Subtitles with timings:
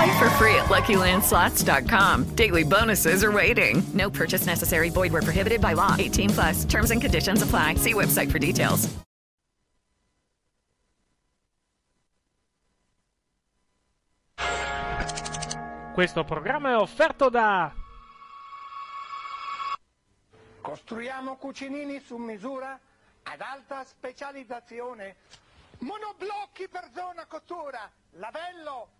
[0.00, 2.34] Play for free at LuckyLandSlots.com.
[2.34, 3.82] Daily bonuses are waiting.
[3.92, 4.88] No purchase necessary.
[4.88, 5.94] Void where prohibited by law.
[5.98, 6.64] 18 plus.
[6.64, 7.74] Terms and conditions apply.
[7.74, 8.88] See website for details.
[15.92, 17.70] Questo programma è offerto da
[20.62, 22.78] Costruiamo cucinini su misura
[23.24, 25.16] ad alta specializzazione.
[25.80, 28.99] Monoblocchi per zona cottura, lavello,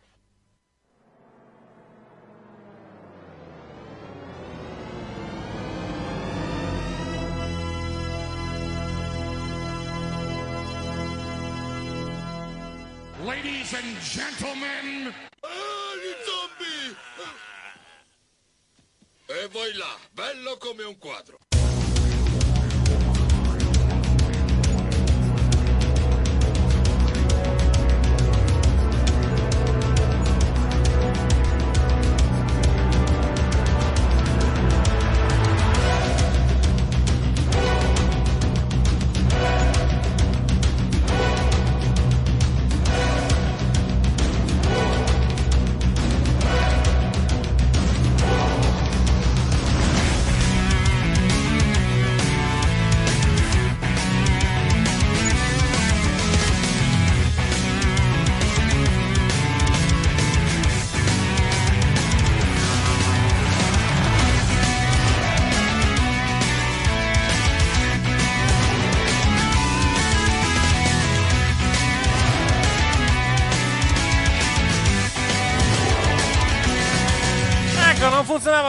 [13.31, 16.97] Ladies and gentlemen, Ah, gli zombie!
[19.25, 21.37] E voi là, bello come un quadro.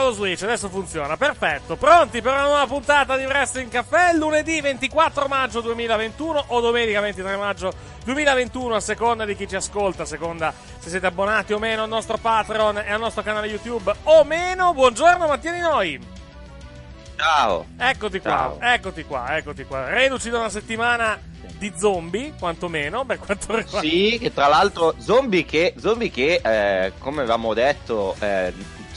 [0.03, 1.17] Funzionava lo Switch, adesso funziona.
[1.17, 1.77] Perfetto.
[1.77, 7.37] Pronti per una nuova puntata di Wrestling Caffè lunedì 24 maggio 2021 o domenica 23
[7.37, 7.73] maggio
[8.05, 11.89] 2021 a seconda di chi ci ascolta, a seconda se siete abbonati o meno al
[11.89, 14.75] nostro Patreon e al nostro canale YouTube o meno.
[14.75, 16.01] Buongiorno Mattia di noi.
[17.17, 17.67] Ciao.
[17.79, 18.59] Eccoti qua, Ciao.
[18.61, 19.89] eccoti qua, eccoti qua.
[19.89, 21.21] Reduci da una settimana
[21.59, 23.89] di zombie, quantomeno, per quanto riguarda...
[23.89, 28.53] Sì, che tra l'altro zombie che, zombie che eh, come avevamo detto, eh,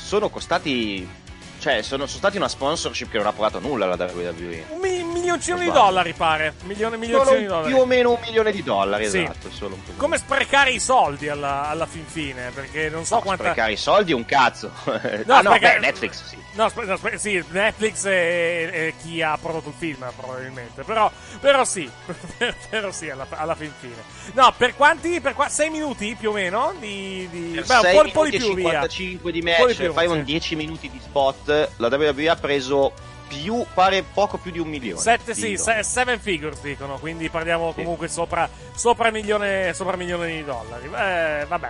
[0.06, 1.24] sono costati...
[1.58, 4.66] Cioè, sono, sono stati una sponsorship che non ha pagato nulla la WWE.
[4.70, 4.80] Un
[5.20, 6.54] milioncino di dollari, pare.
[6.64, 7.68] Milione, milioncino di dollari.
[7.68, 9.22] più o meno un milione di dollari, Sì.
[9.24, 9.50] esatto.
[9.52, 13.16] Solo un po' di- Come sprecare i soldi alla, alla fin fine, perché non so
[13.16, 13.44] No, quanta...
[13.44, 14.72] sprecare i soldi è un cazzo.
[14.86, 14.92] No,
[15.34, 16.44] ah, no, sprecare- beh, Netflix sì.
[16.56, 20.84] No, spre- no, spre- sì, Netflix e, e chi ha prodotto il film, probabilmente.
[20.84, 21.12] Però,
[21.42, 21.90] però sì,
[22.70, 23.96] però sì, alla, alla fin fine.
[24.34, 25.20] No, per quanti?
[25.20, 26.74] Per qua, 6 minuti più o meno?
[26.80, 27.52] Di, di...
[27.56, 28.88] Per beh, un 6 po', un po' di più, via.
[28.88, 30.14] 55 di Un po' match, più, fai sì.
[30.14, 32.94] un 10 minuti di spot, la WWE ha preso
[33.28, 35.02] più, pare poco più di un milione.
[35.02, 37.82] Sette, sì, se- seven figures dicono, quindi parliamo Sì.
[37.82, 40.86] comunque sopra, sopra, milione, sopra milione di dollari.
[40.86, 41.70] Eh, vabbè.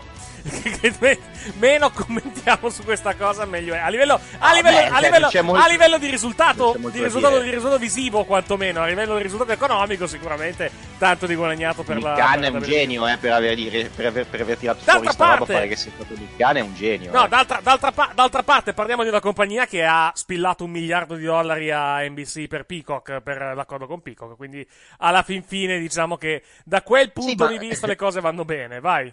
[1.00, 1.18] Me-
[1.60, 3.80] Meno commentiamo su questa cosa, meglio è.
[3.80, 7.40] A livello, a livello, beh, a cioè, livello- molto- a livello di risultato, di risultato,
[7.40, 12.08] di risultato visivo, quantomeno, a livello di risultato economico, sicuramente tanto di guadagnato per Nick
[12.08, 12.14] la.
[12.16, 15.24] Khan è un genio, eh, per aver, per aver, per aver tirato D'altra fuori sta
[15.26, 17.12] roba, parte- pare che sia stato Nick Khan è un genio.
[17.12, 17.28] No, eh.
[17.28, 21.72] d'altra, d'altra d'altra parte parliamo di una compagnia che ha spillato un miliardo di dollari
[21.72, 24.66] a NBC per Peacock, per l'accordo con Peacock, quindi
[25.00, 28.80] alla fin fine diciamo che da quel punto ma- di vista le cose vanno bene,
[28.80, 29.12] vai.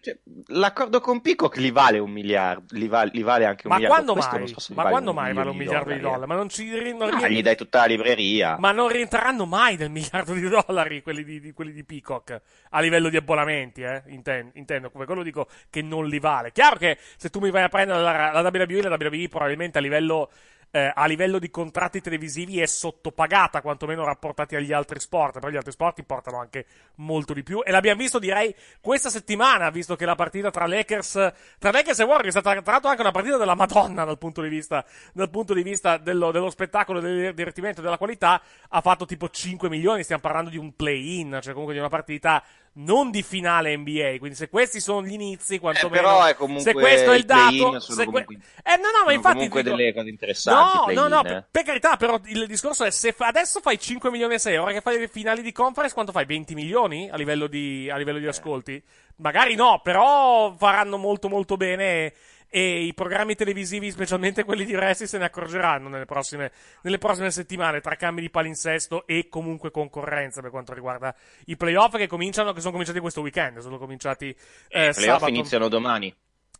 [0.00, 0.18] Cioè,
[0.48, 4.12] l'accordo con Peacock li vale un miliardo, li, val- li vale anche un Ma miliardo.
[4.12, 4.48] quando mai?
[4.48, 6.26] so Ma vale quando mai vale un miliardo di dollari?
[6.26, 8.58] Ma non ci non Ah, gli dai tutta la libreria.
[8.58, 12.38] Ma non rientreranno mai nel miliardo di dollari quelli di, di- quelli di Peacock
[12.68, 14.02] a livello di abbonamenti, eh?
[14.08, 16.52] Inten- intendo, come quello dico che non li vale.
[16.52, 19.80] Chiaro che se tu mi vai a prendere la, la WWE, la WWE probabilmente a
[19.80, 20.30] livello,
[20.70, 25.56] eh, a livello di contratti televisivi è sottopagata, quantomeno rapportati agli altri sport, però gli
[25.56, 26.66] altri sport portano anche
[26.96, 27.62] molto di più.
[27.64, 32.04] E l'abbiamo visto, direi, questa settimana, visto che la partita tra Lakers, tra Lakers e
[32.04, 35.30] Warriors è stata tra l'altro anche una partita della Madonna dal punto di vista, dal
[35.30, 40.02] punto di vista dello, dello spettacolo, del divertimento della qualità, ha fatto tipo 5 milioni,
[40.02, 42.42] stiamo parlando di un play-in, cioè comunque di una partita
[42.80, 46.62] non di finale NBA, quindi se questi sono gli inizi, quantomeno, Eh, però è comunque
[46.64, 49.74] se questo è il dato, se que- comunque- eh no no, ma infatti comunque dico-
[49.76, 51.22] delle cose interessanti, No, no, no, eh.
[51.24, 54.56] per, per carità, però il discorso è se fa- adesso fai 5 milioni e 6,
[54.58, 56.24] ora che fai le finali di conference, quanto fai?
[56.24, 58.28] 20 milioni a livello di, a livello di Eh.
[58.28, 58.82] ascolti?
[59.16, 62.12] Magari no, però faranno molto molto bene
[62.48, 66.52] e i programmi televisivi, specialmente quelli di wrestling, se ne accorgeranno nelle prossime,
[66.82, 71.14] nelle prossime settimane tra cambi di palinsesto e comunque concorrenza per quanto riguarda
[71.46, 74.28] i playoff che cominciano, che sono cominciati questo weekend, sono cominciati
[74.68, 75.28] eh, I playoff sabato.
[75.28, 76.14] iniziano domani.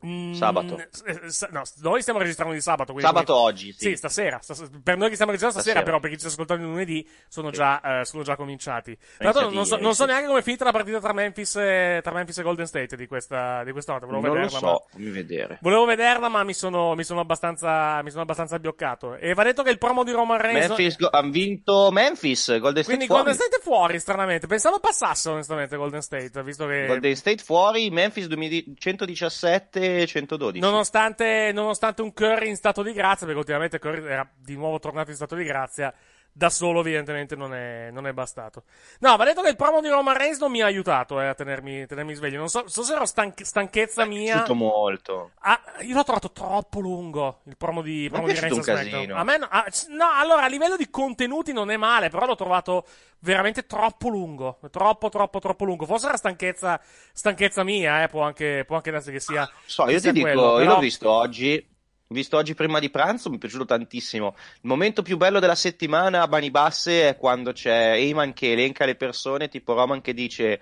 [0.07, 0.79] Mm, Sabato.
[0.79, 0.89] eh,
[1.31, 2.95] sa- no, noi stiamo registrando di sabato.
[3.01, 3.91] Sabato oggi, sì.
[3.91, 4.39] Sì, stasera.
[4.41, 5.83] stas- per noi che stiamo registrando stasera, Stasera.
[5.83, 8.97] però per chi ci sta ascoltando lunedì sono, già, eh, sono già cominciati.
[8.97, 10.09] Tra l'altro non so, non so sì.
[10.11, 13.07] neanche come è finita la partita tra Memphis e, tra Memphis e Golden State di
[13.09, 14.07] questa, di questa notte.
[14.07, 15.59] Volevo Non lo vederla, so, ma- vedere.
[15.63, 19.17] Volevo vederla, ma mi sono, mi sono abbastanza, mi sono abbastanza bloccato.
[19.17, 20.69] E va detto che il promo di Roman Reigns.
[20.69, 23.23] Memphis, go- hanno vinto Memphis, Golden State Quindi fuori.
[23.25, 24.47] Golden State fuori, stranamente.
[24.47, 26.87] Pensavo passasse, onestamente, Golden State, visto che.
[26.87, 30.61] Golden State fuori, Memphis 2000 117 112.
[30.61, 35.11] Nonostante, nonostante un Curry in stato di grazia, perché ultimamente Curry era di nuovo tornato
[35.11, 35.93] in stato di grazia,
[36.33, 38.63] da solo evidentemente non è, non è bastato.
[39.01, 41.35] No, va detto che il promo di Roman Reigns non mi ha aiutato eh, a
[41.35, 42.39] tenermi, tenermi sveglio.
[42.39, 44.35] Non so, so se era stanch- stanchezza mia.
[44.35, 45.31] piaciuto molto.
[45.41, 49.17] Ah, io l'ho trovato troppo lungo il promo di, è promo di Reigns un casino.
[49.17, 52.37] A me no, ah, no, allora a livello di contenuti non è male, però l'ho
[52.37, 52.87] trovato
[53.21, 54.59] veramente troppo lungo.
[54.71, 55.87] Troppo, troppo, troppo lungo.
[55.87, 56.81] Forse era stanchezza,
[57.13, 59.51] stanchezza mia, eh, può anche, può anche darsi che sia.
[59.67, 61.77] So, che io ti dico, quello, io però- l'ho visto oggi.
[62.11, 64.35] Visto oggi prima di pranzo, mi è piaciuto tantissimo.
[64.37, 68.87] Il momento più bello della settimana a Bani Basse è quando c'è Eyman che elenca
[68.87, 70.61] le persone, tipo Roman che dice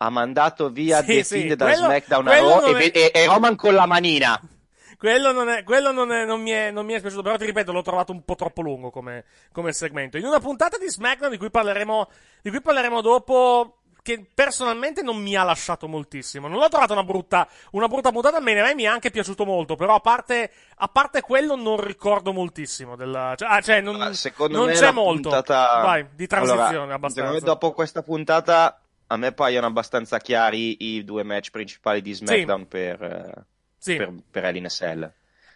[0.00, 3.10] ha mandato via Sì, The sì, Fiend da SmackDown a Raw e, è- ve- e-
[3.14, 4.40] e Roman con la manina.
[4.98, 7.44] Quello, non, è, quello non, è- non mi è, non mi è piaciuto, però ti
[7.44, 10.16] ripeto, l'ho trovato un po' troppo lungo come, come segmento.
[10.16, 12.08] In una puntata di SmackDown di cui parleremo,
[12.42, 16.48] di cui parleremo dopo, che personalmente non mi ha lasciato moltissimo.
[16.48, 19.10] Non l'ho trovata una brutta, una brutta puntata, a me, a me mi è anche
[19.10, 23.80] piaciuto molto, però a parte, a parte quello non ricordo moltissimo della, cioè, ah, cioè,
[23.80, 25.28] non, Secondo non me c'è molto.
[25.28, 27.30] puntata- Vai, di transizione Allora, abbastanza.
[27.30, 28.80] secondo me dopo questa puntata
[29.10, 33.44] a me paiono abbastanza chiari i due match principali di SmackDown per, eh,
[33.78, 33.96] Sì.
[33.96, 35.10] per, per Cell.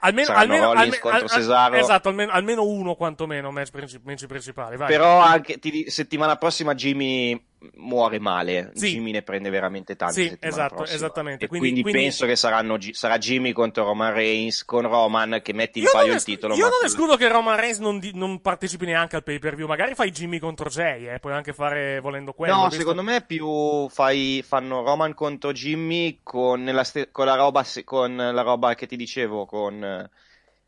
[0.05, 1.75] Almeno, almeno, Rollins alme- contro al- Cesaro.
[1.77, 4.77] Esatto, almeno, almeno uno quantomeno, match, princi- match principali.
[4.77, 4.89] Vai.
[4.89, 7.41] Però anche ti settimana prossima Jimmy
[7.75, 8.71] muore male.
[8.75, 8.91] Sì.
[8.93, 10.29] Jimmy ne prende veramente tanti.
[10.29, 10.97] Sì, esatto, prossima.
[10.97, 11.45] esattamente.
[11.45, 15.53] E Quindi- quindi, quindi- penso che saranno, sarà Jimmy contro Roman Reigns con Roman che
[15.53, 16.55] metti in palio il titolo.
[16.55, 19.67] io non escludo che Roman Reigns non, di- non partecipi neanche al pay per view.
[19.67, 21.19] Magari fai Jimmy contro Jay, eh.
[21.19, 22.55] puoi anche fare volendo quello.
[22.55, 27.35] No, visto- secondo me più fai, fanno Roman contro Jimmy con, la, ste- con la
[27.35, 30.11] roba, se- con la roba che ti dicevo, con eh,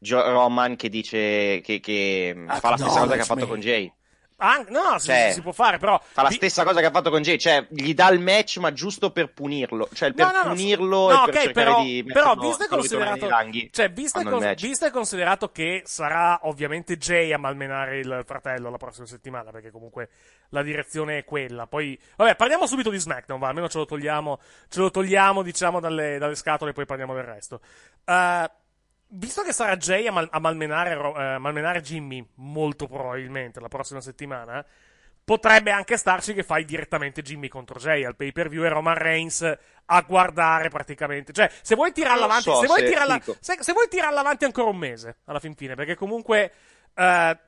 [0.06, 3.90] Roman che dice che, che fa la stessa cosa che ha fatto con Jay.
[4.44, 5.98] Ah, no, si, Cioè, si può fare, però.
[6.12, 8.72] Fa la stessa cosa che ha fatto con Jay, cioè gli dà il match ma
[8.74, 12.04] giusto per punirlo, cioè per No, no, punirlo no, e per ok, cercare però, di
[12.04, 13.28] però visto considerato,
[13.70, 18.76] cioè, visto cons- visto e considerato che sarà ovviamente Jay a malmenare il fratello la
[18.76, 20.10] prossima settimana, perché comunque
[20.50, 21.66] la direzione è quella.
[21.66, 25.80] Poi, vabbè, parliamo subito di SmackDown, va, almeno ce lo togliamo, ce lo togliamo, diciamo,
[25.80, 27.60] dalle, dalle scatole e poi parliamo del resto.
[28.04, 28.50] Eh,
[29.14, 33.68] visto che sarà Jay a, mal- a malmenare, Ro- eh, malmenare Jimmy, molto probabilmente, la
[33.68, 34.64] prossima settimana,
[35.24, 38.96] potrebbe anche starci che fai direttamente Jimmy contro Jay al pay per view e Roman
[38.96, 41.32] Reigns a guardare praticamente.
[41.32, 43.36] Cioè, se vuoi tirarla avanti, so se, vuoi se- tirarla, dico.
[43.40, 46.52] se, se vuoi tirarla avanti ancora un mese alla fin fine, perché comunque
[46.94, 47.38] eh,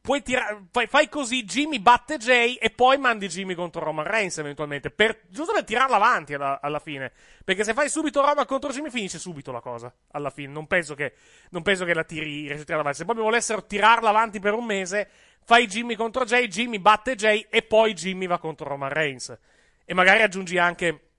[0.00, 4.38] puoi tirare, fai, fai così, Jimmy batte Jay e poi mandi Jimmy contro Roman Reigns
[4.38, 7.12] eventualmente, per, giusto per tirarla avanti alla, alla fine.
[7.44, 10.52] Perché se fai subito Roman contro Jimmy finisce subito la cosa, alla fine.
[10.52, 11.14] Non penso che,
[11.50, 12.98] non penso che la tiri, riesci avanti.
[12.98, 15.08] Se proprio volessero tirarla avanti per un mese,
[15.44, 19.36] fai Jimmy contro Jay, Jimmy batte Jay e poi Jimmy va contro Roman Reigns.
[19.84, 21.10] E magari aggiungi anche,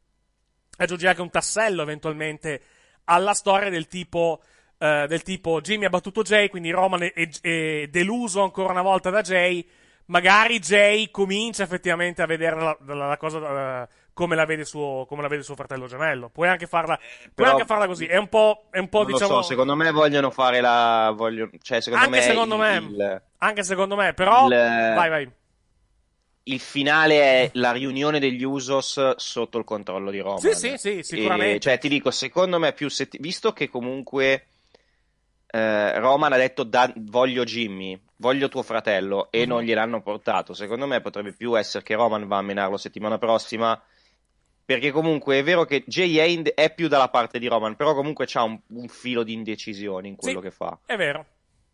[0.77, 2.61] aggiungi anche un tassello eventualmente
[3.05, 4.41] alla storia del tipo,
[4.83, 8.81] eh, del tipo Jimmy ha battuto Jay, quindi Roman è, è- è deluso ancora una
[8.81, 9.63] volta da Jay.
[10.07, 15.05] Magari Jay comincia effettivamente a vedere la, la- la cosa eh, come la vede suo,
[15.07, 16.29] come la vede suo fratello gemello.
[16.29, 18.05] Puoi anche farla, puoi però- anche farla così.
[18.07, 19.35] È un po', è un po' Non diciamo.
[19.35, 21.13] lo so, secondo me vogliono fare la.
[21.15, 22.23] Vogliono, cioè, secondo anche me.
[22.25, 24.45] secondo il, me, il- anche secondo me, però.
[24.47, 24.49] il-
[24.95, 25.31] Vai, vai.
[26.45, 30.39] il finale è la riunione degli Usos sotto il controllo di Roman.
[30.39, 31.55] Sì, sì, sì, sicuramente.
[31.55, 34.47] E, cioè, ti dico, secondo me, più se- visto che comunque
[35.51, 39.47] eh, Roman ha detto da- voglio Jimmy, voglio tuo fratello, e Mhm.
[39.47, 43.79] non gliel'hanno portato, secondo me potrebbe più essere che Roman va a menarlo settimana prossima.
[44.63, 48.25] Perché comunque è vero che Jay in- è più dalla parte di Roman, però comunque
[48.25, 50.45] c'ha un, un filo di indecisione in quello Sì.
[50.45, 50.79] che fa.
[50.85, 51.25] È vero.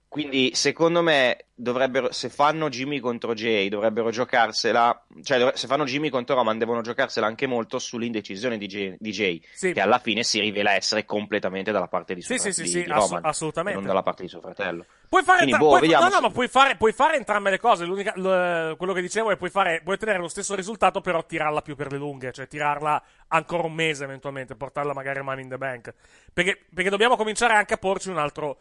[0.09, 5.05] Quindi, secondo me, dovrebbero, se fanno Jimmy contro Jay, dovrebbero giocarsela.
[5.21, 9.41] Cioè, se fanno Jimmy contro Roman, devono giocarsela anche molto sull'indecisione di Jay, di Jay,
[9.53, 9.73] Sì.
[9.73, 12.83] che alla fine si rivela essere completamente dalla parte di, suo Sì, fra- sì, sì,
[12.83, 13.79] di ass- assolutamente.
[13.79, 14.85] non dalla parte di suo fratello.
[15.09, 17.83] Puoi fare, Quindi, boh, puoi- no, no, ma puoi fare, puoi fare entrambe le cose.
[17.83, 21.61] L'unica- l- quello che dicevo è puoi, fare, puoi ottenere lo stesso risultato, però tirarla
[21.61, 25.49] più per le lunghe, cioè tirarla ancora un mese eventualmente, portarla magari a Money in
[25.49, 25.93] the Bank.
[26.33, 28.57] Perché, perché dobbiamo cominciare anche a porci un altro,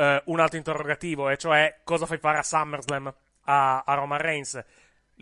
[0.00, 3.14] eh, un altro interrogativo, e cioè cosa fai fare a SummerSlam
[3.44, 4.64] a, a Roman Reigns.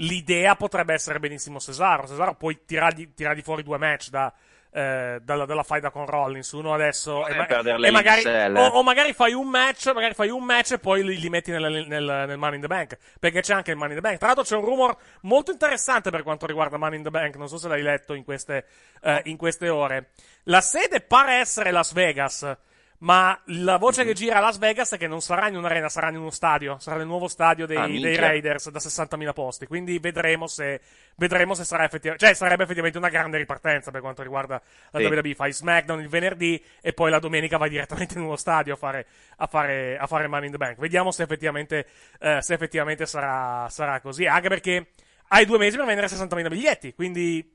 [0.00, 2.06] L'idea potrebbe essere benissimo Cesaro.
[2.06, 4.32] Cesaro puoi tirargli, tirargli fuori due match da,
[4.70, 9.12] eh, dalla, dalla faida con Rollins, uno adesso e, ma- e magari, o, o magari
[9.12, 12.38] fai un match, magari fai un match e poi li, li metti nel, nel, nel
[12.38, 12.97] Money in the Bank.
[13.18, 14.18] Perché c'è anche il Money in the Bank.
[14.18, 17.35] Tra l'altro c'è un rumor molto interessante per quanto riguarda Money in the Bank.
[17.35, 18.66] Non so se l'hai letto in queste,
[19.02, 20.11] eh, in queste ore.
[20.44, 22.56] La sede pare essere Las Vegas.
[23.00, 24.08] Ma la voce Mhm.
[24.08, 26.78] che gira a Las Vegas è che non sarà in un'arena, sarà in uno stadio.
[26.80, 28.16] Sarà nel nuovo stadio dei, Ah, dei.
[28.16, 29.66] Raiders da 60.000 posti.
[29.66, 30.80] Quindi vedremo se,
[31.14, 32.26] vedremo se sarà effettivamente.
[32.26, 35.04] Cioè, sarebbe effettivamente una grande ripartenza per quanto riguarda la Sì.
[35.04, 35.34] WWE.
[35.36, 39.06] Fai SmackDown il venerdì e poi la domenica vai direttamente in uno stadio a fare,
[39.36, 40.78] a fare, a fare Money in the Bank.
[40.78, 41.86] Vediamo se effettivamente,
[42.18, 44.26] eh, se effettivamente sarà, sarà così.
[44.26, 44.88] Anche perché
[45.28, 46.92] hai due mesi per vendere 60.000 biglietti.
[46.94, 47.48] Quindi,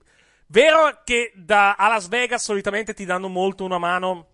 [0.47, 4.27] vero che da, a Las Vegas solitamente ti danno molto una mano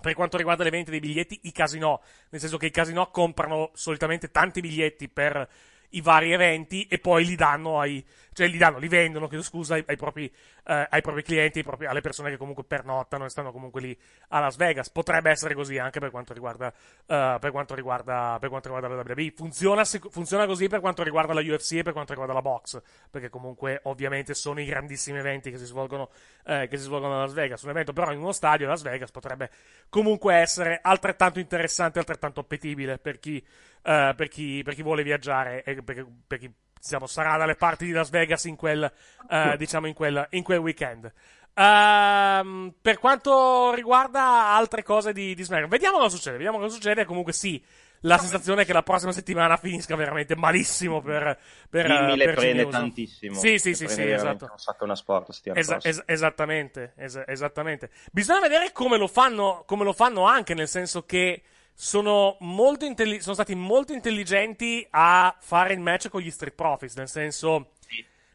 [0.00, 2.00] per quanto riguarda le vendite dei biglietti, i casinò,
[2.30, 5.48] nel senso che i casinò comprano solitamente tanti biglietti per
[5.90, 9.74] i vari eventi e poi li danno ai, cioè li danno, li vendono, chiedo scusa,
[9.74, 10.32] ai, ai propri,
[10.68, 13.98] eh, ai propri clienti, propri- alle persone che comunque pernottano e stanno comunque lì
[14.28, 14.90] a Las Vegas.
[14.90, 16.70] Potrebbe essere così anche per quanto riguarda,
[17.06, 19.32] eh, per quanto riguarda, per quanto riguarda la WWE.
[19.34, 23.30] Funziona, funziona così per quanto riguarda la UFC e per quanto riguarda la box, perché
[23.30, 26.10] comunque ovviamente sono i grandissimi eventi che si svolgono,
[26.44, 27.62] eh, che si svolgono a Las Vegas.
[27.62, 29.50] Un evento però in uno stadio a Las Vegas potrebbe
[29.88, 33.38] comunque essere altrettanto interessante, altrettanto appetibile per chi,
[33.82, 37.84] eh, per chi, per chi vuole viaggiare e per, per chi diciamo, sarà dalle parti
[37.84, 38.90] di Las Vegas in quel,
[39.30, 41.12] eh, diciamo, in quel, in quel weekend.
[41.54, 46.36] Ehm, per quanto riguarda altre cose di, di SmackDown, vediamo cosa succede.
[46.36, 47.04] Vediamo cosa succede.
[47.04, 47.62] Comunque, sì,
[48.02, 51.36] la sensazione è che la prossima settimana finisca veramente malissimo per,
[51.68, 52.78] per, Jimmy le per prende Jimmy Uso.
[52.78, 53.34] tantissimo.
[53.34, 54.48] Sì, sì, Le sì, sì, esatto.
[54.52, 57.90] Un sacco una sport Esa- es- esattamente, es- esattamente.
[58.12, 61.42] Bisogna vedere come lo fanno, come lo fanno anche, nel senso che
[61.80, 66.96] sono, molto intelli- sono stati molto intelligenti a fare il match con gli Street Profits,
[66.96, 67.74] nel senso...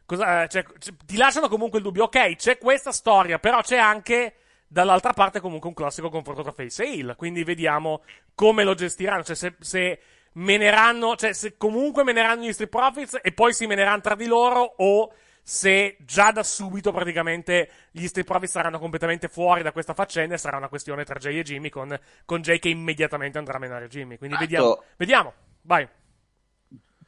[0.06, 4.36] cosa- cioè, c- ti lasciano comunque il dubbio, ok, c'è questa storia, però c'è anche
[4.66, 8.02] dall'altra parte comunque un classico confronto tra Face e Hill, quindi vediamo
[8.34, 10.00] come lo gestiranno, cioè se, se
[10.32, 14.72] meneranno, cioè se comunque meneranno gli Street Profits e poi si meneranno tra di loro
[14.78, 15.12] o
[15.46, 20.38] se già da subito praticamente gli Street Profits saranno completamente fuori da questa faccenda e
[20.38, 23.88] sarà una questione tra Jay e Jimmy con, con Jay che immediatamente andrà a menare
[23.88, 24.16] Jimmy.
[24.16, 25.32] Quindi Tanto- vediamo, vediamo,
[25.62, 25.86] vai.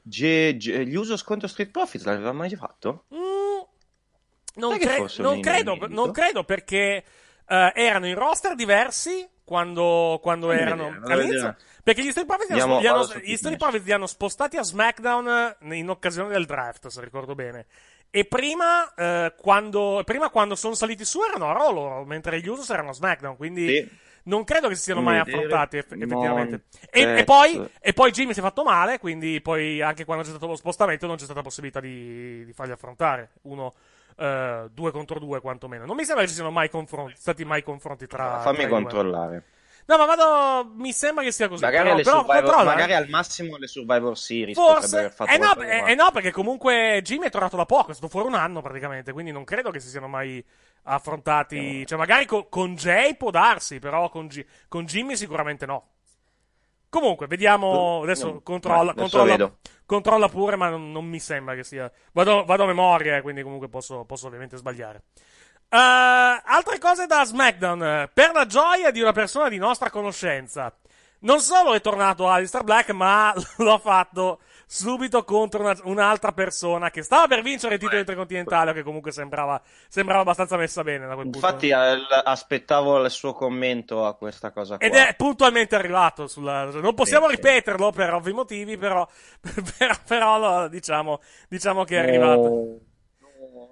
[0.02, 3.04] G- G- gli uso contro Street Profits l'aveva mai fatto?
[3.08, 7.04] Non, Sai che cre- non credo, non credo perché
[7.46, 11.56] eh, erano in roster diversi quando, quando erano a all'inizio.
[11.82, 13.56] Perché gli Street Profits li hanno, Andiamo- li hanno- vado su gli Street.
[13.58, 17.66] Profits li hanno spostati a SmackDown in occasione del draft, se ricordo bene.
[18.10, 22.48] E prima, eh, quando, prima quando sono saliti su erano a Raw loro, mentre gli
[22.48, 23.90] Usos erano a SmackDown, quindi Sì.
[24.25, 26.62] non credo che si siano mai affrontati eff- effettivamente.
[26.90, 27.25] E, e penso.
[27.25, 30.56] poi, e poi Jimmy si è fatto male, quindi poi anche quando c'è stato lo
[30.56, 33.32] spostamento non c'è stata possibilità di, di farli affrontare.
[33.42, 33.75] Uno,
[34.16, 35.84] eh, due contro due quantomeno.
[35.84, 38.28] Non mi sembra che ci siano mai confronti, stati mai confronti tra...
[38.28, 38.68] tra Fammi due.
[38.68, 39.42] controllare.
[39.86, 40.70] No, ma vado.
[40.74, 41.62] Mi sembra che sia così.
[41.62, 42.96] Magari, però, però Survivor- controlla, magari eh.
[42.96, 44.98] al massimo le Survivor Series Forse.
[44.98, 47.94] aver fatto Eh no, eh, eh no, perché comunque Jimmy è tornato da poco, è
[47.94, 50.44] stato fuori un anno praticamente, quindi non credo che si siano mai
[50.84, 51.86] affrontati.
[51.86, 55.90] Cioè, magari co- con Jay può darsi, però con, Gi- con Jimmy sicuramente no.
[56.88, 58.00] Comunque, vediamo.
[58.02, 59.52] Adesso no, controlla, adesso controlla,
[59.84, 61.90] controlla pure, ma non, non mi sembra che sia.
[62.12, 65.02] Vado, vado a memoria, eh, quindi comunque posso, posso ovviamente sbagliare.
[65.68, 68.11] Eh, altre cose da SmackDown.
[68.12, 70.73] Per la gioia di una persona di nostra conoscenza.
[71.18, 76.90] Non solo è tornato Alistair Black, ma lo ha fatto subito contro una- un'altra persona
[76.90, 81.14] che stava per vincere il titolo intercontinentale, che comunque sembrava, sembrava abbastanza messa bene da
[81.14, 81.38] quel punto.
[81.38, 84.87] Infatti, eh, aspettavo il suo commento a questa cosa qua.
[84.87, 86.64] Ed è puntualmente arrivato sulla...
[86.64, 87.40] Non possiamo Sì, sì.
[87.40, 89.06] ripeterlo per ovvi motivi, però,
[89.78, 92.40] però, però diciamo, diciamo che è arrivato.
[92.42, 92.78] No,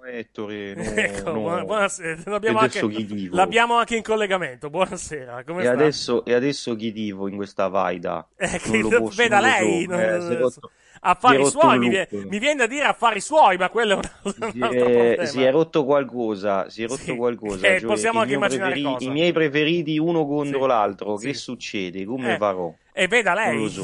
[0.07, 1.39] Ettore, no, Ecco, no.
[1.41, 2.21] buona- buonasera.
[2.25, 3.35] L'abbiamo E anche, adesso chi dico?
[3.35, 4.69] l'abbiamo anche in collegamento.
[4.69, 5.73] Buonasera, come E sta?
[5.73, 8.27] adesso, e adesso chi divo in questa vaida?
[8.35, 9.61] Eh, Non lo che- veda non lo so.
[9.63, 13.69] lei, non- Eh, rotto- affari suoi, mi, vie- mi viene da dire affari suoi, ma
[13.69, 15.25] quello è un, un Si altro è, problema.
[15.25, 17.67] si è rotto qualcosa, si è rotto Sì, qualcosa.
[17.67, 19.05] eh, Gio- possiamo anche immaginare preferi-.
[19.05, 21.17] I miei preferiti uno contro Sì, l'altro.
[21.17, 21.27] sì.
[21.27, 22.05] Che succede?
[22.05, 22.73] Come Eh, farò?
[22.97, 23.83] E veda lei, Non lo so.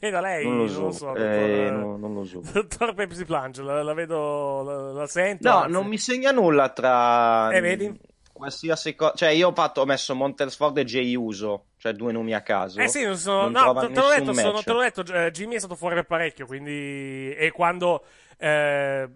[0.00, 2.40] veda lei, Non lo so, so, eh, dottor, no, non lo so.
[2.52, 5.48] dottor Pepsi Plange, la, la vedo, la, la sento.
[5.48, 5.70] No, anzi.
[5.72, 7.88] non mi segna nulla tra Eh, vedi?
[7.88, 7.96] mh,
[8.34, 9.14] qualsiasi cosa.
[9.14, 12.80] Cioè, io ho fatto, ho messo Montelsford e Jay Uso, cioè due nomi a caso.
[12.80, 14.64] Eh sì, non sono, Non no, trova te, te l'ho nessun detto, sono- match.
[14.64, 17.32] te l'ho detto, eh, Jimmy è stato fuori per parecchio, quindi...
[17.34, 18.04] E quando...
[18.36, 19.08] eh,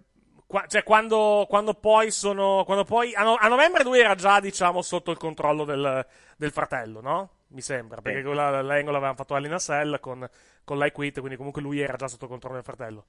[0.47, 2.63] qua- cioè, quando, quando poi sono...
[2.65, 3.13] Quando poi...
[3.13, 6.03] A, no- a novembre lui era già, diciamo, sotto il controllo del,
[6.35, 7.29] del fratello, no?
[7.51, 8.25] Mi sembra, perché Sì.
[8.25, 10.27] quella, l'angle avevano fatto Alina Cell con,
[10.63, 13.05] con l'I Quit, quindi comunque lui era già sotto controllo del fratello.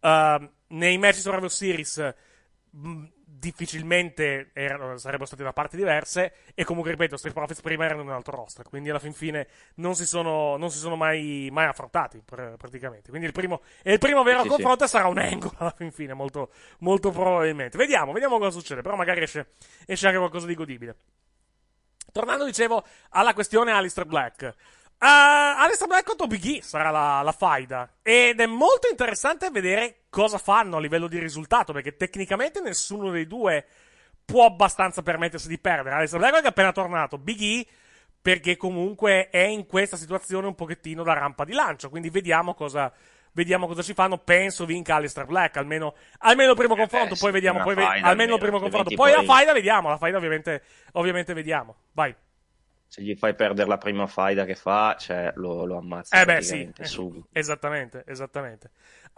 [0.00, 2.14] Ehm, nei match di Survivor Series
[2.70, 8.02] mh, difficilmente erano- sarebbero state da parti diverse e comunque ripeto Street Profits prima erano
[8.02, 11.48] in un altro roster quindi alla fin fine non si sono, non si sono mai,
[11.52, 15.18] mai affrontati pr- praticamente quindi il primo, e il primo vero Sì, confronto sarà un
[15.18, 19.48] angle alla fin fine molto, molto probabilmente vediamo, vediamo cosa succede però magari esce,
[19.86, 20.96] esce anche qualcosa di godibile
[22.12, 24.54] tornando dicevo alla questione Alistair Black
[25.00, 27.88] Uh, Alistair Black contro Big E sarà la, la faida.
[28.02, 33.28] Ed è molto interessante vedere cosa fanno a livello di risultato, perché tecnicamente nessuno dei
[33.28, 33.64] due
[34.24, 35.94] può abbastanza permettersi di perdere.
[35.94, 37.66] Alistair Black è appena tornato, Big E
[38.20, 42.92] perché comunque è in questa situazione un pochettino da rampa di lancio, quindi vediamo cosa,
[43.38, 44.18] vediamo cosa ci fanno.
[44.18, 48.06] Penso vinca Alistair Black, almeno, almeno il primo confronto, Eh, sì, poi vediamo, poi faida
[48.06, 48.90] almeno il primo confronto.
[48.90, 51.76] altrimenti Poi la poi- faida vediamo, la faida ovviamente, ovviamente vediamo.
[51.92, 52.14] Vai.
[52.90, 56.40] Se gli fai perdere la prima faida che fa, cioè, lo, lo ammazza Eh beh,
[56.40, 57.28] sì, subito.
[57.32, 58.70] esattamente, esattamente.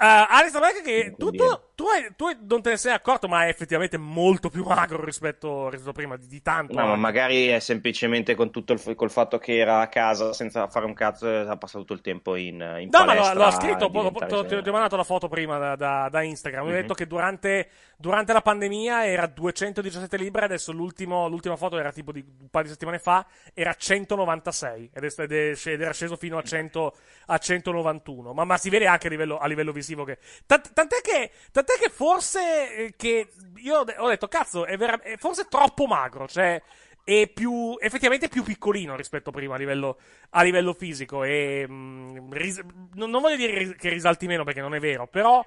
[0.02, 3.44] Uh, Alistair Black che tu, tu, tu, hai- tu non te ne sei accorto, ma
[3.44, 6.72] è effettivamente molto più magro rispetto, rispetto a prima, di, di tanto.
[6.72, 10.68] No, ma magari è semplicemente con tutto il, col fatto che era a casa senza
[10.68, 13.34] fare un cazzo, e ha passato tutto il tempo in, in No, ma lo, palestra
[13.34, 16.08] lo ha scritto, diventare ti ho- ti ho ho mandato la foto prima da, da-
[16.10, 16.62] da Instagram.
[16.62, 16.80] Lui ha Mhm.
[16.80, 17.68] detto che durante,
[18.00, 22.70] durante la pandemia era 217 libbre, adesso l'ultima foto era tipo di un paio di
[22.70, 27.38] settimane fa, era 196 ed, è- ed è- ed era sceso fino a, 100, a
[27.38, 28.32] 191.
[28.32, 30.18] Ma, ma si vede anche a livello, a livello visivo che...
[30.46, 31.30] tant- tant'è che...
[31.52, 35.46] Tant'è che forse eh, che io ho de- ho detto, cazzo, è, vera- è forse
[35.48, 36.60] troppo magro, cioè
[37.02, 39.98] è più effettivamente più piccolino rispetto a prima a livello,
[40.30, 42.62] a livello fisico e mm, ris-
[42.94, 45.44] non, non voglio dire ris- che risalti meno perché non è vero però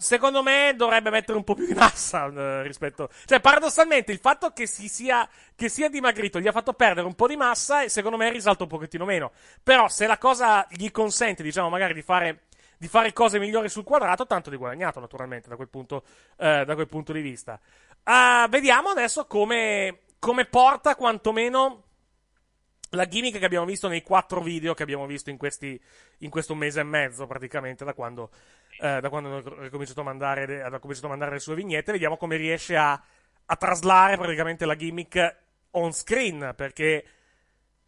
[0.00, 4.50] secondo me dovrebbe mettere un po' più di massa eh, rispetto cioè paradossalmente il fatto
[4.52, 7.88] che si sia che sia dimagrito gli ha fatto perdere un po' di massa e
[7.88, 9.32] secondo me risalta un pochettino meno
[9.62, 12.44] però se la cosa gli consente diciamo magari di fare
[12.80, 16.02] di fare cose migliori sul quadrato, tanto di guadagnato naturalmente da quel punto,
[16.38, 17.60] eh, da quel punto di vista.
[18.04, 21.84] Ah, vediamo adesso come, come porta quantomeno
[22.90, 25.80] la gimmick che abbiamo visto nei quattro video che abbiamo visto in, questi,
[26.18, 28.30] in questo mese e mezzo praticamente da quando,
[28.80, 31.92] eh, da quando ha cominciato a mandare, ha cominciato a mandare le sue vignette.
[31.92, 35.36] Vediamo come riesce a, a traslare praticamente la gimmick
[35.72, 37.04] on screen perché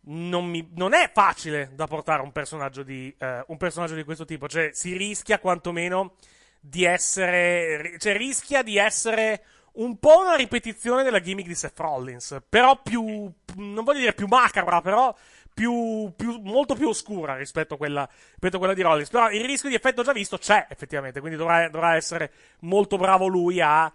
[0.04, 4.24] non, mi- non è facile da portare un personaggio di, eh, un personaggio di questo
[4.24, 4.48] tipo.
[4.48, 6.16] Cioè, si rischia quantomeno
[6.60, 7.96] di essere.
[7.98, 12.42] Cioè, rischia di essere un po' una ripetizione della gimmick di Seth Rollins.
[12.48, 13.30] Però più.
[13.56, 15.14] Non voglio dire più macabra, però.
[15.54, 19.10] Più, più- molto più oscura rispetto a, quella, rispetto a quella di Rollins.
[19.10, 21.20] Però il rischio di effetto già visto c'è, effettivamente.
[21.20, 23.92] Quindi dovrà, dovrà essere molto bravo lui a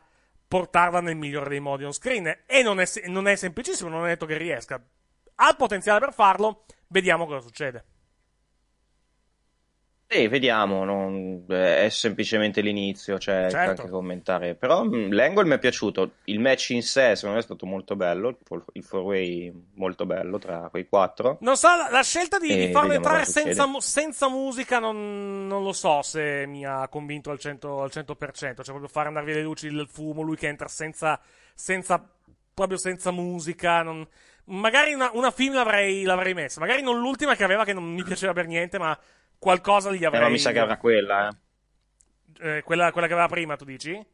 [0.48, 2.39] portarla nel migliore dei modi on screen.
[2.46, 4.82] E non è, non è semplicissimo, non è detto che riesca
[5.39, 7.84] ha il potenziale per farlo, vediamo cosa succede.
[10.10, 13.82] Sì, vediamo, non- eh, è semplicemente l'inizio, cioè Certo.
[13.82, 14.56] anche commentare.
[14.56, 17.98] Però mh, l'angle mi è piaciuto, il match in sé secondo me è stato molto
[17.98, 21.38] bello, il four- il four-way molto bello tra quei quattro.
[21.41, 25.74] Non so, la, la scelta di, di farlo entrare senza, senza musica non, non lo
[25.74, 28.63] so se mi ha convinto al 100%, al 100%.
[28.63, 31.20] Cioè, proprio fare andare via le luci, il fumo, lui che entra senza,
[31.54, 32.02] senza
[32.54, 33.82] proprio senza musica.
[33.84, 34.08] non-
[34.50, 38.02] Magari una, una film l'avrei, l'avrei messa, magari non l'ultima che aveva che non mi
[38.02, 38.98] piaceva per niente, ma
[39.38, 40.19] qualcosa gli avrei...
[40.21, 41.36] Però mi sa che avrà quella, eh.
[42.58, 44.06] Eh, quella, quella che aveva prima, tu dici?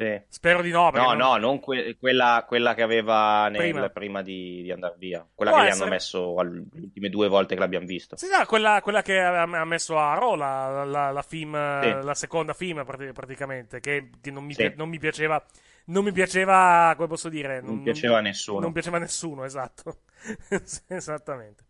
[0.00, 0.22] Sì.
[0.28, 0.90] Spero di no.
[0.90, 3.88] No, non- no, non que- quella, quella che aveva nel, Prima.
[3.90, 5.26] prima, di, di andare via.
[5.34, 5.84] Quella Può che gli essere.
[5.84, 8.16] hanno messo all- le ultime due volte che l'abbiamo visto.
[8.16, 11.98] Sì, no, quella, quella che ha messo a Raw, la, la, la film, Sì.
[12.00, 14.72] la seconda film prati- praticamente, che, che non, mi Sì.
[14.76, 15.44] non mi piaceva,
[15.86, 17.60] non mi piaceva, come posso dire?
[17.60, 18.60] Non piaceva a nessuno.
[18.60, 20.02] Non piaceva a nessuno, esatto.
[20.86, 21.64] Esattamente.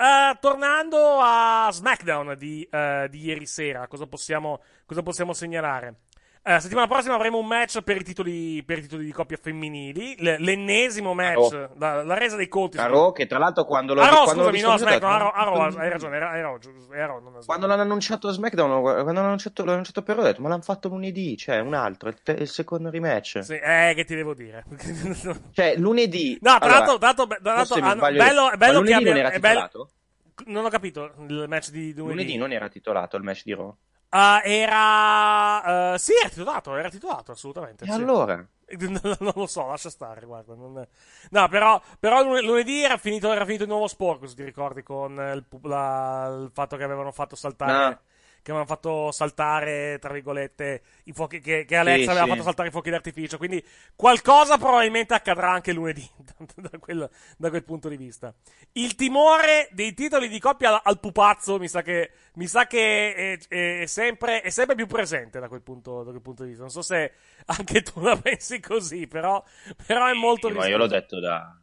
[0.00, 6.02] Eh, tornando a SmackDown di, eh, di ieri sera, cosa possiamo, cosa possiamo segnalare?
[6.42, 10.14] Eh, settimana prossima avremo un match per i titoli, per i titoli di coppia femminili,
[10.18, 11.68] l- l'ennesimo match, Raw.
[11.76, 12.78] la, la resa dei conti.
[12.78, 15.30] A Raw, che tra l'altro quando l'ho, A Raw, quando scusami, no, SmackDown, a Raw,
[15.34, 16.58] a Raw, "Ma- hai ragione, era, era
[16.94, 20.48] era Quando l'hanno annunciato a SmackDown, quando l'hanno annunciato, l'hanno annunciato per ho detto, ma
[20.48, 23.44] l'hanno fatto lunedì, cioè un altro, il, te- il secondo rematch.
[23.44, 24.64] Sì, eh, che ti devo dire.
[25.52, 26.38] Cioè, lunedì...
[26.40, 29.38] No, tra allora, l'altro, l'altro, tra l'altro, hanno- bello, bello che abbia, non era è
[29.38, 29.90] bello- titolato?
[30.46, 32.16] Non ho capito il match di lunedì.
[32.16, 33.74] Lunedì non era titolato il match di Raw.
[34.10, 35.94] Ah, era.
[35.94, 37.84] eh, sì, era titolato, era titolato, assolutamente.
[37.84, 37.92] E sì.
[37.92, 38.46] allora?
[39.20, 40.54] Non lo so, lascia stare, guarda.
[40.54, 40.86] non-
[41.30, 44.82] No, però, però lune- lunedì era finito, era finito il nuovo sporco, se ti ricordi,
[44.82, 47.72] con il, la- il fatto che avevano fatto saltare.
[47.94, 48.00] Ah.
[48.40, 51.40] Che avevano fatto saltare, tra virgolette, i fuochi.
[51.40, 52.30] Che, che Alexa Sì, aveva sì.
[52.30, 53.36] fatto saltare i fuochi d'artificio.
[53.36, 56.08] Quindi qualcosa probabilmente accadrà anche lunedì,
[56.56, 58.32] da quel, da quel punto di vista.
[58.72, 63.38] Il timore dei titoli di coppia al, al pupazzo mi sa che, mi sa che
[63.48, 66.62] è, è sempre, è sempre più presente da quel, punto, da quel punto di vista.
[66.64, 67.12] Non so se
[67.46, 69.42] anche tu la pensi così, però,
[69.86, 71.56] però è molto Sì, ma io l'ho detto da...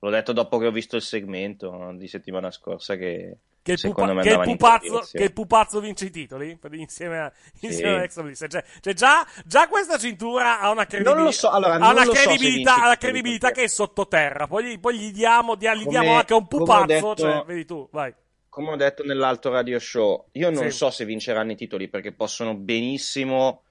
[0.00, 4.12] L'ho detto dopo che ho visto il segmento di settimana scorsa che, Che il, secondo
[4.12, 7.98] pupa- me che, il pupazzo, che il pupazzo vince i titoli insieme, a, insieme Sì.
[7.98, 8.44] a Extra Bliss.
[8.48, 12.04] Cioè, cioè già, già questa cintura ha una credibilità, Non lo so, allora, ha una
[12.04, 14.46] so credibilità, vince ha titoli, credibilità che è sottoterra.
[14.46, 16.86] Poi gli, poi gli diamo, dia- gli Come- diamo anche un pupazzo.
[16.86, 18.14] detto- Cioè, vedi tu, vai.
[18.48, 20.76] Come ho detto nell'altro radio show, io non Sì.
[20.76, 23.62] so se vinceranno i titoli perché possono benissimo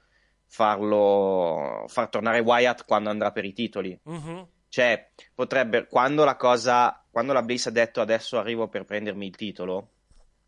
[0.46, 3.98] farlo far tornare Wyatt quando andrà per i titoli.
[4.04, 4.48] Mhm.
[4.78, 9.36] Cioè, potrebbe quando la cosa quando la Bliss ha detto adesso arrivo per prendermi il
[9.36, 9.88] titolo,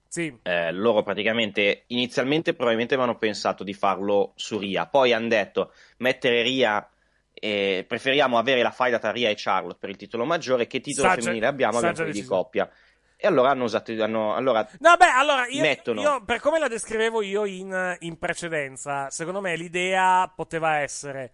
[0.08, 0.32] Sì.
[0.44, 6.44] eh, loro praticamente inizialmente probabilmente avevano pensato di farlo su Ria, poi hanno detto mettere
[6.44, 6.88] Ria
[7.34, 11.08] eh, preferiamo avere la fight tra Ria e Charlotte per il titolo maggiore che titolo
[11.08, 12.70] Saggia- femminile abbiamo, abbiamo quelli di coppia.
[13.18, 16.02] E allora hanno usato hanno, allora No, beh, allora io, Mettono.
[16.02, 21.32] io, per come la descrivevo io in, in precedenza, secondo me l'idea poteva essere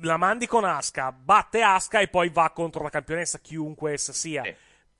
[0.00, 4.42] la mandi con Aska, batte Aska e poi va contro la campionessa, chiunque essa sia.
[4.42, 4.54] Sì.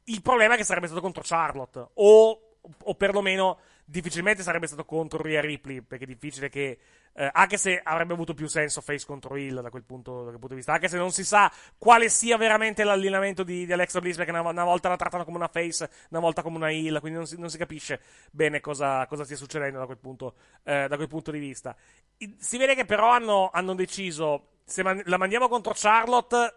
[0.04, 5.22] Il problema è che sarebbe stato contro Charlotte, o, o perlomeno difficilmente sarebbe stato contro
[5.22, 6.78] Rhea Ripley, perché è difficile che,
[7.14, 10.38] eh, anche se avrebbe avuto più senso face contro Hill da quel punto, da quel
[10.38, 14.00] punto di vista, anche se non si sa quale sia veramente l'allineamento di, di Alexa
[14.00, 17.00] Bliss, perché una, una volta la trattano come una face, una volta come una Hill,
[17.00, 20.86] quindi non si, non si capisce bene cosa, cosa stia succedendo da quel punto, eh,
[20.88, 21.76] da quel punto di vista.
[22.38, 26.54] Si vede che però hanno, hanno deciso, se man- la mandiamo contro Charlotte,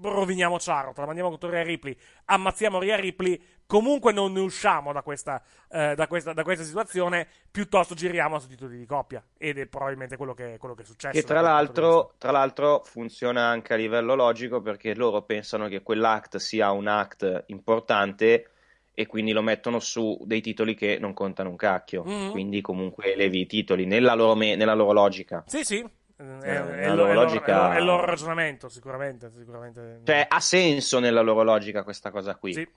[0.00, 5.02] roviniamo Charlotte, la mandiamo contro Rhea Ripley, ammazziamo Rhea Ripley, comunque non ne usciamo da
[5.02, 9.22] questa, eh, da questa, da questa situazione, piuttosto giriamo su titoli di coppia.
[9.36, 11.18] Ed è probabilmente quello che, quello che è successo.
[11.20, 16.36] Che tra l'altro, tra l'altro funziona anche a livello logico perché loro pensano che quell'act
[16.36, 18.50] sia un act importante
[18.94, 22.02] e quindi lo mettono su dei titoli che non contano un cacchio.
[22.04, 22.30] Mhm.
[22.30, 25.44] Quindi comunque levi i titoli nella loro, me- nella loro logica.
[25.46, 25.88] Sì, sì.
[26.18, 29.30] È, è- Eh, è loro logica- è il loro- è il loro ragionamento, sicuramente.
[29.36, 30.00] sicuramente.
[30.04, 32.52] Cioè ha senso nella loro logica questa cosa qui.
[32.54, 32.68] Sì.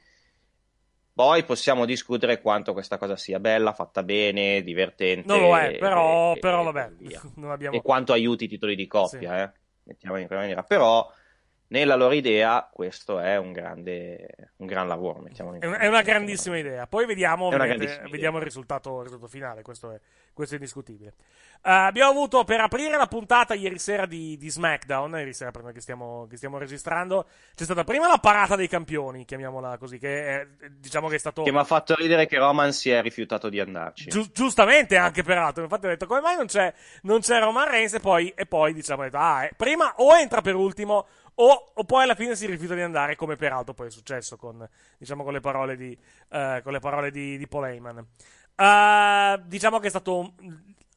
[1.14, 5.28] Poi possiamo discutere quanto questa cosa sia bella, fatta bene, divertente.
[5.28, 6.92] Non lo è, però, e- però e vabbè,
[7.36, 7.76] non abbiamo...
[7.76, 9.52] e quanto aiuti i titoli di coppia, eh?
[9.84, 10.64] Mettiamo in quella maniera.
[10.64, 11.12] Però,
[11.72, 15.20] nella loro idea, questo è un grande, un gran lavoro.
[15.20, 16.86] Mettiamolo in È, è una grandissima idea.
[16.86, 19.62] Poi vediamo, vediamo il, risultato, il risultato finale.
[19.62, 20.00] Questo è,
[20.34, 21.14] questo è indiscutibile.
[21.64, 25.14] Eh, abbiamo avuto per aprire la puntata ieri sera di, di SmackDown.
[25.16, 29.24] Ieri sera, prima che stiamo, che stiamo registrando, c'è stata prima la parata dei campioni,
[29.24, 29.98] chiamiamola così.
[29.98, 31.44] Che è, diciamo che è stato.
[31.44, 34.10] Che mi ha fatto ridere che Roman si è rifiutato di andarci.
[34.10, 37.94] Giu- giustamente anche peraltro, infatti ho detto come mai non c'è, non c'è Roman Reigns
[37.94, 41.08] e poi, e poi diciamo, detto, ah, eh, prima o entra per ultimo
[41.44, 44.68] o, o poi alla fine si rifiuta di andare come peraltro poi è successo con,
[44.98, 45.98] diciamo, con le parole di,
[46.30, 48.06] eh, con le parole di, di Paul Heyman.
[48.56, 50.34] Eh, diciamo che è stato,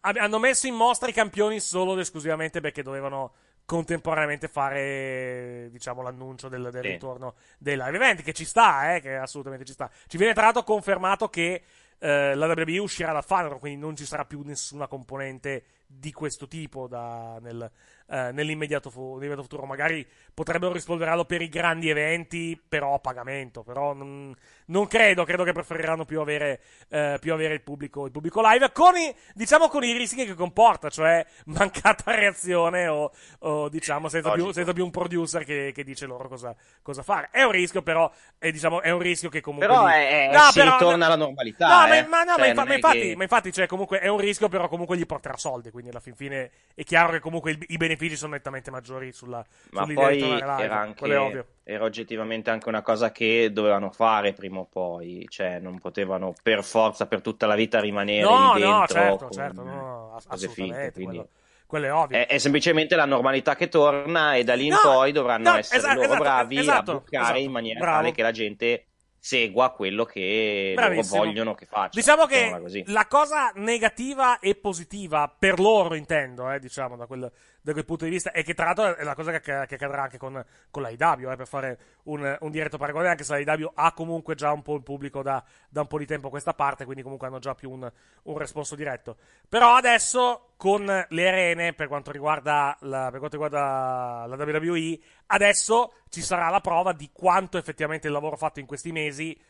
[0.01, 3.33] hanno messo in mostra i campioni solo ed esclusivamente perché dovevano
[3.65, 6.89] contemporaneamente fare diciamo l'annuncio del, del Sì.
[6.91, 10.43] ritorno dei live event che ci sta eh, che assolutamente ci sta ci viene tra
[10.43, 11.63] l'altro confermato che
[11.99, 16.47] eh, la WWE uscirà dal Funrock quindi non ci sarà più nessuna componente di questo
[16.47, 17.71] tipo da, nel,
[18.07, 19.67] eh, nell'immediato, fu- futuro.
[19.67, 23.63] Magari potrebbero rispolverarlo per i grandi eventi, però a pagamento.
[23.63, 24.35] Però non,
[24.67, 28.73] non credo, credo che preferiranno più avere, eh, più avere il, pubblico, il, pubblico, live,
[28.73, 34.31] con i, diciamo con i rischi che comporta, cioè mancata reazione o, o diciamo senza
[34.33, 37.29] più, senza più, un producer che, che dice loro cosa, cosa, fare.
[37.31, 39.69] È un rischio, però, è, diciamo, è un rischio che comunque.
[39.69, 41.69] Però è, no, si però, ritorna alla normalità.
[41.69, 42.03] No, eh.
[42.03, 43.17] ma, ma, no, cioè, ma, infa- ma infatti, che...
[43.17, 45.71] ma infatti cioè, comunque è un rischio, però comunque gli porterà soldi.
[45.71, 49.45] Quindi alla fin fine è chiaro che comunque il, i benefici sono nettamente maggiori sulla,
[49.71, 55.27] ma poi era, anche, era oggettivamente anche una cosa che dovevano fare prima o poi,
[55.31, 59.31] cioè non potevano per forza per tutta la vita rimanere no, lì dentro no, certo,
[59.31, 61.17] certo, no, cose finte, quindi...
[61.17, 61.29] quello,
[61.67, 62.19] quello è ovvio.
[62.19, 65.57] È, è, semplicemente la normalità che torna e da lì in no, poi dovranno no,
[65.57, 67.97] essere esatto, loro esatto, bravi esatto, a bucare esatto, in maniera bravo.
[67.97, 68.85] tale che la gente
[69.25, 71.99] segua quello che loro vogliono che faccia.
[71.99, 77.33] Diciamo che la cosa negativa e positiva per loro, intendo, eh, diciamo, da quel,
[77.65, 80.03] da quel punto di vista, e che tra l'altro è la cosa che, che accadrà
[80.03, 83.95] anche con, con l'AIW, eh, per fare un, un, diretto paragone, anche se l'AIW ha
[83.95, 86.85] comunque già un po' il pubblico da, da, un po' di tempo a questa parte,
[86.85, 87.91] quindi comunque hanno già più un,
[88.25, 89.17] un responso diretto.
[89.49, 94.99] Però adesso, con le arene, per quanto riguarda la, per quanto riguarda la WWE,
[95.29, 99.41] adesso ci sarà la prova di quanto effettivamente il lavoro fatto in questi mesi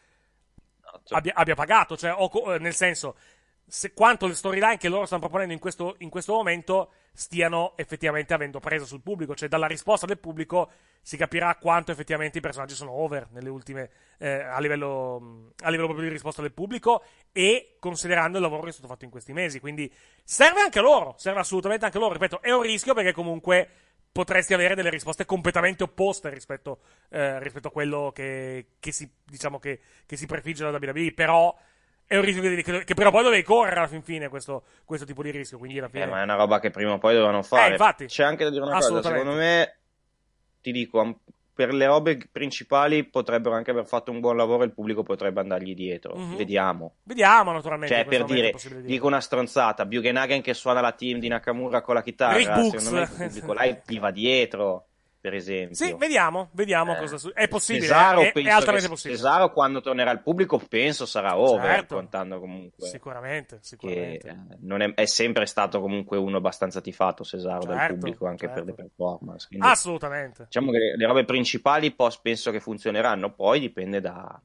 [1.09, 3.16] abbia, abbia pagato, cioè, o, nel senso,
[3.66, 8.35] se, quanto le storyline che loro stanno proponendo in questo, in questo, momento stiano effettivamente
[8.35, 12.74] avendo preso sul pubblico, cioè dalla risposta del pubblico si capirà quanto effettivamente i personaggi
[12.74, 17.77] sono over nelle ultime, eh, a, livello, a livello proprio di risposta del pubblico e
[17.79, 21.14] considerando il lavoro che è stato fatto in questi mesi, quindi serve anche a loro,
[21.18, 23.68] serve assolutamente anche a loro, ripeto, è un rischio perché comunque
[24.14, 26.79] potresti avere delle risposte completamente opposte rispetto,
[27.11, 31.53] eh, rispetto a quello che, che, si, diciamo che, che si prefigge da WWE, però
[32.07, 35.23] è un rischio che, che, però poi dovevi correre alla fin fine questo, questo tipo
[35.23, 35.59] di rischio.
[35.59, 36.05] Quindi alla fine...
[36.05, 37.69] Eh, ma è una roba che prima o poi dovevano fare.
[37.69, 38.07] Eh, infatti.
[38.07, 39.77] C'è anche da dire una cosa, secondo me,
[40.61, 41.21] ti dico,
[41.55, 45.40] per le robe principali potrebbero anche aver fatto un buon lavoro e il pubblico potrebbe
[45.40, 46.17] andargli dietro.
[46.17, 46.37] Mm-hmm.
[46.37, 46.95] Vediamo.
[47.05, 47.95] Vediamo, naturalmente.
[47.95, 52.03] Cioè, per dire, dico una stronzata, Bugenhagen che suona la team di Nakamura con la
[52.03, 53.17] chitarra, Rick secondo Books.
[53.17, 54.87] me il pubblico là gli va dietro.
[55.25, 57.87] Per esempio, sì, vediamo, vediamo eh, cosa su- è possibile.
[57.87, 59.17] Cesaro, è, è altamente possibile.
[59.17, 61.77] Cesaro, quando tornerà al pubblico, penso sarà over.
[61.77, 61.95] Certo.
[61.95, 64.29] Contando comunque, sicuramente, sicuramente.
[64.29, 67.25] Eh, è, è, sempre stato comunque uno abbastanza tifato.
[67.25, 68.65] Cesaro certo, dal pubblico anche certo.
[68.65, 69.47] per le performance.
[69.49, 70.45] Quindi, Assolutamente.
[70.45, 74.39] Diciamo che le, robe principali pos, penso che funzioneranno, poi dipende da,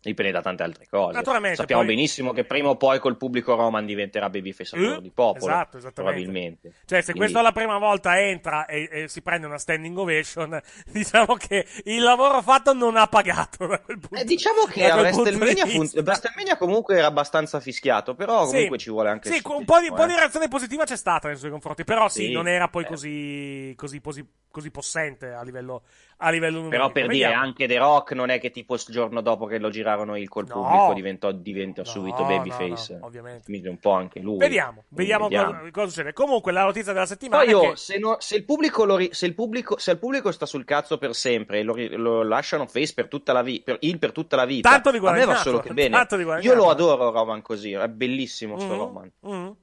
[0.00, 1.14] dipende da tante altre cose.
[1.14, 1.94] Naturalmente, Sappiamo poi...
[1.94, 5.52] benissimo che prima o poi col pubblico Roman diventerà babyface uh, di popolo.
[5.52, 6.74] Esatto, probabilmente.
[6.84, 7.18] Cioè, se Quindi...
[7.20, 12.02] questo la prima volta entra e, e, si prende una standing ovation, diciamo che il
[12.02, 16.56] lavoro fatto non ha pagato da quel punto eh, Diciamo che a WrestleMania, fun- WrestleMania
[16.56, 18.84] comunque era abbastanza fischiato, però comunque sì.
[18.84, 21.50] ci vuole anche Sì, un po' di, po' di reazione positiva c'è stata nei suoi
[21.50, 22.86] confronti, però sì, sì non era poi eh.
[22.86, 25.82] così, così, così, così possente a livello,
[26.20, 26.76] a livello numerico.
[26.82, 27.32] Però per Vediamo.
[27.34, 30.28] dire, anche The Rock non è che tipo il giorno dopo che lo girarono il
[30.28, 30.54] col No.
[30.54, 32.98] pubblico diventò, diventò No, subito no, babyface.
[32.98, 33.44] no, ovviamente.
[33.44, 34.36] Quindi un po' anche lui.
[34.38, 35.52] Vediamo, vediamo, vediamo.
[35.58, 36.12] Cosa, cosa succede.
[36.12, 37.76] Comunque, la notizia della settimana Poi è io, che...
[37.76, 40.64] se, no- se il pubblico lo ri- se il pubblico se il pubblico sta sul
[40.64, 44.10] cazzo per sempre e lo, lo lasciano face per tutta la vita per, il per
[44.12, 46.26] tutta la vita Tanto di a me va guadagnato, solo che bene tanto di io
[46.28, 46.56] guadagnato.
[46.56, 49.56] lo adoro Roman così è bellissimo sto Mhm, Roman mhm.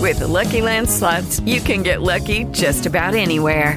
[0.00, 3.76] With the Lucky Land slots, you can get lucky just about anywhere.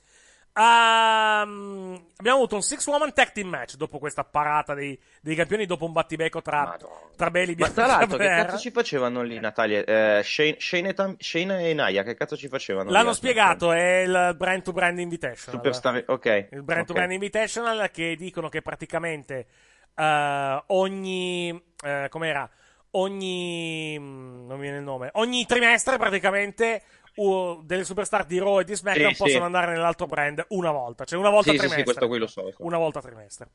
[0.53, 5.65] Ehm, abbiamo avuto un Six Woman Tag Team match dopo questa parata dei, dei campioni,
[5.65, 6.77] dopo un battibecco tra,
[7.15, 9.83] tra Bailey Ma tra l'altro, che cazzo ci facevano lì, Natalia?
[9.83, 12.89] Eh, Shane, Shane e, Tam- Shane e Naya, che cazzo ci facevano?
[12.89, 12.93] lì?
[12.93, 15.61] L'hanno spiegato, è il brand to brand invitational.
[15.61, 16.47] Superstar, ok.
[16.51, 16.97] Il brand to ok.
[16.97, 19.47] brand invitational che dicono che praticamente
[19.95, 21.63] eh, ogni.
[21.83, 22.49] eh, com'era?
[22.91, 23.97] Ogni.
[23.97, 25.09] mm, non mi viene il nome.
[25.13, 26.81] Ogni trimestre praticamente.
[27.15, 29.23] Uh, delle superstar di Raw e di SmackDown Sì, sì.
[29.23, 31.79] possono andare nell'altro brand una volta, cioè una volta Sì, a sì, trimestre.
[31.93, 32.41] sì, questo qui lo so.
[32.43, 32.65] lo so.
[32.65, 33.49] Una volta a trimestre.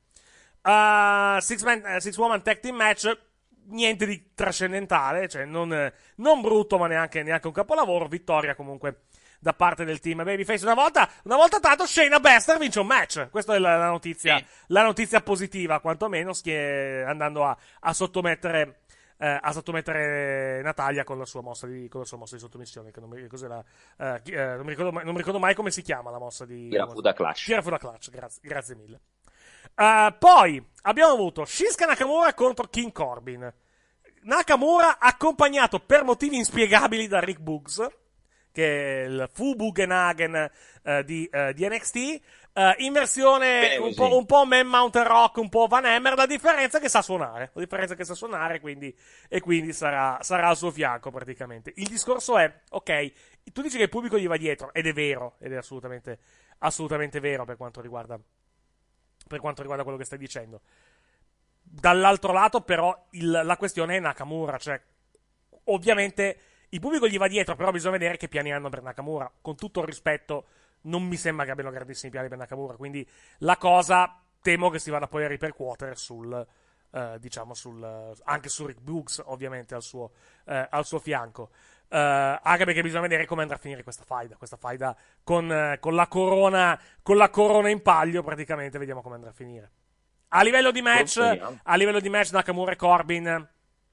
[0.63, 3.19] Uh, six, man, eh, six Woman Tag Team Match.
[3.69, 8.07] Niente di trascendentale, cioè non, non brutto, ma neanche, neanche un capolavoro.
[8.07, 9.07] Vittoria comunque
[9.41, 10.65] da parte del team Babyface.
[10.65, 13.29] Una volta, una volta tanto Shayna Baszler vince un match.
[13.29, 18.83] Questa è la, la notizia, la notizia positiva, quantomeno, schie- andando a, a sottomettere.
[19.19, 22.91] Eh, a sottomettere Natalia con la sua mossa di, con la sua mossa di sottomissione.
[22.91, 23.65] Che non mi, la,
[23.99, 26.45] eh, eh, non, mi ricordo mai, non mi ricordo mai come si chiama la mossa
[26.45, 26.71] di.
[26.73, 27.45] Era Fuda Clash.
[27.45, 29.01] Tira Fuda Clutch, grazie, grazie mille.
[29.75, 33.53] Uh, poi abbiamo avuto Shinsuke Nakamura contro King Corbin.
[34.23, 37.87] Nakamura accompagnato per motivi inspiegabili da Rick Boogs,
[38.51, 40.51] che è il Fubugenagen
[40.83, 42.21] eh, di, eh, di NXT,
[42.57, 46.15] eh, in versione Bene un po', un po' Man Mountain Rock, un po' Van Hammer,
[46.15, 48.97] la differenza è che sa suonare, la differenza è che sa suonare quindi,
[49.29, 51.73] e quindi sarà, sarà al suo fianco praticamente.
[51.77, 53.13] Il discorso è, ok,
[53.53, 56.19] tu dici che il pubblico gli va dietro, ed è vero, ed è assolutamente,
[56.61, 58.19] assolutamente vero per quanto riguarda
[59.29, 60.61] per quanto riguarda quello che stai dicendo.
[61.61, 64.57] Dall'altro lato, però, il- la questione è Nakamura.
[64.57, 64.81] Cioè,
[65.65, 66.39] ovviamente
[66.69, 69.31] il pubblico gli va dietro, però bisogna vedere che piani hanno per Nakamura.
[69.41, 70.47] Con tutto il rispetto,
[70.87, 72.77] non mi sembra che abbiano grandissimi piani per Nakamura.
[72.77, 73.07] Quindi
[73.39, 76.47] la cosa temo che si vada poi a ripercuotere sul.
[76.93, 77.83] eh, diciamo sul
[78.25, 80.13] anche su Rick Books ovviamente al suo,
[80.47, 81.51] eh, al suo fianco
[81.89, 85.79] Eh, anche perché bisogna vedere come andrà a finire questa faida questa faida con, eh,
[85.81, 89.71] con la corona con la corona in palio praticamente vediamo come andrà a finire
[90.29, 91.19] a livello di match,
[91.63, 93.49] a livello di match Nakamura e Corbin,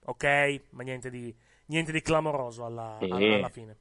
[0.06, 1.36] ok, ma niente di,
[1.68, 3.78] niente di clamoroso alla, alla- alla fine.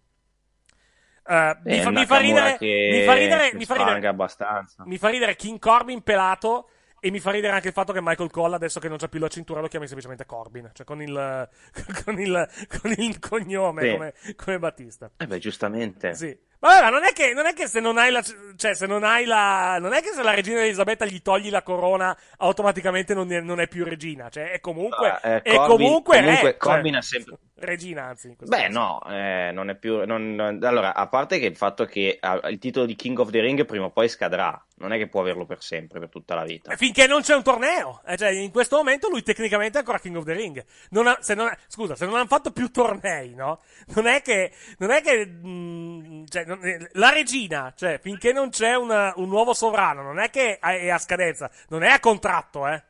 [1.24, 4.82] Eh, mi, fa, mi fa ridere, mi fa ridere, mi fa ridere, abbastanza.
[4.86, 6.68] mi fa ridere King Corbin pelato
[7.04, 9.18] e mi fa ridere anche il fatto che Michael Cole adesso che non c'ha più
[9.20, 11.48] la cintura lo chiami semplicemente Corbin, cioè con il,
[12.04, 12.48] con il,
[12.80, 13.90] con il cognome Sì.
[13.92, 15.10] come, come Battista.
[15.16, 16.14] Eh beh, giustamente.
[16.14, 16.36] Sì.
[16.62, 18.22] Vabbè, ma non è che, non è che se non hai la,
[18.56, 21.62] cioè, se non hai la, non è che se la regina Elisabetta gli togli la
[21.62, 24.28] corona, automaticamente non è, non è più regina.
[24.28, 28.04] Cioè, è comunque, Ah, eh, è Corbin- comunque, re, comunque cioè, Corbin ha sempre- regina,
[28.04, 28.34] anzi.
[28.38, 28.78] Beh, caso.
[28.78, 30.04] no, eh, non è più.
[30.04, 33.30] non- non- allora, a parte che il fatto che ah, il titolo di King of
[33.30, 36.34] the Ring prima o poi scadrà, non è che può averlo per sempre, per tutta
[36.34, 36.74] la vita.
[36.76, 38.00] Finché non c'è un torneo.
[38.06, 40.64] Eh, cioè, in questo momento lui tecnicamente è ancora King of the Ring.
[40.90, 43.60] Non ha- se non ha- scusa, se non hanno fatto più tornei, no?
[43.94, 48.50] Non è che, non è che, mm, cioè, non- eh, la regina, cioè, finché non
[48.50, 52.66] c'è una- un nuovo sovrano, non è che è a scadenza, non è a contratto,
[52.66, 52.82] eh.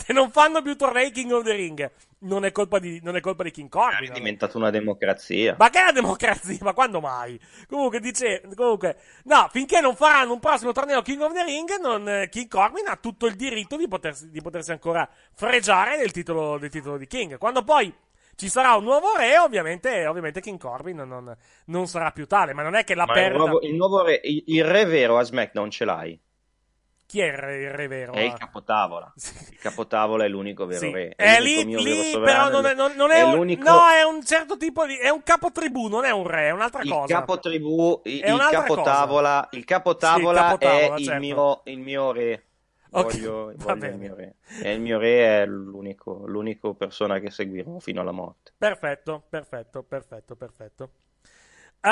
[0.06, 3.20] Se non fanno più tornei King of the Ring, non è colpa di, non è
[3.20, 4.10] colpa di King Corbin.
[4.10, 5.54] È diventata una democrazia.
[5.58, 6.58] Ma che è la democrazia?
[6.62, 7.38] Ma quando mai?
[7.68, 12.08] Comunque, dice, comunque, no, finché non faranno un prossimo torneo King of the Ring, non,
[12.08, 16.58] eh, King Corbin ha tutto il diritto di potersi, di potersi ancora fregiare del titolo,
[16.58, 17.38] del titolo di King.
[17.38, 17.92] Quando poi
[18.36, 21.36] ci sarà un nuovo re, ovviamente, ovviamente King Corbin non,
[21.66, 23.36] non sarà più tale, ma non è che la Ma il perda...
[23.36, 26.20] nuovo, il nuovo re, il, il re vero a SmackDown ce l'hai?
[27.10, 28.14] Chi è il re, il vero?
[28.14, 29.12] È il capotavola.
[29.48, 30.90] Il capotavola è l'unico vero Sì.
[30.90, 31.14] re.
[31.16, 33.88] È l'unico lì, mio lì vero però non è, non- non è un, l'unico- no,
[33.88, 36.86] è un certo tipo di, è un capotribù, non è un re, è un'altra il
[36.86, 37.28] cosa.
[37.28, 39.64] capotribù, il, È il capotavola, il capotavola
[39.96, 41.14] Sì, il capotavola, è il, certo.
[41.14, 42.46] mio, il mio re.
[42.92, 44.36] Ok, Voglio, voglio il mio re.
[44.58, 48.54] E il mio re è l'unico, l'unico persona che seguirò fino alla morte.
[48.56, 50.90] Perfetto, perfetto, perfetto, perfetto.
[51.80, 51.90] Eh,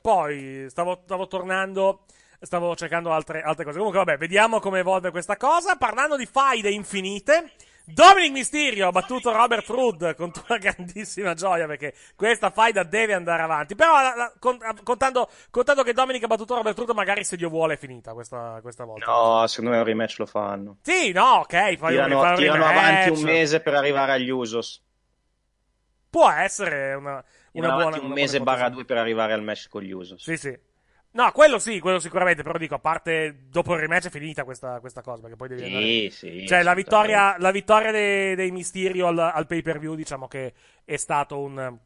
[0.00, 2.06] poi stavo, stavo tornando,
[2.42, 3.78] stavo cercando altre, altre cose.
[3.78, 5.76] Comunque, vabbè, vediamo come evolve questa cosa.
[5.76, 7.52] Parlando di faide infinite,
[7.84, 13.42] Dominic Mysterio ha battuto Robert Roode con una grandissima gioia perché questa faida deve andare
[13.42, 13.74] avanti.
[13.74, 17.48] Però, la- la- con- contando, contando che Dominic ha battuto Robert Roode, magari se Dio
[17.48, 19.10] vuole è finita questa, questa volta.
[19.10, 20.76] No, secondo me un rematch lo fanno.
[20.82, 21.76] Sì, no, ok.
[21.76, 24.80] Fai Tirano, un tirano avanti un mese per arrivare agli Usos.
[26.10, 29.42] Può essere una, una Tirano buona avanti un una mese barra due per arrivare al
[29.42, 30.22] match con gli Usos.
[30.22, 30.56] Sì, sì.
[31.14, 34.80] No, quello sì, quello sicuramente, però dico, a parte dopo il rematch è finita questa,
[34.80, 36.10] questa cosa, perché poi devi Sì, andare...
[36.10, 40.96] sì, Cioè, la vittoria, la vittoria dei, dei Mysterio al, al pay-per-view, diciamo che è
[40.96, 41.78] stato un...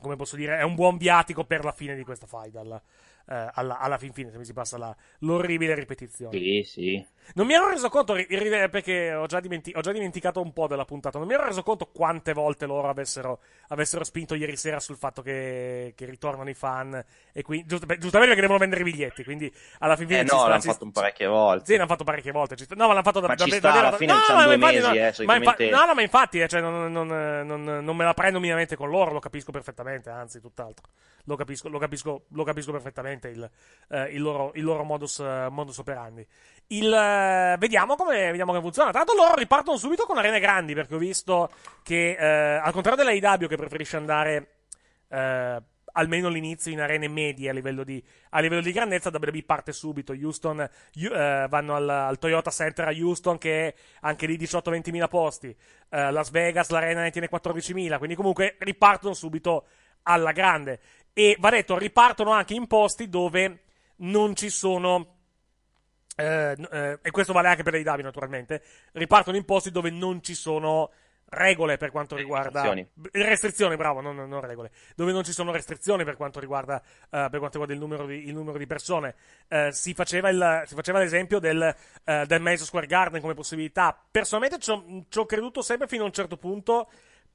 [0.00, 2.80] come posso dire, è un buon viatico per la fine di questa fight, al,
[3.28, 6.36] eh, alla, alla fin fine, se mi si passa la, l'orribile ripetizione.
[6.36, 7.06] Sì, sì.
[7.34, 10.66] Non mi ero reso conto, ri- perché ho già, dimenti- ho già dimenticato un po'
[10.66, 14.80] della puntata, non mi ero reso conto quante volte loro avessero, avessero spinto ieri sera
[14.80, 18.80] sul fatto che, che ritornano i fan, e quindi, giust- beh, giustamente perché devono vendere
[18.80, 21.64] i biglietti, quindi alla fin fine Eh no, sta- l'hanno ci- fatto un parecchie volte.
[21.66, 22.56] Sì, l'hanno fatto parecchie volte.
[22.56, 24.18] ci No, ma l'hanno fatto da, Ma da, ci da- sta, davvero- alla fine no,
[24.44, 27.06] due infatti mesi, no, eh, ma infa- no, no, ma infatti, eh, cioè, non, non-
[27.46, 30.88] non- non me la prendo minimamente con loro, lo capisco perfettamente, anzi, tutt'altro.
[31.26, 33.50] Lo capisco, lo capisco, lo capisco perfettamente il,
[33.88, 36.26] eh, il loro, il loro modus, eh, modus operandi.
[36.68, 38.90] Il, eh, vediamo, come, vediamo come funziona.
[38.92, 41.50] L'altro loro ripartono subito con arene grandi, perché ho visto
[41.82, 44.48] che, eh, al contrario dell'AIW che preferisce andare
[45.08, 49.72] eh, almeno all'inizio in arene medie a livello di, a livello di grandezza, WB parte
[49.72, 50.12] subito.
[50.12, 55.08] Houston eh, vanno al, al Toyota Center a Houston, che è anche lì 18-20 mila
[55.08, 55.54] posti.
[55.88, 59.66] Eh, Las Vegas, l'arena ne tiene 14 mila, quindi comunque ripartono subito
[60.04, 60.80] alla grande.
[61.14, 63.62] E va detto, ripartono anche in posti dove
[63.96, 65.16] non ci sono.
[66.16, 68.62] eh, eh, e questo vale anche per i Davi, naturalmente.
[68.92, 70.90] Ripartono in posti dove non ci sono
[71.34, 72.88] regole per quanto riguarda Restrizioni.
[73.26, 77.38] Restrizioni, bravo, non, non regole, dove non ci sono restrizioni per quanto riguarda, eh, per
[77.38, 79.14] quanto riguarda il, numero di, il numero di persone.
[79.48, 83.98] Eh, si, faceva il- si faceva l'esempio del, eh, del Madison Square Garden come possibilità.
[84.10, 86.90] Personalmente ci ho creduto sempre fino a un certo punto.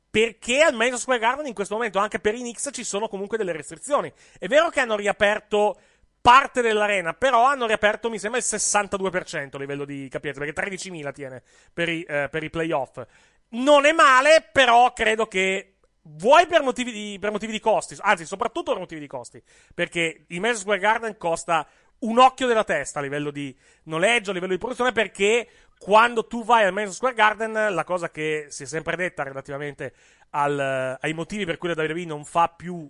[0.10, 3.38] Perché al Madison Square Garden in questo momento, anche per i Knicks, ci sono comunque
[3.38, 4.12] delle restrizioni.
[4.40, 5.78] È vero che hanno riaperto
[6.22, 11.14] parte dell'arena, però hanno riaperto, mi sembra, il 62% a livello di capienza, perché 13.000
[11.14, 11.42] tiene
[11.72, 13.02] per i, eh, per i playoff.
[13.50, 18.26] Non è male, però credo che vuoi per motivi di, per motivi di costi, anzi,
[18.26, 19.42] soprattutto per motivi di costi,
[19.74, 21.66] perché il Madison Square Garden costa
[22.00, 25.48] un occhio della testa a livello di noleggio, a livello di produzione, perché
[25.80, 29.94] quando tu vai al Madison Square Garden, la cosa che si è sempre detta relativamente
[30.32, 32.90] al- ai motivi per cui la WWE non fa più,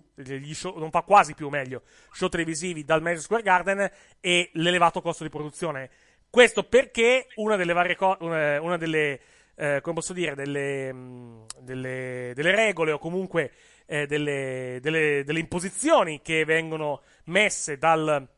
[0.52, 1.82] show- non fa quasi più meglio,
[2.12, 5.90] show televisivi dal Madison Square Garden è l'elevato costo di produzione.
[6.30, 9.20] Questo perché una delle varie co- una, una delle,
[9.54, 13.52] eh, come posso dire, delle, mh, delle, delle regole o comunque
[13.86, 18.28] eh, delle, delle, delle imposizioni che vengono messe dal,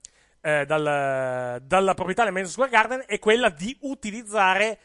[0.41, 4.79] eh, dal- dalla proprietà del Madison Square Garden è quella di utilizzare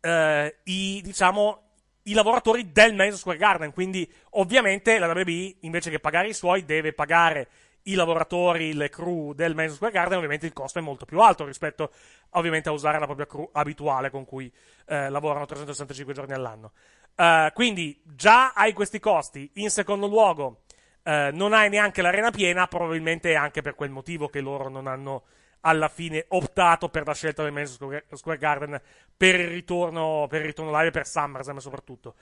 [0.00, 1.62] eh, i, diciamo,
[2.04, 3.72] i lavoratori del Madison Square Garden.
[3.72, 7.48] Quindi, ovviamente, la WWE, invece che pagare i suoi, deve pagare
[7.86, 10.16] i lavoratori, le crew del Madison Square Garden.
[10.16, 11.92] Ovviamente il costo è molto più alto rispetto,
[12.30, 14.52] ovviamente, a usare la propria crew abituale con cui
[14.86, 16.72] eh, lavorano 365 giorni all'anno.
[17.14, 19.50] Eh, quindi, già hai questi costi.
[19.54, 20.61] In secondo luogo,
[21.02, 24.86] eh, non hai neanche l'arena piena, probabilmente è anche per quel motivo che loro non
[24.86, 25.24] hanno
[25.62, 28.80] alla fine optato per la scelta del Madison Square- Garden
[29.16, 32.14] per il ritorno, per il ritorno live per SummerSlam soprattutto.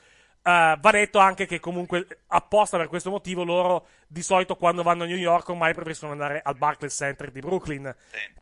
[0.42, 5.02] Eh, va detto anche che comunque apposta per questo motivo loro di solito quando vanno
[5.04, 7.94] a New York ormai preferiscono andare al Barclays Center di Brooklyn,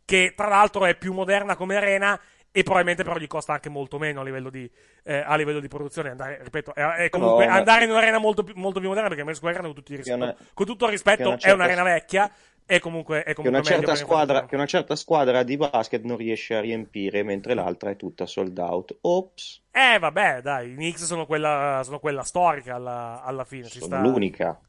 [0.05, 2.19] che tra l'altro è più moderna come arena
[2.51, 4.69] e probabilmente però gli costa anche molto meno a livello di,
[5.03, 6.09] eh, a livello di produzione.
[6.09, 9.23] Andare, ripeto, è, è comunque No, andare in un'arena molto più, molto più moderna perché
[9.23, 11.83] Madison Square Garden Che una- rispetto, con tutto il rispetto che una è certa- un'arena
[11.83, 12.31] vecchia
[12.65, 16.03] e comunque, è Che comunque una, certa per squadra, che una certa squadra di basket
[16.03, 18.95] non riesce a riempire mentre l'altra è tutta sold out.
[19.01, 23.65] Ops, Eh, vabbè, dai, i Knicks sono quella, sono quella storica alla, alla fine.
[23.65, 23.99] Sono sta.
[24.01, 24.59] l'unica.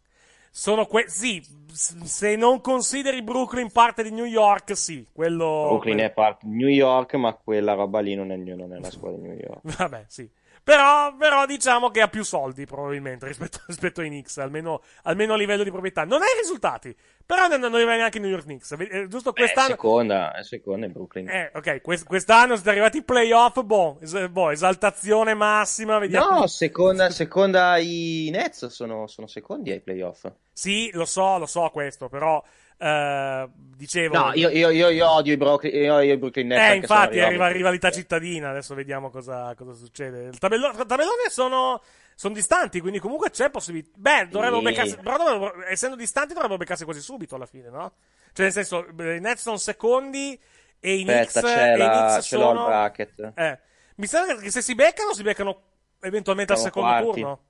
[0.51, 1.43] Sono que- sì,
[1.73, 5.67] se non consideri Brooklyn parte di New York, sì, quello.
[5.69, 8.91] Brooklyn è parte di New York, ma quella roba lì non è, non è la
[8.91, 9.61] squadra di New York.
[9.79, 10.29] Vabbè, sì.
[10.63, 15.37] Però, però diciamo che ha più soldi, probabilmente, rispetto, rispetto ai Knicks, almeno, almeno a
[15.37, 16.05] livello di proprietà.
[16.05, 16.95] Non hai risultati,
[17.31, 18.73] però non, non arriva neanche i New York Knicks.
[18.73, 19.69] Eh, Giusto quest'anno.
[19.69, 21.29] seconda, è seconda è Brooklyn.
[21.29, 26.41] Eh, ok, quest- quest'anno siete arrivati ai playoff, boh, es- boh, esaltazione massima, vediamo.
[26.41, 30.29] No, seconda, seconda i Nets sono, sono secondi ai playoff.
[30.53, 32.43] Sì, lo so, lo so questo, però,
[32.77, 34.15] eh, dicevo...
[34.19, 36.73] No, io, io, io, io odio i Brooklyn, io odio i Brooklyn Nets.
[36.73, 38.51] Eh, infatti, arriva rivalità cittadina.
[38.51, 40.25] Adesso vediamo cosa, cosa succede.
[40.25, 41.81] Il tabello- il tabellone sono,
[42.21, 43.93] sono distanti, quindi comunque c'è possibilità.
[43.95, 44.95] Beh, dovrebbero beccarsi.
[44.97, 47.95] Però dovrebbero- essendo distanti, dovrebbero beccarsi quasi subito alla fine, no?
[48.35, 50.39] Cioè, nel senso, i Nets sono secondi
[50.79, 52.67] e i Knicks, Aspetta, e la, ce l'ho il sono.
[52.67, 53.33] bracket.
[53.35, 53.59] Eh,
[53.97, 55.63] mi sembra che se si beccano, si beccano
[56.01, 57.21] eventualmente al Siamo secondo quarti.
[57.23, 57.41] turno.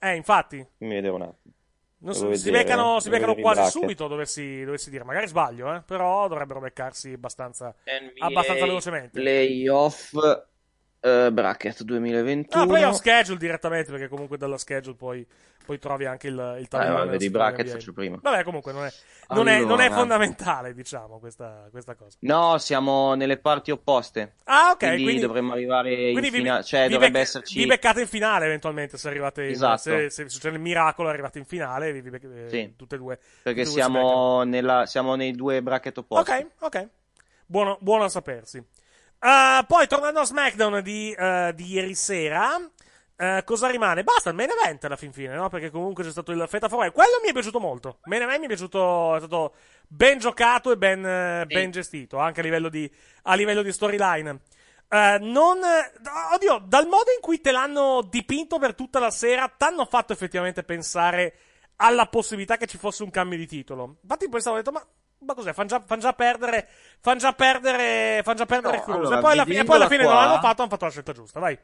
[0.00, 0.66] Eh, infatti.
[0.78, 1.54] Mi vedevo un attimo.
[1.98, 3.78] Non so, si beccano, si beccano quasi bracket.
[3.80, 5.04] subito, dovessi, dovessi dire.
[5.04, 5.82] Magari sbaglio, eh?
[5.82, 9.20] Però dovrebbero beccarsi abbastanza, NBA abbastanza velocemente.
[9.20, 10.14] Playoff
[11.00, 12.62] eh, bracket 2021.
[12.64, 15.26] No, playoff schedule direttamente, perché comunque dalla schedule poi,
[15.64, 16.94] poi trovi anche il, il Eh, tabellone.
[16.96, 18.18] vabbè, della di seconda bracket faccio prima.
[18.20, 18.92] Vabbè, comunque non è,
[19.30, 20.00] non è- non è Allora.
[20.00, 22.16] fondamentale, diciamo, questa, questa cosa.
[22.20, 24.34] No, siamo nelle parti opposte.
[24.44, 26.64] Ah, ok, Quindi, quindi- dovremmo arrivare in Quindi vi, finale.
[26.64, 27.58] Cioè, vi dovrebbe becca- esserci.
[27.58, 29.78] vi beccate in finale eventualmente se arrivate in, Esatto.
[29.78, 32.74] se, se succede il miracolo arrivate in finale vi, vi bec- eh, Sì.
[32.76, 36.30] tutte e due Perché due siamo, nella, siamo nei due bracket opposti.
[36.30, 36.88] ok ok
[37.46, 38.62] buono, buono a sapersi
[39.20, 44.02] Uh, poi tornando a SmackDown di, uh, di ieri sera uh, cosa rimane?
[44.02, 45.50] Basta il main event alla fin fine, no?
[45.50, 47.98] Perché comunque c'è stato il Feta Four Quello mi è piaciuto molto.
[48.04, 49.54] Il main event mi è piaciuto, è stato
[49.86, 52.90] ben giocato e ben, eh, ben gestito, anche a livello di,
[53.24, 54.40] a livello di storyline.
[54.88, 55.60] Non.
[56.32, 60.62] Oddio, dal modo in cui te l'hanno dipinto per tutta la sera, t'hanno fatto effettivamente
[60.64, 61.34] pensare
[61.76, 63.98] alla possibilità che ci fosse un cambio di titolo.
[64.02, 64.82] Infatti, poi stavo detto, ma.
[65.20, 65.52] Ma cos'è?
[65.52, 66.68] Fan già, fan già perdere.
[67.00, 68.22] Fan già perdere.
[68.24, 70.20] Fan già perdere No, allora, e poi alla, fine, e poi alla fine non vedendola
[70.26, 71.40] l'hanno qua- fatto, hanno fatto la scelta giusta.
[71.40, 71.58] Vai.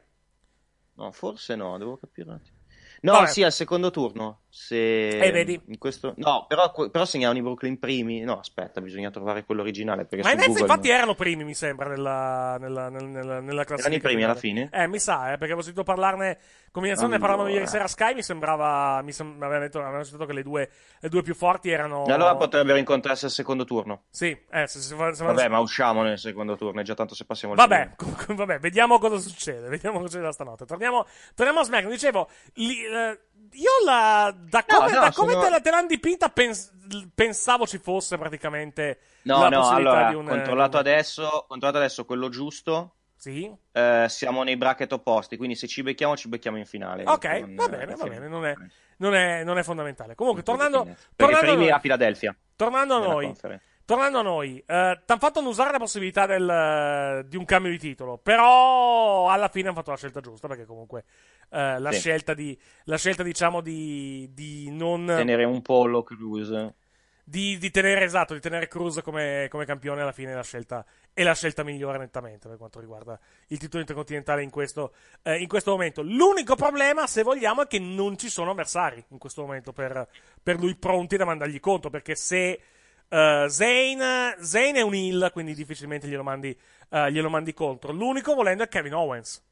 [0.95, 2.57] No, forse no, devo capire un attimo.
[3.01, 3.27] No, Vabbè.
[3.27, 4.41] sì, al secondo turno.
[4.59, 5.09] Se...
[5.09, 5.61] Eh, vedi?
[5.67, 6.15] In questo...
[6.17, 8.21] No, però, però segnavano i Brooklyn primi.
[8.21, 10.05] No, aspetta, bisogna trovare quello originale.
[10.05, 13.63] Perché Ma i Nets Google infatti non- erano primi, mi sembra, nella, nella, nella, nella,
[13.63, 13.81] classifica.
[13.81, 14.69] Erano i primi alla fine?
[14.73, 16.39] Eh, mi sa, eh, perché avevo sentito parlarne.
[16.71, 17.61] Combinazione ne parlavano Allora.
[17.61, 18.15] ieri sera a Sky.
[18.15, 18.99] Mi sembrava.
[19.03, 22.05] Mi sem- avevano detto, avevano sentito che le due, le due più forti erano.
[22.07, 24.05] E allora potrebbero incontrarsi al secondo turno.
[24.09, 27.25] Sì, eh, se, se, se, Vabbè, ma usciamo nel secondo turno, è già tanto se
[27.25, 27.91] passiamo al Vabbè,
[28.33, 29.69] vabbè, vediamo cosa succede.
[29.69, 30.65] Vediamo cosa succede stanotte.
[30.65, 31.05] Torniamo,
[31.35, 31.93] torniamo a SmackDown.
[31.93, 33.19] Dicevo, li- eh,
[33.53, 36.71] io la, da No, come, no, da come sono- te, la, te l'hanno dipinta, pens-
[37.13, 40.25] pensavo ci fosse praticamente No, la no, allora, di un.
[40.25, 42.93] controllato un- adesso, controllato adesso quello giusto.
[43.15, 43.51] Sì.
[43.71, 47.03] Eh, siamo nei bracket opposti, quindi se ci becchiamo, ci becchiamo in finale.
[47.05, 47.25] Ok,
[47.55, 48.53] va eh, bene, va bene, non è,
[48.97, 50.13] non è, non è fondamentale.
[50.13, 52.35] Comunque, tornando, tornando, a primi a Philadelphia.
[52.55, 53.65] tornando a noi, conference.
[53.87, 57.77] Tornando a noi, eh, t'hanno fatto non usare la possibilità del, di un cambio di
[57.77, 61.05] titolo, però alla fine hanno fatto la scelta giusta, perché comunque
[61.49, 61.99] eh, la, Sì.
[61.99, 65.05] scelta di, la scelta, diciamo, di, di non...
[65.05, 66.73] Tenere un pollo Cruz.
[67.23, 70.85] di, di tenere esatto, di tenere Cruz come, come campione alla fine è la scelta,
[71.13, 73.17] è la scelta migliore nettamente per quanto riguarda
[73.47, 76.01] il titolo intercontinentale in questo, eh, in questo momento.
[76.01, 80.09] L'unico problema, se vogliamo, è che non ci sono avversari in questo momento per,
[80.43, 82.59] per lui pronti da mandargli conto, perché se
[83.09, 86.57] eh, Zayn, Zayn è un heal, quindi difficilmente glielo mandi,
[86.89, 87.91] eh, glielo mandi contro.
[87.91, 89.43] L'unico volendo è Kevin Owens.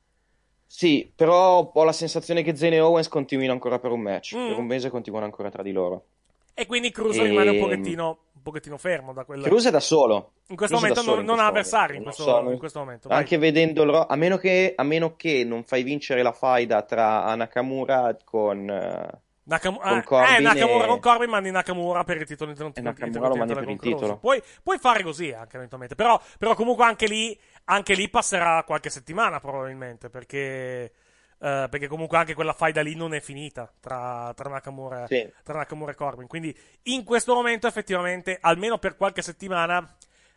[0.67, 4.35] Sì, però ho la sensazione che Zane e Owens continuino ancora per un match.
[4.35, 4.47] Mm.
[4.47, 6.05] Per un mese continuano ancora tra di loro.
[6.53, 9.41] E quindi Cruz E- rimane un pochettino, un pochettino fermo da quel...
[9.43, 10.31] Cruz è da solo.
[10.47, 12.79] In questo Cruz momento non, in non ha questo avversari in questo, so, in questo
[12.79, 13.09] momento.
[13.09, 13.17] vai.
[13.17, 16.81] Anche vedendo il ro- a meno, che, a meno che non fai vincere la faida
[16.83, 22.03] tra Nakamura con, eh, Nakam- con eh, Corbin eh, Nakamura e- con Corbin mandi Nakamura
[22.03, 23.11] per il titolo intercontinentale
[23.77, 24.17] titolo.
[24.17, 25.95] Puoi, puoi fare così anche eventualmente.
[25.95, 30.83] Però, però comunque anche lì, anche lì passerà qualche settimana probabilmente perché,
[31.39, 35.31] eh, perché comunque anche quella faida lì non è finita tra, tra, Nakamura, Sì.
[35.43, 36.27] tra Nakamura e Corbin.
[36.27, 39.87] Quindi in questo momento effettivamente, almeno per qualche settimana,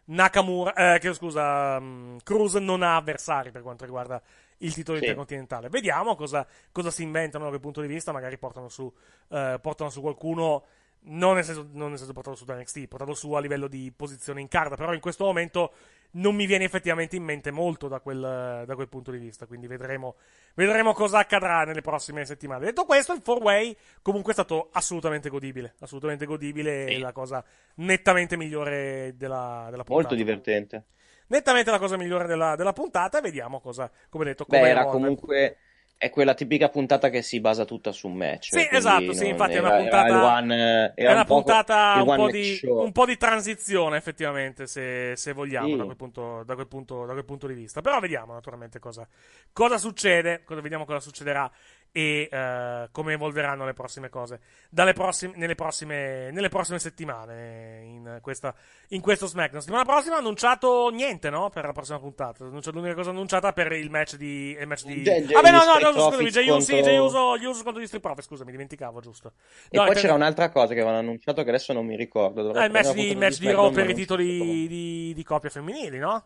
[0.05, 4.21] Nakamura, eh, che scusa, mm, Cruz non ha avversari per quanto riguarda
[4.59, 5.05] il titolo Sì.
[5.05, 5.69] intercontinentale.
[5.69, 8.13] Vediamo cosa, cosa si inventano da quel punto di vista.
[8.13, 8.93] Magari portano su,
[9.31, 10.65] eh, portano su qualcuno.
[11.01, 13.93] Non nel, senso, non nel senso portarlo su da NXT, portarlo su a livello di
[13.95, 14.77] posizione in card.
[14.77, 15.73] Però in questo momento
[16.11, 19.47] non mi viene effettivamente in mente molto da quel, da quel punto di vista.
[19.47, 20.17] Quindi vedremo,
[20.55, 22.65] vedremo cosa accadrà nelle prossime settimane.
[22.65, 25.75] Detto questo, il 4-way comunque è stato assolutamente godibile.
[25.79, 27.45] Assolutamente godibile e la cosa
[27.77, 29.93] nettamente migliore della, della puntata.
[29.93, 30.85] molto divertente.
[31.29, 33.21] Nettamente la cosa migliore della, della puntata.
[33.21, 34.91] Vediamo cosa, come detto, come Beh, era evolve.
[34.91, 35.59] comunque.
[35.99, 38.53] È quella tipica puntata che si basa tutta su un match.
[38.53, 41.27] Sì, esatto, sì, infatti è era- una puntata, Era il one, è era una un
[41.27, 45.77] puntata un, po di, un po' di transizione, effettivamente, se, se vogliamo, Sì.
[45.77, 47.81] da, quel punto, da, quel punto, da quel punto di vista.
[47.81, 49.09] Però vediamo, naturalmente, cosa,
[49.53, 51.51] cosa succede, cosa, vediamo cosa succederà
[51.93, 58.19] e eh, come evolveranno le prossime cose dalle prossime, nelle, prossime, nelle prossime settimane in,
[58.21, 58.55] questa,
[58.89, 59.61] in questo SmackDown.
[59.61, 61.49] Settimana prossima ha annunciato niente, no?
[61.51, 62.45] Per la prossima puntata.
[62.45, 64.57] L'unica cosa annunciata per il match di.
[64.59, 65.03] Il match di...
[65.03, 67.63] Jay- Jay- Vabbè, no, no, no, scusami, Jey Uso, sì, contro- Jey Uso, gli Uso
[67.65, 69.29] contro gli Street Profits, scusa, mi dimenticavo, giusto.
[69.29, 69.39] E No,
[69.71, 72.43] poi intendo- c'era un'altra cosa che avevano annunciato che adesso non mi ricordo.
[72.43, 75.99] dovrei Ah, il match di, match di Raw per i titoli di, di coppia femminili,
[75.99, 76.23] no?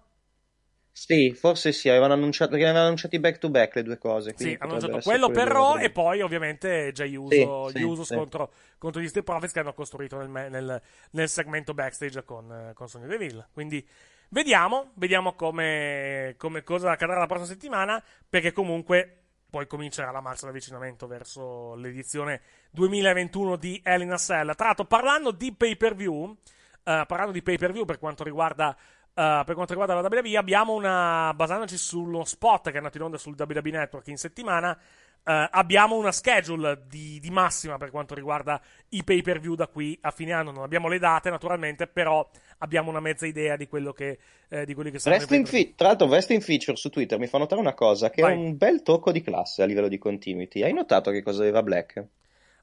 [0.94, 4.34] Sì, forse sì, avevano annunciato, perché avevano annunciati back to back le due cose.
[4.36, 8.06] Sì, hanno annunciato quello per Raw e poi ovviamente Jay Uso, Sì, gli sì, Usos
[8.06, 8.14] sì.
[8.14, 10.82] contro, contro gli Street Profits che hanno costruito nel, nel-
[11.12, 13.48] nel segmento backstage con, eh, con Sonya Deville.
[13.52, 13.86] Quindi
[14.28, 19.16] vediamo, vediamo come, come cosa accadrà la prossima settimana, perché comunque
[19.50, 22.40] poi comincerà la marcia d'avvicinamento verso l'edizione
[22.70, 24.54] 2021 di Hell in a Cell.
[24.54, 26.34] Tra l'altro, parlando di pay per view,
[26.82, 28.76] parlando di pay per view per quanto riguarda.
[29.14, 31.32] Eh, per quanto riguarda la WWE, abbiamo una.
[31.34, 34.78] basandoci sullo spot che è andato in onda sul WWE Network in settimana.
[35.24, 39.68] Uh, abbiamo una schedule di, di, massima per quanto riguarda i pay per view da
[39.68, 40.50] qui a fine anno.
[40.50, 44.74] Non abbiamo le date, naturalmente, però abbiamo una mezza idea di quello che, eh, di
[44.74, 44.98] quelli che.
[45.04, 48.32] Wrestling fi- tra l'altro, Wrestling Feature su Twitter mi fa notare una cosa: che Vai.
[48.32, 50.64] è un bel tocco di classe a livello di continuity.
[50.64, 52.04] Hai notato che cosa aveva Black?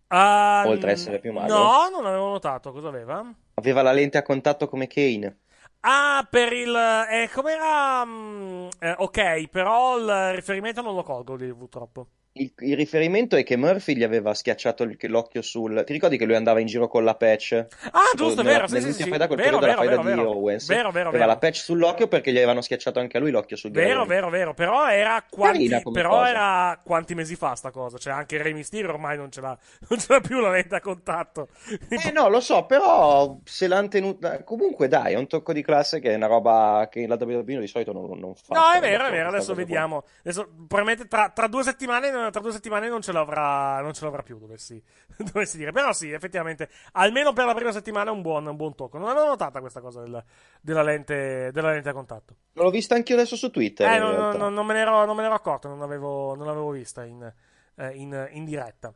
[0.10, 2.74] Uh, Oltre a essere più magro, no, non avevo notato.
[2.74, 3.24] Cosa aveva?
[3.54, 5.38] aveva la lente a contatto come Kane.
[5.82, 6.74] Ah, per il.
[7.10, 8.04] Eh, com'era.
[8.06, 12.08] mm, eh, ok, però il riferimento non lo colgo lì, purtroppo.
[12.40, 15.84] Il, il riferimento è che Murphy gli aveva schiacciato l'occhio sul.
[15.86, 17.66] Ti ricordi che lui andava in giro con la patch?
[17.92, 18.68] Ah, giusto, Nella- vero.
[18.68, 19.10] Sì, sì, sì.
[19.10, 20.40] faida, quel Vero, periodo della vero, faida vero, di vero.
[20.40, 20.68] Owens.
[20.68, 21.34] Vero, vero, aveva vero.
[21.34, 24.54] la patch sull'occhio perché gli avevano schiacciato anche a lui l'occhio sul Vero, vero, vero.
[24.54, 27.98] Però era quanti, però era quanti mesi fa sta cosa.
[27.98, 29.58] Cioè, anche Rey Mysterio ormai non ce l'ha,
[29.90, 31.50] non ce l'ha più la lente a contatto.
[31.90, 34.44] Eh no, lo so, però se l'hanno tenuta.
[34.44, 37.68] Comunque, dai, è un tocco di classe che è una roba che la WWE di
[37.68, 38.56] solito non, non fa.
[38.56, 39.28] No, è Cioè, vero, è vero.
[39.30, 40.04] Adesso vediamo.
[40.22, 44.22] Adesso, probabilmente tra, tra due settimane, tra due settimane non ce l'avrà, non ce l'avrà
[44.24, 44.38] più.
[44.40, 44.82] Dovessi,
[45.32, 45.72] dovessi dire.
[45.72, 48.98] Però sì, effettivamente, almeno per la prima settimana è un buon, un buon tocco.
[48.98, 50.24] Non avevo notata questa cosa del-
[50.62, 52.36] della, lente, della lente a contatto.
[52.54, 53.88] L'ho vista anch'io adesso su Twitter.
[53.90, 54.50] Eh, in non, realtà.
[54.50, 57.32] non- me ne ero, non me ne ero accorto, non l'avevo, non l'avevo vista in,
[57.76, 58.94] eh, in- in diretta.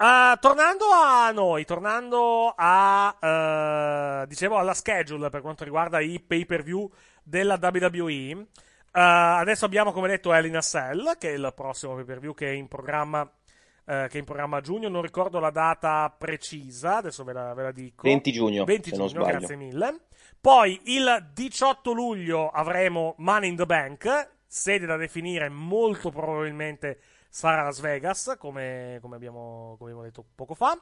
[0.00, 3.16] Ah, tornando a noi, tornando a,
[4.22, 6.88] eh, dicevo, alla schedule per quanto riguarda i pay per view
[7.24, 8.46] della WWE.
[8.92, 12.18] Eh, adesso abbiamo, come detto, Hell in a Cell, che è il prossimo pay per
[12.20, 13.22] view che è in programma,
[13.84, 14.88] eh, che è in programma a giugno.
[14.88, 18.02] Non ricordo la data precisa, adesso ve la, ve la dico.
[18.02, 19.38] 20 giugno, 20 se non giugno, sbaglio.
[19.38, 20.00] grazie mille.
[20.40, 27.62] Poi il 18 luglio avremo Money in the Bank, sede da definire molto probabilmente sarà
[27.64, 30.72] Las Vegas, come, come abbiamo, come abbiamo detto poco fa.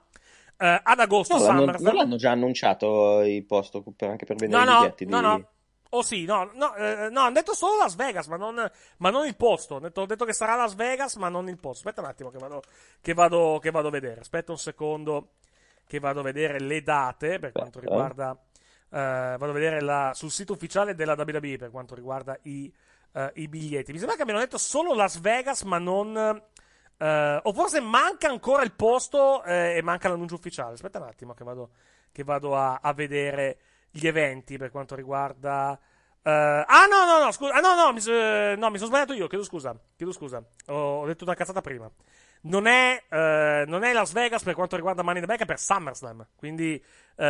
[0.59, 1.83] Eh, ad agosto No, SummerSlam.
[1.83, 5.05] non l'hanno già annunciato il posto per- anche per vendere No, i no, biglietti?
[5.07, 5.49] no, di- no.
[5.97, 9.26] Oh sì, no, no, eh, no, hanno detto solo Las Vegas, ma non, ma non
[9.26, 9.76] il posto.
[9.76, 11.88] Hanno detto, ho detto che sarà Las Vegas, ma non il posto.
[11.88, 12.62] Aspetta un attimo che vado,
[13.01, 14.20] che vado, che vado a vedere.
[14.20, 15.30] Aspetta un secondo
[15.86, 17.94] che vado a vedere le date per quanto Aspetta.
[17.94, 18.30] riguarda...
[18.90, 22.72] eh, vado a vedere la- sul sito ufficiale della WWE per quanto riguarda i,
[23.12, 23.92] eh, i biglietti.
[23.92, 26.16] Mi sembra che abbiano detto solo Las Vegas, ma non...
[26.99, 30.74] eh, o forse manca ancora il posto eh, e manca l'annuncio ufficiale.
[30.74, 31.70] Aspetta un attimo che vado,
[32.12, 33.59] che vado a, a vedere
[33.97, 35.78] gli eventi per quanto riguarda.
[36.22, 37.55] eh, ah, no, no, no, scusa.
[37.55, 39.26] Ah, no, no, mi, eh, no, mi sono sbagliato io.
[39.26, 39.74] Chiedo scusa.
[39.97, 40.42] Chiedo scusa.
[40.66, 41.90] Ho, ho detto una cazzata prima.
[42.42, 45.47] Non è, eh, non è Las Vegas per quanto riguarda Money in the Bank, è
[45.47, 46.28] per SummerSlam.
[46.36, 46.82] Quindi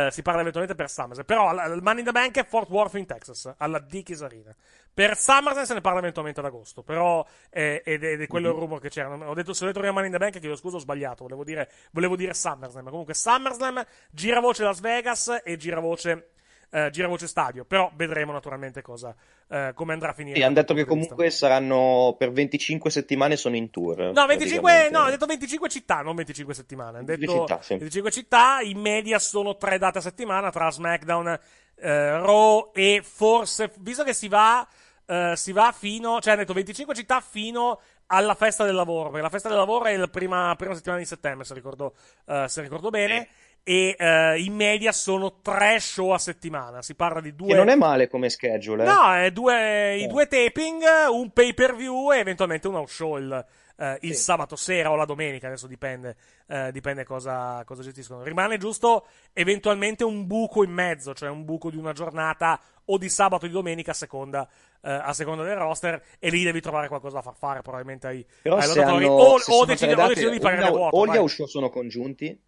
[0.09, 1.25] si parla eventualmente per SummerSlam.
[1.25, 4.53] Però il Money in the Bank è Fort Worth in Texas, alla Dickies Arena.
[4.93, 6.83] Per SummerSlam se ne parla eventualmente ad agosto.
[6.83, 9.09] Però eh, ed, ed è quello il rumore che c'era.
[9.09, 11.23] Ho detto, se ho detto prima Money in the Bank, chiedo scusa, ho sbagliato.
[11.23, 12.89] Volevo dire, volevo dire SummerSlam.
[12.89, 16.31] Comunque SummerSlam, giravoce Las Vegas e giravoce.
[16.69, 19.15] Eh, giravoce stadio, però vedremo naturalmente cosa,
[19.47, 20.37] eh, come andrà a finire.
[20.37, 21.09] Sì, hanno detto che di vista.
[21.09, 24.11] comunque saranno per 25 settimane sono in tour.
[24.11, 24.89] No, 25, praticamente.
[24.91, 26.97] no, ho detto 25 città, non 25 settimane.
[26.97, 27.71] Hanno 25 detto città, sì.
[27.73, 31.39] 25 città, in media sono tre date a settimana tra SmackDown,
[31.75, 34.67] eh, Raw e forse, visto che si va,
[35.05, 39.21] eh, si va fino, cioè hanno detto 25 città fino alla festa del lavoro, perché
[39.21, 41.93] la festa del lavoro è la prima, prima settimana di settembre, se ricordo,
[42.25, 43.27] eh, se ricordo bene.
[43.69, 46.81] E eh, in media sono tre show a settimana.
[46.81, 47.47] Si parla di due.
[47.49, 48.83] Che non è male come schedule.
[48.83, 48.87] eh.
[48.87, 53.17] No, è due, i due taping, un pay per view e eventualmente un house show
[53.17, 53.45] il,
[53.77, 56.15] eh, il sabato sera o la domenica, adesso dipende,
[56.47, 58.23] eh, dipende cosa, cosa gestiscono.
[58.23, 63.09] Rimane giusto eventualmente un buco in mezzo, cioè un buco di una giornata o di
[63.09, 64.47] sabato o di domenica a seconda,
[64.81, 68.25] eh, a seconda del roster e lì devi trovare qualcosa da far fare probabilmente ai,
[68.43, 70.95] Però ai hanno, o, o o date, di pagare una- vuoto.
[70.95, 71.17] o gli vai.
[71.17, 72.39] house show sono congiunti,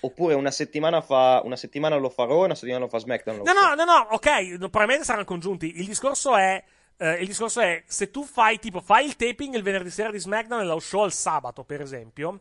[0.00, 3.42] oppure una settimana, fa, una settimana lo fa Raw e una settimana lo fa SmackDown.
[3.42, 5.78] No, no, no, no, ok, probabilmente saranno congiunti.
[5.78, 6.62] Il discorso è.
[6.98, 10.18] eh, il discorso è, se tu fai tipo, fai il taping il venerdì sera di
[10.18, 12.40] SmackDown e lo show il sabato, per esempio,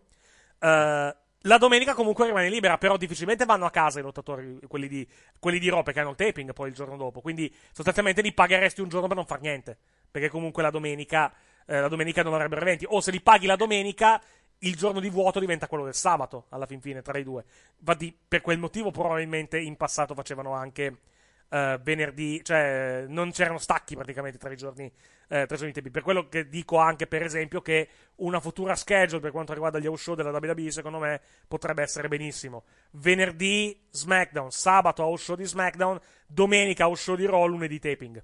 [0.60, 5.08] eh, la domenica comunque rimane libera, però difficilmente vanno a casa i lottatori, quelli di,
[5.40, 7.22] quelli di Raw, perché hanno il taping poi il giorno dopo.
[7.22, 9.78] Quindi sostanzialmente li pagheresti un giorno per non far niente,
[10.10, 11.32] perché comunque la domenica,
[11.68, 12.86] eh, la domenica non avrebbero eventi.
[12.90, 14.20] O se li paghi la domenica,
[14.60, 17.44] il giorno di vuoto diventa quello del sabato, alla fin fine, tra i due.
[17.80, 20.98] Infatti, per quel motivo probabilmente in passato facevano anche
[21.50, 24.92] eh, venerdì, cioè non c'erano stacchi praticamente tra i giorni,
[25.28, 25.92] eh, tra i giorni tempi.
[25.92, 27.88] Per quello che dico anche, per esempio, che
[28.18, 32.08] una futura schedule per quanto riguarda gli house show della WWE, secondo me, potrebbe essere
[32.08, 32.64] benissimo.
[32.92, 38.24] Venerdì SmackDown, sabato house show di SmackDown, domenica house show di Raw, lunedì taping.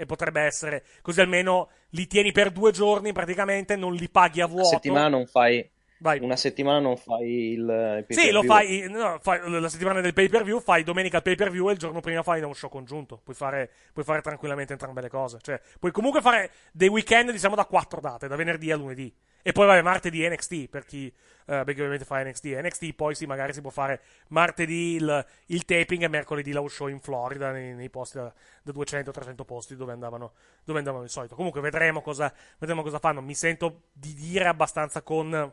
[0.00, 4.46] E potrebbe essere così almeno li tieni per due giorni praticamente, non li paghi a
[4.46, 4.68] Una vuoto.
[4.70, 5.70] settimana non fai,
[6.02, 6.18] Vai.
[6.20, 8.50] una settimana non fai il, pay Sì, per lo view.
[8.50, 11.68] fai, no, fai la settimana del pay per view, fai domenica il pay per view
[11.68, 13.20] e il giorno prima fai uno show congiunto.
[13.22, 15.38] Puoi fare, puoi fare tranquillamente entrambe le cose.
[15.42, 19.14] Cioè, puoi comunque fare dei weekend, diciamo, da quattro date, da venerdì a lunedì.
[19.42, 21.12] E poi vabbè, martedì NXT, per chi, eh,
[21.44, 22.44] perché ovviamente fa NXT.
[22.46, 26.88] NXT poi sì, magari si può fare martedì il, il taping e mercoledì la show
[26.88, 28.32] in Florida, nei, nei posti da,
[28.62, 30.32] da 200-300 posti dove andavano,
[30.64, 31.34] dove andavano di solito.
[31.34, 33.20] Comunque vedremo cosa, vedremo cosa fanno.
[33.20, 35.52] Mi sento di dire abbastanza con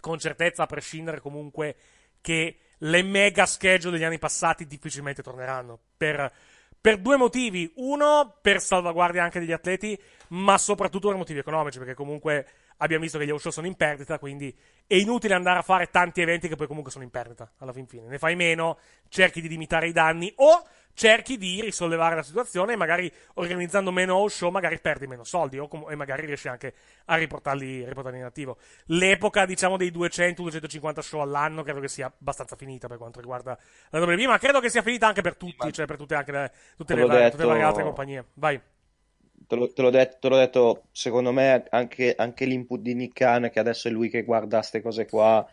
[0.00, 1.76] con certezza, a prescindere comunque,
[2.20, 5.78] che le mega schedule degli anni passati difficilmente torneranno.
[5.96, 6.32] Per,
[6.80, 7.70] per due motivi.
[7.76, 12.46] Uno, per salvaguardia anche degli atleti, ma soprattutto per motivi economici, perché comunque
[12.78, 14.54] abbiamo visto che gli show sono in perdita, quindi
[14.86, 17.86] è inutile andare a fare tanti eventi che poi comunque sono in perdita, alla fin
[17.86, 18.08] fine.
[18.08, 18.78] Ne fai meno,
[19.08, 24.26] cerchi di limitare i danni o cerchi di risollevare la situazione e magari organizzando meno
[24.28, 26.74] show magari perdi meno soldi o com- e magari riesci anche
[27.06, 28.58] a riportarli, riportarli in attivo.
[28.86, 33.58] L'epoca, diciamo, dei 200-250 show all'anno credo che sia abbastanza finita per quanto riguarda
[33.90, 36.52] la WWE, ma credo che sia finita anche per tutti, cioè per tutte, anche le,
[36.76, 38.24] tutte, Te le, varie- tutte le varie detto- altre compagnie.
[38.34, 38.60] Vai.
[39.44, 43.14] Te l'ho, te l'ho detto, te l'ho detto, secondo me anche, anche l'input di Nick
[43.18, 45.46] Khan, che adesso è lui che guarda queste cose qua,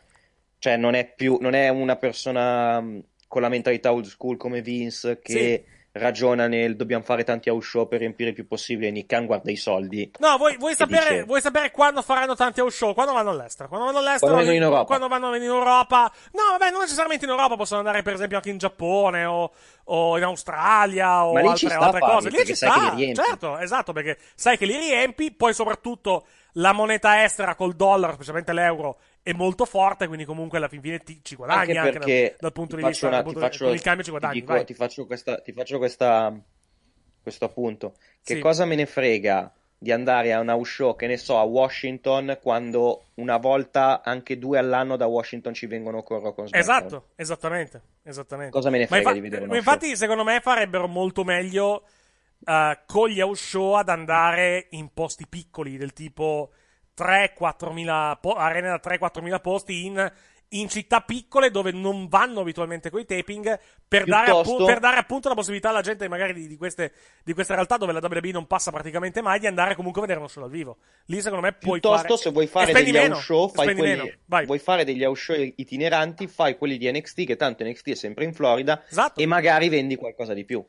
[0.60, 2.82] cioè non è più, non è una persona
[3.30, 7.88] con la mentalità old school come Vince che ragiona nel dobbiamo fare tanti house show
[7.88, 8.90] per riempire il più possibile.
[8.90, 10.12] Nick Khan guarda i soldi.
[10.20, 12.94] No, vuoi, vuoi sapere, dice- vuoi sapere quando faranno tanti house show?
[12.94, 13.70] Quando vanno all'estero?
[13.70, 14.32] Quando vanno all'estero?
[14.32, 14.86] Quando vengono in Europa.
[14.86, 16.12] Quando vanno in Europa?
[16.32, 19.52] No, vabbè, non necessariamente in Europa, possono andare per esempio anche in Giappone o,
[19.86, 22.30] o in Australia o altre, altre farli, cose.
[22.30, 27.56] Lì ci sta, certo, esatto, perché sai che li riempi, poi soprattutto la moneta estera
[27.56, 31.78] col dollaro, specialmente l'euro, è molto forte, quindi comunque alla fin fine ti, ci guadagni
[31.78, 32.00] Anche anche,
[32.30, 34.18] dal, dal punto ti di vista una- ti punto faccio- con il cambio ci ti
[34.18, 34.66] guadagni, dico- vai.
[34.66, 36.34] ti faccio questa, ti faccio questa,
[37.22, 37.94] questo appunto.
[38.24, 38.40] Che Sì.
[38.40, 42.38] cosa me ne frega di andare a una house show, che ne so, a Washington,
[42.42, 46.50] quando una volta anche due all'anno da Washington ci vengono con SmackDown?
[46.60, 48.52] Esatto, esattamente, esattamente.
[48.52, 51.86] Cosa me ne frega infa- di vedere ma infatti, secondo me farebbero molto meglio
[52.46, 56.52] eh, con gli house show ad andare in posti piccoli, del tipo
[57.00, 60.12] 3-4 mila po- arene da 3-4 mila posti in,
[60.50, 65.30] in città piccole dove non vanno abitualmente coi taping per dare, appu- per dare appunto
[65.30, 66.92] la possibilità alla gente magari di, di queste,
[67.24, 70.20] di queste realtà dove la WWE non passa praticamente mai di andare comunque a vedere
[70.20, 70.78] uno show dal vivo.
[71.06, 72.20] Lì secondo me puoi Piuttosto, fare...
[72.20, 74.10] se vuoi fare degli meno, show, fai quelli, meno.
[74.26, 74.46] Vai.
[74.46, 78.26] vuoi fare degli house show itineranti, fai quelli di NXT, che tanto NXT è sempre
[78.26, 79.22] in Florida, Esatto.
[79.22, 80.66] e magari vendi qualcosa di più.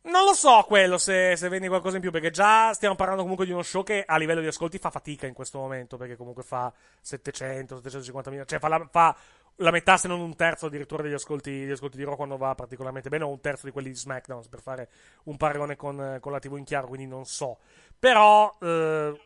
[0.00, 3.44] Non lo so quello se, se vendi qualcosa in più, perché già stiamo parlando comunque
[3.44, 6.42] di uno show che a livello di ascolti fa fatica in questo momento, perché comunque
[6.42, 9.16] fa 700, 750 mila, cioè fa la, fa
[9.56, 12.54] la metà se non un terzo addirittura degli ascolti, degli ascolti di Raw quando va
[12.54, 14.88] particolarmente bene, o un terzo di quelli di SmackDown, per fare
[15.24, 17.58] un paragone con, con la TV in chiaro, quindi non so.
[17.98, 19.20] Però, eh,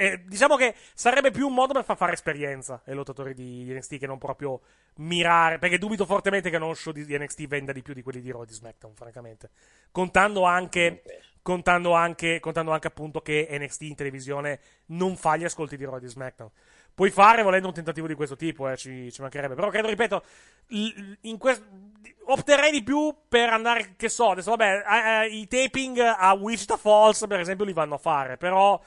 [0.00, 3.98] eh, diciamo che sarebbe più un modo per far fare esperienza ai lottatori di, NXT
[3.98, 4.62] che non proprio
[4.96, 8.30] mirare, perché dubito fortemente che uno show di, NXT venda di più di quelli di
[8.30, 9.50] Raw e di SmackDown, francamente.
[9.92, 11.02] Contando anche,
[11.42, 15.98] contando anche, contando anche appunto che NXT in televisione non fa gli ascolti di Raw
[15.98, 16.50] e di SmackDown.
[16.94, 19.54] Puoi fare volendo un tentativo di questo tipo, eh, ci, ci mancherebbe.
[19.54, 20.24] Però credo, ripeto,
[20.68, 21.62] in quest-
[22.24, 26.78] opterei di più per andare, che so, adesso vabbè, eh, eh, i taping a Wichita
[26.78, 28.80] Falls, per esempio, li vanno a fare, però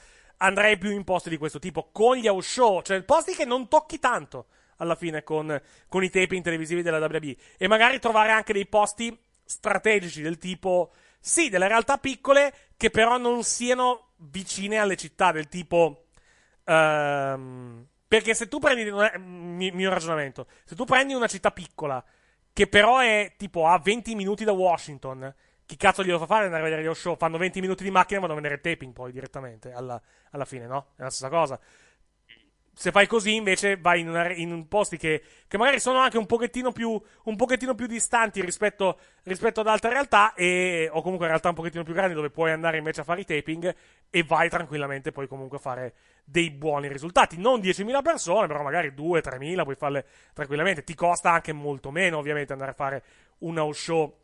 [0.43, 3.67] andrei più in posti di questo tipo, con gli house show, cioè posti che non
[3.67, 8.53] tocchi tanto alla fine con, con i taping televisivi della WWE e magari trovare anche
[8.53, 14.95] dei posti strategici del tipo, sì, delle realtà piccole che però non siano vicine alle
[14.97, 16.05] città, del tipo...
[16.65, 21.51] ehm, perché se tu prendi, non è- mi- mio ragionamento, se tu prendi una città
[21.51, 22.03] piccola
[22.51, 25.33] che però è tipo a 20 minuti da Washington,
[25.65, 27.15] chi cazzo glielo fa fare andare a vedere lo show?
[27.15, 30.01] Fanno 20 minuti di macchina e vanno a vedere il taping poi direttamente alla,
[30.31, 30.87] alla fine, no?
[30.95, 31.59] È la stessa cosa.
[32.75, 36.25] Se fai così, invece, vai in, una- in posti che, che magari sono anche un
[36.25, 41.49] pochettino più, un pochettino più distanti rispetto, rispetto ad altre realtà, e, o comunque realtà
[41.49, 43.75] un pochettino più grandi dove puoi andare invece a fare i taping
[44.09, 45.93] e vai tranquillamente poi comunque a fare
[46.23, 47.37] dei buoni risultati.
[47.37, 50.83] Non 10.000 persone, però magari 2-3.000 puoi farle tranquillamente.
[50.83, 53.03] Ti costa anche molto meno, ovviamente, andare a fare
[53.39, 54.22] un house show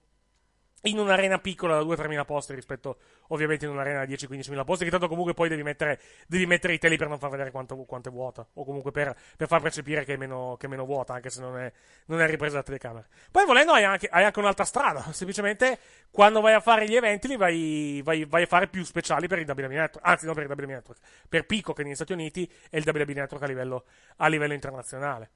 [0.83, 2.97] in un'arena piccola da 2-3 posti rispetto
[3.29, 6.77] ovviamente in un'arena da 10-15 posti che tanto comunque poi devi mettere, devi mettere i
[6.77, 10.05] teli per non far vedere quanto, quanto è vuota o comunque per, per far percepire
[10.05, 11.71] che è, meno, che è meno vuota anche se non è,
[12.05, 13.05] non è ripresa da telecamera.
[13.31, 15.79] Poi volendo hai anche, hai anche un'altra strada semplicemente
[16.11, 19.39] quando vai a fare gli eventi li vai, vai, vai a fare più speciali per
[19.39, 22.77] il WWE Network anzi non per il WWE Network per Peacock negli Stati Uniti e
[22.77, 23.85] il WWE Network a livello,
[24.17, 25.31] a livello internazionale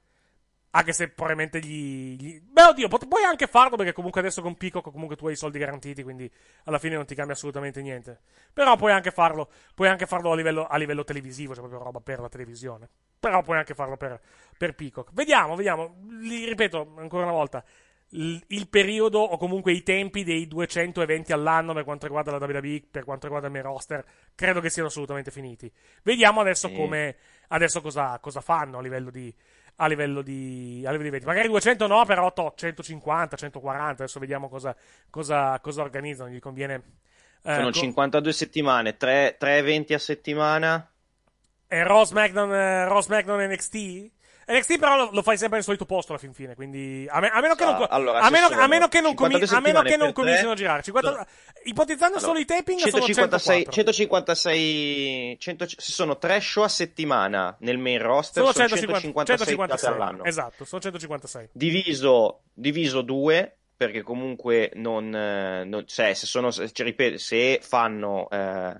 [0.76, 4.56] anche se probabilmente gli, gli- Beh, oddio, pot- puoi anche farlo perché comunque adesso con
[4.56, 6.30] Peacock comunque tu hai i soldi garantiti, quindi
[6.64, 8.20] alla fine non ti cambia assolutamente niente.
[8.52, 12.00] Però puoi anche farlo, puoi anche farlo a livello, a livello televisivo, cioè proprio roba
[12.00, 12.88] per la televisione.
[13.20, 14.20] però puoi anche farlo per,
[14.58, 15.12] per Peacock.
[15.12, 15.96] Vediamo, vediamo.
[16.20, 17.64] Li ripeto ancora una volta.
[18.10, 22.44] Il, il periodo o comunque i tempi dei 200 eventi all'anno per quanto riguarda la
[22.44, 24.04] WWE, per quanto riguarda il main roster,
[24.34, 25.72] credo che siano assolutamente finiti.
[26.02, 27.16] Vediamo adesso come
[27.48, 29.34] adesso cosa, cosa fanno a livello di
[29.76, 31.26] a livello di a livello di eventi.
[31.26, 34.74] Magari 200 no, però to, 150, 140, adesso vediamo cosa,
[35.10, 36.82] cosa, cosa organizzano, gli conviene
[37.46, 40.88] eh, Sono co- 52 settimane, 3, eventi a settimana.
[41.66, 42.84] E Raw SmackDown, eh,
[43.48, 44.12] NXT?
[44.46, 47.30] NXT però lo, lo fai sempre nel solito posto alla fin fine, quindi a, me-
[47.30, 49.60] a meno che non, Ah, allora, a meno, a meno che non, comi- 52 a
[49.60, 50.82] meno che non comincino tre, a girare.
[50.82, 51.26] 50
[51.64, 53.72] ipotizzando Allora, solo i taping sono 156, 104.
[53.72, 59.56] 156 100 ci sono 3 show a settimana nel main roster, Sono sono 150, 156
[59.56, 59.92] date 156.
[59.92, 60.24] all'anno.
[60.24, 61.48] Esatto, sono 156.
[61.52, 68.28] Diviso, diviso 2, perché comunque non, eh, non- cioè, se sono, se, ripeto, se fanno,
[68.30, 68.74] eh,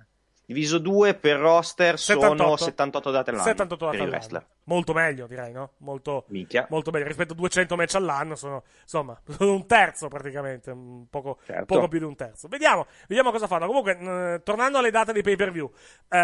[0.47, 2.65] diviso 2 per roster sono 78.
[2.65, 4.47] 78 date all'anno 78 per date il all'anno.
[4.65, 5.73] Molto meglio, direi, no?
[5.79, 6.25] Molto,
[6.69, 7.07] molto meglio.
[7.07, 11.65] Rispetto a 200 match all'anno, sono, insomma, sono un terzo praticamente, un poco, Certo.
[11.65, 12.49] poco più di un terzo.
[12.49, 13.67] Vediamo, vediamo cosa fanno.
[13.67, 15.71] Comunque, eh, tornando alle date dei pay per view,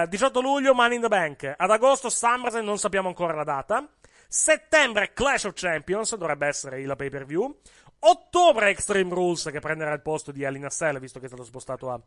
[0.09, 3.87] 18 luglio Money in the Bank, ad agosto SummerSlam, non sappiamo ancora la data.
[4.29, 7.55] Settembre Clash of Champions, dovrebbe essere il pay per view.
[8.03, 11.91] Ottobre Extreme Rules, che prenderà il posto di Alina Cell, visto che è stato spostato
[11.91, 12.01] a,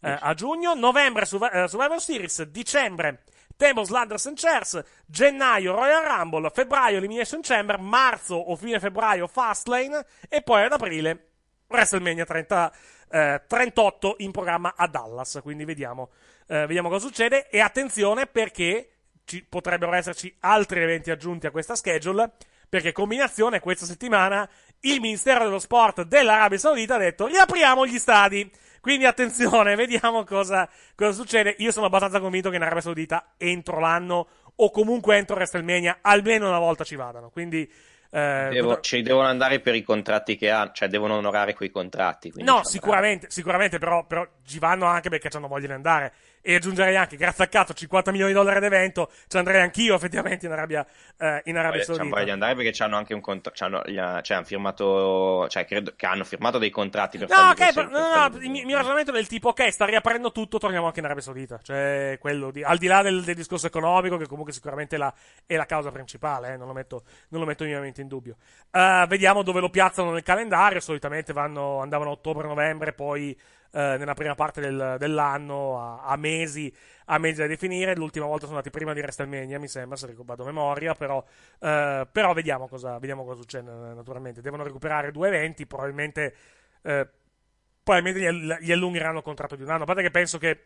[0.00, 0.74] eh, a giugno.
[0.74, 2.42] Novembre eh, Survivor Series.
[2.44, 3.22] Dicembre
[3.56, 4.82] Tables, Ladders and Chairs.
[5.06, 6.50] Gennaio Royal Rumble.
[6.50, 7.78] Febbraio Elimination Chamber.
[7.78, 10.04] Marzo o fine febbraio Fastlane.
[10.28, 11.26] E poi ad aprile
[11.68, 12.72] WrestleMania 30,
[13.10, 15.40] eh, 38 in programma a Dallas.
[15.42, 16.10] Quindi vediamo,
[16.46, 17.48] eh, vediamo cosa succede.
[17.48, 18.90] E attenzione perché
[19.24, 22.32] ci potrebbero esserci altri eventi aggiunti a questa schedule.
[22.68, 24.48] Perché combinazione questa settimana
[24.82, 28.50] il Ministero dello Sport dell'Arabia Saudita ha detto riapriamo gli stadi.
[28.80, 31.54] Quindi attenzione, vediamo cosa, cosa succede.
[31.58, 36.48] Io sono abbastanza convinto che in Arabia Saudita entro l'anno o comunque entro WrestleMania almeno
[36.48, 37.30] una volta ci vadano.
[37.30, 37.70] Quindi
[38.12, 41.70] eh, Devo- potrà- ci devono andare per i contratti che hanno, cioè devono onorare quei
[41.70, 42.32] contratti.
[42.36, 46.12] No, sicuramente, sicuramente, però, però ci vanno anche perché hanno voglia di andare.
[46.42, 50.46] E aggiungerei anche, grazie al cazzo, 50 milioni di dollari d'evento, ci andrei anch'io effettivamente
[50.46, 50.86] in Arabia,
[51.18, 52.08] eh, in Arabia Saudita.
[52.08, 56.24] voglia di andare perché hanno anche un contratto, cioè hanno firmato, cioè credo che hanno
[56.24, 59.26] firmato dei contratti per No, ok, questo- però- no, no, il mio, ragionamento è del
[59.26, 61.58] tipo, ok, sta riaprendo tutto, torniamo anche in Arabia Saudita.
[61.62, 65.12] Cioè, quello di, al di là del, del discorso economico, che comunque sicuramente è la,
[65.44, 68.36] è la causa principale, eh, non, lo metto, non lo metto minimamente in dubbio.
[68.70, 73.38] Eh, vediamo dove lo piazzano nel calendario, solitamente vanno, andavano a ottobre-novembre, poi
[73.72, 76.72] eh, nella prima parte del- dell'anno, a, a mesi,
[77.06, 77.94] a mesi da definire.
[77.96, 81.24] L'ultima volta sono andati prima di WrestleMania, mi sembra, se ricordo memoria, però,
[81.60, 84.40] eh, però vediamo cosa, vediamo cosa succede, naturalmente.
[84.40, 86.34] Devono recuperare due eventi, probabilmente...
[86.82, 87.08] eh,
[87.82, 89.82] probabilmente gli, gli allungheranno il contratto di un anno.
[89.82, 90.64] A parte che penso che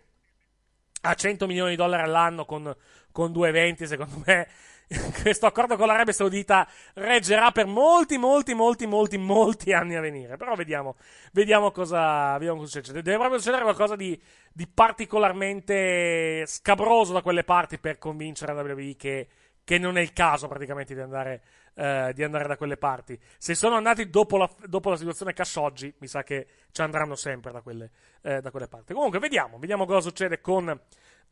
[1.02, 2.74] a 100 milioni di dollari all'anno con,
[3.12, 4.48] con due eventi, secondo me,
[5.22, 10.36] questo accordo con l'Arabia Saudita reggerà per molti, molti, molti, molti, molti anni a venire.
[10.36, 10.96] Però vediamo,
[11.32, 13.02] vediamo cosa, succede.
[13.02, 14.20] Deve proprio succedere qualcosa di,
[14.52, 19.28] di particolarmente scabroso da quelle parti per convincere la WWE che,
[19.64, 21.42] che non è il caso praticamente di andare,
[21.74, 23.18] eh, di andare da quelle parti.
[23.38, 27.50] Se sono andati dopo la, dopo la situazione Khashoggi, mi sa che ci andranno sempre
[27.50, 27.90] da quelle,
[28.22, 28.92] eh, da quelle parti.
[28.92, 30.78] Comunque, vediamo, vediamo cosa succede con,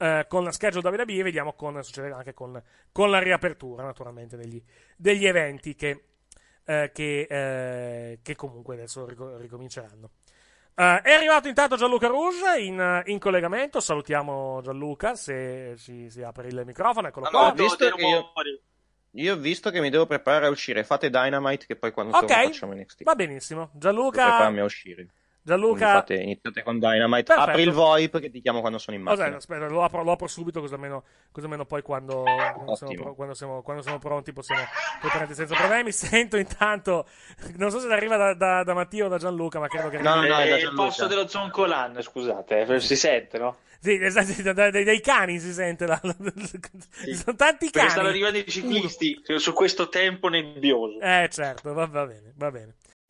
[0.02, 4.36] eh, con la schedule WWE e vediamo cosa succede anche con, con la riapertura, naturalmente,
[4.36, 4.60] degli,
[4.96, 6.04] degli eventi che,
[6.64, 10.10] eh, che, eh, che comunque adesso rico- ricominceranno.
[10.74, 13.78] Eh, è arrivato intanto Gianluca Rouge in, in collegamento.
[13.78, 17.06] Salutiamo Gianluca se si, si apre il microfono.
[17.06, 17.46] Eccolo qua.
[17.48, 18.32] Ho visto che io,
[19.12, 20.82] io ho visto che mi devo preparare a uscire.
[20.82, 23.04] Fate Dynamite che poi quando torno Ok, facciamo NXT.
[23.04, 23.66] va benissimo.
[23.66, 25.06] Devo Gianluca, prepararmi a uscire.
[25.44, 27.24] Gianluca, fate- iniziate con Dynamite.
[27.24, 27.50] Perfetto.
[27.50, 29.38] Apri il VoIP che ti chiamo quando sono in Aspetta, macchina.
[29.38, 32.22] aspetta, lo apro, lo apro subito così almeno, così almeno poi quando,
[32.54, 34.62] quando, siamo, quando, siamo, quando siamo pronti possiamo
[35.00, 35.90] potrete senza problemi.
[35.92, 37.06] Sento intanto,
[37.56, 40.14] non so se arriva da, da, da Mattia o da Gianluca, ma credo che No,
[40.14, 43.56] no, no, è da Eh, il passo dello zoncolan, scusate, eh, si sente, no?
[43.80, 45.86] Sì, esatto, sì, da- da- dai, dai cani si sente.
[45.86, 48.08] la- la- Sono tanti Perché stanno cani.
[48.08, 51.00] arrivando i ciclisti su questo tempo nebbioso.
[51.00, 52.74] Eh, certo, va, va bene, va bene.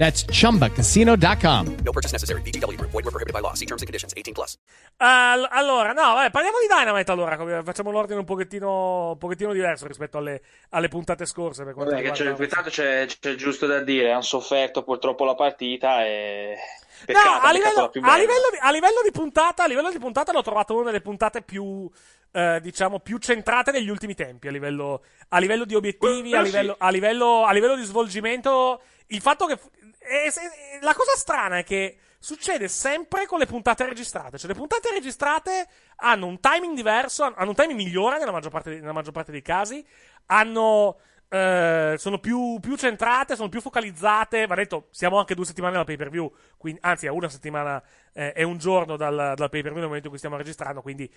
[0.00, 1.76] That's chumbacasino.com.
[1.84, 2.40] No purchase necessary.
[2.40, 2.90] VGW Group.
[2.90, 3.52] Void were prohibited by law.
[3.52, 4.14] See terms and conditions.
[4.16, 4.56] 18 plus.
[4.96, 7.62] All- allora, no, vabbè, parliamo di Dynamite allora.
[7.62, 10.40] Facciamo l'ordine un pochettino, un pochettino diverso rispetto alle,
[10.70, 11.64] alle puntate scorse.
[11.64, 15.34] Per quanto Vabbè, che c'è, intanto c'è, c'è giusto da dire, hanno sofferto purtroppo la
[15.34, 16.54] partita e...
[17.00, 19.98] No, Peccato, a peccato livello, a, livello di, a livello di puntata, a livello di
[19.98, 21.88] puntata l'ho trovato una delle puntate più,
[22.32, 24.48] eh, diciamo, più centrate negli ultimi tempi.
[24.48, 26.50] A livello, a livello di obiettivi, Quello a sì.
[26.50, 28.82] livello, a, livello, a livello di svolgimento.
[29.08, 29.58] Il fatto che.
[30.00, 34.38] È- è- la cosa strana è che succede sempre con le puntate registrate.
[34.38, 38.70] Cioè, le puntate registrate hanno un timing diverso, hanno un timing migliore nella maggior parte,
[38.80, 39.84] nella maggior parte dei casi.
[40.26, 40.98] Hanno.
[41.32, 44.46] eh, sono più, più centrate, sono più focalizzate.
[44.46, 47.80] Va detto, siamo anche due settimane dal pay per view, quindi, anzi, a una settimana
[48.12, 50.82] eh, e un giorno dal, dal pay per view nel momento in cui stiamo registrando.
[50.82, 51.08] Quindi,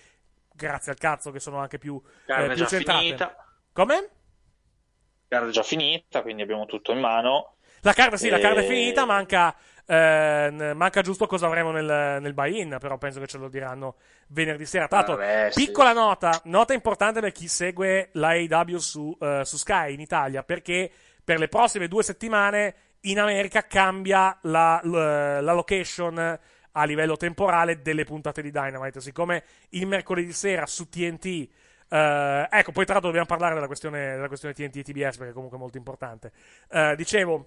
[0.52, 2.00] grazie al cazzo che sono anche più,
[2.32, 2.98] eh, è più centrate.
[2.98, 3.36] finita.
[3.72, 4.10] Come?
[5.28, 7.53] gara è già finita, quindi abbiamo tutto in mano.
[7.84, 9.54] La carta, sì, la carta è E- finita, manca,
[9.84, 13.96] eh, manca giusto cosa avremo nel, nel buy-in, però penso che ce lo diranno
[14.28, 14.86] venerdì sera.
[14.88, 15.66] L'altro, Vabbè, sì.
[15.66, 20.90] piccola nota, nota importante per chi segue l'AEW su, eh, su Sky in Italia, perché
[21.22, 26.38] per le prossime due settimane in America cambia la, l- la location
[26.76, 29.02] a livello temporale delle puntate di Dynamite.
[29.02, 31.48] Siccome il mercoledì sera su TNT
[31.88, 35.30] eh, ecco, poi tra l'altro dobbiamo parlare della questione, della questione TNT e TBS perché
[35.30, 36.32] è comunque molto importante.
[36.70, 37.46] Eh, dicevo,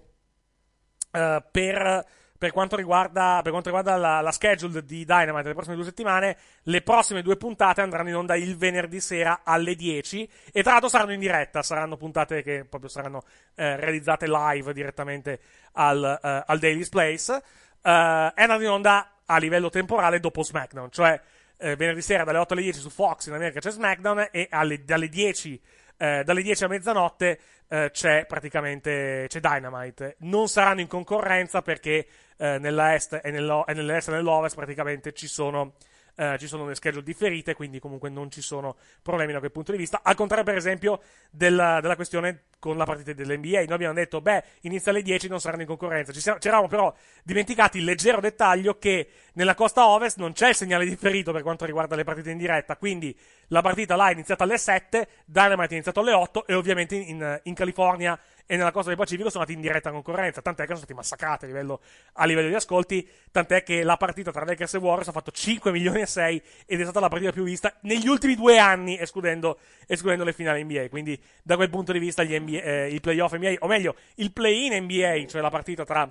[1.10, 2.06] eh, per,
[2.36, 6.36] per quanto riguarda, per quanto riguarda la, la schedule di Dynamite delle prossime due settimane,
[6.62, 10.88] le prossime due puntate andranno in onda il venerdì sera alle 10 e tra l'altro
[10.88, 13.22] saranno in diretta, saranno puntate che proprio saranno
[13.54, 15.40] eh, realizzate live direttamente
[15.72, 17.42] al, eh, al Daily's Place.
[17.80, 21.18] E andranno in onda a livello temporale dopo SmackDown, cioè
[21.58, 24.84] eh, venerdì sera dalle 8 alle 10 su Fox in America c'è SmackDown e alle,
[24.84, 25.60] dalle 10
[25.98, 27.38] eh, dalle 10 a mezzanotte
[27.68, 30.16] eh, c'è praticamente c'è Dynamite.
[30.20, 32.06] Non saranno in concorrenza perché
[32.38, 35.74] eh, nella est e, nell'est e nell'ovest praticamente ci sono,
[36.18, 39.70] eh, ci sono le schedule differite, quindi comunque non ci sono problemi da quel punto
[39.70, 40.00] di vista.
[40.02, 41.00] Al contrario, per esempio,
[41.30, 43.62] della, della questione con la partita dell'NBA.
[43.62, 46.12] Noi abbiamo detto, beh, inizia alle 10, non saranno in concorrenza.
[46.12, 46.92] Ci eravamo però
[47.22, 51.64] dimenticati il leggero dettaglio che nella costa ovest non c'è il segnale differito per quanto
[51.64, 53.16] riguarda le partite in diretta, quindi
[53.48, 57.40] la partita là è iniziata alle 7, Dynamite è iniziato alle 8 e ovviamente in,
[57.44, 58.18] in California
[58.50, 61.44] e nella costa del Pacifico sono andati in diretta concorrenza, tant'è che sono stati massacrati
[61.44, 61.80] a livello,
[62.14, 65.70] a livello di ascolti, tant'è che la partita tra Lakers e Warriors ha fatto 5
[65.70, 69.58] milioni e 6 ed è stata la partita più vista negli ultimi due anni, escludendo,
[69.86, 73.34] escludendo le finali NBA, quindi da quel punto di vista gli NBA, eh, il playoff
[73.34, 76.10] NBA, o meglio, il play-in NBA, cioè la partita tra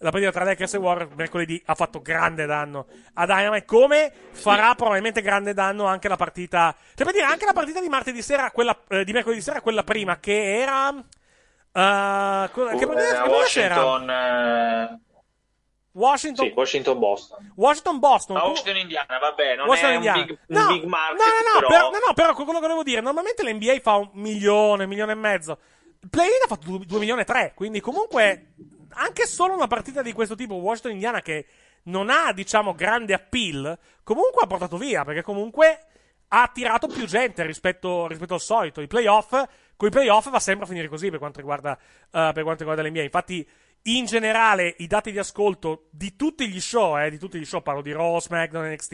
[0.00, 4.74] la partita tra Lakers e Warriors mercoledì ha fatto grande danno a Dynamite, come farà
[4.74, 8.50] probabilmente grande danno anche la partita, cioè per dire anche la partita di martedì sera,
[8.50, 10.94] quella, eh, di mercoledì sera, quella prima, che era...
[11.78, 13.28] eh, co- che Eh, partita, che?
[13.28, 14.98] Washington, eh,
[15.92, 17.52] Washington, sì, Washington Boston.
[17.56, 18.36] Washington Boston.
[18.36, 20.18] A Washington Indiana, vabbè, non Washington è Indiana.
[20.20, 21.68] un big, un no, big market, no, no, no, però...
[21.68, 25.12] però, no, no, però quello che volevo dire, normalmente l'NBA fa un milione, un milione
[25.12, 25.58] e mezzo.
[26.08, 28.52] Play-in ha fatto 2 milioni e 3, quindi comunque
[28.90, 31.46] anche solo una partita di questo tipo Washington Indiana che
[31.84, 35.80] non ha, diciamo, grande appeal, comunque ha portato via, perché comunque
[36.28, 38.80] ha attirato più gente rispetto, rispetto al solito.
[38.80, 39.32] I playoff,
[39.78, 42.82] con i playoff va sempre a finire così per quanto riguarda, eh, per quanto riguarda
[42.82, 43.02] l'NBA.
[43.02, 43.48] Infatti,
[43.82, 47.62] in generale, i dati di ascolto di tutti gli show, eh, di tutti gli show,
[47.62, 48.92] parlo di Raw, SmackDown, NXT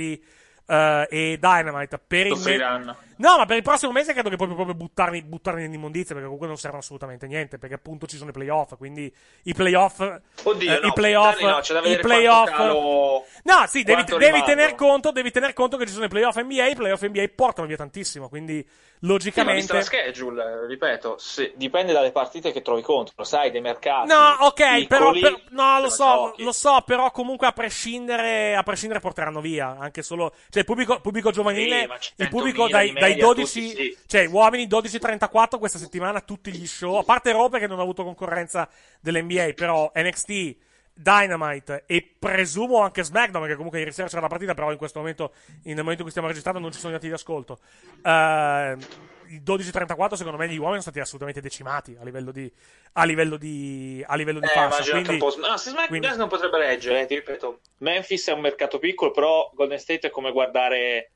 [0.66, 2.96] eh, e Dynamite, per il me-.
[3.18, 6.46] No, ma per il prossimo mese credo che proprio, proprio buttarli, buttarli nell'immondizia, perché comunque
[6.46, 9.12] non servono assolutamente niente, perché appunto ci sono i playoff, quindi
[9.44, 10.00] i playoff...
[10.42, 11.40] Oddio, eh, no, i playoff...
[11.40, 12.44] No, c'è da i vedere playoff...
[12.50, 16.08] quanto calo- No, sì, devi, devi tener conto, devi tener conto che ci sono i
[16.08, 18.66] playoff NBA, i playoff NBA portano via tantissimo, quindi Sì,
[19.00, 19.54] ma logicamente...
[19.60, 24.08] vista la schedule, ripeto, se- dipende dalle partite che trovi contro, sai, dei mercati.
[24.08, 26.42] No, ok, però, piccoli, però- no, lo so, giochi.
[26.44, 31.00] lo so, però comunque a prescindere, a prescindere porteranno via, anche solo, cioè il pubblico,
[31.00, 33.98] pubblico giovanile, Sì, il pubblico 100.000 dai, dai media, 12, tutti, sì.
[34.06, 38.04] cioè uomini 12-34 questa settimana tutti gli show, a parte Raw che non ha avuto
[38.04, 38.68] concorrenza
[39.00, 40.56] dell'NBA, però NXT,
[40.96, 45.00] Dynamite e presumo anche SmackDown, perché comunque ieri sera c'era la partita, però in questo
[45.00, 45.32] momento,
[45.64, 47.58] nel momento in cui stiamo registrando, non ci sono dati di ascolto.
[48.02, 48.78] Uh,
[49.28, 52.50] il 12-34 secondo me gli uomini sono stati assolutamente decimati a livello di,
[52.92, 54.90] a livello di, a livello di eh, fascia.
[54.92, 55.34] Quindi, po'...
[55.38, 56.16] no, se SmackDown quindi...
[56.16, 57.60] non potrebbe reggere, eh, ti ripeto.
[57.78, 61.13] Memphis è un mercato piccolo, però Golden State è come guardare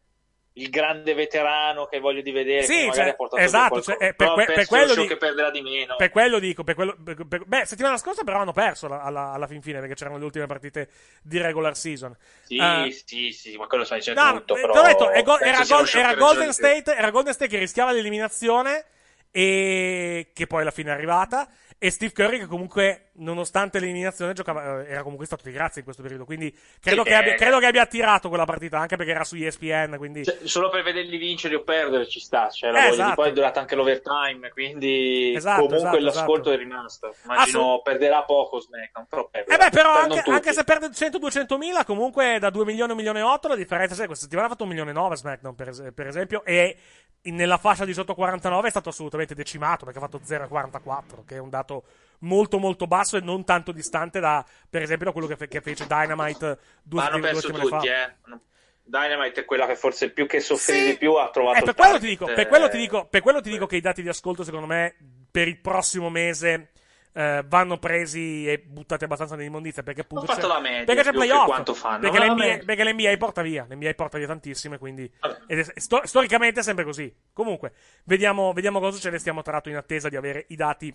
[0.58, 4.66] il grande veterano che voglio di vedere sì, cioè, esatto, cioè, eh, per, que- per,
[4.66, 7.96] quello di, che perderà di meno per quello dico per quello, per, per, beh settimana
[7.96, 10.88] scorsa però hanno perso la, alla, alla, fin fine perché c'erano le ultime partite
[11.22, 12.16] di regular season.
[12.42, 15.64] Sì uh, sì sì ma quello sai c'è no, tutto eh, però detto, go- era,
[15.64, 18.84] go- era, Golden State, era Golden State che rischiava l'eliminazione
[19.30, 21.48] e che poi alla fine è arrivata
[21.80, 25.84] e Steve Curry che comunque nonostante l'eliminazione giocava, eh, era comunque stato di grazia in
[25.84, 29.12] questo periodo quindi credo, sì, che, abbia, credo che abbia attirato quella partita anche perché
[29.12, 30.24] era su ESPN quindi...
[30.24, 33.14] Cioè, solo per vederli vincere o perdere ci sta cioè, la eh, esatto.
[33.14, 36.50] poi è durata anche l'overtime quindi esatto, comunque esatto, l'ascolto esatto.
[36.50, 39.54] è rimasto immagino ah, perderà poco SmackDown però perderà.
[39.54, 42.94] Eh beh però anche, anche, se perde 100-200 mila comunque da 2 milioni a 1
[42.96, 45.54] milione e 8 la differenza è questa settimana ha fatto 1 milione e 9 SmackDown
[45.54, 46.76] per, per esempio e
[47.22, 51.38] nella fascia di sotto 49 è stato assolutamente decimato perché ha fatto 0,44 che è
[51.38, 51.67] un dato
[52.20, 55.60] molto molto basso e non tanto distante da per esempio da quello che, fe- che
[55.60, 58.06] fece Dynamite due, Ma hanno due perso settimane tutti, fa.
[58.06, 58.38] eh.
[58.82, 60.90] Dynamite è quella che forse più che soffrire sì.
[60.92, 63.50] di più ha trovato eh, per, quello dico, per, quello ti dico, per quello ti
[63.50, 64.96] dico che i dati di ascolto secondo me
[65.30, 66.70] per il prossimo mese
[67.12, 71.46] eh, vanno presi e buttati abbastanza nell'immondizia perché appunto c'è, media, perché c'è playoff.
[71.46, 71.98] quanto fanno.
[71.98, 75.10] Perché, l'NBA, perché l'NBA porta via l'NBA porta via tantissime quindi
[75.46, 77.14] è, sto, storicamente è sempre così.
[77.32, 77.72] Comunque
[78.04, 80.94] vediamo, vediamo cosa succede stiamo tra l'altro in attesa di avere i dati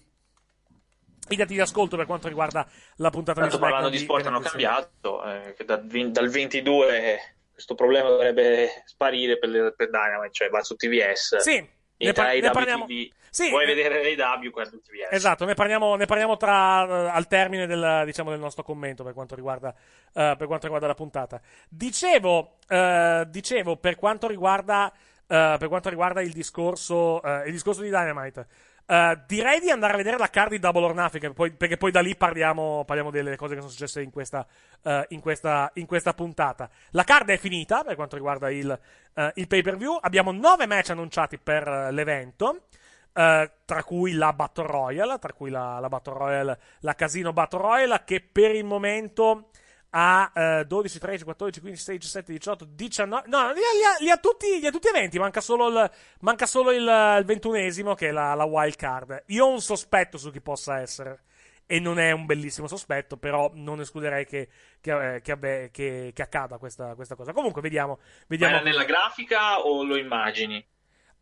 [1.29, 2.67] i dati di ascolto per quanto riguarda
[2.97, 7.35] la puntata Tanto di SmackDown parlando di sport hanno cambiato eh, che da, dal 22
[7.51, 12.49] questo problema dovrebbe sparire per, per Dynamite cioè va su TVS sì ne, par- ne
[12.49, 12.85] parliamo.
[13.29, 15.11] Sì, Vuoi eh, vedere l'AW guarda TVS.
[15.11, 19.13] Esatto, ne parliamo, ne parliamo tra, uh, al termine del, diciamo, del, nostro commento per
[19.13, 21.41] quanto riguarda, uh, per quanto riguarda la puntata.
[21.67, 24.93] Dicevo, uh, dicevo per, quanto riguarda,
[25.25, 28.45] per quanto riguarda il discorso, il discorso di Dynamite.
[28.93, 31.89] Uh, direi di andare a vedere la card di Double or Nothing, poi, perché poi
[31.89, 34.45] da lì parliamo, parliamo, delle cose che sono successe in questa,
[34.83, 36.69] uh, in, questa, in questa, puntata.
[36.91, 38.79] La card è finita per quanto riguarda il,
[39.15, 39.97] uh, il pay per view.
[39.99, 42.65] Abbiamo nove match annunciati per l'evento.
[43.13, 48.01] tra cui la Battle Royale, tra cui la, la Battle Royale, la Casino Battle Royale,
[48.05, 49.49] che per il momento
[49.95, 53.27] a eh, 12, 13, 14, 15, 16, 17, 18, 19.
[53.27, 55.19] No, li ha, li ha, tutti, li ha tutti eventi.
[55.19, 55.91] Manca solo il,
[56.21, 56.81] manca solo il,
[57.19, 59.23] il ventunesimo, che è la, la wild card.
[59.27, 61.23] Io ho un sospetto su chi possa essere.
[61.65, 64.49] E non è un bellissimo sospetto, però non escluderei che,
[64.81, 67.31] che, che, che accada questa, questa, cosa.
[67.31, 67.99] Comunque, vediamo.
[68.27, 70.57] vediamo Ma era nella grafica o lo immagini?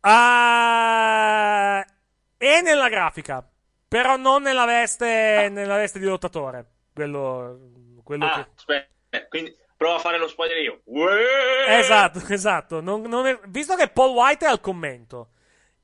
[0.00, 0.08] Uh,
[2.36, 3.46] è nella grafica,
[3.86, 5.48] però non nella veste, ah.
[5.48, 6.66] nella veste di lottatore.
[6.92, 8.50] Quello quello ah, che...
[8.56, 10.80] aspetta, quindi prova a fare lo spoiler io.
[10.84, 11.78] Ueeh!
[11.78, 12.80] Esatto, esatto.
[12.80, 13.38] Non, non è...
[13.48, 15.30] Visto che Paul White è al commento,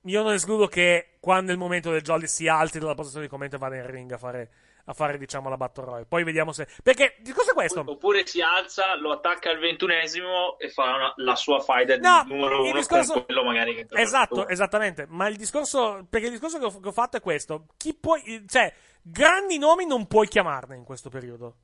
[0.02, 3.30] io non escludo che quando è il momento del jolly si alzi dalla posizione di
[3.30, 4.50] commento e vada in ring a fare,
[4.84, 6.06] a fare diciamo, la Battle Royale.
[6.06, 6.68] Poi vediamo se...
[6.80, 7.82] Perché, di cosa è questo?
[7.84, 12.32] Oppure si alza, lo attacca al ventunesimo e fa una, la sua fight no, di
[12.32, 13.14] numero uno discorso...
[13.14, 15.06] con quello magari che Esatto, esattamente.
[15.08, 16.06] Ma il discorso...
[16.08, 17.66] Perché il discorso che ho, che ho fatto è questo.
[17.76, 18.44] Chi puoi...
[18.46, 21.56] Cioè, grandi nomi non puoi chiamarne in questo periodo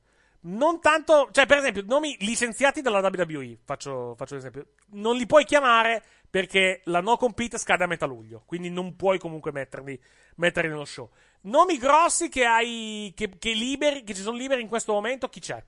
[0.45, 5.43] non tanto, cioè per esempio, nomi licenziati dalla WWE, faccio, faccio esempio, non li puoi
[5.43, 9.99] chiamare perché la no compete scade a metà luglio, quindi non puoi comunque metterli,
[10.35, 11.09] metterli nello show.
[11.41, 15.39] Nomi grossi che hai, che, che, liberi, che ci sono liberi in questo momento, chi
[15.39, 15.63] c'è?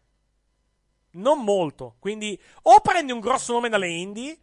[1.12, 4.38] Non molto, quindi o prendi un grosso nome dalle indie,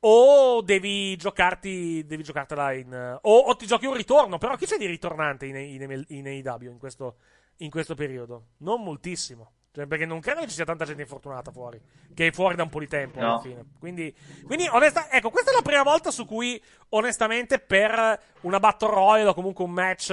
[0.00, 4.76] o devi giocarti, devi giocartela in, o, o ti giochi un ritorno, però chi c'è
[4.76, 7.16] di ritornante in, in, in AEW in questo
[7.58, 8.48] in questo periodo.
[8.58, 9.52] Non moltissimo.
[9.78, 11.80] Cioè, perché non credo che ci sia tanta gente infortunata fuori.
[12.12, 13.26] Che è fuori da un po' di tempo no.
[13.26, 13.64] alla fine.
[13.78, 14.12] Quindi,
[14.44, 19.28] quindi onesta, ecco, questa è la prima volta su cui, onestamente, per una Battle Royale
[19.28, 20.08] o comunque un match,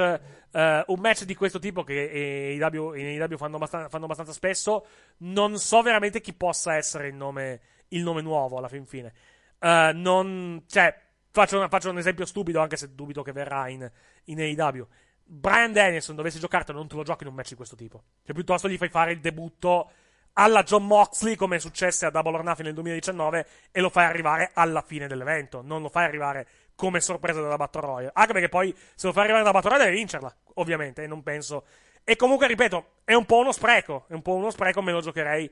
[0.51, 4.85] uh, un match di questo tipo che in AEW fanno, abbastanza, fanno abbastanza spesso,
[5.19, 9.13] non so veramente chi possa essere il nome, il nome nuovo alla fin fine.
[9.59, 10.95] Uh, non, cioè,
[11.31, 13.89] faccio, una, faccio, un esempio stupido, anche se dubito che verrà in,
[14.25, 14.87] in AEW.
[15.27, 18.03] Brian Danielson dovesse giocartelo, non te lo giochi in un match di questo tipo.
[18.23, 19.89] Cioè, piuttosto gli fai fare il debutto
[20.33, 24.05] alla John Moxley, come è successo a Double or Nothing nel 2019, e lo fai
[24.05, 25.61] arrivare alla fine dell'evento.
[25.61, 28.11] Non lo fai arrivare come sorpresa della Battle Royale.
[28.13, 31.03] Anche perché poi, se lo fai arrivare dalla Battle Royale, devi vincerla, ovviamente.
[31.03, 31.65] E non penso,
[32.07, 34.05] E comunque, ripeto, è un po' uno spreco.
[34.07, 35.49] È un po' uno spreco, me lo giocherei.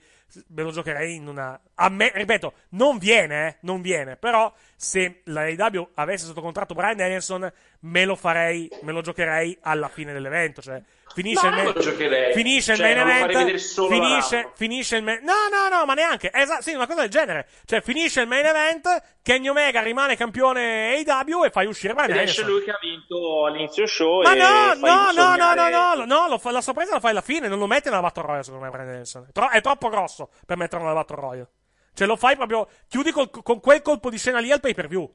[0.50, 1.60] Me lo giocherei in una.
[1.76, 4.18] A me, ripeto, non viene, eh, non viene.
[4.18, 7.52] Però, se la AEW avesse sotto contratto Brian Danielson,
[7.84, 10.62] me lo farei, me lo giocherei alla fine dell'evento.
[10.62, 10.82] Cioè,
[11.14, 13.58] finisce no, il main, finisce cioè, il main event.
[13.90, 15.22] Finisce, finisce il main.
[15.24, 16.32] No, no, no, ma neanche.
[16.34, 17.48] Esatto, sì, una cosa del genere.
[17.66, 19.04] Cioè, finisce il main event.
[19.22, 22.44] Kenny Omega rimane campione AEW e fai uscire Brian Danielson.
[22.44, 24.22] esce lui che ha vinto all'inizio show.
[24.22, 27.48] Ma no, no, no, no, no, no, no, fa- la sorpresa la fai alla fine,
[27.48, 29.26] non lo metti nella Battle Royale, secondo me, Brian Danielson.
[29.28, 31.50] È, tro- è troppo grosso per metterlo nella Battle Royale.
[31.94, 34.88] Cioè, lo fai proprio, chiudi col- con quel colpo di scena lì al pay per
[34.88, 35.14] view.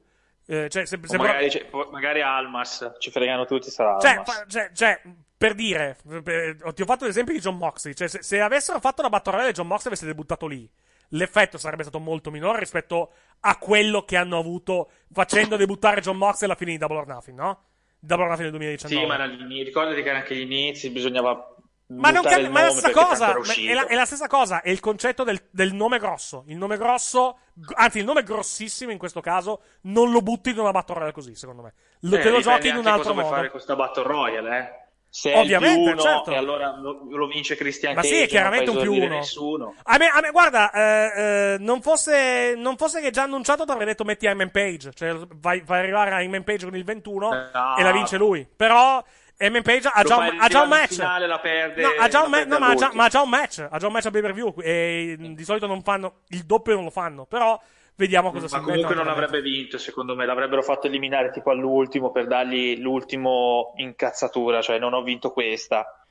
[0.51, 4.71] Eh, cioè, se, se- magari, poi- magari Almas, ci fregano tutti, sarà cioè, fa- cioè,
[4.73, 4.99] cioè,
[5.37, 7.93] per dire, per- ti ho fatto l'esempio di John Moxley.
[7.93, 10.67] Cioè, se, se avessero fatto la Battle Royale John Moxley avesse debuttato lì,
[11.09, 13.11] l'effetto sarebbe stato molto minore rispetto
[13.41, 17.37] a quello che hanno avuto facendo debuttare John Moxley alla fine di Double or Nothing,
[17.37, 17.63] no?
[17.99, 19.01] Double or Nothing del 2019.
[19.01, 21.55] Sì, ma ricordati che anche gli inizi, bisognava
[21.91, 24.61] Ma, non cambia- ma è la stessa cosa, ma è la, è la stessa cosa,
[24.61, 26.43] è il concetto del, del nome grosso.
[26.47, 27.39] Il nome grosso,
[27.73, 31.33] anzi il nome grossissimo in questo caso, non lo butti in una battle royale così,
[31.33, 31.73] secondo me.
[32.01, 33.35] Lo, Eh, te lo giochi in un altro cosa vuoi modo.
[33.35, 34.87] fare questa Battle Royale, eh.
[35.11, 36.29] Se Ovviamente, uno, certo.
[36.29, 39.07] e allora lo, lo vince Christian Ma Cage, sì, è non chiaramente un più uno.
[39.07, 39.73] Nessuno.
[39.85, 43.71] A me, a me guarda, eh, eh, non, fosse, non fosse che già annunciato, ti
[43.71, 44.91] avrei detto metti Iman Page.
[44.93, 47.77] Cioè, vai, vai arrivare a Iman Page con il 21 No.
[47.77, 48.47] e la vince lui.
[48.55, 49.03] Però,
[49.41, 50.95] Iman Page ha già, un, ha già un match.
[50.95, 53.03] finale, la perde, no, ha già un la ma- perde no, ma, ha già, ma
[53.05, 53.67] ha già un match.
[53.69, 54.53] Ha già un match a pay per view.
[54.61, 56.23] E mm, di solito non fanno.
[56.27, 57.25] Il doppio non lo fanno.
[57.25, 57.59] Però,
[57.95, 60.25] vediamo cosa si Ma comunque non avrebbe vinto, secondo me.
[60.25, 66.05] L'avrebbero fatto eliminare tipo all'ultimo per dargli l'ultimo incazzatura, cioè non ho vinto questa.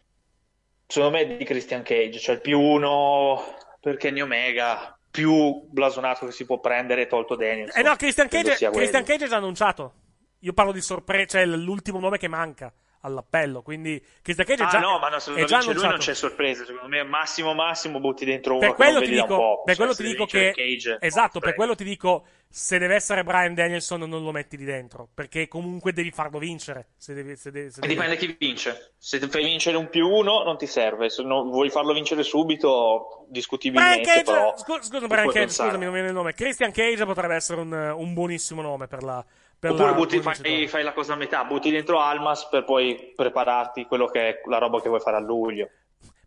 [0.87, 3.43] Secondo me è di Christian Cage, cioè il più uno
[3.79, 7.77] per Kenny Omega, più blasonato che si può prendere, tolto Daniels.
[7.77, 9.05] Eh no, Christian Cage, Christian.
[9.05, 9.93] Cage è già annunciato.
[10.41, 13.62] Io parlo di sorpresa, cioè l'ultimo nome che manca all'appello.
[13.62, 15.83] Quindi Christian Cage è Ah già, no, ma no, se lo è già vince lui
[15.89, 16.65] non c'è sorpresa.
[16.65, 19.95] Secondo me, massimo massimo butti dentro uno per quello non ti dico, per Cioè, quello
[19.95, 24.23] ti dico che Cage, esatto, per quello ti dico se deve essere Brian Danielson non
[24.25, 27.93] lo metti lì dentro, perché comunque devi farlo vincere, se devi, se devi- se devi-
[27.95, 28.95] Dipende chi vince.
[28.97, 31.11] Se fai vincere un più uno, non ti serve.
[31.11, 34.03] Se non vuoi farlo vincere subito, Brian discutibilmente.
[34.03, 35.69] Cage, però scu- scusa Brian Cage, pensare.
[35.69, 36.33] scusami, non mi viene il nome.
[36.33, 39.25] Christian Cage potrebbe essere un, un buonissimo nome per la
[39.59, 43.13] per Oppure la- butti- fai, fai la cosa a metà, butti dentro Almas per poi
[43.15, 45.69] prepararti quello che è la roba che vuoi fare a luglio.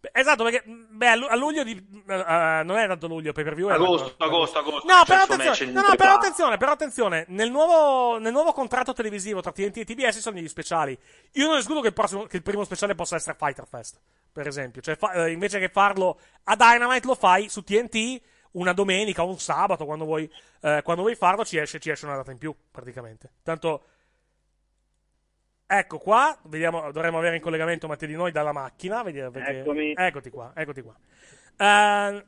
[0.02, 1.74] Beh, Esatto, perché beh, a lu- a luglio di,
[2.08, 3.70] eh, non è tanto luglio pay per view.
[3.70, 4.88] Agosto, agosto, agosto.
[4.88, 8.94] No, Cioè, però attenzione, no, no, però attenzione, però attenzione, nel nuovo, nel nuovo contratto
[8.94, 10.98] televisivo tra TNT e TBS ci sono degli speciali.
[11.34, 14.00] Io non escludo che il, prossimo- che il primo speciale possa essere Fighter Fest,
[14.34, 14.82] per esempio.
[14.82, 18.22] Cioè, fa- eh, invece che farlo a Dynamite, lo fai su TNT
[18.52, 20.30] una domenica o un sabato, quando vuoi,
[20.62, 23.32] eh, quando vuoi farlo, ci esce, ci esce una data in più, praticamente.
[23.44, 23.84] Tanto,
[25.66, 29.38] ecco qua, vediamo, dovremmo avere in collegamento Matteo di noi dalla macchina, vediamo.
[29.38, 29.94] Eccomi.
[29.96, 30.96] Eccoti qua, eccoti qua.
[31.58, 32.26] Eh,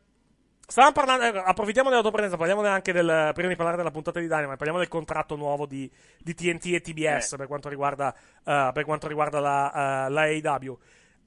[0.66, 4.56] Stavamo parlando, ecco, approfittiamo dell'autopresenza, parliamo anche del, prima di parlare della puntata di Dynamite,
[4.56, 9.08] parliamo del contratto nuovo di, di TNT e TBS per quanto riguarda, eh, per quanto
[9.08, 10.80] riguarda la, eh, la AEW.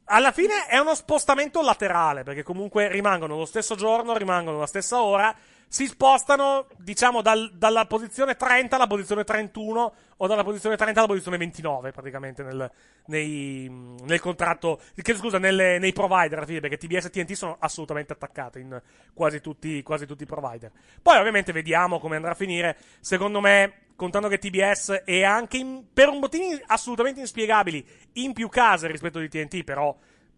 [0.08, 5.02] Alla fine è uno spostamento laterale, perché comunque rimangono lo stesso giorno, rimangono la stessa
[5.02, 5.34] ora,
[5.68, 11.08] si spostano, diciamo, dal- dalla posizione 30 alla posizione 31, o dalla posizione 30 alla
[11.08, 12.70] posizione 29, praticamente, nel,
[13.06, 17.56] nei- nel contratto, che, scusa, nelle- nei provider, alla fine, perché TBS e TNT sono
[17.58, 18.80] assolutamente attaccate in
[19.12, 20.70] quasi tutti, quasi tutti i provider.
[21.02, 22.76] Poi, ovviamente, vediamo come andrà a finire.
[23.00, 27.84] Secondo me, contando che TBS è anche, in- per motivi assolutamente inspiegabili,
[28.14, 29.94] in più case rispetto di TNT, però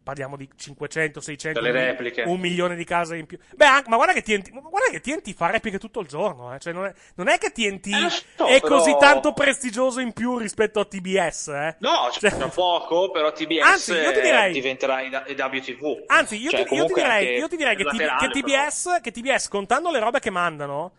[0.09, 1.95] parliamo di 500, 600, Delle
[2.25, 3.37] un, milione di case in più.
[3.55, 6.59] Beh, anche- ma guarda che TNT, guarda che TNT fa repliche tutto il giorno, eh.
[6.59, 10.15] Cioè, non è, non è che TNT Eh, so, è però- così tanto prestigioso in
[10.15, 11.77] più rispetto a TBS, eh.
[11.81, 16.05] No, c'è da poco, però TBS Anzi, io ti direi- eh, diventerà WTV.
[16.07, 19.11] Anzi, io, Cioè, ti, io ti direi, io ti direi che, laterale, che TBS, che
[19.11, 20.93] TBS, contando le robe che mandano,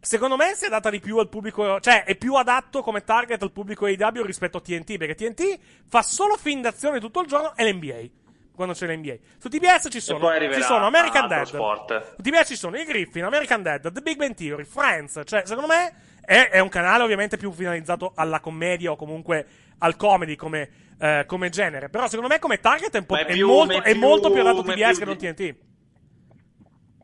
[0.00, 3.42] secondo me si è adatta di più al pubblico, cioè è più adatto come target
[3.42, 7.54] al pubblico AEW rispetto a TNT, perché TNT fa solo film d'azione tutto il giorno
[7.56, 8.22] e l'NBA.
[8.54, 9.16] Quando c'è l'NBA.
[9.38, 11.44] Su TBS ci sono, ci sono American Dead.
[11.44, 12.14] sport.
[12.16, 15.20] Su TBS ci sono i Griffin, American Dead, The Big Bang Theory, Friends.
[15.24, 15.92] Cioè, secondo me
[16.24, 19.46] è, è un canale ovviamente più finalizzato alla commedia o comunque
[19.78, 20.70] al comedy come,
[21.00, 21.88] eh, come genere.
[21.88, 24.40] Però secondo me come target è, un po', è è più- molto, è molto più
[24.40, 25.56] più- adatto a TBS più che non TNT.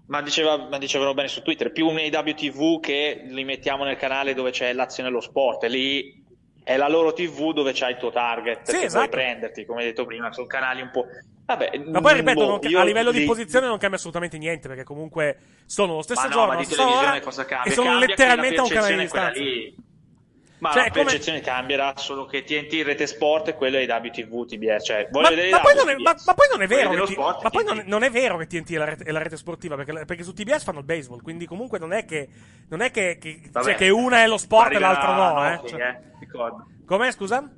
[0.06, 4.34] Ma, diceva, ma dicevano bene su Twitter, più un AWTV che li mettiamo nel canale
[4.34, 6.18] dove c'è l'azione e lo sport, lì
[6.64, 9.06] è la loro TV dove c'hai il tuo target, Sì, che esatto.
[9.08, 11.04] puoi prenderti, come hai detto prima, sono canali un po'...
[11.56, 14.68] Vabbè, Ma poi ripeto, boh, ca- a livello di li- posizione non cambia assolutamente niente,
[14.68, 17.70] perché comunque sono lo stesso Ma no, giorno, la di stessa televisione ora, cosa cambia?
[17.72, 19.40] e sono Cambia letteralmente a un canale di distanza.
[19.40, 19.74] lì.
[20.60, 24.44] Ma Cioè, la come- percezione cambierà, solo che TNT Rete Sport e quello è WTV
[24.46, 24.84] TBS.
[24.84, 26.90] Cioè, voglio Ma, vedere ma poi non è, ma- ma poi non è Voglio vero,
[26.90, 29.04] vedere che T- sport, ma poi non, non è vero che TNT è la rete,
[29.04, 32.04] è la rete sportiva, perché, perché su TBS fanno il baseball, quindi comunque non è
[32.04, 32.28] che,
[32.68, 33.64] non è che, che- Vabbè.
[33.64, 35.46] cioè, che una è lo sport e l'altra no.
[35.46, 35.50] Eh.
[35.54, 36.84] Noki, Cioè- eh.
[36.84, 37.50] Come, scusa?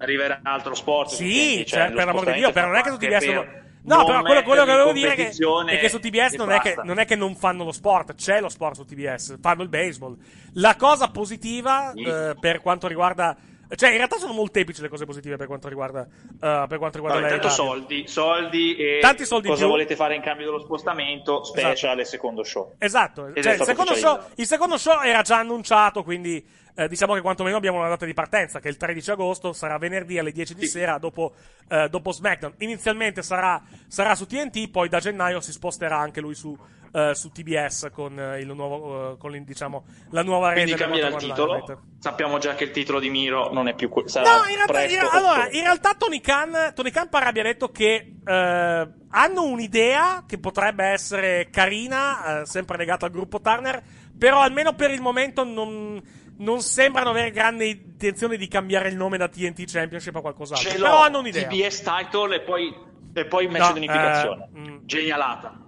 [0.00, 1.10] Arriverà altro sport.
[1.10, 3.14] Sì, cioè, lo per l'amor di Dio, però non è che su fa TBS...
[3.14, 5.98] anche non- per No, però quello, quello che volevo dire è che, è che su
[5.98, 8.84] TBS non è che, non è che non fanno lo sport, c'è lo sport su
[8.84, 10.16] TBS, fanno il baseball.
[10.54, 13.34] La cosa positiva eh, per quanto riguarda...
[13.72, 17.20] Cioè, in realtà sono molteplici le cose positive per quanto riguarda, eh, per quanto riguarda
[17.20, 17.64] Vabbè, la tanto radio.
[17.64, 19.70] soldi, soldi e Tanti soldi cosa più.
[19.70, 22.74] volete fare in cambio dello spostamento, special e secondo show.
[22.78, 26.44] Esatto, cioè, il, secondo show, il secondo show era già annunciato, quindi
[26.80, 29.76] eh, diciamo che quantomeno abbiamo una data di partenza, che è il 13 agosto, sarà
[29.76, 31.34] venerdì alle 10 di sera dopo,
[31.68, 32.54] eh, dopo SmackDown.
[32.58, 36.56] Inizialmente sarà, sarà su TNT, poi da gennaio si sposterà anche lui su,
[36.92, 40.62] eh, su TBS con, eh, il nuovo, eh, con diciamo, la nuova rete.
[40.62, 41.82] Quindi cambierà il titolo.
[41.98, 44.84] Sappiamo già che il titolo di Miro non è più que- sarà No, in realtà,
[44.84, 50.38] in- allora, in realtà Tony Khan, Tony Khan pare abbia detto che hanno un'idea che
[50.38, 53.82] potrebbe essere carina, sempre legata al gruppo Turner,
[54.16, 56.00] però almeno per il momento non,
[56.40, 60.68] non sembrano avere grande intenzione di cambiare il nome da TNT Championship a qualcos'altro.
[60.70, 61.46] Ce Però hanno un'idea.
[61.48, 62.74] TBS title e poi,
[63.14, 64.48] e poi match No, di unificazione.
[64.54, 64.76] eh, mm.
[64.84, 65.64] Genialata.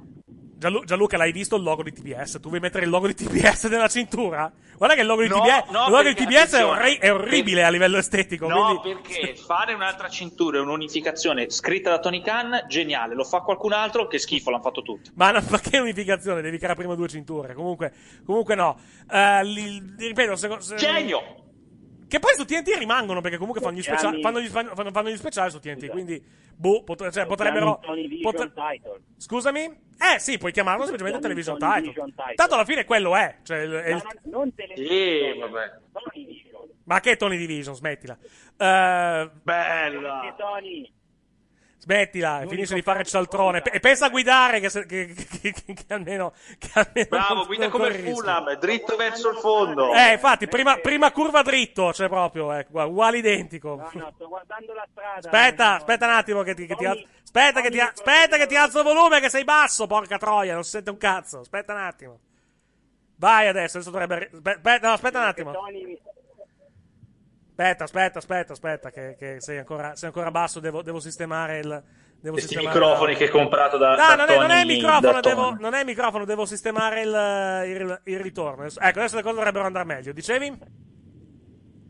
[0.57, 2.39] Gianlu- Gianluca, l'hai visto il logo di TBS?
[2.40, 4.51] Tu vuoi mettere il logo di TBS nella cintura?
[4.82, 7.59] Guarda che il logo di No, TBS, no, logo di TBS è, orri- è orribile
[7.59, 8.48] per- a livello estetico.
[8.48, 13.14] No, quindi- perché fare un'altra cintura e un'unificazione scritta da Tony Khan, geniale.
[13.14, 15.12] Lo fa qualcun altro, che schifo, l'hanno fatto tutti.
[15.14, 16.42] Ma, no, ma che unificazione?
[16.42, 17.54] Devi creare prima due cinture.
[17.54, 17.92] Comunque,
[18.26, 18.76] comunque no.
[19.09, 21.41] Eh, li- ripeto, se, se- Genio!
[22.12, 25.09] Che poi su TNT rimangono perché comunque fanno gli, specia- Anni- fanno gli, fanno, fanno
[25.09, 25.86] gli speciali su TNT.
[25.89, 26.22] Quindi,
[26.55, 27.80] boh, pot- cioè, potrebbero.
[27.82, 29.01] Title.
[29.16, 29.60] Scusami?
[29.62, 31.90] Eh sì, puoi chiamarlo semplicemente Television title.
[31.94, 32.34] Title.
[32.34, 33.39] Tanto alla fine quello è.
[33.43, 35.78] Cioè, il- è il- Ma non, non te le Sì, vabbè.
[35.90, 36.68] Tony Vision.
[36.84, 37.74] Ma che Tony Division?
[37.74, 38.18] Smettila.
[38.59, 40.34] Eh, Bella.
[40.36, 40.93] Tony.
[41.82, 43.60] Smettila, e finisce di fare il cialtrone.
[43.62, 46.32] E pensa a guidare che, se- che- che- che- che almeno.
[46.59, 47.92] Che almeno Bravo, non- guida non come.
[47.92, 49.92] Fulham, dritto verso il fondo.
[49.92, 53.74] Eh, infatti, prima, prima curva dritto, cioè proprio, guarda, uguale identico.
[53.76, 55.18] No, no, sto guardando la strada.
[55.28, 57.06] Aspetta, No, aspetta un attimo che ti, che ti alzo.
[57.24, 60.62] Aspetta che ti, aspetta che ti alzo il volume che sei basso, porca troia, non
[60.64, 61.40] si sente un cazzo.
[61.40, 62.20] Aspetta un attimo.
[63.16, 64.30] Vai adesso, adesso dovrebbe...
[64.32, 65.52] aspe- Aspetta, no, aspetta un attimo.
[67.54, 71.82] Aspetta, aspetta, aspetta, aspetta, che, che sei, ancora, sei ancora basso, devo, devo sistemare il...
[72.22, 74.60] Devo Questi sistemare microfoni la- che hai comprato da, No, da non è, non è
[74.60, 78.64] il microfono, da devo, non è il microfono, devo sistemare il, il, il ritorno.
[78.64, 80.12] Ecco, adesso le cose dovrebbero andare meglio.
[80.12, 80.56] Dicevi?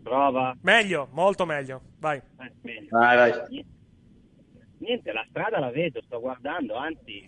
[0.03, 0.57] Prova.
[0.63, 1.81] Meglio, molto meglio.
[1.99, 2.17] Vai.
[2.17, 2.87] Eh, bene.
[2.91, 3.65] Vai, vai.
[4.79, 7.25] Niente, la strada la vedo, sto guardando, anzi,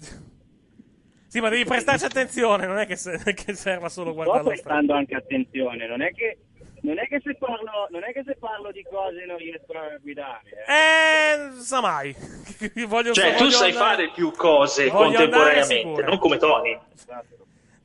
[1.29, 4.57] Sì, ma devi prestarci attenzione, non è che, se- che serva solo sto guardare la
[4.57, 4.63] strada.
[4.81, 6.39] prestando anche attenzione, non è che,
[6.85, 9.97] non è che, se, parlo, non è che se parlo di cose non riesco a
[10.01, 10.43] guidare.
[10.67, 11.57] eh.
[11.57, 12.15] Eh, sa mai.
[12.87, 16.79] voglio, Cioè, tu sai andare- fare più cose voglio andare contemporaneamente, non come Tony.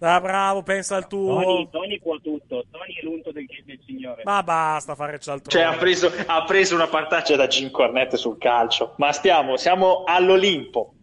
[0.01, 1.41] Ah, bravo, pensa al tuo.
[1.41, 4.21] Tony, Tony può tutto, Tony è l'unto del, del signore.
[4.23, 5.49] Ma basta fare cialtrone.
[5.49, 8.93] Cioè, ha preso, ha preso una partaccia da Jim Cornette sul calcio.
[8.97, 10.93] Ma stiamo, siamo all'Olimpo.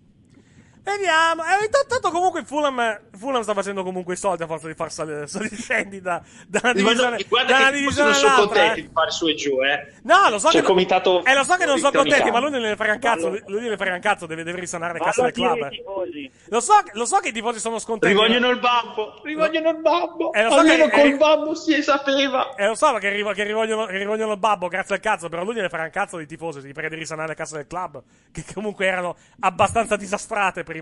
[0.86, 1.42] Vediamo.
[1.42, 4.92] Eh, intanto, tanto comunque Fulham, Fulham sta facendo comunque i soldi a forza di far
[4.92, 8.46] sal- saliscendi da, da una divisione, Guarda da una che i tifosi divisione non sono
[8.46, 8.82] contenti eh.
[8.82, 9.92] di fare su e giù, eh.
[10.02, 12.50] No, lo so C'è che comitato Eh, lo so che non sono contenti, ma lui
[12.52, 13.28] non gliene frega un cazzo.
[13.30, 15.68] Lui lui gliene frega un cazzo, deve, deve risanare le casse del club.
[15.70, 16.30] tifosi.
[16.50, 18.14] Lo so, lo so che i tifosi sono scontenti.
[18.14, 20.32] Rivogliono il babbo, rivogliono il babbo.
[20.32, 22.54] Eh, lo so Almeno che- col eh, babbo si sapeva.
[22.54, 25.42] Eh, lo so che, rivo- che rivogliono, che rivogliono il babbo, grazie al cazzo, però
[25.42, 28.00] lui gliene frega un cazzo dei tifosi, gli prega di risanare le casse del club,
[28.30, 30.74] che comunque erano abbastanza disastrate prima,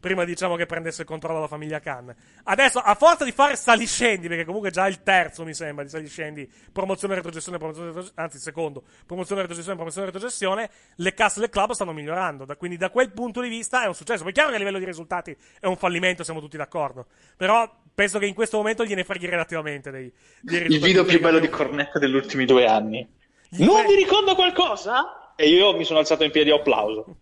[0.00, 2.14] prima diciamo che prendesse il controllo della famiglia Khan.
[2.44, 6.50] Adesso, a forza di fare saliscendi, perché comunque già il terzo, mi sembra, di saliscendi,
[6.72, 11.92] promozione, retrocessione, promozione, retrocessione, anzi, secondo, promozione, retrocessione, promozione, retrocessione, le casse del club stanno
[11.92, 14.22] migliorando, da- quindi da quel punto di vista è un successo.
[14.22, 17.06] Poi è chiaro che a livello di risultati è un fallimento, siamo tutti d'accordo,
[17.36, 20.86] però penso che in questo momento gliene freghi relativamente dei, dei Il risultati.
[20.92, 23.06] video più bello di Cornette degli ultimi due anni.
[23.50, 25.34] Non vi ricordo qualcosa?
[25.36, 27.16] E io mi sono alzato in piedi e applauso.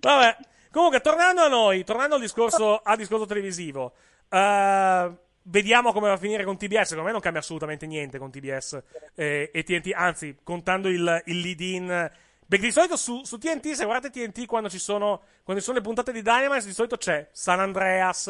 [0.00, 0.36] Vabbè,
[0.78, 3.94] comunque, tornando a noi, tornando al discorso, al discorso televisivo,
[4.28, 6.88] eh, vediamo come va a finire con TBS.
[6.88, 8.80] Secondo me non cambia assolutamente niente con TBS
[9.14, 12.10] eh, e TNT, anzi, contando il, il lead-in.
[12.48, 15.78] Perché di solito su, su TNT, se guardate TNT quando ci sono, quando ci sono
[15.78, 18.26] le puntate di Dynamite, di solito c'è San Andreas,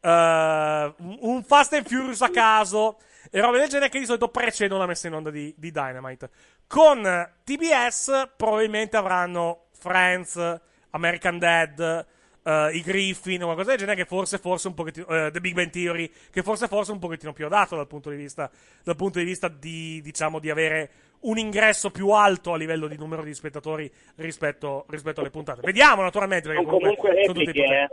[0.00, 2.98] un un Fast and Furious a caso
[3.30, 6.28] e robe del genere che di solito precedono la messa in onda di, di Dynamite.
[6.66, 12.06] Con TBS probabilmente avranno Friends, American Dad,
[12.42, 15.54] eh, i Griffin o qualcosa del genere, che forse, forse un pochettino, eh, The Big
[15.54, 18.50] Bang Theory, che forse, forse un pochettino più adatto dal punto di vista,
[18.82, 20.90] dal punto di vista di, diciamo, di avere
[21.20, 25.62] un ingresso più alto a livello di numero di spettatori rispetto, rispetto alle puntate.
[25.62, 27.88] Vediamo, naturalmente, perché comunque, comunque sono tutti repliche, eh.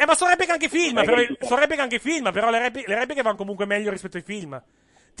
[0.00, 2.94] Eh, ma sono repliche anche film, però, sono repliche anche film, però le, repli- le
[2.94, 4.62] repliche vanno comunque meglio rispetto ai film.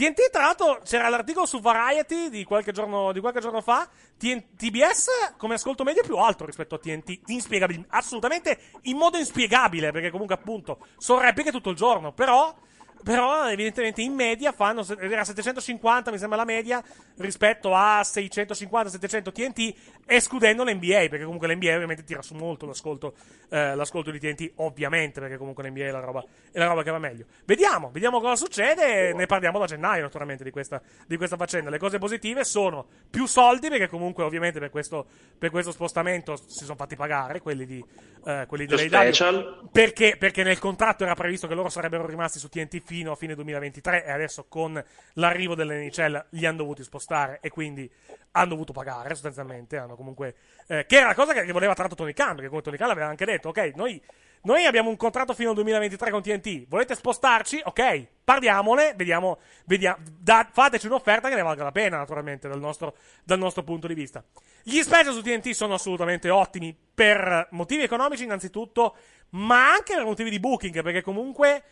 [0.00, 3.86] TNT, tra l'altro, c'era l'articolo su Variety di qualche giorno, di qualche giorno fa.
[4.16, 7.20] TN- TBS, come ascolto medio, è più alto rispetto a TNT.
[7.26, 12.12] Inspiegabile, assolutamente in modo inspiegabile, perché comunque, appunto, sono repliche tutto il giorno.
[12.12, 12.56] Però,
[13.02, 14.84] però, evidentemente, in media fanno.
[14.98, 16.82] Era 750, mi sembra la media,
[17.16, 19.74] rispetto a 650-700 TNT,
[20.06, 23.14] escludendo l'NBA, perché comunque l'NBA ovviamente tira su molto l'ascolto,
[23.48, 26.90] eh, l'ascolto di TNT, ovviamente, perché comunque l'NBA è la roba, è la roba che
[26.90, 27.26] va meglio.
[27.44, 29.12] Vediamo, vediamo cosa succede.
[29.14, 31.70] Ne parliamo da gennaio, naturalmente, di questa, di questa faccenda.
[31.70, 35.06] Le cose positive sono più soldi, perché comunque, ovviamente, per questo,
[35.38, 37.84] per questo spostamento si sono fatti pagare quelli di,
[38.24, 38.88] eh, quelli dell'AEW.
[38.88, 39.68] special.
[39.72, 43.36] Perché, perché nel contratto era previsto che loro sarebbero rimasti su TNT fino a fine
[43.36, 47.88] 2023 e adesso con l'arrivo dell'NCL li hanno dovuti spostare e quindi
[48.32, 49.76] hanno dovuto pagare sostanzialmente.
[49.76, 50.34] Hanno comunque,
[50.66, 53.06] eh, che era la cosa che, voleva l'altro Tony Khan, perché come Tony Khan aveva
[53.06, 54.02] anche detto, ok, noi,
[54.42, 57.60] noi abbiamo un contratto fino al 2023 con TNT, volete spostarci?
[57.62, 62.96] Ok, parliamone, vediamo, vediamo da- fateci un'offerta che ne valga la pena, naturalmente, dal nostro,
[63.22, 64.24] dal nostro punto di vista.
[64.64, 68.96] Gli special su TNT sono assolutamente ottimi per motivi economici innanzitutto,
[69.30, 71.62] ma anche per motivi di booking, perché comunque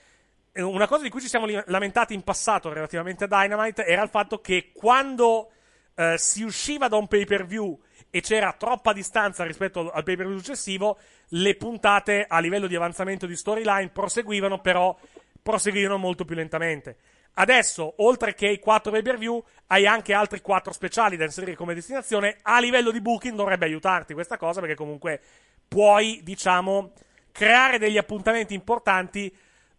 [0.55, 4.41] una cosa di cui ci siamo lamentati in passato relativamente a Dynamite era il fatto
[4.41, 5.51] che quando
[5.95, 7.79] eh, si usciva da un pay per view
[8.11, 10.99] e c'era troppa distanza rispetto al pay per view successivo,
[11.31, 14.97] le puntate a livello di avanzamento di storyline proseguivano, però
[15.43, 16.97] proseguivano molto più lentamente.
[17.35, 21.55] Adesso, oltre che i 4 pay per view, hai anche altri 4 speciali da inserire
[21.55, 22.39] come destinazione.
[22.43, 25.21] A livello di booking dovrebbe aiutarti questa cosa, perché comunque
[25.69, 26.93] puoi, diciamo,
[27.31, 29.33] creare degli appuntamenti importanti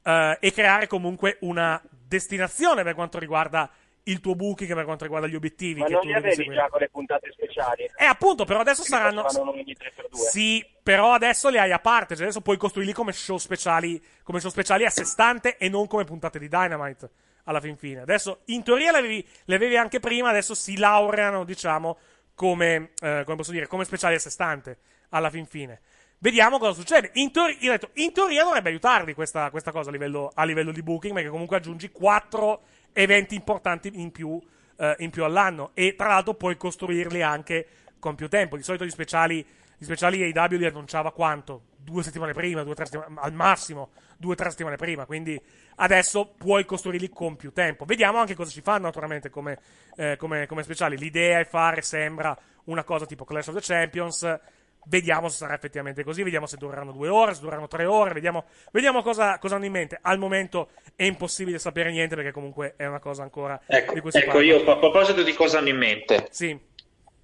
[0.09, 3.69] eh, e creare comunque una destinazione per quanto riguarda
[4.03, 6.55] il tuo booking, per quanto riguarda gli obiettivi Ma che non li avevi seguire.
[6.55, 7.83] già con le puntate speciali?
[7.95, 9.21] Eh, appunto, però adesso Che saranno.
[9.21, 10.15] facevano ogni 3x2.
[10.15, 12.15] Sì, però adesso li hai a parte.
[12.15, 14.01] Cioè adesso puoi costruirli come show speciali.
[14.23, 17.09] Come show speciali a sé stante e non come puntate di Dynamite.
[17.43, 18.01] Alla fin fine.
[18.01, 20.29] Adesso, in teoria, le avevi, le avevi anche prima.
[20.29, 21.97] Adesso si laureano, diciamo,
[22.33, 24.77] come, eh, come posso dire, come speciali a sé stante.
[25.09, 25.81] Alla fin fine.
[26.21, 27.11] Vediamo cosa succede.
[27.13, 30.83] In, teori- detto, in teoria dovrebbe aiutarli questa, questa cosa a livello, a livello di
[30.83, 34.37] booking, perché comunque aggiungi quattro eventi importanti in più,
[34.77, 35.71] eh, in più all'anno.
[35.73, 37.67] E tra l'altro puoi costruirli anche
[37.99, 38.57] con più tempo.
[38.57, 39.45] Di solito gli speciali,
[39.77, 41.67] gli speciali AEW li annunciava quanto?
[41.77, 45.05] Due settimane prima, due settimane, al massimo due o tre settimane prima.
[45.05, 45.41] Quindi
[45.75, 47.85] adesso puoi costruirli con più tempo.
[47.85, 49.57] Vediamo anche cosa ci fanno, naturalmente, come,
[49.95, 50.97] eh, come, come speciali.
[50.97, 54.39] L'idea è fare, sembra, una cosa tipo Clash of the Champions.
[54.85, 58.45] Vediamo se sarà effettivamente così, vediamo se dureranno due ore, se dureranno tre ore, vediamo,
[58.71, 59.99] vediamo cosa, cosa hanno in mente.
[60.01, 64.11] Al momento è impossibile sapere niente perché comunque è una cosa ancora Ecco, di cui
[64.11, 64.43] si ecco, parla.
[64.45, 66.57] io a proposito di cosa hanno in mente, Sì.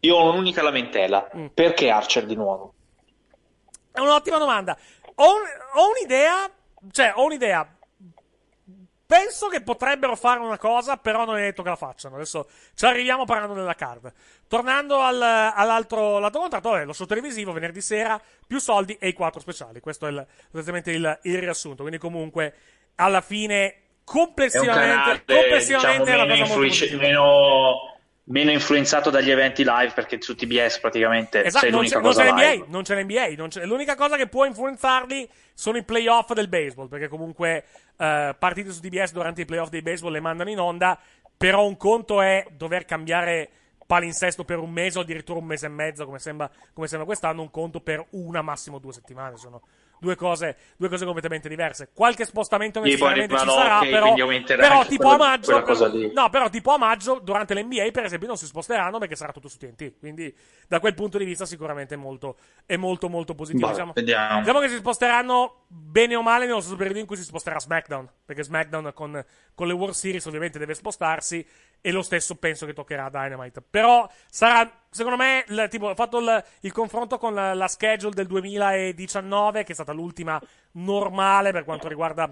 [0.02, 1.28] io ho un'unica lamentela.
[1.36, 1.46] Mm.
[1.54, 2.74] Perché Archer di nuovo?
[3.92, 4.78] È un'ottima domanda.
[5.16, 5.42] Ho, un-
[5.76, 6.50] ho un'idea,
[6.92, 7.75] cioè, ho un'idea.
[9.08, 12.16] Penso che potrebbero fare una cosa, però non è detto che la facciano.
[12.16, 14.12] Adesso ci arriviamo parlando della card.
[14.48, 19.14] Tornando al- all'altro lato contratto, vabbè, lo show televisivo venerdì sera, più soldi e i
[19.14, 19.80] quattro speciali.
[19.80, 21.84] Questo è il, sostanzialmente il, il riassunto.
[21.84, 22.54] Quindi, comunque,
[22.96, 27.02] alla fine, complessivamente, canale complessivamente diciamo, è una cosa molto positiva.
[27.02, 27.95] meno,
[28.28, 32.12] meno influenzato dagli eventi live perché su TBS praticamente Esatto, sei non l'unica c'è, non
[32.12, 32.56] cosa c'è live.
[32.56, 36.48] l'NBA, non c'è l'NBA, non c'è- l'unica cosa che può influenzarli sono i playoff del
[36.48, 37.64] baseball, perché comunque
[37.98, 41.00] eh, partite su TBS durante i playoff dei baseball le mandano in onda,
[41.38, 43.50] però un conto è dover cambiare
[43.86, 47.42] palinsesto per un mese o addirittura un mese e mezzo, come sembra, come sembra quest'anno,
[47.44, 49.62] un conto per una, massimo due settimane, sono
[50.00, 51.90] due cose, due cose completamente diverse.
[51.94, 54.14] Qualche spostamento necessariamente ci sarà, ok, però,
[54.46, 58.38] però tipo a quella- maggio, no, però tipo a maggio durante l'NBA per esempio non
[58.38, 60.36] si sposteranno perché sarà tutto su TNT, quindi
[60.68, 63.68] da quel punto di vista sicuramente è molto, è molto, molto positivo.
[63.68, 63.94] Boh, diciamo,
[64.40, 68.10] diciamo che si sposteranno bene o male nello stesso periodo in cui si sposterà SmackDown,
[68.26, 69.24] perché SmackDown con,
[69.54, 71.46] con le World Series ovviamente deve spostarsi
[71.86, 73.62] e lo stesso penso che toccherà a Dynamite.
[73.62, 78.16] Però sarà, secondo me, il- tipo, ho fatto il, il confronto con la, la schedule
[78.16, 80.42] del 2019, che è stata l'ultima
[80.72, 82.26] normale per quanto riguarda,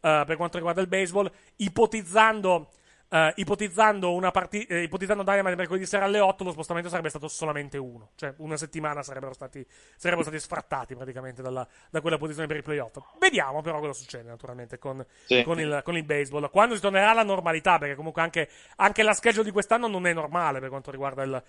[0.00, 2.68] eh, per quanto riguarda il baseball, ipotizzando
[3.08, 7.28] eh, ipotizzando, una parti- eh, ipotizzando Dynamite mercoledì sera alle 8, lo spostamento sarebbe stato
[7.28, 8.10] solamente uno.
[8.16, 9.64] Cioè, una settimana sarebbero stati,
[9.96, 12.98] sarebbero stati sfrattati praticamente dalla- da quella posizione per i playoff.
[13.18, 15.42] Vediamo però cosa succede, naturalmente, con, Sì.
[15.42, 16.50] con il, con il baseball.
[16.50, 20.12] Quando si tornerà alla normalità, perché comunque anche, anche la schedule di quest'anno non è
[20.12, 21.42] normale per quanto riguarda il, eh,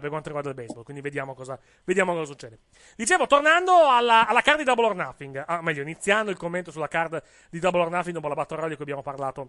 [0.00, 0.84] per quanto riguarda il baseball.
[0.84, 2.58] Quindi vediamo cosa, vediamo cosa succede.
[2.96, 6.88] Dicevo, tornando alla, alla card di Double or Nothing, ah, meglio, iniziando il commento sulla
[6.88, 9.48] card di Double or Nothing dopo la battle royale di cui abbiamo parlato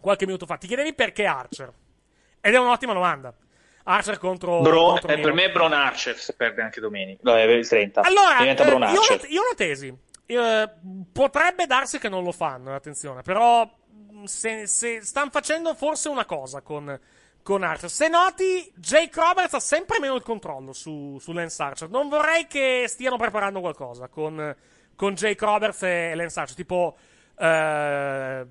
[0.00, 0.56] qualche minuto fa.
[0.56, 1.72] Ti chiedevi perché Archer?
[2.40, 3.34] Ed è un'ottima domanda.
[3.84, 7.22] Archer contro, Bro- contro eh, per me Bron Archer se perde anche domenica.
[7.24, 8.02] No, è il 30.
[8.02, 9.96] Allora, eh, io, una, io una tesi.
[10.26, 10.70] Eh,
[11.10, 16.26] potrebbe darsi che non lo fanno, attenzione, però mh, se, se stanno facendo forse una
[16.26, 17.00] cosa con,
[17.42, 17.88] con Archer.
[17.88, 21.88] Se noti, Jake Roberts ha sempre meno il controllo su, su Lance Archer.
[21.88, 24.54] Non vorrei che stiano preparando qualcosa con,
[24.94, 26.94] con Jake Roberts e Lance Archer, tipo
[27.38, 28.46] eh,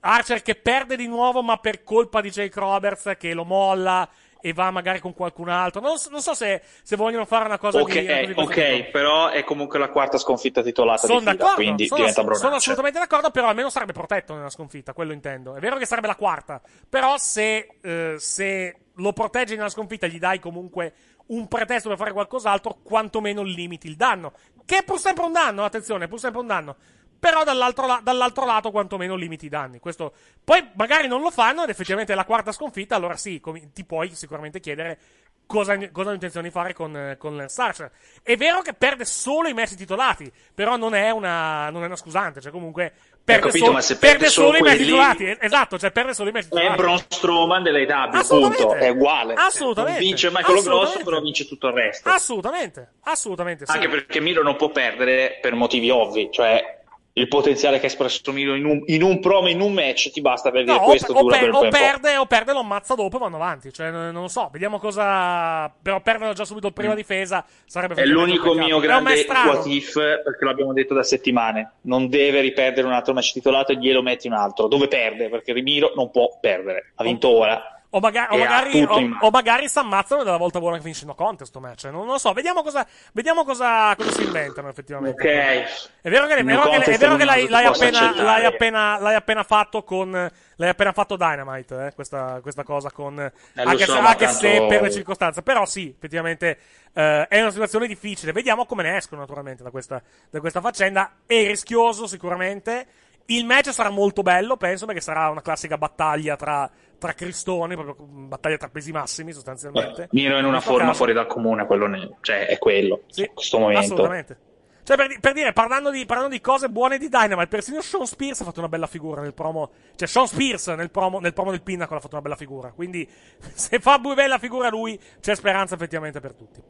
[0.00, 4.08] Archer che perde di nuovo ma per colpa di Jake Roberts che lo molla
[4.40, 5.80] e va magari con qualcun altro.
[5.80, 8.90] Non, so- non so se, se vogliono fare una cosa Ok, di, di ok, tipo.
[8.90, 12.38] però è comunque la quarta sconfitta titolata Sono di fila, d'accordo, quindi sono, diventa Bron
[12.38, 15.54] sono assolutamente d'accordo, però almeno sarebbe protetto nella sconfitta, quello intendo.
[15.54, 20.18] È vero che sarebbe la quarta, però se, eh, se lo proteggi nella sconfitta gli
[20.18, 20.94] dai comunque
[21.26, 24.32] un pretesto per fare qualcos'altro, quantomeno limiti il danno.
[24.64, 26.76] Che è pur sempre un danno, attenzione, è pur sempre un danno.
[27.20, 29.78] Però dall'altro, la- dall'altro lato quantomeno limiti i danni.
[29.78, 30.14] Questo...
[30.42, 33.84] Poi magari non lo fanno ed effettivamente è la quarta sconfitta, allora sì, com- ti
[33.84, 34.98] puoi sicuramente chiedere
[35.46, 37.90] cosa, cosa hanno intenzione di fare con, con Lance Archer.
[38.22, 41.96] È vero che perde solo i match titolati, però non è una, non è una
[41.96, 42.92] scusante, cioè comunque
[43.22, 45.36] perde, capito, solo, ma se perde perde solo solo i quelli- titolati.
[45.40, 46.76] Esatto, cioè perde solo i È titolati.
[46.76, 48.74] Braun Strowman dell'AW, punto.
[48.74, 49.34] È uguale.
[49.34, 49.98] Assolutamente.
[49.98, 52.08] Non vince quello grosso, però vince tutto il resto.
[52.08, 53.72] Assolutamente, assolutamente sì.
[53.72, 56.78] Anche perché Miro non può perdere per motivi ovvi, cioè
[57.12, 60.20] il potenziale che ha espresso Miro in un, in un promo, in un match, ti
[60.20, 62.94] basta per dire No, questo o dura per- per o perde, o perde, lo ammazza
[62.94, 63.72] dopo e vanno avanti.
[63.72, 65.72] Cioè, non, lo so, vediamo cosa.
[65.82, 70.72] Però perderlo già subito prima difesa sarebbe È l'unico mio grande what if, perché l'abbiamo
[70.72, 71.72] detto da settimane.
[71.82, 74.68] Non deve riperdere un altro match titolato e glielo metti un altro.
[74.68, 75.28] Dove perde?
[75.28, 76.92] Perché Rimiro non può perdere.
[76.94, 77.79] Ha vinto ora.
[77.92, 81.16] O, maga- o magari, o, o magari si ammazzano della volta buona che finisce no
[81.16, 81.84] contest sto match.
[81.86, 85.20] Non, non lo so, vediamo cosa, vediamo cosa, cosa si inventano effettivamente.
[85.20, 86.00] Ok.
[86.00, 89.14] È vero che, è vero che- è vero che l'hai, l'hai appena, l'hai, appena, l'hai
[89.16, 90.30] appena fatto con.
[90.56, 93.18] L'hai appena fatto Dynamite, eh, questa, questa cosa con.
[93.18, 95.42] Eh, anche so, se, anche tanto- se per le circostanze.
[95.42, 96.58] Però sì, effettivamente
[96.92, 98.30] eh, è una situazione difficile.
[98.30, 100.00] Vediamo come ne escono, naturalmente, da questa,
[100.30, 101.12] da questa faccenda.
[101.26, 102.86] È rischioso, sicuramente.
[103.26, 106.68] Il match sarà molto bello, penso, perché sarà una classica battaglia tra,
[106.98, 110.08] tra cristoni, proprio battaglia tra pesi massimi, sostanzialmente.
[110.12, 110.94] Miro in una forma caso.
[110.94, 113.02] fuori dal comune, quello ne- cioè è quello.
[113.06, 113.80] Sì, in questo momento.
[113.80, 114.38] Assolutamente.
[114.82, 118.40] Cioè, per, per dire, parlando di, parlando di cose buone di Dynamite, persino Sean Spears
[118.40, 119.70] ha fatto una bella figura nel promo.
[119.94, 122.72] Cioè, Sean Spears nel promo, nel promo del Pinnacle ha fatto una bella figura.
[122.72, 123.08] Quindi,
[123.54, 126.60] se fa bella figura lui, c'è speranza effettivamente per tutti.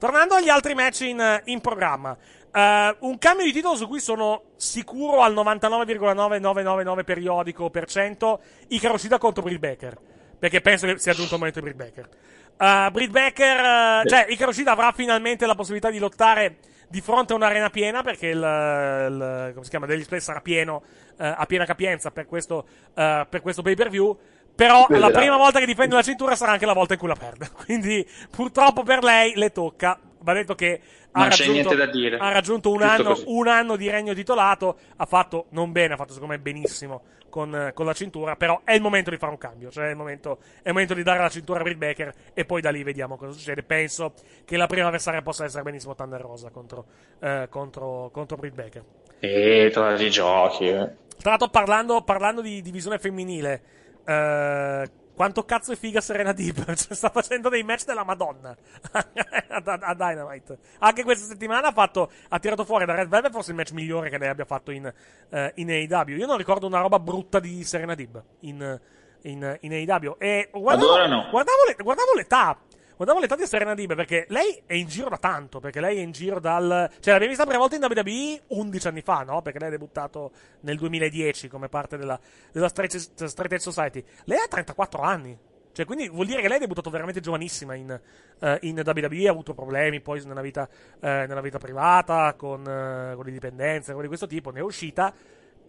[0.00, 2.16] Tornando agli altri match in, in programma.
[2.50, 8.40] eh, un cambio di titolo su cui sono sicuro al 99,9999 periodico per cento.
[8.68, 9.98] Icaro Shida contro Britt Baker.
[10.38, 12.08] Perché penso che sia giunto il momento di Britt Baker.
[12.56, 16.56] Uh, Britt Baker, eh, cioè Icaro Shida avrà finalmente la possibilità di lottare
[16.88, 20.82] di fronte a un'arena piena perché il, il come si chiama, Daily Space sarà pieno
[21.18, 24.18] eh, a piena capienza per questo, eh, per questo pay per view.
[24.60, 25.20] Però la Vedrà.
[25.20, 27.48] prima volta che difende la cintura sarà anche la volta in cui la perde.
[27.64, 29.98] Quindi purtroppo per lei le tocca.
[30.22, 30.78] Va detto che
[31.12, 32.18] ha Non c'è raggiunto, niente da dire.
[32.18, 34.76] ha raggiunto un anno, un anno di regno titolato.
[34.96, 37.00] Ha fatto non bene, ha fatto secondo me benissimo
[37.30, 38.36] con, con la cintura.
[38.36, 39.70] Però è il momento di fare un cambio.
[39.70, 42.12] Cioè è il momento, è il momento di dare la cintura a Britt Baker.
[42.34, 43.62] E poi da lì vediamo cosa succede.
[43.62, 44.12] Penso
[44.44, 46.84] che la prima avversaria possa essere benissimo Thunder Rosa contro,
[47.18, 48.84] eh, contro, contro Britt Baker.
[49.20, 50.68] E tra i giochi.
[50.68, 50.90] eh.
[51.20, 53.62] Tra l'altro, parlando, parlando di divisione femminile,
[54.10, 56.64] eh, quanto cazzo è figa Serena Deep?
[56.74, 58.56] Cioè, sta facendo dei match della Madonna
[58.92, 59.06] a,
[59.48, 60.58] a- a Dynamite.
[60.78, 64.08] Anche questa settimana ha, fatto, ha tirato fuori da Red Velvet forse il match migliore
[64.10, 64.92] che lei abbia fatto in,
[65.30, 66.16] eh, in AEW.
[66.16, 68.80] Io non ricordo una roba brutta di Serena Deep in,
[69.22, 70.16] in, in AEW.
[70.18, 71.28] E guardavo, Ad ora no.
[71.30, 72.58] guardavo, le- guardavo l'età.
[73.00, 75.58] Guardavo l'età di Serena Dib perché lei è in giro da tanto.
[75.58, 76.90] Perché lei è in giro dal.
[77.00, 79.40] Cioè, l'abbiamo vista la prima volta in WWE 11 anni fa, no?
[79.40, 82.20] Perché lei ha debuttato nel 2010 come parte della,
[82.52, 84.04] della Straight, Edge Society.
[84.24, 85.38] Lei ha 34 anni.
[85.72, 87.98] Cioè, quindi vuol dire che lei è debuttato veramente giovanissima in,
[88.38, 90.68] eh, in WWE, ha avuto problemi poi nella vita,
[91.00, 94.62] eh, nella vita privata, con, eh, con le dipendenze, cose di questo tipo, ne è
[94.62, 95.10] uscita.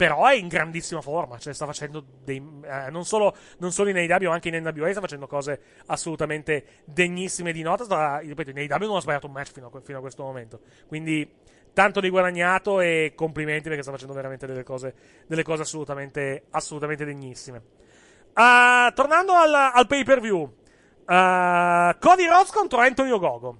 [0.02, 2.38] Però è in grandissima forma, cioè sta facendo dei.
[2.64, 6.82] eh, non, solo, non solo in AEW, ma anche in NWA sta facendo cose assolutamente
[6.86, 7.84] degnissime di nota.
[7.84, 10.62] Sta, ripeto, in AEW non ha sbagliato un match fino a, fino a questo momento.
[10.88, 11.32] Quindi,
[11.72, 14.96] tanto di guadagnato e complimenti perché sta facendo veramente delle cose,
[15.28, 17.62] delle cose assolutamente, assolutamente degnissime.
[18.34, 23.60] Uh, tornando al, al pay per view, uh, Cody Rhodes contro Anthony Ogogo.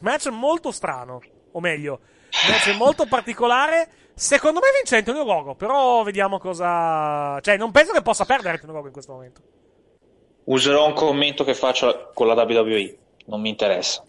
[0.00, 1.20] Match molto strano,
[1.52, 2.00] o meglio,
[2.48, 3.88] match molto particolare.
[4.18, 7.38] Secondo me vince Anthony Ogogo, però vediamo cosa.
[7.40, 9.40] Cioè, non penso che possa perdere Anthony Ogogo in questo momento.
[10.44, 12.96] Userò un commento che faccio con la WWE.
[13.26, 14.02] Non mi interessa.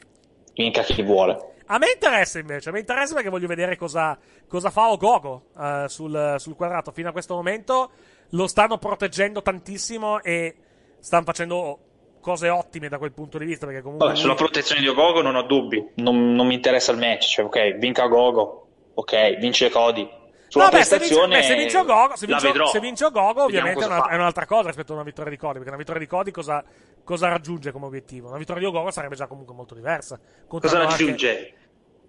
[0.56, 1.58] Vinca chi vuole.
[1.68, 4.18] A me interessa invece, a me interessa perché voglio vedere cosa,
[4.48, 6.92] cosa fa Ogogo uh, sul, sul quadrato.
[6.92, 7.92] Fino a questo momento
[8.30, 10.56] lo stanno proteggendo tantissimo e
[10.98, 11.80] stanno facendo
[12.20, 13.68] cose ottime da quel punto di vista.
[13.68, 15.92] Perché comunque Vabbè, sulla protezione di Ogogo non ho dubbi.
[15.98, 17.28] Non, non mi interessa il match.
[17.28, 18.69] Cioè, ok, vinca Ogogo.
[18.96, 20.18] Ok, vince Cody.
[20.48, 22.66] Sulla no, beh, se prestazione se vince Ogogo, se vince, vedrò.
[22.68, 25.54] se vince Ogogo ovviamente è, una- è un'altra cosa rispetto a una vittoria di Cody.
[25.54, 26.64] Perché una vittoria di Cody cosa,
[27.04, 28.30] cosa raggiunge come obiettivo?
[28.30, 30.16] Una vittoria di Ogogo sarebbe già comunque molto diversa.
[30.18, 31.54] Cosa Contano anche- raggiunge?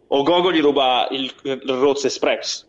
[0.09, 2.67] Ogogo gli ruba il, il Rhodes Express.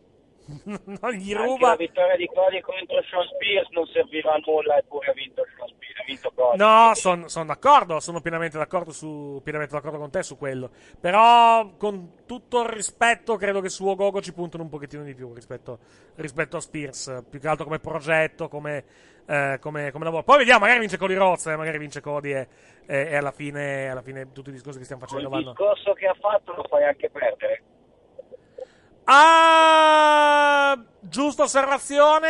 [0.65, 1.67] non gli Anche ruba.
[1.69, 5.67] la vittoria di Cody contro Sean Spears non servirà a nulla eppure ha vinto Sean
[5.67, 6.57] Spears, ha vinto Cody.
[6.57, 6.91] No,
[7.27, 10.69] sono d'accordo, sono pienamente d'accordo, su, pienamente d'accordo con te su quello.
[10.99, 15.33] Però, con tutto il rispetto, credo che su Ogogo ci puntano un pochettino di più
[15.33, 15.79] rispetto,
[16.15, 17.23] rispetto a Spears.
[17.29, 18.83] Più che altro come progetto, come,
[19.25, 20.23] eh, come, come lavoro.
[20.23, 22.47] Poi vediamo, magari vince Cody Rhodes, eh, magari vince Cody e,
[22.85, 25.51] e- e alla, fine, alla fine tutti i discorsi che stiamo facendo vanno.
[25.51, 27.63] discorso che ha fatto lo fai anche perdere.
[29.03, 32.29] Ah, giusta osservazione.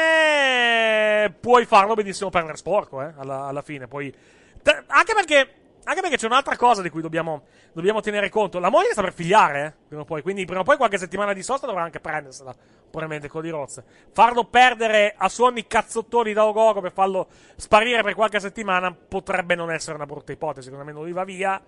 [1.40, 3.88] Puoi farlo benissimo perdere sporco, eh, alla, alla fine.
[3.88, 4.14] Poi,
[4.62, 5.54] te- anche perché,
[5.84, 7.44] anche perché c'è un'altra cosa di cui dobbiamo,
[7.74, 8.60] dobbiamo tenere conto.
[8.60, 10.22] La moglie sta per figliare, eh, prima o poi.
[10.22, 12.54] Quindi, prima o poi qualche settimana di sosta dovrà anche prendersela.
[12.92, 13.84] Probabilmente con di rozze.
[14.12, 19.72] Farlo perdere a suoni cazzottoni da Ogogo per farlo sparire per qualche settimana potrebbe non
[19.72, 20.66] essere una brutta ipotesi.
[20.66, 21.62] Secondo me non lui va via.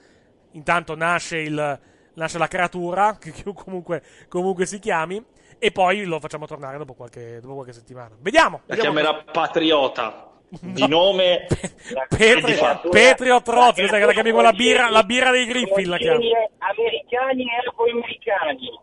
[0.52, 1.80] Intanto nasce il,
[2.15, 5.23] nasce la creatura, che che comunque, comunque si chiami,
[5.60, 8.15] e poi lo facciamo tornare dopo qualche, dopo qualche settimana.
[8.19, 8.61] Vediamo!
[8.65, 10.27] La vediamo chiamerà Patriota.
[10.61, 11.48] Di nome
[12.10, 12.56] Petri.
[12.90, 16.30] Patriot questa che la chiami con la birra, la birra dei Griffin, la chiami.
[16.60, 18.80] Americani e afroamericani.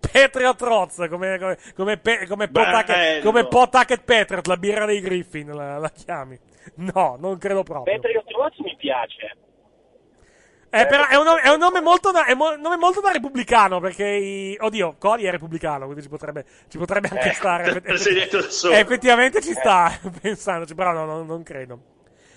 [0.00, 3.22] Patriot Roz, come, come, come, pe- come, Bello.
[3.22, 6.38] come Pawtucket Patriot, la birra dei Griffin, la, la chiami.
[6.76, 7.94] No, non credo proprio.
[7.94, 9.36] Patriot Watch mi piace.
[10.80, 13.00] Eh, però è un, nome, è un nome molto da, è mo- un nome molto
[13.00, 17.32] da repubblicano, perché, i- oddio, Cody è repubblicano, quindi ci potrebbe, ci potrebbe anche Eh,
[17.34, 17.82] stare.
[17.84, 21.78] Eh, effettivamente ci sta, pensandoci, però no, no, non credo.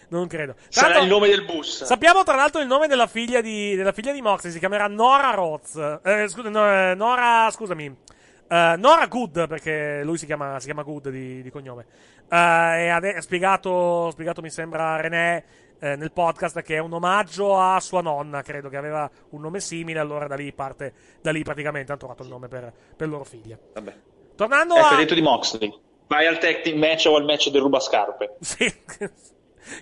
[0.10, 0.56] Non credo.
[0.70, 1.84] Sarà il nome del bus.
[1.84, 5.32] Sappiamo tra l'altro il nome della figlia di, della figlia di Moxley, si chiamerà Nora
[5.32, 5.76] Roz.
[6.02, 7.86] Eh, scusa, no, eh, Nora, scusami.
[8.50, 11.86] Eh, Nora Good, perché lui si chiama, si chiama Good di, di cognome.
[12.30, 15.44] Eh, e ha de- ha spiegato, spiegato, mi sembra, René
[15.80, 19.60] eh, nel podcast che è un omaggio a sua nonna, credo che aveva un nome
[19.60, 23.24] simile, allora da lì parte, da lì praticamente hanno trovato il nome per, per loro
[23.24, 23.58] figlia.
[23.74, 23.96] Vabbè.
[24.36, 24.90] Tornando Ecco, a...
[24.92, 25.80] hai detto di Moxley.
[26.08, 28.36] Vai al tag team match o al match del rubascarpe.
[28.42, 28.74] Sì.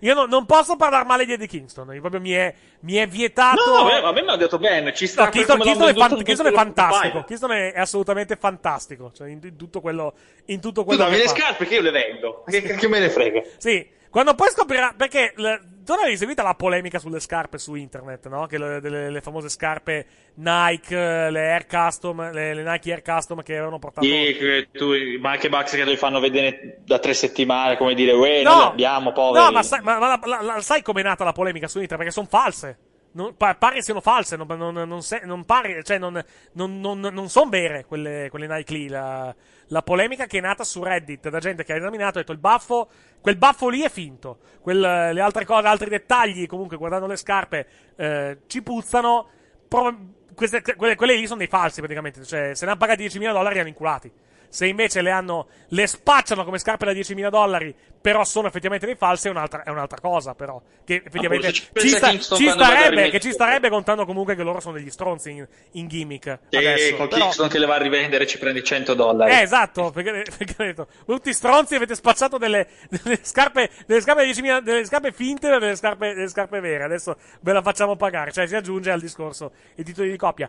[0.01, 3.05] Io no- non posso parlare male di Eddie Kingston, io proprio mi è, mi è
[3.07, 3.63] vietato...
[3.67, 4.91] No, vabbè, a me mi ha detto bene.
[4.95, 7.23] Ci sta No, Kingston, Kingston è, fan- in Kingston è fantastico.
[7.23, 9.11] Kingston è, è assolutamente fantastico.
[9.13, 10.15] Cioè, in, in tutto quello,
[10.45, 11.35] in tutto Tu quello dammi che le fa.
[11.35, 12.43] scarpe che io le vendo.
[12.47, 13.43] Che, che me ne frega.
[13.57, 14.93] Sì, quando poi scoprirà.
[14.95, 18.45] Perché le- tu l'avevi seguita la polemica sulle scarpe su internet, no?
[18.45, 20.05] Che le, delle, le famose scarpe
[20.35, 20.95] Nike,
[21.29, 24.07] le Air Custom, le, le Nike Air Custom che avevano portato.
[24.07, 28.13] Sì, che tu, ma anche Bucks che li fanno vedere da tre settimane, come dire,
[28.13, 28.49] uè, No!
[28.51, 29.43] noi le abbiamo, poveri.
[29.43, 31.97] No, ma sai, ma- ma la- la- sai com'è nata la polemica su internet?
[32.07, 32.77] Perché sono false.
[33.11, 36.21] Non, pa- pare siano false, non, non, non, se- non pare, cioè non,
[36.53, 38.87] non, non, non sono vere quelle, quelle Nike lì.
[38.87, 39.33] La,
[39.67, 42.37] la polemica che è nata su Reddit da gente che ha esaminato ha detto il
[42.37, 42.89] baffo,
[43.21, 44.39] quel baffo lì è finto.
[44.61, 49.29] Quel- le altre cose, altri dettagli, comunque guardando le scarpe, eh, ci puzzano.
[49.67, 49.97] Pro-
[50.35, 52.23] queste- quelle, quelle lì sono dei falsi praticamente.
[52.23, 54.11] Cioè, se ne hanno pagati 10.000 dollari, hanno inculati.
[54.49, 58.95] Se invece le hanno, le spacciano come scarpe da 10.000 dollari, però sono effettivamente dei
[58.95, 60.61] falsi, è un'altra, è un'altra cosa, però.
[60.85, 64.59] Che effettivamente forse ci ci, sta- ci starebbe, che ci starebbe contando comunque che loro
[64.59, 66.27] sono degli stronzi in, in gimmick.
[66.49, 69.31] E adesso, con però- Kingston che le va a rivendere ci prendi 100 dollari.
[69.31, 74.23] eh, esatto, perché, perché ho detto, tutti stronzi avete spacciato delle, delle scarpe, delle scarpe,
[74.23, 76.83] di 10.000 delle scarpe finte da delle scarpe, delle scarpe vere.
[76.83, 78.31] Adesso ve la facciamo pagare.
[78.31, 80.47] Cioè, si aggiunge al discorso i titoli di coppia.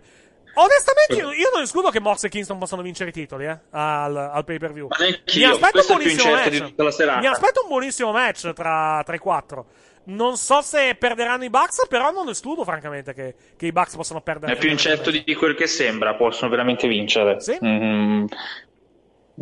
[0.59, 4.45] Onestamente, io, non escludo che Mox e Kingston possano vincere i titoli, eh, al, al
[4.45, 4.89] pay per view.
[5.35, 7.19] Mi aspetto un buonissimo match.
[7.21, 9.67] Mi aspetto un buonissimo match tra, tra i quattro.
[10.05, 14.23] Non so se perderanno i Bucks, però non escludo, francamente, che, che i Bucks possano
[14.23, 14.55] perdere.
[14.55, 17.41] È più incerto di quel che sembra, possono veramente vincere.
[17.41, 17.59] Sì.
[17.63, 18.25] Mm,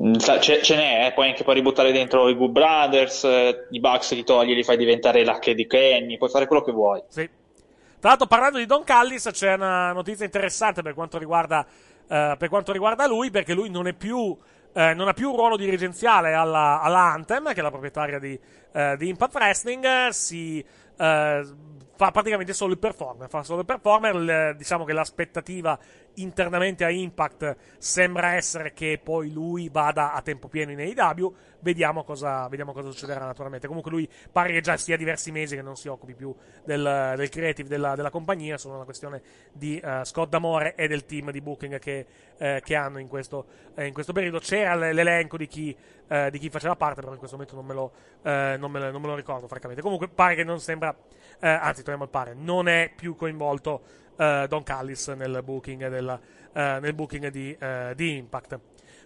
[0.01, 3.67] mm, sa- ce, ce n'è, eh, puoi anche poi ributtare dentro i Good Brothers, eh,
[3.71, 7.03] i Bucks li togli, li fai diventare l'H di Kenny, puoi fare quello che vuoi.
[7.09, 7.29] Sì.
[8.05, 11.65] Tra l'altro, parlando di Don Callis, c'è una notizia interessante per quanto riguarda,
[12.07, 14.37] eh, per quanto riguarda lui, perché lui non è più.
[14.75, 18.39] eh, non ha più un ruolo dirigenziale alla, alla Anthem, che è la proprietaria di,
[18.73, 20.63] eh, di Impact Wrestling, si
[20.97, 21.45] eh,
[21.97, 23.29] fa praticamente solo il performer.
[23.29, 24.15] Fa solo il performer.
[24.15, 25.79] Il- diciamo che l'aspettativa
[26.15, 31.35] internamente a Impact sembra essere che poi lui vada a tempo pieno in AEW.
[31.65, 33.67] Vediamo cosa, vediamo cosa succederà naturalmente.
[33.67, 37.29] Comunque lui pare che già sia diversi mesi che non si occupi più del, del
[37.31, 38.59] creative della, della compagnia.
[38.59, 42.75] Solo una questione di eh, Scott D'Amore e del team di booking che, eh, che
[42.75, 43.47] hanno in questo,
[43.77, 44.41] eh, in questo periodo.
[44.41, 45.75] C'era l'elenco di chi,
[46.07, 47.93] eh, di chi faceva parte, però in questo momento non me lo,
[48.23, 49.81] eh, non me non me lo ricordo, francamente.
[49.81, 50.95] Comunque pare che non sembra,
[51.41, 56.21] eh, anzi, torniamo al pare, non è più coinvolto Don Callis nel booking, eh,
[56.53, 57.57] nel booking di,
[57.97, 58.61] di Impact.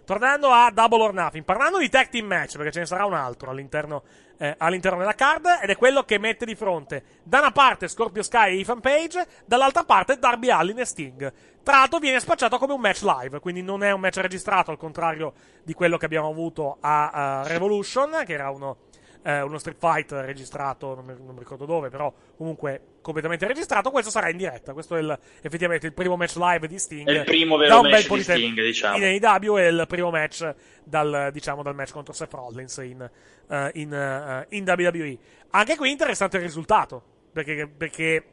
[0.09, 3.13] Tornando a Double or Nothing, parlando di tag team match, perché ce ne sarà un
[3.13, 4.01] altro all'interno,
[4.39, 8.23] eh, all'interno della card, ed è quello che mette di fronte da una parte Scorpio
[8.23, 11.31] Sky e Ethan Page, dall'altra parte Darby Allin e Sting.
[11.61, 14.77] Tra l'altro viene spacciato come un match live, quindi non è un match registrato, al
[14.77, 18.77] contrario di quello che abbiamo avuto a eh, Revolution, che era uno,
[19.21, 23.91] eh, uno Street Fight registrato, non mi, non mi ricordo dove, però comunque completamente registrato.
[23.91, 24.73] Questo sarà in diretta.
[24.73, 27.07] Questo è il- effettivamente il primo match live di Sting.
[27.07, 28.23] È il primo vero match di.
[28.23, 28.97] Sting, diciamo.
[28.97, 33.09] In AEW è il primo match dal, diciamo, dal match contro Seth Rollins in,
[33.49, 35.17] eh, in, eh, in WWE.
[35.51, 37.01] Anche qui interessante il risultato,
[37.33, 38.23] perché, perché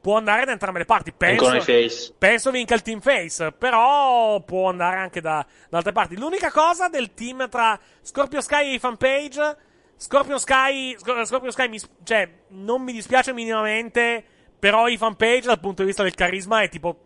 [0.00, 1.12] può andare da entrambe le parti.
[1.12, 2.14] Penso, i face.
[2.16, 6.16] penso vinca il team face, però può andare anche da, da altre parti.
[6.16, 9.56] L'unica cosa del team tra Scorpio Sky e Ethan Page,
[10.02, 14.24] Scorpio Sky, Scor- Scorpio Sky mi, cioè, non mi dispiace minimamente,
[14.58, 16.96] però Ethan Page dal punto di vista del carisma è tipo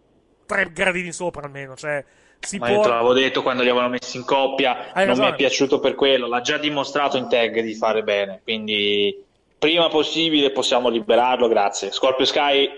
[0.46, 2.04] tre gradini sopra almeno, cioè
[2.38, 2.76] si Ma può...
[2.76, 5.28] io te l'avevo detto quando li avevano messi in coppia, Hai non mi ragione.
[5.30, 9.24] è piaciuto per quello, l'ha già dimostrato in tag di fare bene, quindi
[9.58, 11.90] prima possibile possiamo liberarlo, grazie.
[11.90, 12.70] Scorpio Sky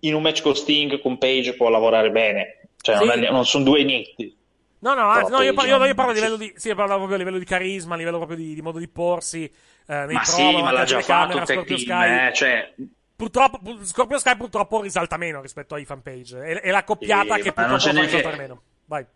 [0.00, 3.24] in un match con Sting, con Page può lavorare bene, cioè non, Sì.
[3.24, 4.36] è- non sono due nitti.
[4.80, 7.16] No, no, anzi, no, io, par- io- io parlo a livello di, sì, parlo proprio
[7.16, 9.52] a livello di carisma, a livello proprio di, di modo di porsi, eh,
[9.86, 12.26] nei Ma promo, sì, ma l'ha già fatto Scorpio team, Sky.
[12.28, 12.74] eh, cioè,
[13.16, 16.38] Purtroppo, pu- Scorpio Sky purtroppo risalta meno rispetto a Ethan Page.
[16.40, 18.62] È, è la coppiata Sì, che non purtroppo c'è fa risaltare meno.
[18.84, 19.06] Vai.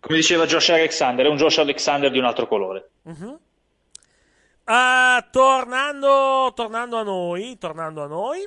[0.00, 2.88] come diceva Josh Alexander, è un Josh Alexander di un altro colore.
[3.02, 3.38] Mhm.
[4.64, 8.40] Eh, tornando, tornando a noi, tornando a noi,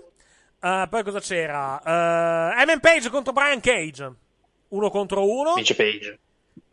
[0.62, 1.80] eh, poi cosa c'era?
[1.84, 4.12] Uh, Evan Page contro Brian Cage,
[4.76, 5.54] uno contro uno.
[5.54, 6.20] Vince Page.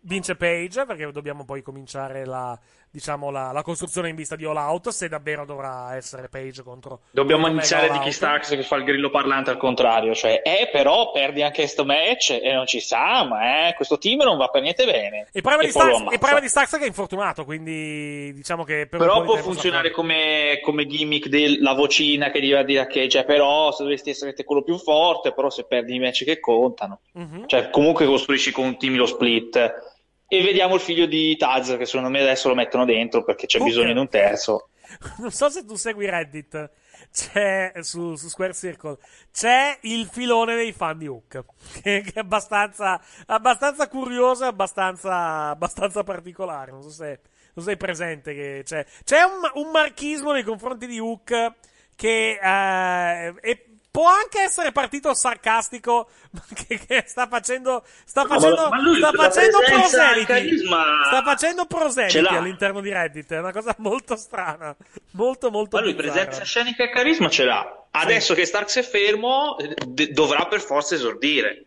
[0.01, 2.59] Vince Page, perché dobbiamo poi cominciare la,
[2.91, 7.01] diciamo, la, la costruzione in vista di All Out, se davvero dovrà essere Page contro...
[7.11, 8.11] Dobbiamo iniziare di chi.
[8.11, 12.39] Starks che fa il grillo parlante al contrario, cioè, eh, però perdi anche sto match
[12.43, 15.29] e non ci sa, ma eh, questo team non va per niente bene.
[15.33, 19.21] E di poi lo Starks, di Starks che è infortunato, quindi diciamo che per Però
[19.21, 23.25] di può funzionare come, come gimmick della vocina che gli va a dire che, cioè,
[23.25, 27.01] però se dovresti essere quello più forte, però se perdi i match che contano.
[27.13, 27.47] Mhm.
[27.47, 29.99] Cioè, comunque costruisci con un team lo split.
[30.33, 33.59] E vediamo il figlio di Taz, che secondo me adesso lo mettono dentro perché c'è
[33.59, 33.65] Ok.
[33.65, 34.69] bisogno di un terzo.
[35.19, 36.71] non so se tu segui Reddit,
[37.13, 38.97] c'è su, su Square Circle,
[39.33, 41.45] c'è il filone dei fan di Hook,
[41.83, 46.71] che, che è abbastanza, abbastanza curioso e abbastanza, abbastanza particolare.
[46.71, 47.21] Non so se,
[47.55, 51.53] non sei presente che c'è, c'è un, un marchismo nei confronti di Hook
[51.97, 56.09] che eh, è- può anche essere partito sarcastico,
[56.67, 60.57] che, che sta facendo, sta No, facendo, ma lui sta facendo proseliti,
[61.03, 64.75] sta facendo ce proseliti all'interno di Reddit, è una cosa molto strana,
[65.13, 66.13] molto molto Ma lui bizzarra.
[66.13, 67.87] presenza scenica e carisma ce l'ha.
[67.91, 71.65] Adesso che Starks è fermo, d- dovrà per forza esordire.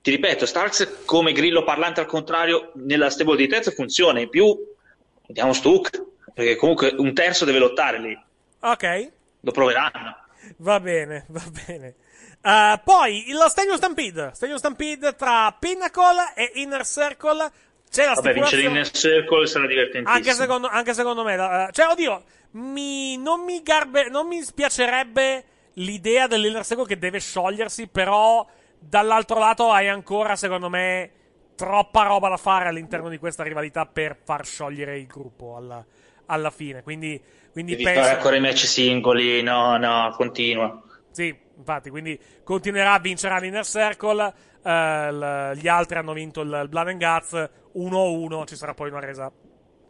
[0.00, 4.20] Ti ripeto, Starks come grillo parlante al contrario nella stable di terzo funziona.
[4.20, 4.56] In più,
[5.26, 6.02] vediamo Stuck,
[6.34, 8.18] perché comunque un terzo deve lottare lì.
[8.60, 10.21] Ok, Lo proveranno.
[10.58, 11.94] Va bene, va bene.
[12.42, 17.50] Uh, poi lo Stadium Stampede, Stadium Stampede tra Pinnacle e Inner Circle.
[17.90, 20.16] C'è la Vabbè, vincere l'Inner Circle sarà divertentissimo.
[20.16, 25.44] Anche secondo, anche secondo me, eh, cioè, oddio, mi, non, mi garbe, non mi spiacerebbe
[25.74, 28.46] l'idea dell'Inner Circle che deve sciogliersi, però
[28.78, 31.10] dall'altro lato hai ancora, secondo me,
[31.54, 35.84] troppa roba da fare all'interno di questa rivalità per far sciogliere il gruppo alla,
[36.26, 36.82] alla fine.
[36.82, 37.20] Quindi,
[37.52, 38.00] quindi Devi penso.
[38.00, 40.82] fare ancora i match singoli, no, no, continua.
[41.10, 44.32] Sì, infatti, quindi continuerà a vincere l'Inner Circle.
[44.64, 48.46] eh, gli altri hanno vinto il, il Blood and Guts 1-1.
[48.46, 49.30] Ci sarà poi una resa.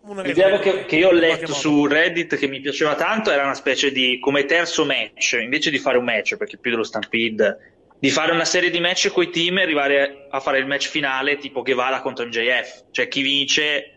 [0.05, 3.93] L'idea che, che io ho letto su Reddit che mi piaceva tanto era una specie
[3.93, 8.33] di come terzo match, invece di fare un match, perché più dello Stampede, di fare
[8.33, 11.63] una serie di match con i team e arrivare a fare il match finale tipo
[11.63, 12.87] Guevara contro MJF.
[12.91, 13.97] Cioè chi vince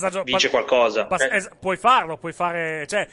[0.00, 1.06] Passaggio- vince pas- qualcosa.
[1.06, 2.86] pas- Cioè, es- puoi farlo, puoi fare.
[2.86, 3.06] Cioè,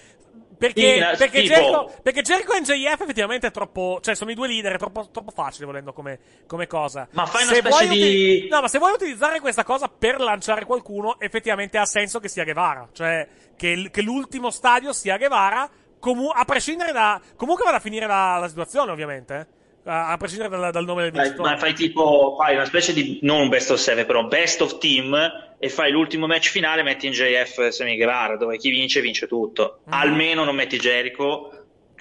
[0.60, 4.00] Perché, Sì, perché, Jericho, perché Jericho e MJF effettivamente è troppo.
[4.02, 7.08] Cioè, sono i due leader, è troppo, troppo facile volendo come, come cosa.
[7.12, 10.66] Ma fai una Se specie di- No, ma se vuoi utilizzare questa cosa per lanciare
[10.66, 12.90] qualcuno, effettivamente ha senso che sia Guevara.
[12.92, 13.26] Cioè,
[13.56, 17.22] che, l- che l'ultimo stadio sia Guevara, comu- a prescindere da.
[17.38, 19.48] Comunque va a finire la, la situazione, ovviamente.
[19.90, 21.50] A, a prescindere dal, dal nome del Fai- vincitore.
[21.52, 24.78] ma fai tipo fai una specie di non un best of seven però best of
[24.78, 25.18] team
[25.58, 29.80] e fai l'ultimo match finale metti in JF Semi Guevara dove chi vince vince tutto
[29.90, 29.94] Mm.
[29.94, 31.52] almeno non metti Jericho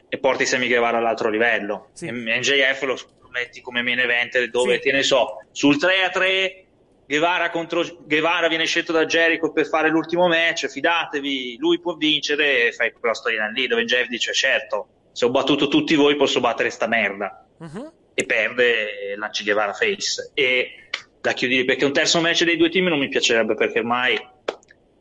[0.09, 2.07] e porti Semi Guevara all'altro livello Sì.
[2.07, 4.81] e NJF lo lo metti come main event dove Sì.
[4.81, 6.65] te ne so sul 3 a 3
[7.07, 12.67] Guevara contro Guevara viene scelto da Jericho per fare l'ultimo match fidatevi lui può vincere
[12.69, 16.41] e fai quella storia lì dove Jeff dice certo se ho battuto tutti voi posso
[16.41, 17.93] battere sta merda Mhm.
[18.15, 20.89] e perde lanci Guevara face e
[21.21, 24.19] da chiudere perché un terzo match dei due team non mi piacerebbe perché ormai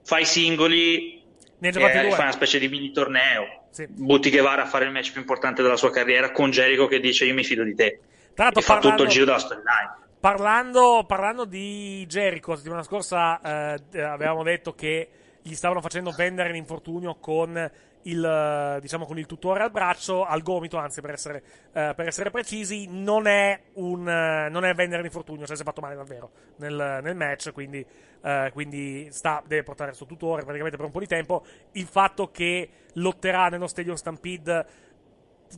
[0.04, 1.24] fai singoli
[1.60, 1.90] Ne e due.
[1.90, 3.86] fai una specie di mini torneo Sì.
[3.88, 7.26] butti Guevara a fare il match più importante della sua carriera con Jericho che dice
[7.26, 8.00] io mi fido di te
[8.34, 13.40] Tra l'altro, fa tutto il giro della storyline Parlando, parlando di Jericho, la settimana scorsa
[13.76, 15.08] eh, eh, avevamo detto che
[15.44, 17.72] gli stavano facendo vendere l'infortunio con
[18.08, 21.44] il, diciamo, con il tutore al braccio, al gomito, anzi, per essere,
[21.74, 25.66] eh, per essere precisi, non è un, eh, non è vendere l'infortunio, cioè si è
[25.66, 27.86] fatto male davvero nel, nel match, quindi,
[28.24, 31.44] eh, quindi sta, deve portare il suo tutore praticamente per un po' di tempo.
[31.74, 34.86] Il fatto che lotterà nello Stadium Stampede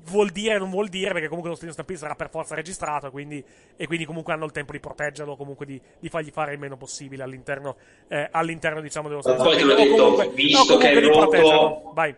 [0.03, 3.43] vuol dire non vuol dire perché comunque lo Stadium Stampede sarà per forza registrato quindi,
[3.75, 6.77] e quindi comunque hanno il tempo di proteggerlo comunque di, di fargli fare il meno
[6.77, 7.75] possibile all'interno,
[8.07, 11.01] eh, all'interno diciamo dello Stadium poi te l'ho Stampede detto, comunque, visto no, che è
[11.01, 11.91] rotto- proteggerlo.
[11.93, 12.15] Vai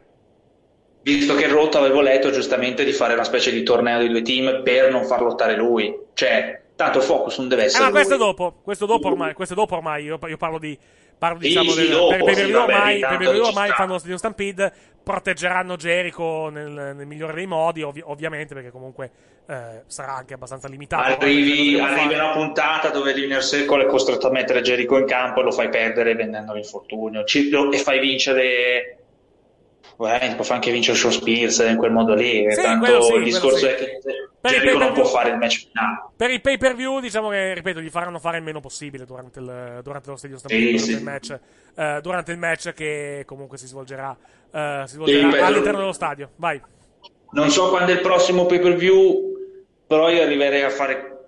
[1.01, 4.61] visto che rotto avevo letto giustamente di fare una specie di torneo dei due team
[4.63, 5.95] per non far lottare lui.
[6.13, 8.25] Cioè tanto il focus non deve eh, essere ma questo lui.
[8.25, 10.77] dopo questo dopo ormai questo dopo ormai io, io parlo di
[11.17, 14.17] parlo Sì, diciamo sì, del, dopo, per, per sì, vabbè, ormai, per ormai fanno lo
[14.17, 14.73] Stampede
[15.03, 19.11] proteggeranno Jericho nel, nel migliore dei modi ovvi- ovviamente perché comunque
[19.47, 21.19] eh, sarà anche abbastanza limitato.
[21.19, 25.41] Arrivi, che arrivi una puntata dove l'Inner Circle è costretto a mettere Jericho in campo
[25.41, 28.97] e lo fai perdere vendendo l'infortunio Ci- lo- e fai vincere
[29.95, 33.67] Può fare anche vincere Shaw Spears in quel modo lì Sì, tanto sì, il discorso
[33.67, 33.99] è che
[34.39, 37.53] Per Jericho non può fare il match finale Per il pay per view, diciamo che,
[37.53, 40.85] ripeto, gli faranno fare il meno possibile durante, il, durante lo Stadium Stampede, Sì, durante,
[40.85, 40.91] sì.
[40.93, 41.39] il match,
[41.75, 44.15] eh, durante il match che comunque si svolgerà,
[44.51, 46.29] eh, si svolgerà Sì, all'interno dello stadio.
[46.37, 46.59] Vai.
[47.31, 49.29] non so quando è il prossimo pay per view
[49.87, 51.20] però io arriverei a fare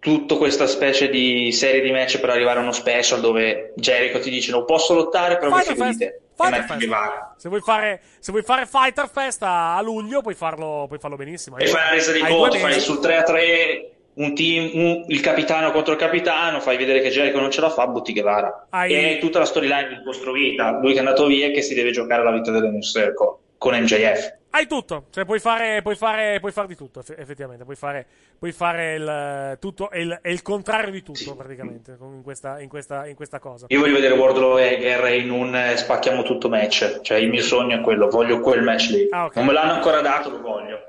[0.00, 4.30] tutta questa specie di serie di match per arrivare a uno special dove Jericho ti
[4.30, 5.98] dice non posso lottare però mi Fighter fido di Fest.
[5.98, 10.84] te e Fighter Se vuoi fare, se vuoi fare Fighter Fest a, luglio, puoi farlo,
[10.86, 11.56] puoi farlo benissimo.
[11.58, 15.20] e fai la resa due conti, fai sul 3 a 3 un team, un- il
[15.20, 18.66] capitano contro il capitano, fai vedere che Jericho non ce la fa, butti Guevara.
[18.70, 20.78] Hai- E tutta la storyline ricostruita.
[20.80, 23.74] Lui che è andato via e che si deve giocare la vita dell'Inner Circle con
[23.80, 24.36] MJF.
[24.50, 27.64] Hai tutto, cioè puoi fare, puoi fare, puoi fare di tutto, eff- effettivamente.
[27.64, 28.06] Puoi fare,
[28.38, 32.68] puoi fare il tutto e il, il contrario di tutto, praticamente, con- in questa, in,
[32.68, 33.66] questa, in questa cosa.
[33.68, 37.00] Io voglio vedere Wardlow e Hager in un eh, spacchiamo tutto match.
[37.02, 39.06] Cioè, il mio sogno è quello, voglio quel match lì.
[39.10, 39.36] Ah, ok.
[39.36, 40.82] Non me l'hanno ancora dato, lo voglio.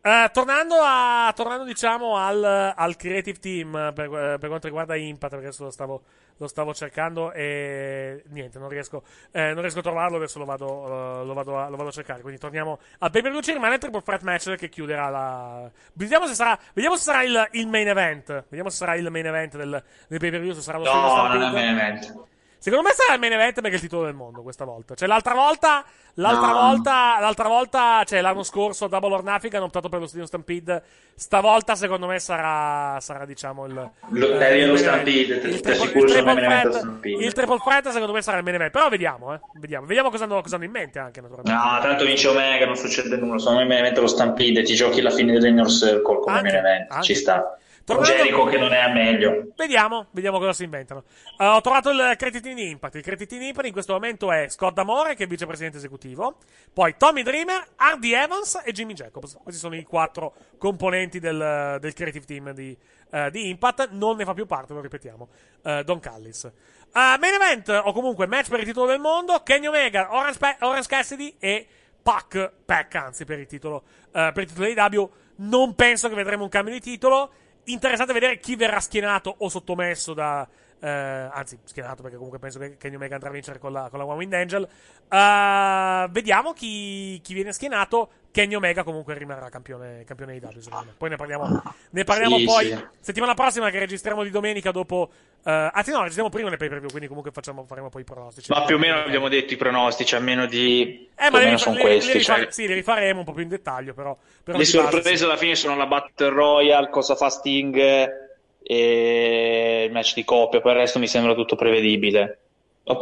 [0.00, 5.32] Eh, tornando, a, tornando diciamo al, al creative team per, eh, per quanto riguarda Impact,
[5.32, 6.02] perché adesso lo stavo,
[6.38, 9.02] lo stavo cercando e niente, non riesco,
[9.32, 11.92] eh, non riesco a trovarlo, adesso lo vado, eh, lo vado, a, lo vado a
[11.92, 12.22] cercare.
[12.22, 13.40] Quindi torniamo per view.
[13.40, 15.70] Ci rimane il triple threat match che chiuderà la.
[15.92, 18.44] Vediamo se sarà, vediamo se sarà il, il main event.
[18.48, 20.52] Vediamo se sarà il main event del, del view.
[20.52, 22.26] Se sarà lo No, non è main event.
[22.60, 24.94] Secondo me sarà il main event perché è il titolo del mondo questa volta.
[24.94, 26.52] Cioè, l'altra volta, l'altra No.
[26.60, 30.26] volta, l'altra volta, cioè l'anno scorso a Double or Nothing hanno optato per lo Stadium
[30.26, 30.82] Stampede.
[31.14, 33.90] Stavolta, secondo me, sarà, sarà diciamo il.
[34.08, 36.98] Lo- eh, il lo Stampede, Il triple- il sul triple threat-.
[37.04, 38.72] Il triple threat, secondo me, sarà il main event.
[38.72, 39.40] Però vediamo, eh.
[39.54, 41.60] Vediamo, vediamo cosa hanno, cosa hanno in mente anche, naturalmente.
[41.60, 43.38] No, tanto vince Omega, non succede nulla.
[43.38, 46.50] Secondo me main event è lo Stampede, ti giochi la fine dell'Inner Circle come Anche,
[46.52, 46.90] main event.
[46.90, 47.04] anche.
[47.04, 47.56] Ci sta.
[47.94, 49.52] Tornando- Jericho che non è a meglio.
[49.56, 51.04] Vediamo, vediamo cosa si inventano.
[51.38, 52.96] Eh, ho trovato il credit in Impact.
[52.96, 56.36] Il credit in Impact in questo momento è Scott D'Amore, che è vicepresidente esecutivo,
[56.72, 59.38] poi Tommy Dreamer, Hardy Evans e Jimmy Jacobs.
[59.42, 62.76] Questi sono i quattro componenti del, del creative team di,
[63.10, 63.88] eh, di Impact.
[63.92, 65.28] Non ne fa più parte, lo ripetiamo.
[65.64, 66.44] eh, Don Callis.
[66.44, 66.52] Eh,
[66.92, 70.88] main event, o comunque match per il titolo del mondo: Kenny Omega, Orange, Pe- Orange
[70.88, 71.66] Cassidy e
[72.02, 75.10] Pac, Pac anzi, per il titolo, per il titolo di AEW.
[75.36, 77.30] Non penso che vedremo un cambio di titolo.
[77.68, 80.48] Interessante vedere chi verrà schienato o sottomesso da.
[80.80, 83.98] Eh, anzi, schienato perché comunque penso che Kenny Omega andrà a vincere con la, con
[83.98, 84.68] la One Wind Angel.
[85.08, 88.10] Eh, vediamo chi, chi viene schienato.
[88.30, 90.94] Kenny Omega comunque rimarrà campione, campione di W, secondo me.
[90.96, 92.86] Poi ne parliamo, ne parliamo Sì, poi sì.
[93.00, 95.10] settimana prossima che registriamo di domenica dopo...
[95.44, 98.04] eh, anzi no, registriamo prima nel pay per view, quindi comunque facciamo, faremo poi i
[98.04, 98.52] pronostici.
[98.52, 101.08] Ma più o meno abbiamo detto i pronostici, almeno di...
[101.16, 102.18] Eh, ma meno rifa- sono li- questi.
[102.18, 104.16] li cioè, sì, li rifaremo un po' più in dettaglio, però...
[104.44, 108.26] però le sorprese alla fine sono la Battle Royale, cosa fa Sting
[108.62, 112.40] e il match di coppia, per il resto mi sembra tutto prevedibile.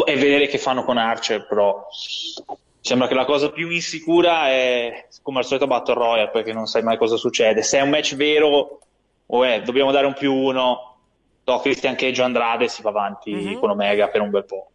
[0.04, 1.86] E vedere che fanno con Archer, però
[2.80, 6.82] sembra che la cosa più insicura è come al solito Battle Royale, perché non sai
[6.82, 7.62] mai cosa succede.
[7.62, 8.80] Se è un match vero,
[9.26, 10.96] o è, dobbiamo dare un più uno,
[11.44, 13.58] no, Christian Cage Andrade si va avanti Mhm.
[13.60, 14.70] con Omega per un bel po'.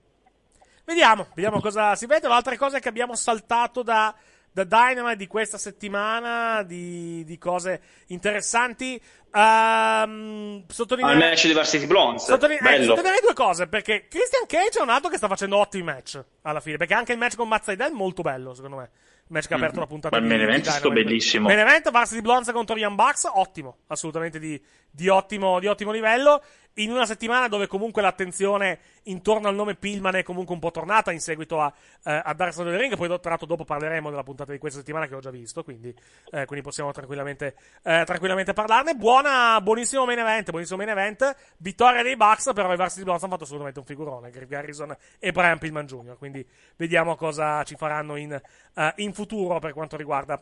[0.85, 2.27] Vediamo, vediamo cosa si vede.
[2.27, 4.13] L'altra cosa che abbiamo saltato da,
[4.51, 9.01] da Dynamite di questa settimana, di, di cose interessanti.
[9.33, 12.83] Ehm, sottolineo- Al match di Varsity Blondes, Sottoline- eh, bello.
[12.95, 16.59] sottolineerei due cose, perché Christian Cage è un altro che sta facendo ottimi match alla
[16.59, 18.89] fine, perché anche il match con Mazzai è molto bello, secondo me.
[19.31, 19.81] Il match che ha aperto Mhm.
[19.81, 21.47] la puntata Ma il di main event è stato bellissimo.
[21.47, 26.43] Main event, Varsity Blondes contro Young Bucks, ottimo, assolutamente di, di ottimo, di ottimo livello.
[26.76, 31.11] In una settimana dove comunque l'attenzione intorno al nome Pillman è comunque un po' tornata
[31.11, 31.73] in seguito a,
[32.06, 34.57] eh, a Dark Side of the Ring, poi tra l'altro dopo parleremo della puntata di
[34.57, 35.93] questa settimana che ho già visto, quindi,
[36.31, 38.93] eh, quindi possiamo tranquillamente, eh, tranquillamente parlarne.
[38.93, 43.34] Buona, buonissimo main event, buonissimo main event, vittoria dei Bucks, però i Varsity Blondes hanno
[43.34, 48.15] fatto assolutamente un figurone, Griff Garrison e Brian Pillman Jr., quindi vediamo cosa ci faranno
[48.15, 48.31] in,
[48.76, 50.41] eh, in futuro per quanto riguarda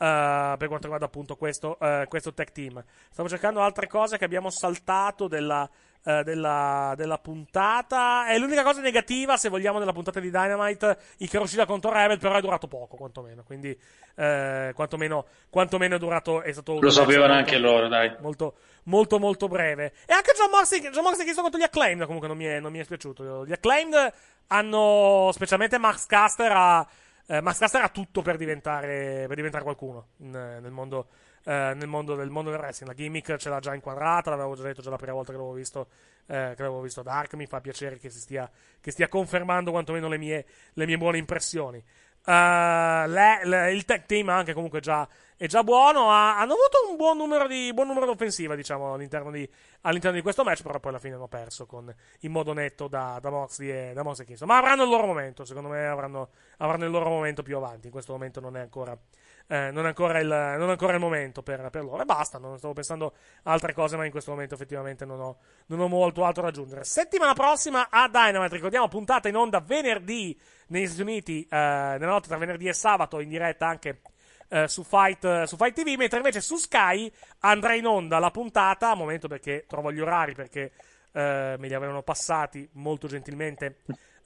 [0.00, 2.80] Uh, per quanto riguarda appunto questo, uh, questo tech team.
[3.10, 5.68] Stavo cercando altre cose che abbiamo saltato della,
[6.04, 8.28] uh, della, della puntata.
[8.28, 10.98] È l'unica cosa negativa, se vogliamo, della puntata di Dynamite.
[11.18, 13.42] Uscita contro Rebel, però è durato poco, quantomeno.
[13.42, 13.76] Quindi,
[14.14, 16.42] quantomeno, quantomeno è durato.
[16.42, 18.14] È stato Lo sapevano molto- anche loro, dai.
[18.20, 18.54] Molto,
[18.84, 19.94] molto, molto breve.
[20.06, 22.60] E anche John Moxley, John Moxley che sto contro gli Acclaimed, comunque non mi è,
[22.60, 23.44] non mi è spiaciuto.
[23.44, 24.12] Gli Acclaimed
[24.48, 26.86] hanno, specialmente Max Caster, ha,
[27.28, 31.08] eh, Caster ha tutto per diventare, per diventare qualcuno in- nel mondo,
[31.44, 32.90] eh, nel mondo del mondo del wrestling.
[32.90, 35.54] La gimmick ce l'ha già inquadrata, l'avevo già detto già la prima volta che l'avevo
[35.54, 35.88] visto,
[36.26, 37.34] eh, che l'avevo visto Dark.
[37.34, 38.50] Mi fa piacere che si stia,
[38.80, 41.84] che stia confermando quantomeno le mie, le mie buone impressioni.
[42.24, 46.10] Uh, le- le- il tech team anche comunque già, è già buono.
[46.10, 49.48] Ha- hanno avuto un buon numero di, buon numero di offensiva, diciamo, all'interno di,
[49.82, 53.18] all'interno di questo match, però poi alla fine hanno perso con, in modo netto da,
[53.22, 54.48] da Moxley e da Moxley Kingston.
[54.48, 57.86] Ma avranno il loro momento, secondo me avranno, avranno il loro momento più avanti.
[57.86, 58.98] In questo momento non è ancora,
[59.46, 62.02] eh, non è ancora, il, non è ancora il momento per, per loro.
[62.02, 65.36] E basta, non stavo pensando altre cose, ma in questo momento effettivamente non ho,
[65.66, 66.82] non ho molto altro da aggiungere.
[66.82, 70.36] Settimana prossima a Dynamite, ricordiamo, puntata in onda venerdì
[70.66, 74.00] negli Stati Uniti, eh, nella notte tra venerdì e sabato, in diretta anche
[74.48, 77.10] eh, su, Fight, eh, su Fight TV, mentre invece su Sky
[77.40, 80.72] andrà in onda la puntata, a momento perché trovo gli orari, perché
[81.12, 83.78] eh, me li avevano passati molto gentilmente,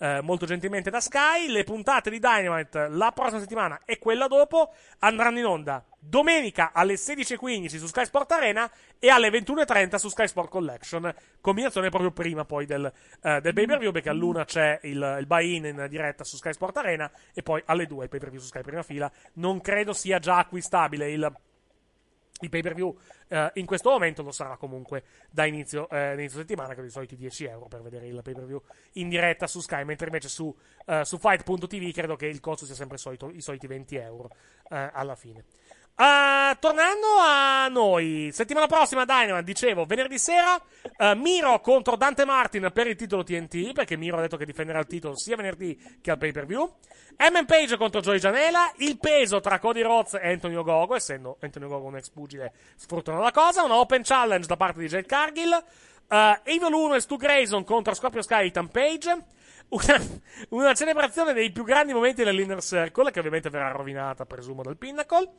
[0.03, 1.47] eh, molto gentilmente da Sky.
[1.47, 6.95] Le puntate di Dynamite la prossima settimana e quella dopo andranno in onda domenica alle
[6.95, 8.69] 16.15 su Sky Sport Arena
[8.99, 11.15] e alle 21.30 su Sky Sport Collection.
[11.41, 12.93] Combinazione proprio prima poi del,
[13.23, 16.53] eh, del pay per view, perché all'una c'è il, il buy-in in diretta su Sky
[16.53, 19.11] Sport Arena e poi alle 2 il pay per view su Sky prima fila.
[19.35, 21.33] Non credo sia già acquistabile il
[22.43, 22.97] il pay per view
[23.29, 27.17] eh, in questo momento lo sarà comunque da inizio, eh, inizio settimana con i soliti
[27.17, 28.63] 10 euro per vedere il pay per view
[28.93, 30.55] in diretta su Sky mentre invece su,
[30.87, 34.31] eh, su fight.tv credo che il costo sia sempre solito, i soliti 20 euro
[34.71, 35.45] eh, alla fine
[36.03, 40.61] Uh, tornando a noi, settimana prossima Dynamite, dicevo, venerdì sera,
[40.97, 44.81] uh, Miro contro Dante Martin per il titolo TNT, perché Miro ha detto che difenderà
[44.81, 46.69] il titolo sia venerdì che al pay per view.
[47.19, 47.45] M.
[47.45, 51.87] Page contro Joey Janela, il peso tra Cody Rhodes e Anthony Ogogo, essendo Anthony Ogogo
[51.87, 53.63] un ex pugile, sfruttano la cosa.
[53.63, 55.65] Una open challenge da parte di Jade Cargill.
[56.09, 59.19] Uh, Evil 1 e Stu Grayson contro Scorpio Sky e Ethan Page.
[59.73, 59.99] Una,
[60.51, 65.31] una celebrazione dei più grandi momenti dell'Inner Circle, che ovviamente verrà rovinata, presumo, dal Pinnacle.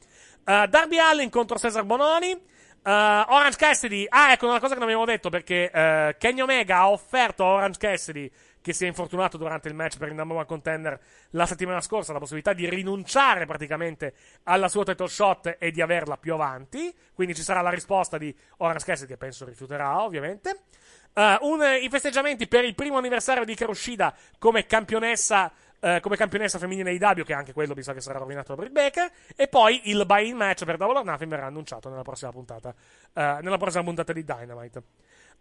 [0.43, 2.31] Uh, Darby Allen contro Cesar Bononi.
[2.31, 2.89] Uh,
[3.29, 4.05] Orange Cassidy.
[4.09, 7.49] Ah, ecco una cosa che non abbiamo detto perché uh, Kenny Omega ha offerto a
[7.49, 8.29] Orange Cassidy,
[8.63, 10.97] che si è infortunato durante il match per il number one contender
[11.31, 14.13] la settimana scorsa, la possibilità di rinunciare praticamente
[14.43, 16.95] alla sua title shot e di averla più avanti.
[17.13, 20.61] Quindi ci sarà la risposta di Orange Cassidy, che penso rifiuterà, ovviamente.
[21.13, 26.57] Uh, un, I festeggiamenti per il primo anniversario di Karushida come campionessa, uh, come campionessa
[26.57, 29.11] femminile di W, che anche quello mi sa che sarà rovinato da Britt Baker.
[29.35, 33.21] E poi il buy-in match per Double or Nothing verrà annunciato nella prossima puntata, uh,
[33.41, 34.83] nella prossima puntata di Dynamite.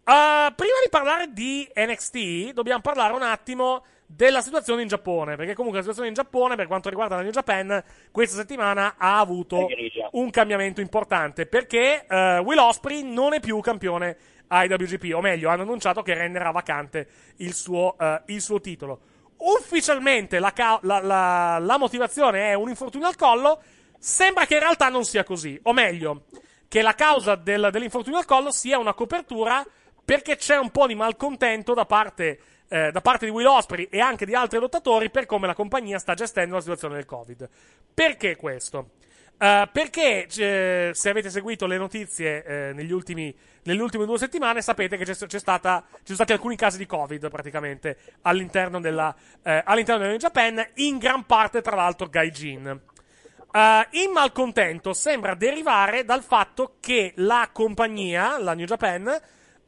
[0.03, 5.79] Prima di parlare di NXT, dobbiamo parlare un attimo della situazione in Giappone, perché comunque
[5.79, 9.67] la situazione in Giappone, per quanto riguarda la New Japan, questa settimana ha avuto
[10.11, 14.17] un cambiamento importante, perché Will Osprey non è più campione
[14.53, 17.07] IWGP, o meglio, hanno annunciato che renderà vacante
[17.37, 18.99] il suo, uh, il suo titolo.
[19.37, 23.61] Ufficialmente la, ca- la, la, la, motivazione è un infortunio al collo.
[23.97, 26.25] Sembra che in realtà non sia così, o meglio,
[26.67, 29.65] che la causa del, dell'infortunio al collo sia una copertura
[30.03, 33.99] perché c'è un po' di malcontento da parte, eh, da parte di Will Osprey e
[33.99, 37.49] anche di altri lottatori per come la compagnia sta gestendo la situazione del Covid.
[37.93, 38.91] Perché questo?
[39.33, 44.61] Uh, perché eh, se avete seguito le notizie eh, negli ultimi, nelle ultime due settimane
[44.61, 49.13] sapete che c'è, c'è stata, ci sono stati alcuni casi di Covid praticamente all'interno della,
[49.41, 52.79] eh, all'interno della New Japan, in gran parte tra l'altro Gaijin.
[53.51, 53.59] Uh,
[53.91, 59.19] il malcontento sembra derivare dal fatto che la compagnia, la New Japan,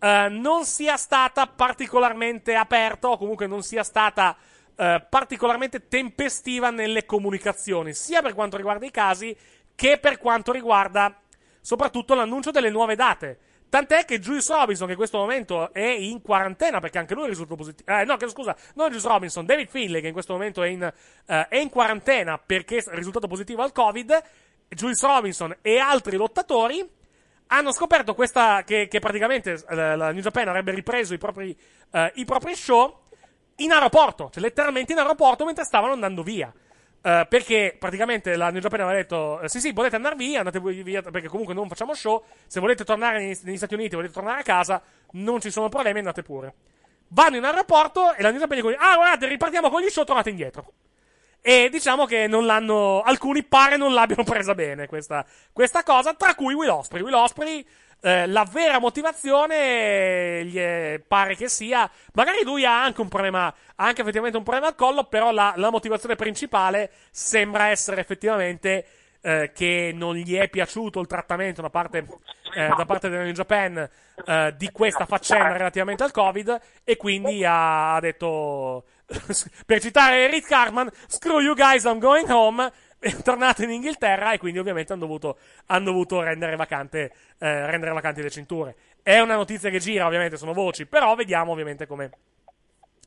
[0.06, 4.36] uh, non sia stata particolarmente aperta o comunque non sia stata
[4.76, 9.34] particolarmente tempestiva nelle comunicazioni, sia per quanto riguarda i casi
[9.74, 11.18] che per quanto riguarda
[11.62, 13.40] soprattutto l'annuncio delle nuove date.
[13.70, 17.28] Tant'è che Juice Robinson, che in questo momento è in quarantena perché anche lui è
[17.28, 17.92] risultato positivo.
[17.92, 20.82] Eh, no, che scusa, non Juice Robinson, David Finlay, che in questo momento è in,
[20.82, 24.24] uh, è in quarantena perché è risultato positivo al Covid.
[24.70, 26.88] Juice Robinson e altri lottatori
[27.56, 31.58] hanno scoperto questa, che, che praticamente uh, la New Japan avrebbe ripreso i propri,
[31.92, 33.04] uh, i propri show
[33.58, 36.54] in aeroporto, cioè letteralmente in aeroporto mentre stavano andando via.
[37.02, 41.04] Uh, perché praticamente la New Japan aveva detto: Sì, sì, potete andare via, andate via
[41.04, 42.24] perché comunque non facciamo show.
[42.48, 46.00] Se volete tornare negli, negli Stati Uniti, volete tornare a casa, non ci sono problemi,
[46.00, 46.54] andate pure.
[47.10, 50.32] Vanno in aeroporto e la New Japan dice: Ah, guardate, ripartiamo con gli show, tornate
[50.32, 50.74] indietro.
[51.48, 53.04] E diciamo che non l'hanno.
[53.04, 55.24] Alcuni pare non l'abbiano presa bene questa,
[55.54, 57.04] questa cosa, tra cui Will Osprey.
[57.04, 57.64] Will Osprey
[58.02, 63.46] eh, la vera motivazione gli è, pare che sia, magari lui ha anche un problema,
[63.46, 68.86] ha anche effettivamente un problema al collo, però la, la motivazione principale sembra essere effettivamente
[69.22, 72.08] eh, che non gli è piaciuto il trattamento da parte,
[72.56, 73.88] eh, da parte della New Japan
[74.26, 78.86] eh, di questa faccenda relativamente al Covid e quindi ha, ha detto,
[79.66, 82.72] per citare Rick Cartman, screw you guys, I'm going home
[83.06, 85.38] è tornato in Inghilterra e quindi ovviamente hanno dovuto,
[85.68, 88.76] hanno dovuto rendere, vacante, eh, rendere vacanti le cinture.
[89.04, 92.10] È una notizia che gira, ovviamente sono voci, però vediamo ovviamente come,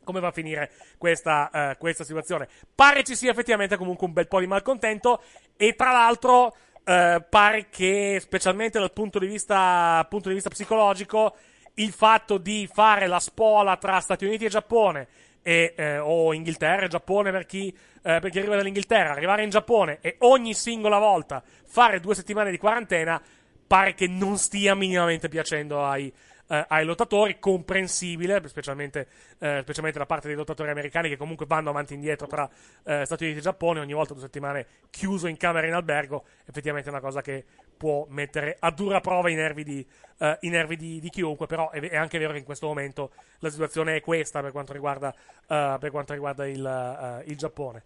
[0.05, 2.47] come va a finire questa, uh, questa, situazione.
[2.73, 5.21] Pare ci sia effettivamente comunque un bel po' di malcontento
[5.57, 6.55] e tra l'altro
[6.85, 11.35] uh, pare che specialmente dal punto di, vista, punto di vista psicologico
[11.75, 15.09] il fatto di fare la spola tra Stati Uniti e Giappone
[15.43, 19.99] e, eh, o Inghilterra Giappone per chi, eh, per chi arriva dall'Inghilterra, arrivare in Giappone
[20.01, 23.21] e ogni singola volta fare due settimane di quarantena
[23.67, 26.13] pare che non stia minimamente piacendo ai,
[26.49, 29.09] eh, ai lottatori, comprensibile, specialmente,
[29.39, 32.49] eh, specialmente, da parte dei lottatori americani che comunque vanno avanti e indietro tra
[32.85, 36.89] eh, Stati Uniti e Giappone, ogni volta due settimane chiuso in camera in albergo, effettivamente
[36.89, 37.45] è una cosa che
[37.77, 39.87] può mettere a dura prova i nervi di,
[40.19, 43.13] uh, i nervi di, di chiunque, però è, è, anche vero che in questo momento
[43.39, 45.15] la situazione è questa per quanto riguarda,
[45.47, 47.85] uh, per quanto riguarda il, uh, il Giappone.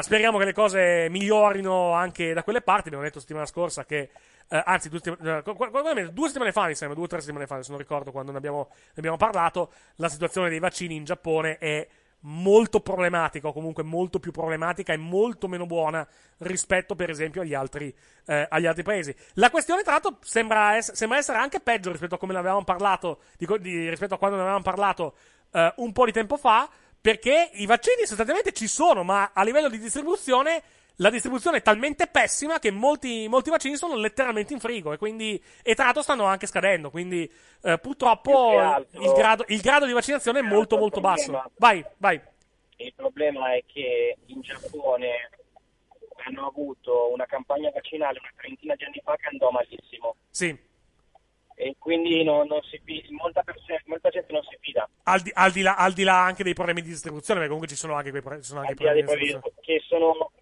[0.00, 2.88] Speriamo che le cose migliorino anche da quelle parti.
[2.88, 4.10] Abbiamo detto settimana scorsa che
[4.50, 7.62] Uh, anzi, due, settimane, uh, due settimane fa, mi sembra, due o tre settimane fa,
[7.62, 11.58] se non ricordo quando ne abbiamo, ne abbiamo, parlato, la situazione dei vaccini in Giappone
[11.58, 11.86] è
[12.22, 16.04] molto problematica, o comunque molto più problematica e molto meno buona
[16.38, 17.94] rispetto, per esempio, agli altri,
[18.26, 19.14] eh, agli altri paesi.
[19.34, 22.64] La questione, tra l'altro, sembra, es- sembra, essere anche peggio rispetto a come ne avevamo
[22.64, 25.14] parlato, di, di, rispetto a quando ne avevamo parlato
[25.52, 26.68] eh, un po' di tempo fa,
[27.00, 30.62] perché i vaccini sostanzialmente ci sono, ma a livello di distribuzione
[31.00, 35.42] la distribuzione è talmente pessima che molti, molti vaccini sono letteralmente in frigo e quindi,
[35.62, 37.30] e tra l'altro stanno anche scadendo, quindi
[37.62, 41.52] eh, purtroppo altro, il, grado, il, grado, di vaccinazione è molto molto problema, basso.
[41.56, 42.20] Vai, vai.
[42.76, 45.30] Il problema è che in Giappone
[46.26, 50.16] hanno avuto una campagna vaccinale una trentina di anni fa che andò malissimo.
[50.28, 50.68] Sì.
[51.60, 52.80] E quindi non, non si,
[53.10, 53.44] molta,
[53.84, 54.88] molta, gente non si fida.
[55.02, 57.68] Al di, al, di là, al di, là, anche dei problemi di distribuzione, perché comunque
[57.68, 59.54] ci sono anche quei pro- sono anche problemi di distribuzione.
[59.60, 60.32] Che sono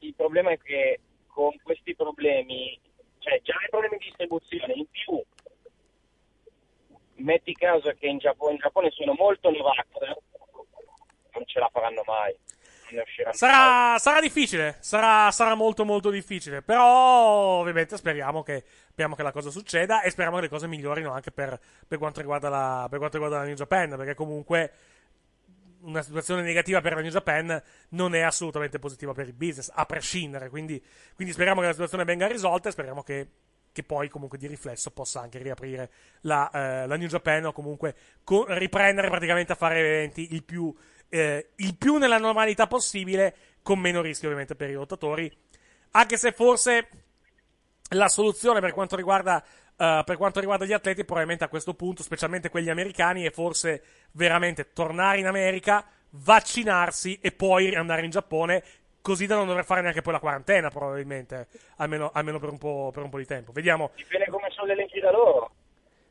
[0.00, 2.78] il problema è che con questi problemi,
[3.18, 5.22] cioè già i problemi di distribuzione, in più
[7.16, 9.86] metti caso che in Giappone, in Giappone sono molto Novax,
[11.32, 12.36] non ce la faranno mai.
[13.32, 16.84] Sarà, sarà, difficile, sarà, sarà, molto molto difficile, però
[17.60, 21.30] ovviamente speriamo che, speriamo che, la cosa succeda e speriamo che le cose migliorino anche
[21.30, 24.72] per, per, quanto, riguarda la, per quanto riguarda la New Japan, perché comunque
[25.84, 29.84] una situazione negativa per la New Japan non è assolutamente positiva per il business, a
[29.86, 30.48] prescindere.
[30.48, 30.82] Quindi,
[31.14, 33.28] quindi speriamo che la situazione venga risolta e speriamo che,
[33.72, 35.90] che poi comunque di riflesso possa anche riaprire
[36.22, 37.94] la, eh, la New Japan o comunque
[38.24, 40.74] co- riprendere praticamente a fare eventi il più,
[41.14, 45.30] eh, il più nella normalità possibile, con meno rischio ovviamente per i lottatori.
[45.92, 46.88] Anche se forse
[47.90, 49.44] la soluzione per quanto riguarda
[49.76, 53.82] Uh, per quanto riguarda gli atleti, probabilmente a questo punto, specialmente quelli americani, è forse
[54.12, 58.62] veramente tornare in America, vaccinarsi e poi andare in Giappone
[59.00, 62.92] così da non dover fare neanche poi la quarantena, probabilmente, almeno, almeno per, un po',
[62.94, 63.50] per un po' di tempo.
[63.50, 63.90] Vediamo.
[63.96, 65.50] Dipende come sono le leggi da loro.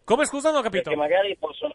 [0.03, 0.89] Come scusa, non ho capito.
[0.89, 1.73] Perché magari possono.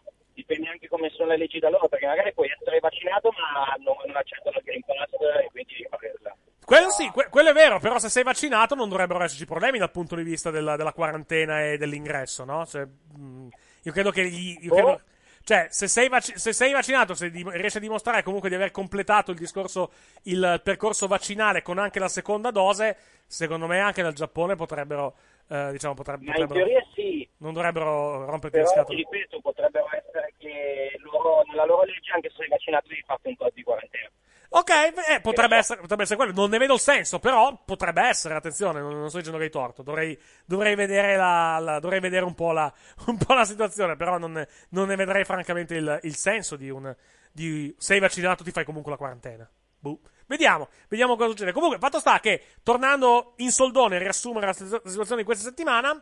[0.49, 3.95] Dipende anche come sono le leggi da loro, perché magari puoi essere vaccinato ma non,
[4.07, 5.11] non accettano il Green Pass
[5.43, 6.35] e quindi devi farla.
[6.65, 9.91] Quello sì, que- quello è vero, però se sei vaccinato non dovrebbero esserci problemi dal
[9.91, 12.65] punto di vista della, della quarantena e dell'ingresso, no?
[12.65, 13.47] Cioè, mh,
[13.83, 15.01] io credo che gli, io credo- Oh.
[15.43, 18.71] cioè, se sei, vac- se sei vaccinato, se di- riesci a dimostrare comunque di aver
[18.71, 19.91] completato il discorso,
[20.23, 22.97] il percorso vaccinale con anche la seconda dose,
[23.27, 25.15] secondo me anche dal Giappone potrebbero,
[25.49, 28.97] eh, diciamo, potreb- Ma in potrebbero, teoria sì, non dovrebbero romperti le però scatole.
[28.97, 33.27] ti ripeto, potrebbero essere che loro, nella loro legge, anche se sei vaccinato, devi farti
[33.29, 34.09] un po' di quarantena.
[34.51, 36.33] Ok, eh, potrebbe, essere, potrebbe essere quello.
[36.33, 38.33] Non ne vedo il senso, però potrebbe essere.
[38.33, 39.83] Attenzione, non, non sto dicendo che hai torto.
[39.83, 42.71] Dovrei, dovrei vedere, la, la- dovrei vedere un, po la,
[43.07, 46.69] un po' la situazione, però non ne, non ne vedrei francamente il, il senso di
[46.71, 46.95] un.
[47.31, 49.47] Di, sei vaccinato, ti fai comunque la quarantena.
[49.79, 49.99] Boh.
[50.29, 51.51] Vediamo, vediamo cosa succede.
[51.51, 55.43] Comunque, fatto sta che, tornando in soldone a riassumere la situ- la situazione di questa
[55.43, 55.99] settimana,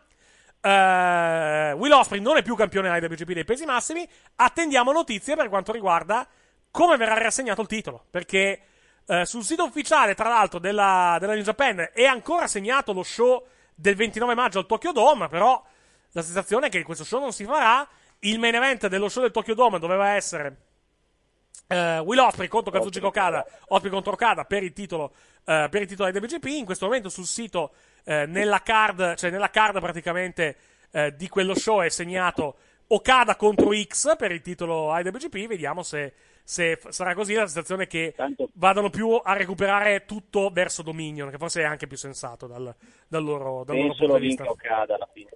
[0.60, 4.06] eh, Will Osprey non è più campione IWGP dei pesi massimi.
[4.36, 6.28] Attendiamo notizie per quanto riguarda
[6.70, 8.04] come verrà riassegnato il titolo.
[8.10, 8.60] Perché
[9.06, 13.46] eh, sul sito ufficiale, tra l'altro, della, della New Japan è ancora segnato lo show
[13.74, 15.28] del 29 maggio al Tokyo Dome.
[15.28, 15.64] Però
[16.12, 17.88] la sensazione è che questo show non si farà.
[18.18, 20.67] Il main event dello show del Tokyo Dome doveva essere
[21.68, 25.12] eh, Will Osprey contro Kazuchika Okada, Osprey contro Okada per il titolo,
[25.44, 26.46] eh, per il titolo IWGP.
[26.46, 27.72] In questo momento sul sito,
[28.04, 30.56] eh, nella card, cioè nella card praticamente
[30.90, 32.56] eh, di quello show è segnato
[32.88, 35.46] Okada contro X per il titolo IWGP.
[35.46, 38.14] Vediamo se, se f- sarà così la sensazione che
[38.54, 42.74] vadano più a recuperare tutto verso Dominion, che forse è anche più sensato dal,
[43.06, 44.48] dal loro, dal loro punto di vista.
[44.48, 45.28] Okada alla fine.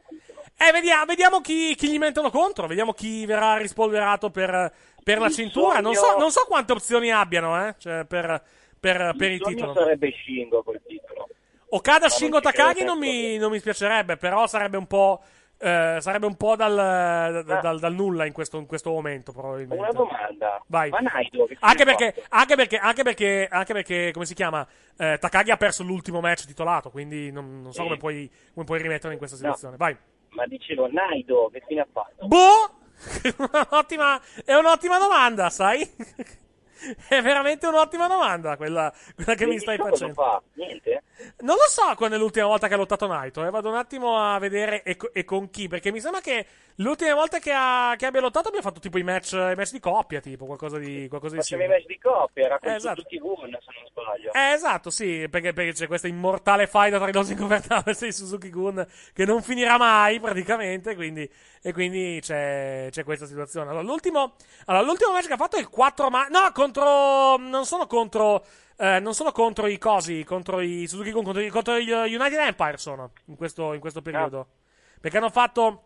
[0.57, 4.73] Eh, vediamo, vediamo chi, chi gli mettono contro, vediamo chi verrà rispolverato per,
[5.03, 5.81] per la Il cintura.
[5.81, 8.43] Non so, sogno- non so quante opzioni abbiano, eh, cioè per,
[8.79, 9.75] per, per il sogno titolo.
[9.75, 11.29] sarebbe Shingo col titolo.
[11.71, 15.23] Okada Ma Shingo non Takagi non mi, non mi spiacerebbe, però sarebbe un po'.
[15.59, 19.77] eh, sarebbe un po' dal, dal- dal- dal nulla in questo, in questo momento, probabilmente.
[19.83, 20.61] Una domanda.
[20.67, 20.91] Vai.
[20.91, 24.67] Ma Naito, che Anche perché, anche perché, anche perché, anche perché, come si chiama?
[24.99, 27.87] Eh, Takagi ha perso l'ultimo match titolato, quindi non, non so Sì.
[27.87, 29.77] come puoi, come puoi rimetterlo in questa situazione.
[29.77, 29.97] Vai.
[30.31, 32.27] Ma dicevo, Naito, che fine ha fatto?
[32.27, 32.81] Boh!
[33.37, 35.89] un'ottima, è un'ottima domanda, sai?
[37.09, 40.15] è veramente un'ottima domanda quella, quella che mi stai Cosa facendo.
[40.15, 40.43] fa?
[41.41, 43.51] Non lo so quando è l'ultima volta che ha lottato Naito, eh.
[43.51, 46.47] vado un attimo a vedere e, co- e con chi, perché mi sembra che
[46.77, 49.81] l'ultima volta che, ha- che abbia lottato abbia fatto tipo i match, i match di
[49.81, 52.97] coppia, tipo qualcosa di, qualcosa di Faceva i match di coppia, era con Eh, esatto.
[53.03, 54.33] Suzuki Gun, se non sbaglio.
[54.33, 58.51] Eh, esatto, sì, perché, perché c'è questa immortale faida tra i dos ingovernabili di Suzuki
[58.51, 61.31] Gun che non finirà mai praticamente, quindi,
[61.63, 63.69] e quindi c'è, c'è questa situazione.
[63.71, 64.35] Allora, l'ultimo,
[64.67, 68.45] allora, l'ultimo match che ha fatto è il 4 ma no, contro, non sono contro,
[68.77, 72.39] eh, non sono contro i cosi, contro i Suzuki Gun, contro, i- contro gli United
[72.39, 74.47] Empire sono, in questo, in questo periodo.
[75.01, 75.83] Perché hanno fatto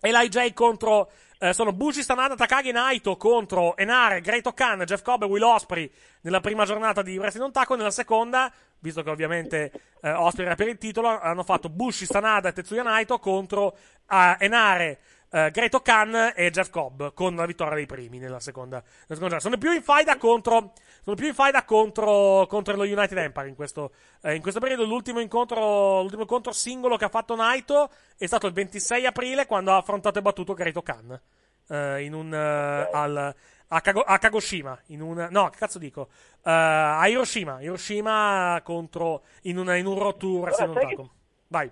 [0.00, 5.22] Eli J contro eh, sono Bushi, Stanada, Takagi Naito contro Enare, Great Khan, Jeff Cobb
[5.22, 5.90] e Will Osprey
[6.22, 7.74] nella prima giornata di Wrestling on Taco.
[7.74, 12.48] Nella seconda, visto che ovviamente eh, Osprey era per il titolo, hanno fatto Bushi, Stanada
[12.48, 13.76] e Tetsuya Naito contro
[14.08, 14.98] eh, Enare,
[15.34, 19.40] eh, Great Khan e Jeff Cobb con la vittoria dei primi nella seconda, nella seconda.
[19.40, 23.54] Sono più in faida contro sono più in faida contro, contro lo United Empire in
[23.54, 23.92] questo,
[24.22, 24.84] eh, in questo periodo.
[24.84, 29.72] L'ultimo incontro, l'ultimo incontro singolo che ha fatto Naito è stato il 26 aprile quando
[29.72, 31.20] ha affrontato e battuto Great Khan
[31.68, 33.34] eh, in un, eh, al,
[33.68, 34.78] a, Kago- a Kagoshima.
[34.86, 36.08] In un, no, che cazzo dico?
[36.42, 37.60] Eh, a Hiroshima.
[37.60, 41.10] Hiroshima contro in, un in un Tour Allora, Wrestling Taco.
[41.48, 41.70] Vai.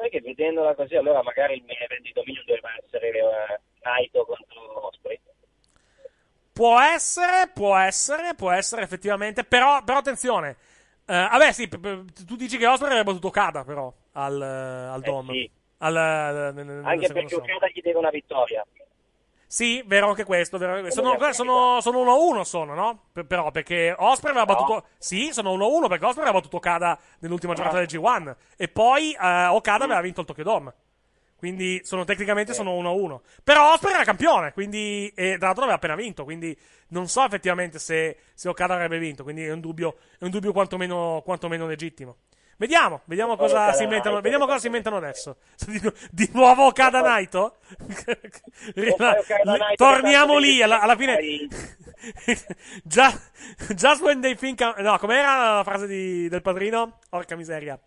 [0.00, 4.86] Sai che vedendola così, allora magari il event di Dominion doveva essere eh, Naito contro
[4.86, 5.20] Osprey.
[6.54, 10.56] Può essere, può essere, può essere effettivamente, però, però attenzione.
[11.04, 15.32] Eh, vabbè, sì, tu dici che Osprey avrebbe battuto Okada, però, al, eh, al Dome.
[15.34, 15.50] sì.
[15.78, 17.34] Al, eh, nel Anche perché.
[17.34, 18.64] Okada gli deve una vittoria.
[19.52, 20.58] Sì, vero anche questo.
[20.58, 21.02] Vero anche questo.
[21.02, 23.06] Sono, sono, sono 1-1, sono, no?
[23.12, 24.54] P- però, perché Osprey aveva No.
[24.54, 24.86] battuto.
[24.96, 28.36] Sì, sono 1-1 perché Osprey aveva battuto Okada nell'ultima giornata del G1.
[28.56, 30.74] E poi eh, Okada aveva vinto il Tokyo Dome.
[31.34, 33.18] Quindi sono tecnicamente sono 1-1.
[33.42, 35.12] Però Osprey era campione, quindi.
[35.16, 36.22] E tra l'altro aveva appena vinto.
[36.22, 36.56] Quindi
[36.90, 39.24] non so effettivamente se, se Okada avrebbe vinto.
[39.24, 42.18] Quindi è un dubbio, è un dubbio quantomeno, quantomeno legittimo.
[42.60, 44.20] Vediamo, vediamo cosa si inventano.
[44.20, 45.38] Vediamo cosa si inventano adesso.
[45.66, 45.80] Di,
[46.10, 47.56] di nuovo Okada Naito?
[49.76, 51.16] Torniamo lì, alla, alla fine.
[52.84, 53.30] just,
[53.74, 54.60] just when they think.
[54.60, 56.98] I'm- no, com'era la frase di- del padrino?
[57.08, 57.78] Porca miseria.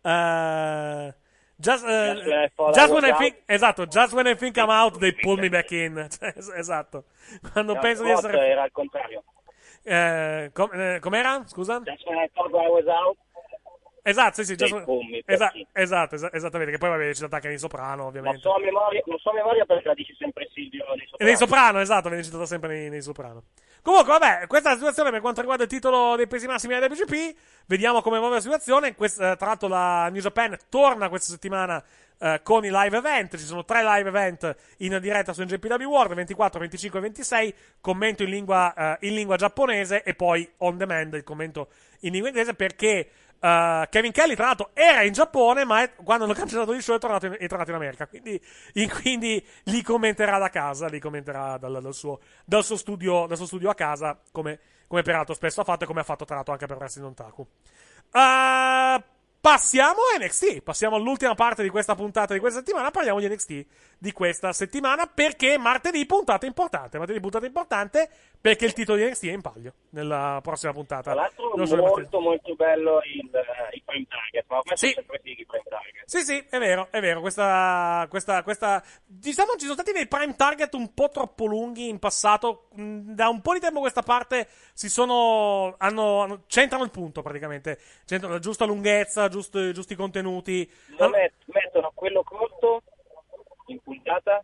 [0.00, 1.14] Eh,
[1.56, 5.38] just, eh, Just when I think, esatto, just when I think I'm out, they pull
[5.38, 6.06] me back in.
[6.08, 7.04] Cioè, es- esatto.
[7.52, 8.38] Quando No, penso di essere.
[8.46, 9.24] era al contrario.
[9.82, 11.42] Eh, com- com'era?
[11.46, 11.80] Scusa?
[11.82, 13.16] Just when I thought I was out.
[14.02, 14.54] Esatto, sì, sì.
[14.56, 16.72] Dei just- commi, esa- esatto, esa- esattamente.
[16.72, 18.40] Che poi vabbè, ci anche nei soprano, Non ovviamente.
[18.40, 21.28] so a memoria, non so a memoria perché la dici sempre Silvio nei E soprano.
[21.30, 23.42] nei soprano, esatto, viene citata sempre nei, nei soprano.
[23.82, 26.86] Comunque, vabbè, questa è la situazione per quanto riguarda il titolo dei pesi massimi della
[26.86, 27.34] WGP.
[27.66, 28.94] Vediamo come evolve la situazione.
[28.94, 31.82] Quest- eh, tra l'altro, la New Japan torna questa settimana
[32.22, 33.36] eh, con i live event.
[33.38, 37.54] Ci sono tre live event in diretta su NJPW World: 24, 25 e 26.
[37.80, 41.68] Commento in lingua, eh, in lingua giapponese e poi on demand il commento
[42.00, 43.08] in lingua inglese perché.
[43.40, 46.96] Eh, Kevin Kelly, tra l'altro, era in Giappone, ma è- quando hanno cancellato il show
[46.96, 48.06] è tornato in, è tornato in America.
[48.06, 48.40] Quindi,
[48.74, 53.36] in- quindi li commenterà da casa, li commenterà dal, dal suo, dal suo studio, dal
[53.36, 56.34] suo studio a casa, come, come peraltro spesso ha fatto e come ha fatto tra
[56.34, 57.46] l'altro anche per Wrestling Ontaku.
[58.12, 59.02] Uh,
[59.40, 60.60] passiamo a NXT.
[60.62, 62.90] Passiamo all'ultima parte di questa puntata di questa settimana.
[62.90, 63.66] Parliamo di NXT
[63.98, 66.98] di questa settimana perché martedì puntata importante.
[66.98, 68.10] Martedì puntata importante
[68.40, 71.12] perché il titolo di NXT è in palio nella prossima puntata.
[71.12, 71.80] Tra l'altro Non martedì.
[71.80, 76.02] molto molto bello il, eh, i prime target, ma sono sempre fighi i prime target.
[76.06, 77.20] Sì, sì, è vero, è vero.
[77.20, 78.82] Questa, questa, questa.
[79.04, 82.68] Diciamo, ci sono stati dei prime target un po' troppo lunghi in passato.
[82.80, 85.74] Mm, Da un po' di tempo a questa parte si sono.
[85.78, 87.78] Hanno, hanno- centrano il punto praticamente.
[88.06, 90.68] Centrano la giusta lunghezza, giusti, giusti contenuti.
[90.98, 92.82] Met- mettono quello corto
[93.66, 94.42] in puntata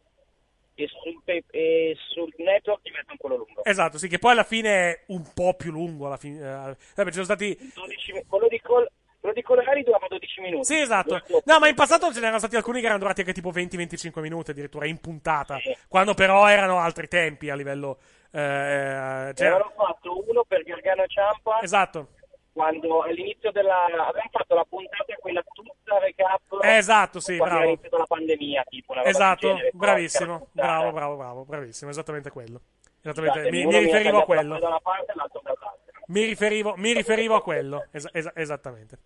[0.77, 3.65] e sul, pe- e sul network ti mettono quello lungo.
[3.65, 6.07] Esatto, sì, che poi alla fine è un po' più lungo.
[6.07, 7.57] Alla fine, eh, vabbè, ci sono stati.
[7.74, 8.89] 12 mi- quello di quello
[9.32, 10.65] di Colorari durava 12 minuti.
[10.66, 11.20] Sì, esatto.
[11.47, 14.53] No, ma in passato ce n'erano stati alcuni che erano durati anche tipo 20-25 minuti
[14.53, 15.59] addirittura in puntata.
[15.89, 17.98] Quando però erano altri tempi a livello.
[18.31, 22.09] Eh, Ne cioè, avevano fatto uno per Gargano Ciampa esatto.
[22.57, 27.57] Quando all'inizio della avevamo fatto la puntata quella tutta recap Esatto, sì, bravo.
[27.57, 29.70] era iniziata la pandemia tipo una Esatto, genere.
[29.74, 32.61] Bravissimo, bravo, bravo, bravo, bravissimo, esattamente quello.
[33.03, 34.59] Esattamente, Scusate, mi, mi riferivo a quello.
[34.59, 35.93] da una parte l'altro dall'altra.
[36.07, 38.99] Mi riferivo, mi riferivo a quello, esa- esa- esattamente.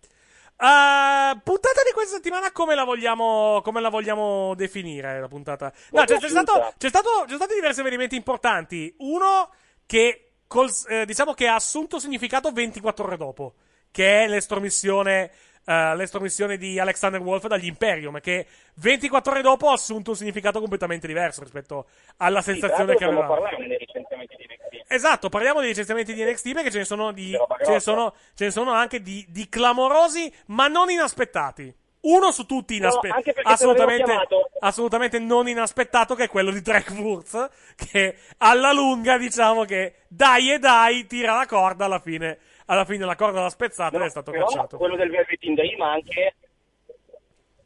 [0.57, 5.73] Uh, puntata di questa settimana come la vogliamo, come la vogliamo definire la puntata?
[5.91, 8.93] No, c'è, c'è stato, c'è stato, sono stati diversi avvenimenti importanti.
[8.99, 9.49] Uno
[9.85, 13.53] che col- eh, diciamo che ha assunto significato 24 ore dopo,
[13.89, 15.31] che è l'estromissione,
[15.65, 18.45] eh, l'estromissione di Alexander Wolf dagli Imperium, che
[18.75, 21.85] 24 ore dopo ha assunto un significato completamente diverso rispetto
[22.17, 23.35] alla Sì, sensazione che l'altro avevamo.
[23.35, 24.91] dobbiamo parlare dei licenziamenti di NXT.
[24.91, 27.31] Esatto, parliamo dei licenziamenti di NXT perché ce ne sono, di,
[27.63, 31.73] ce ne sono, ce ne sono anche di, di clamorosi, ma non inaspettati.
[32.01, 34.27] Uno su tutti No, te l'avevo assolutamente,
[34.59, 40.51] assolutamente non inaspettato, che è quello di Drake Wurz, che alla lunga diciamo che dai
[40.51, 44.09] e dai, tira la corda, alla fine, alla fine la corda l'ha spezzata ed è
[44.09, 44.77] stato Però cacciato.
[44.77, 46.35] quello del Velvet in ma anche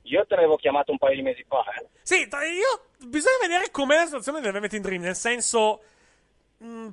[0.03, 1.85] io te l'avevo chiamato un paio di mesi fa, eh.
[2.01, 5.81] Sì, io bisogna vedere com'è la situazione del Velvet in Dream, nel senso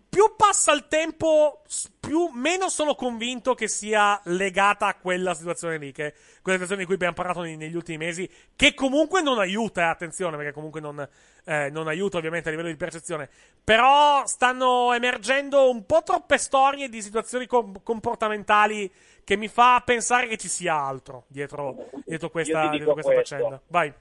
[0.08, 1.62] più passa il tempo,
[1.98, 6.12] più meno sono convinto che sia legata a quella situazione lì, che
[6.42, 9.84] quella situazione di cui abbiamo parlato nei- negli ultimi mesi, che comunque non aiuta, eh,
[9.84, 11.08] attenzione, perché comunque non,
[11.44, 13.28] eh, non aiuta ovviamente a livello di percezione.
[13.64, 18.92] Però stanno emergendo un po' troppe storie di situazioni com- comportamentali
[19.24, 23.60] che mi fa pensare che ci sia altro dietro, dietro questa, dietro questa faccenda.
[23.68, 23.92] Vai.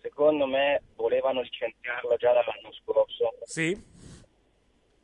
[0.00, 3.34] Secondo me volevano licenziarlo già dall'anno scorso.
[3.44, 3.76] Sì,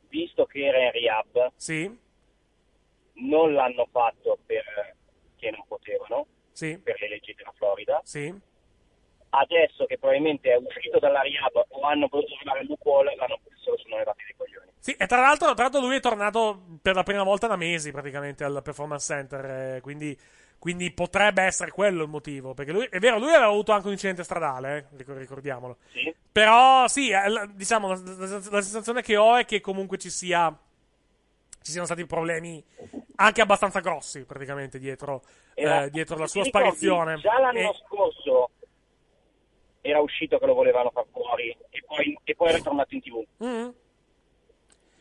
[0.09, 1.97] Visto che era in rehab, sì,
[3.13, 8.01] non l'hanno fatto perché non potevano, sì, per le leggi della Florida.
[8.03, 8.45] sì.
[9.29, 13.37] Adesso che probabilmente è uscito dalla rehab o hanno potuto trovare il loophole, l'hanno
[13.69, 14.71] lo sono levati dei coglioni.
[14.79, 17.91] Sì, e tra l'altro, tra l'altro lui è tornato per la prima volta da mesi
[17.91, 20.17] praticamente al Performance Center, eh, quindi,
[20.59, 22.53] quindi potrebbe essere quello il motivo.
[22.53, 25.77] Perché lui, è vero, lui aveva avuto anche un incidente stradale, eh, ricor- ricordiamolo.
[25.91, 26.13] Sì.
[26.31, 30.55] Però sì, eh, diciamo, la, la- la sensazione che ho è che comunque ci sia...
[31.59, 32.63] Ci siano stati problemi
[33.17, 35.21] anche abbastanza grossi praticamente dietro,
[35.53, 37.17] Era- eh, dietro la sua ricordi, sparizione.
[37.17, 38.49] Già l'anno E- scorso
[39.81, 43.25] era uscito che lo volevano far fuori e poi, e poi è ritornato in tv.
[43.43, 43.67] Mm.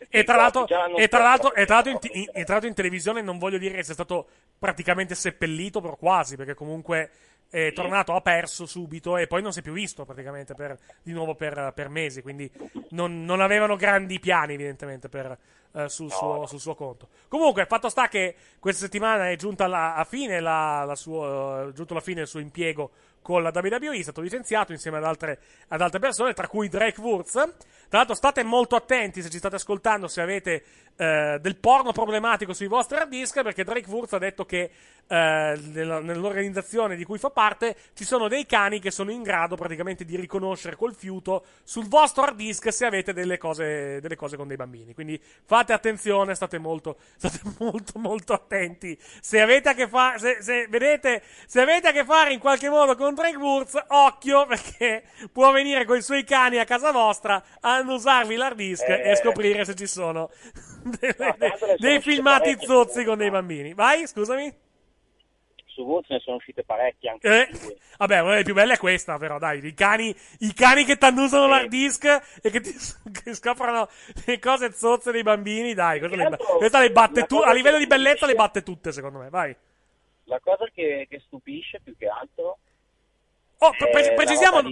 [0.09, 0.67] E tra, l'altro,
[0.97, 3.77] e, tra l'altro, e, tra l'altro in, in- tra l'altro in televisione non voglio dire
[3.77, 4.29] che sia stato
[4.59, 7.11] praticamente seppellito, però quasi, perché comunque
[7.49, 11.13] è tornato, ha perso subito e poi non si è più visto praticamente per, di
[11.13, 12.51] nuovo per, per mesi, quindi
[12.91, 15.39] non, non avevano grandi piani evidentemente per,
[15.73, 17.09] eh, sul, suo, sul suo conto.
[17.29, 21.73] Comunque, fatto sta che questa settimana è giunta alla, a fine la, la sua, è
[21.73, 22.91] giunto alla fine il suo impiego
[23.27, 27.01] con la WWE, è stato licenziato insieme ad altre, ad altre persone, tra cui Drake
[27.01, 27.33] Wurz.
[27.33, 30.63] Tra l'altro state molto attenti se ci state ascoltando, se avete
[30.97, 34.71] eh, del porno problematico sui vostri hard disk perché Drake Wurz ha detto che
[35.09, 40.05] eh, nell'organizzazione di cui fa parte ci sono dei cani che sono in grado praticamente
[40.05, 44.49] di riconoscere col fiuto sul vostro hard disk se avete delle cose, delle cose con
[44.49, 44.95] dei bambini.
[44.95, 48.97] Quindi fate attenzione, state molto, state molto, molto attenti.
[49.21, 50.69] Se avete a che fare, se, se
[51.47, 55.03] se avete a che fare in qualche modo con Drake Wurz, occhio perché
[55.33, 59.11] può venire con i suoi cani a casa vostra a annusarvi l'hard disk Eh.
[59.11, 60.31] e scoprire se ci sono
[60.85, 61.35] delle- No,
[61.79, 63.75] dei filmati zozzi con dei bambini.
[63.75, 64.65] Vai, scusami.
[65.67, 67.49] Su Woods ne sono uscite parecchie anche Eh,
[67.99, 69.63] vabbè, una delle più belle è questa, però, dai.
[69.63, 72.05] I cani, i cani che ti annusano l'hard disk
[72.41, 72.75] e che ti
[73.23, 73.87] che scoprono
[74.25, 75.99] le cose zozze dei bambini, dai.
[75.99, 78.91] Questa le, questa le batte la tu- cosa a livello di bellezza le batte tutte,
[78.91, 79.29] secondo me.
[79.29, 79.55] Vai.
[80.29, 82.59] La cosa che, che stupisce più che altro
[83.59, 84.15] Oh, pre- Eh, la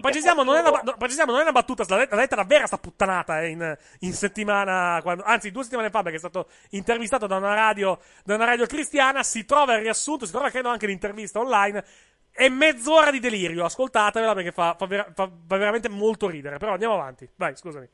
[0.00, 2.66] precisiamo, non è una, no, precisiamo, non è una battuta, l'ha detta, l'ha detta davvero
[2.66, 7.26] sta puttanata eh, in, in settimana, quando- anzi due settimane fa perché è stato intervistato
[7.26, 10.86] da una radio, da una radio cristiana, si trova il riassunto, si trova credo anche
[10.86, 11.82] l'intervista online,
[12.30, 16.72] è mezz'ora di delirio, ascoltatevela perché fa, fa vera- fa- fa veramente molto ridere, però
[16.72, 17.88] andiamo avanti, vai scusami.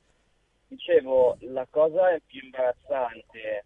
[0.66, 3.64] Dicevo, la cosa più imbarazzante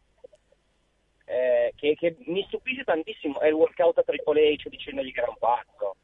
[1.25, 5.31] eh, che, che mi stupisce tantissimo è il workout a Triple H dicendogli che era
[5.31, 5.97] un pazzo.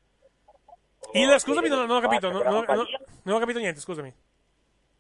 [1.13, 2.65] Il, scusami, non, non ho capito, non, non-
[3.25, 4.13] non- ho capito niente, scusami.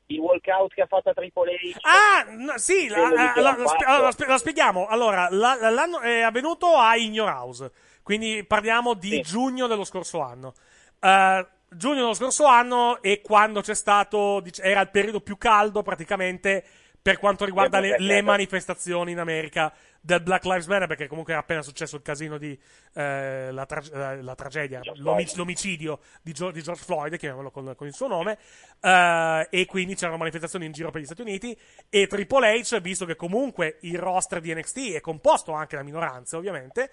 [0.07, 1.77] Il walkout che ha fatto a Triple H.
[1.83, 3.85] Ah, no, sì, la, la- la- fatto.
[3.87, 4.87] allora, spie- la spieghiamo.
[4.89, 7.71] Allora, la- la- l'anno è avvenuto a Ignor House,
[8.03, 10.55] quindi parliamo di giugno dello scorso anno.
[10.99, 15.83] Eh, giugno dello scorso anno e quando c'è stato, dic- era il periodo più caldo
[15.83, 16.65] praticamente
[17.01, 21.43] per quanto riguarda le, le manifestazioni in America del Black Lives Matter, perché comunque era
[21.43, 22.59] appena successo il casino di
[22.95, 27.87] eh, la, tra- la tragedia, l'omic- l'omicidio di, Gio- di George Floyd, chiamiamolo con, con
[27.87, 28.39] il suo nome,
[28.81, 31.57] eh, e quindi c'erano manifestazioni in giro per gli Stati Uniti
[31.91, 36.37] e Triple H, visto che comunque il roster di NXT è composto anche da minoranze,
[36.37, 36.91] ovviamente,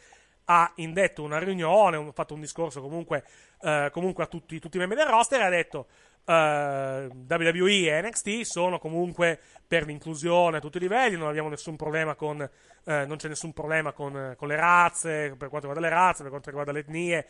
[0.50, 3.24] ha indetto una riunione, ha fatto un discorso comunque,
[3.62, 5.88] eh, comunque a tutti, tutti i membri del roster e ha detto
[6.28, 11.76] eh, WWE e NXT sono comunque per l'inclusione a tutti i livelli, non abbiamo nessun
[11.76, 15.90] problema con, eh, non c'è nessun problema con, con le razze, per quanto riguarda le
[15.90, 17.26] razze, per quanto riguarda le etnie, eh,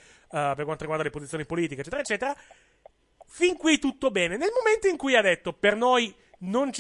[0.56, 2.36] per quanto riguarda le posizioni politiche, eccetera, eccetera.
[3.26, 4.38] Fin qui tutto bene.
[4.38, 6.72] Nel momento in cui ha detto per noi non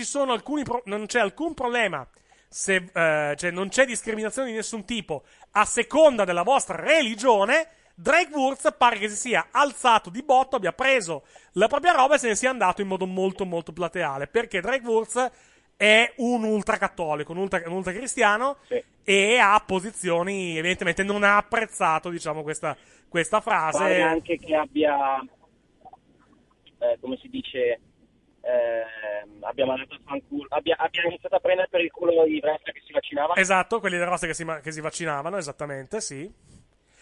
[0.63, 2.07] pro- non c'è alcun problema
[2.49, 7.67] se, eh, cioè non c'è discriminazione di nessun tipo a seconda della vostra religione,
[7.99, 12.19] Drake Wurz pare che si sia alzato di botto, abbia preso la propria roba e
[12.19, 15.31] se ne sia andato in modo molto molto plateale, perché Drake Wurz
[15.75, 18.57] è un ultracattolico, un, ultra, un ultracristiano
[19.03, 22.77] e ha posizioni, evidentemente non ha apprezzato, diciamo, questa,
[23.09, 23.79] questa frase.
[23.79, 25.19] Pare anche che abbia,
[26.77, 27.79] eh, come si dice,
[28.41, 32.75] ehm, abbia mandato a fanculo, abbia, abbia iniziato a prendere per il culo i wrestler
[32.75, 33.39] che si vaccinavano.
[33.39, 36.31] Esatto, quelli del roster che si, che si vaccinavano, esattamente, sì.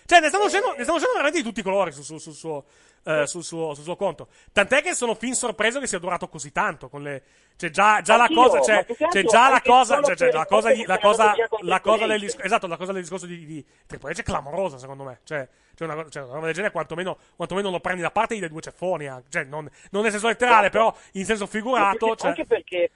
[0.06, 2.34] Cioè, ne stanno uscendo, ne stanno uscendo veramente di tutti i colori sul, suo- sul
[2.34, 2.66] suo,
[3.04, 4.28] eh, sul, suo, sul suo conto.
[4.52, 6.90] Tant'è che sono fin sorpreso che sia durato così tanto.
[6.90, 7.24] Con le,
[7.56, 11.00] cioè, già, già la cosa, cioè, c'è già la cosa, cioè, cioè, la cosa, la
[11.00, 14.24] cosa, la cosa del discorso, esatto, la cosa del discorso di, di Triple H è
[14.24, 15.22] clamorosa, secondo me.
[15.24, 18.48] Cioè, cioè una, cioè, una roba del genere, quantomeno, quantomeno lo prendi da parte dei
[18.48, 19.28] due ceffoni, anche.
[19.30, 20.78] cioè, non, non nel senso letterale, Esatto.
[20.78, 22.92] però in senso figurato, cioè, Anche perché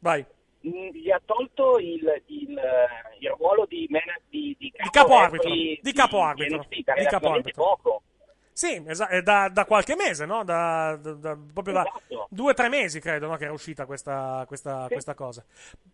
[0.00, 0.24] vai.
[0.60, 5.16] Gli ha tolto il, il, eh, il ruolo di, man- di, di capo, Di capo
[5.16, 7.62] arbitro, referee di capo arbitro, di capo arbitro.
[7.62, 8.02] poco.
[8.52, 8.74] Sì,
[9.08, 10.44] è da, da qualche mese, no?
[10.44, 12.26] Da, da- da- proprio da Esatto.
[12.28, 13.36] due o tre mesi, credo, no?
[13.36, 15.42] Che era uscita questa, questa, questa cosa.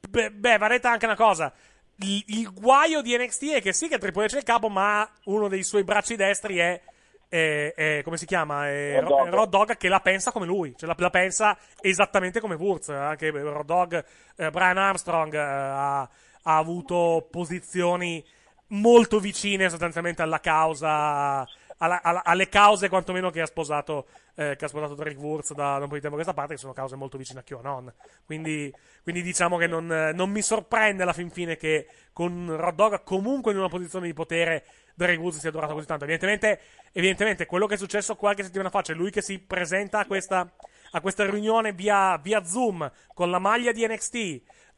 [0.08, 1.52] Beh, beh, va detta anche una cosa.
[1.98, 5.08] Il, il guaio di NXT è che sì che Triple H è il capo, ma
[5.26, 6.80] uno dei suoi bracci destri è,
[7.28, 8.68] è- è- come si chiama?
[8.68, 9.32] È Rod Ro- Dogg.
[9.32, 12.88] Rod Dogg che la pensa come lui, cioè la, la pensa esattamente come Wurz.
[12.90, 13.94] Anche Rod Dogg,
[14.36, 18.24] eh, Brian Armstrong eh, ha, ha avuto posizioni
[18.68, 21.46] molto vicine sostanzialmente alla causa,
[21.78, 25.76] alla- alla- alle cause quantomeno che ha sposato, eh, che ha sposato Drake Wurz da,
[25.78, 27.92] da un po' di tempo a questa parte, che sono cause molto vicine a QAnon.
[28.24, 28.72] Quindi,
[29.02, 33.02] quindi diciamo che non, eh, non mi sorprende alla fin fine che con Rod Dogg
[33.04, 34.64] comunque in una posizione di potere
[34.96, 36.04] Drake Wurz sia durato così tanto.
[36.04, 36.58] Evidentemente,
[36.92, 40.50] evidentemente quello che è successo qualche settimana fa, cioè lui che si presenta a questa,
[40.92, 44.14] a questa riunione via, via Zoom con la maglia di NXT,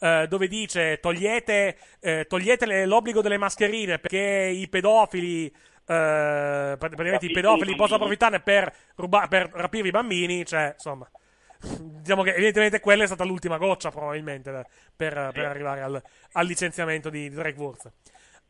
[0.00, 4.18] eh, dove dice togliete, eh, togliete le- l'obbligo delle mascherine perché
[4.52, 5.52] i pedofili, eh,
[5.86, 11.08] praticamente i pedofili possono approfittarne per, ruba- per rapire i bambini, cioè, insomma.
[11.60, 14.64] Diciamo che evidentemente quella è stata l'ultima goccia, probabilmente,
[14.94, 16.00] per, per arrivare al,
[16.32, 17.88] al licenziamento di, di Drake Wurz.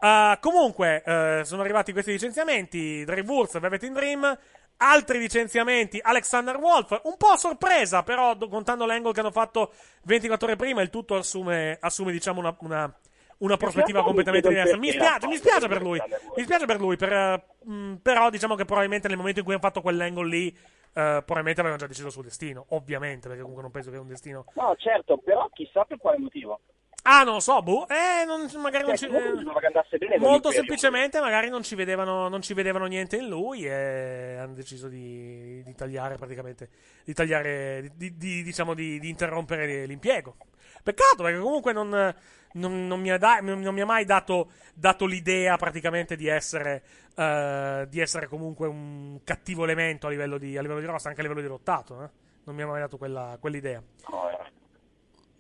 [0.01, 3.05] Uh, comunque, eh, sono arrivati questi licenziamenti.
[3.05, 4.39] Drake Wurz, Velvet in Dream,
[4.79, 9.73] altri licenziamenti, Alexander Wolf, un po' a sorpresa, però do- contando l'angle che hanno fatto
[10.05, 12.95] 24 ore prima, il tutto assume, assume diciamo, una, una,
[13.39, 14.77] una prospettiva completamente diversa.
[14.77, 16.01] Mi spiace, mi spiace per lui,
[16.37, 19.55] mi spiace per lui, per, eh, mh, però diciamo che probabilmente nel momento in cui
[19.55, 23.62] hanno fatto quell'angle lì, eh, probabilmente avevano già deciso il suo destino, ovviamente, perché comunque
[23.62, 26.61] non penso che è un destino No, certo, però chissà per quale motivo.
[27.05, 27.87] Ah, non lo so, boh.
[27.89, 29.07] Eh, non, magari non ci.
[29.09, 29.43] Cioè, comunque
[30.15, 34.53] eh, molto semplicemente, magari non ci, vedevano, non ci vedevano niente in lui e hanno
[34.53, 36.69] deciso di, di tagliare praticamente.
[37.05, 37.81] Di tagliare.
[37.83, 40.37] Di, di- di- diciamo di, interrompere l'impiego.
[40.83, 41.89] Peccato, perché comunque non.
[42.53, 46.83] non- non mi, ha da- non- mi ha mai dato, dato l'idea praticamente di essere,
[47.16, 51.20] eh, di essere comunque un cattivo elemento a livello di, a livello di roster, anche
[51.20, 52.03] a livello di lottato.
[52.05, 52.09] eh.
[52.45, 53.83] Non mi ha mai dato quella, quell'idea.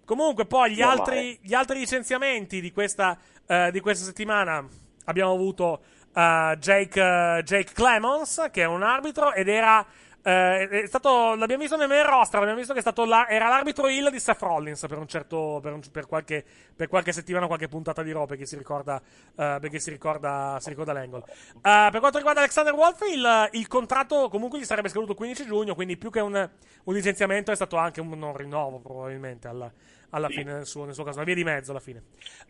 [0.08, 4.66] Comunque, poi gli altri, gli altri licenziamenti di questa, eh, di questa settimana
[5.04, 5.82] abbiamo avuto
[6.14, 9.84] eh, Jake, eh, Jake Clemons, che è un arbitro, ed era.
[10.22, 13.88] è stato, l'abbiamo visto nel main roster, abbiamo visto che è stato la- era l'arbitro
[13.88, 16.44] Hill di Seth Rollins per un certo, per, un- per qualche,
[16.74, 19.00] per qualche settimana, qualche puntata di Raw, perché si ricorda,
[19.34, 21.22] perché si ricorda, si ricorda l'angle.
[21.62, 25.74] Per quanto riguarda Alexander Wolf, il, il contratto comunque gli sarebbe scaduto il 15 giugno,
[25.74, 26.50] quindi più che un,
[26.84, 29.70] un licenziamento è stato anche un non rinnovo probabilmente alla,
[30.10, 32.02] alla fine nel suo, nel suo caso, una via di mezzo alla fine.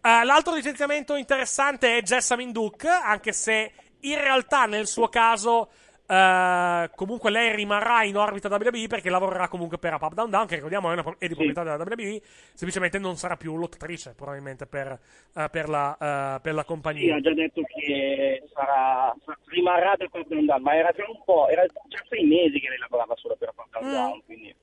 [0.02, 5.70] Eh, l'altro licenziamento interessante è Jessamine Duke, anche se in realtà nel suo caso
[6.10, 10.46] eh, comunque lei rimarrà in orbita WWE perché lavorerà comunque per Up Up Down Down,
[10.46, 12.20] che ricordiamo è, una, è di proprietà della WWE,
[12.54, 14.98] semplicemente non sarà più lottatrice probabilmente per,
[15.34, 15.92] eh, per, la,
[16.36, 17.16] eh, per la Sì, compagnia.
[17.16, 21.22] ha già detto che sarà, sa- rimarrà del Pop Down Down, ma era già un
[21.24, 23.92] po', era già sei mesi che lei lavorava solo per Pop Down Mm.
[23.92, 24.54] Down, quindi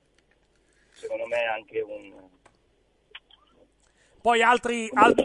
[0.94, 2.14] secondo me è anche un...
[4.26, 5.24] Poi altri, altri.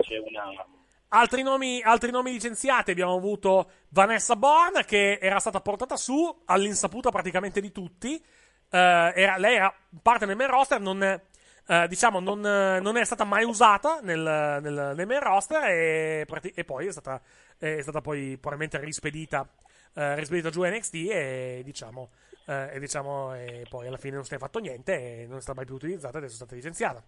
[1.08, 7.08] Altri nomi, altri nomi licenziati abbiamo avuto Vanessa Bourne che era stata portata su all'insaputa
[7.08, 8.16] praticamente di tutti.
[8.16, 13.04] Eh, era- lei era parte nel main roster, non, eh, diciamo, non, eh, non è
[13.06, 17.22] stata mai usata nel, nel, nel main roster e, e poi è stata,
[17.56, 19.48] è stata poi probabilmente rispedita,
[19.94, 22.10] rispedita giù a NXT e diciamo,
[22.44, 25.56] e diciamo e poi alla fine non si è fatto niente e non è stata
[25.56, 27.02] mai più utilizzata e adesso è stata licenziata.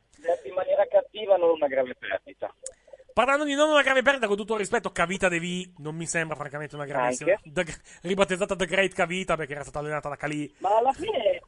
[1.23, 2.55] Cattiva, non una grave perdita.
[3.13, 6.35] Parlando di non una grave perdita, con tutto il rispetto, Cavita Devi non mi sembra
[6.37, 7.39] francamente una gravissima.
[7.45, 7.65] The-
[8.03, 10.53] ribattezzata The Great Cavita perché era stata allenata da Kali.
[10.59, 11.43] Ma alla fine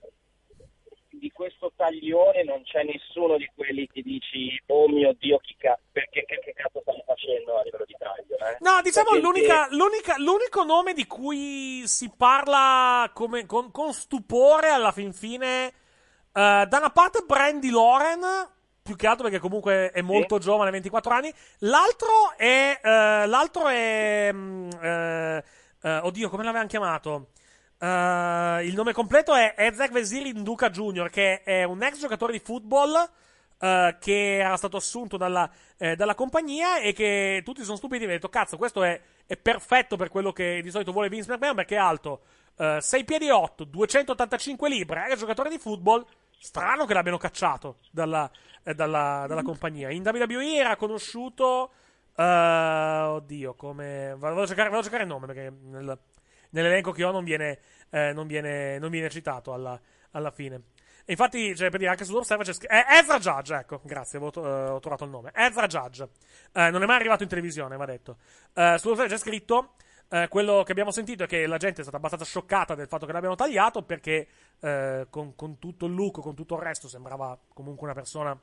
[1.09, 5.79] di questo taglione non c'è nessuno di quelli che dici, oh mio Dio, chi ca-
[5.91, 8.37] perché, che, che cazzo stanno facendo a livello di taglio?
[8.37, 8.57] Eh?
[8.61, 14.69] No, diciamo Perché- l'unica, l'unica- l'unico nome di cui si parla come- con, con stupore
[14.69, 15.69] alla fin fine.
[15.69, 15.73] eh,
[16.69, 18.21] da una parte Brandy Loren,
[18.85, 21.33] più che altro perché comunque è molto giovane, 24 anni.
[21.61, 22.79] L'altro è.
[22.83, 24.31] eh, l'altro è.
[24.83, 25.45] eh,
[25.83, 27.29] eh, oddio, come l'avevano chiamato?
[27.81, 33.11] Il nome completo è Ezek Veziri Nduka Jr., che è un ex giocatore di football
[33.59, 38.15] che era stato assunto dalla, eh, dalla compagnia e che tutti sono stupiti e hanno
[38.17, 41.77] detto cazzo questo è, è perfetto per quello che di solito vuole Vince McMahon perché
[41.77, 42.25] è alto
[42.59, 46.05] eh, 6 piedi e 8 285 libbre è giocatore di football
[46.39, 48.31] strano che l'abbiano cacciato dalla,
[48.63, 51.73] eh, dalla, dalla compagnia in WWE era conosciuto
[52.17, 55.99] eh, oddio come vado a cercare, vado a cercare il nome perché nel-
[56.51, 57.59] nell'elenco che ho non viene,
[57.91, 59.79] eh, non viene, non viene citato alla,
[60.13, 60.63] alla fine.
[61.07, 62.73] E infatti, cioè, per dire, anche su Observer c'è scritto.
[62.73, 65.33] Eh, Ezra Judge, ecco, grazie, to- eh, ho trovato il nome.
[65.35, 66.09] Ezra Judge.
[66.53, 68.17] Eh, non è mai arrivato in televisione, va detto.
[68.55, 69.75] Eh, su Observer c'è scritto.
[70.09, 73.07] Eh, quello che abbiamo sentito è che la gente è stata abbastanza scioccata del fatto
[73.07, 74.29] che l'abbiano tagliato perché
[74.61, 78.39] eh, con, con tutto il look, con tutto il resto, sembrava comunque una persona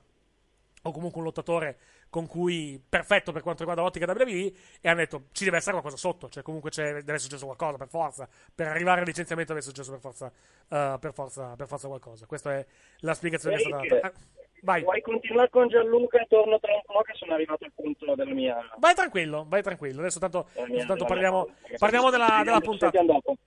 [0.83, 1.77] o comunque un lottatore
[2.09, 5.95] con cui perfetto per quanto riguarda l'ottica WWE e hanno detto ci deve essere qualcosa
[5.95, 9.63] sotto cioè comunque c'è- deve essere successo qualcosa per forza per arrivare al licenziamento deve
[9.63, 10.31] essere successo per forza
[10.71, 12.25] eh, per forza per forza qualcosa.
[12.25, 12.65] Questa è
[12.99, 14.07] la spiegazione che è stata data.
[14.07, 17.71] Eh, vai Vuoi continuare con Gianluca e torno tra un po' che sono arrivato al
[17.75, 18.57] punto della mia...
[18.77, 22.99] vai tranquillo vai tranquillo adesso tanto, mia- tanto parliamo, mia- parliamo della, della puntata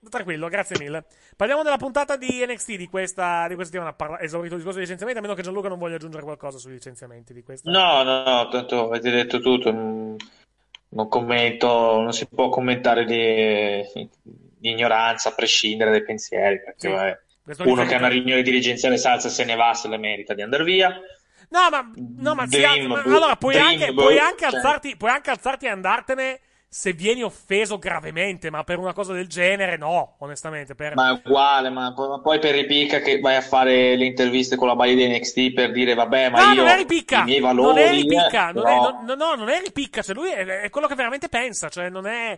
[0.09, 1.05] tranquillo grazie mille
[1.35, 4.87] parliamo della puntata di NXT di questa, di questa settimana Parla- esaurito il discorso dei
[4.87, 8.23] licenziamenti a meno che Gianluca non voglia aggiungere qualcosa sui licenziamenti di questa No, no,
[8.23, 9.71] no, tanto avete detto tutto.
[9.71, 10.15] Non,
[10.89, 11.67] non commento,
[12.01, 16.61] non si può commentare di, di ignoranza a prescindere dai pensieri.
[16.61, 16.93] Perché Sì.
[16.93, 17.19] vabbè,
[17.59, 20.63] uno che ha una riunione dirigenziale salsa se ne va, se la merita di andare
[20.63, 20.99] via.
[21.49, 24.55] No, ma, no, ma, Dream, ma allora puoi anche, puoi, anche cioè.
[24.55, 29.27] alzarti, puoi anche alzarti e andartene se vieni offeso gravemente, ma per una cosa del
[29.27, 30.75] genere, no, onestamente.
[30.75, 30.93] Per...
[30.95, 34.67] Ma è uguale, ma ma poi per ripicca che vai a fare le interviste con
[34.67, 37.39] la maglia di NXT per dire vabbè, ma no, io non è ripicca, i miei
[37.39, 40.31] valori non è ripicca, eh, non però- è, no, no, non è ripicca, cioè lui
[40.31, 42.37] è, è quello che veramente pensa, cioè non è,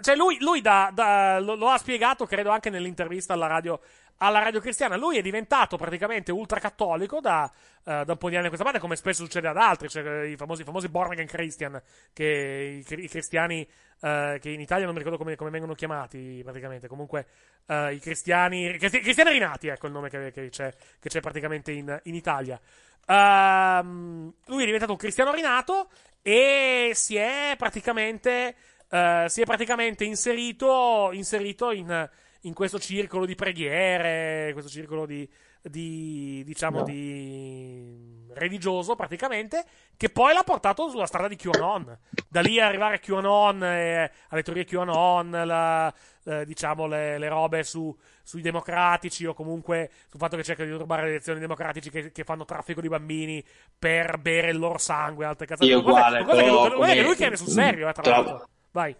[0.00, 3.78] cioè lui, lui da, da- lo, lo ha spiegato, credo anche nell'intervista alla radio,
[4.18, 7.50] alla radio cristiana, lui è diventato praticamente ultracattolico da,
[7.84, 10.22] eh, da un po' di anni a questa parte, come spesso succede ad altri, cioè
[10.22, 11.80] i famosi, i famosi born again Christian,
[12.12, 13.68] che i, i cristiani,
[14.00, 17.26] eh, che in Italia non mi ricordo come, come vengono chiamati praticamente, comunque
[17.66, 21.20] eh, i cristiani, i cristi- cristiani rinati, ecco il nome che, che c'è, che c'è
[21.20, 22.58] praticamente in, in Italia.
[23.06, 25.88] Ehm, lui è diventato un cristiano rinato
[26.22, 28.56] e si è praticamente,
[28.90, 32.08] eh, si è praticamente inserito, inserito in,
[32.46, 35.28] in questo circolo di preghiere, questo circolo di,
[35.62, 36.84] di diciamo, No.
[36.84, 39.64] di religioso praticamente,
[39.96, 41.98] che poi l'ha portato sulla strada di QAnon.
[42.28, 45.92] Da lì arrivare a QAnon, eh, alle teorie QAnon, la-
[46.24, 50.76] eh, diciamo le, le robe su, sui democratici o comunque sul fatto che cercano di
[50.76, 53.42] rubare le elezioni democratici che, che fanno traffico di bambini
[53.78, 55.70] per bere il loro sangue, altre cazzate.
[55.70, 58.48] Io Guarda- uguale, guarda però lui- guarda che lui chiede sul serio, eh, Tra- l'altro.
[58.72, 58.94] Vai.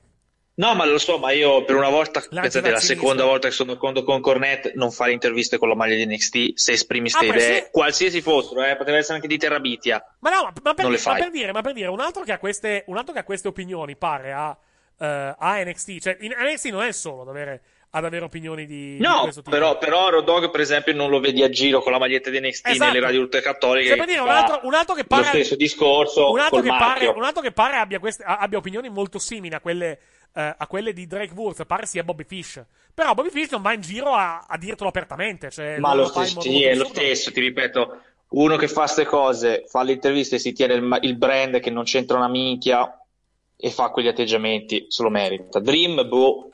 [0.58, 3.74] No, ma lo so, ma io per una volta, pensate, la seconda volta che sono
[3.74, 7.28] d'accordo con Cornet, non fare interviste con la maglia di NXT se esprimi ste Ah,
[7.28, 7.68] idee, sì.
[7.70, 10.02] qualsiasi fossero, eh, poteva essere anche di Terrabitia.
[10.20, 12.32] Ma no, ma, ma per, le ma per dire, ma per dire, un altro che
[12.32, 14.56] ha queste, un altro che ha queste opinioni pare a,
[14.98, 17.60] eh, a NXT, cioè in NXT non è solo ad avere,
[17.90, 19.54] ad avere opinioni di, di No, questo tipo.
[19.54, 22.40] però, però Road Dogg, per esempio, non lo vedi a giro con la maglietta di
[22.40, 22.92] NXT Esatto.
[22.92, 23.88] nelle radio ultracattoliche.
[23.88, 26.68] Cioè, per dire, un altro, un altro che pare, Lo stesso discorso un altro che
[26.68, 29.98] pare, un altro che pare abbia, queste, abbia opinioni molto simili a quelle,
[30.36, 32.62] eh, a quelle di Drake Wurz, pare sia Bobby Fish.
[32.92, 35.50] Però Bobby Fish non va in giro a, a dirtelo apertamente.
[35.50, 39.64] Cioè, Ma lo stesso, sì, è lo stesso, ti ripeto, uno che fa queste cose,
[39.66, 43.00] fa le interviste e si tiene il, il brand che non c'entra una minchia
[43.56, 45.58] e fa quegli atteggiamenti, se lo merita.
[45.58, 46.50] Dream, boh,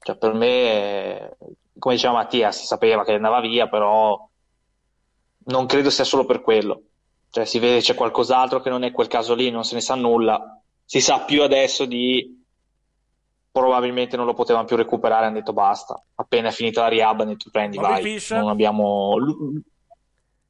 [0.00, 1.36] cioè per me,
[1.78, 4.28] come diceva Mattia, si sapeva che andava via, però
[5.46, 6.82] non credo sia solo per quello.
[7.30, 9.94] Cioè si vede c'è qualcos'altro che non è quel caso lì, non se ne sa
[9.94, 10.60] nulla.
[10.84, 12.43] Si sa più adesso di
[13.54, 16.02] probabilmente non lo potevano più recuperare, hanno detto basta.
[16.16, 18.02] Appena è finita la rehab, hanno detto prendi, Bobby vai.
[18.02, 18.30] Fish?
[18.32, 19.14] Non abbiamo...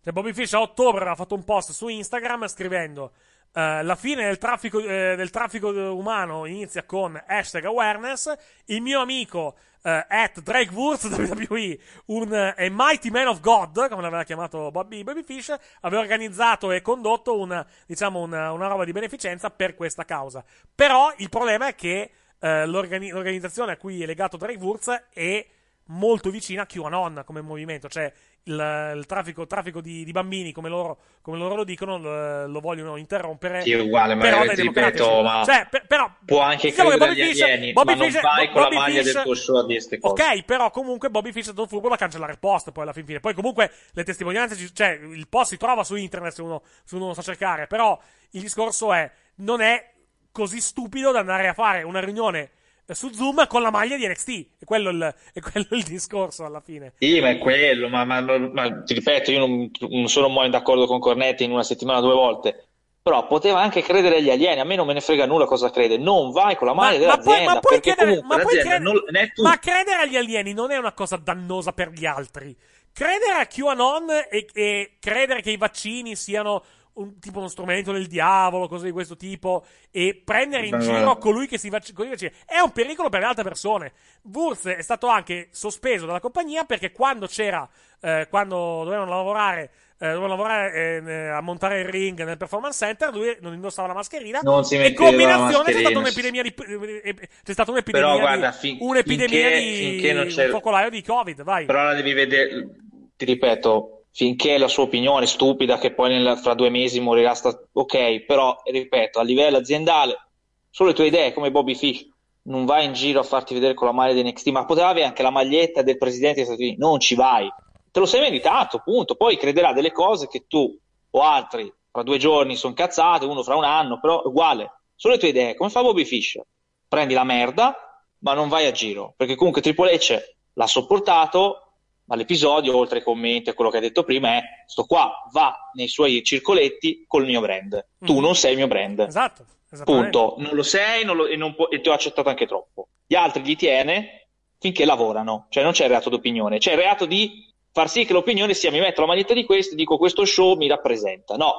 [0.02, 3.12] Cioè, Bobby Fish a ottobre aveva fatto un post su Instagram scrivendo
[3.52, 8.34] eh, la fine del traffico, eh, del traffico umano inizia con hashtag awareness.
[8.66, 14.00] Il mio amico eh, at Drake Wurz WWE, un eh, mighty man of God, come
[14.00, 18.92] l'aveva chiamato Bobby, Bobby Fish, aveva organizzato e condotto una, diciamo, una, una roba di
[18.92, 20.42] beneficenza per questa causa.
[20.74, 22.10] Però il problema è che
[22.44, 25.46] eh, l'organi- l'organizzazione a cui è legato Drake Wurz è
[25.88, 28.10] molto vicina a QAnon come movimento, cioè
[28.46, 32.60] il, il traffico, traffico di, di bambini, come loro, come loro lo dicono, lo, lo
[32.60, 33.62] vogliono interrompere.
[33.62, 37.14] Sì, è uguale, ma però ripeto, ma Cioè, per- però, può anche diciamo che Bobby
[37.14, 39.80] Fish- alieni, Bobby Fish- vai con la Bobby maglia Fish- del tuo show a dire
[39.80, 40.22] ste cose.
[40.22, 43.04] Ok, però comunque Bobby Fish è stato furbo da cancellare il post poi alla fin
[43.06, 43.20] fine.
[43.20, 46.94] Poi comunque le testimonianze, ci- cioè il post si trova su internet se uno, se
[46.96, 47.98] uno lo sa cercare, però
[48.32, 49.92] il discorso è, non è
[50.34, 52.50] così stupido da andare a fare una riunione
[52.86, 54.46] eh, su Zoom con la maglia di NXT.
[54.58, 56.94] È quello il, è quello il discorso alla fine.
[56.98, 60.86] Sì, ma è quello, ma, ma- ma ti ripeto, io non, non sono mai d'accordo
[60.86, 62.66] con Cornetti in una settimana due volte,
[63.00, 65.98] però poteva anche credere agli alieni, a me non me ne frega nulla cosa crede,
[65.98, 69.02] non vai con la maglia ma, puoi, dell'azienda, ma puoi credere, ma puoi credere- non,
[69.42, 72.56] ma credere agli alieni non è una cosa dannosa per gli altri.
[72.92, 78.06] Credere a QAnon e, e credere che i vaccini siano un, tipo uno strumento del
[78.06, 82.04] diavolo, cose di questo tipo, e prendere in giro colui che si vaccina,
[82.46, 83.92] è un pericolo per le altre persone.
[84.22, 87.68] Wurz è stato anche sospeso dalla compagnia perché quando c'era,
[88.00, 93.12] eh, quando dovevano lavorare, eh, dovevano lavorare eh, a montare il ring nel performance center,
[93.12, 94.40] lui non indossava la mascherina.
[94.42, 96.54] Non si e la combinazione c'è stata un'epidemia di,
[97.02, 100.90] eh, c'è stata un'epidemia Però guarda, fin- un'epidemia finché- di finché non c'è- un focolaio
[100.90, 101.64] di Covid, vai.
[101.66, 102.68] Però la devi vedere,
[103.16, 107.60] ti ripeto, finché la sua opinione stupida, che poi nella- fra due mesi morirà, sta-
[107.72, 110.28] ok, però ripeto, a livello aziendale,
[110.70, 112.06] solo le tue idee, come Bobby Fish,
[112.42, 115.06] non vai in giro a farti vedere con la maglia di NXT, ma potevi avere
[115.06, 117.50] anche la maglietta del presidente degli Stati Uniti, non ci vai,
[117.90, 120.78] te lo sei meritato, punto, poi crederà delle cose che tu
[121.10, 125.20] o altri fra due giorni sono cazzate, uno fra un anno, però uguale, solo le
[125.20, 126.38] tue idee, come fa Bobby Fish,
[126.86, 127.76] prendi la merda,
[128.18, 130.20] ma non vai a giro, perché comunque Triple H
[130.54, 131.63] l'ha sopportato,
[132.06, 135.70] ma l'episodio, oltre ai commenti e quello che hai detto prima, è sto qua va
[135.74, 137.86] nei suoi circoletti col mio brand.
[137.98, 138.20] Tu Mm.
[138.22, 139.00] non sei il mio brand.
[139.00, 139.46] Esatto.
[139.84, 140.34] Punto.
[140.38, 142.88] Non lo sei non lo- e, non può- e ti ho accettato anche troppo.
[143.06, 144.28] Gli altri li tiene
[144.60, 145.46] finché lavorano.
[145.48, 148.70] Cioè non c'è il reato d'opinione, c'è il reato di far sì che l'opinione sia
[148.70, 151.36] mi metto la maglietta di questo dico questo show mi rappresenta.
[151.36, 151.54] No,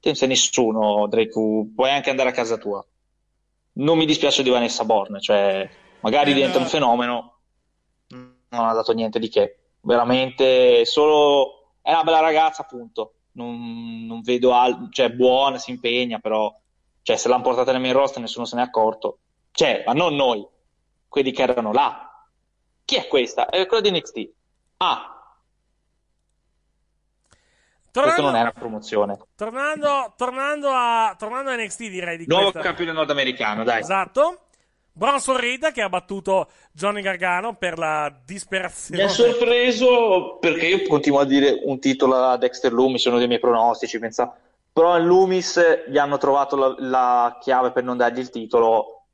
[0.00, 1.32] te non sei nessuno, Drake,
[1.74, 2.84] puoi anche andare a casa tua.
[3.80, 5.68] non mi dispiace di Vanessa Borne, cioè
[6.00, 7.38] magari diventa un fenomeno,
[8.08, 9.56] non ha dato niente di che,
[9.88, 13.14] veramente solo è una bella ragazza, appunto.
[13.32, 14.88] Non, non vedo al...
[14.90, 16.54] cioè buona, si impegna, però
[17.02, 19.20] cioè, se l'hanno portata nel main roster nessuno se n'è accorto.
[19.50, 20.46] Cioè, ma non noi,
[21.08, 22.04] quelli che erano là.
[22.84, 23.48] Chi è questa?
[23.48, 24.30] È quella di NXT.
[24.78, 25.18] Ah,
[27.90, 29.18] questo non è una promozione.
[29.34, 32.60] Tornando, tornando, a, tornando a NXT, direi di Nuovo questa...
[32.60, 33.80] campione nordamericano, dai.
[33.80, 34.47] Esatto.
[34.98, 39.02] Bronson Reed che ha battuto Johnny Gargano per la disperazione.
[39.02, 43.28] Mi ha sorpreso perché io continuo a dire un titolo a Dexter Loomis, uno dei
[43.28, 44.36] miei pronostici, pensa...
[44.72, 49.06] però a Loomis gli hanno trovato la, la chiave per non dargli il titolo,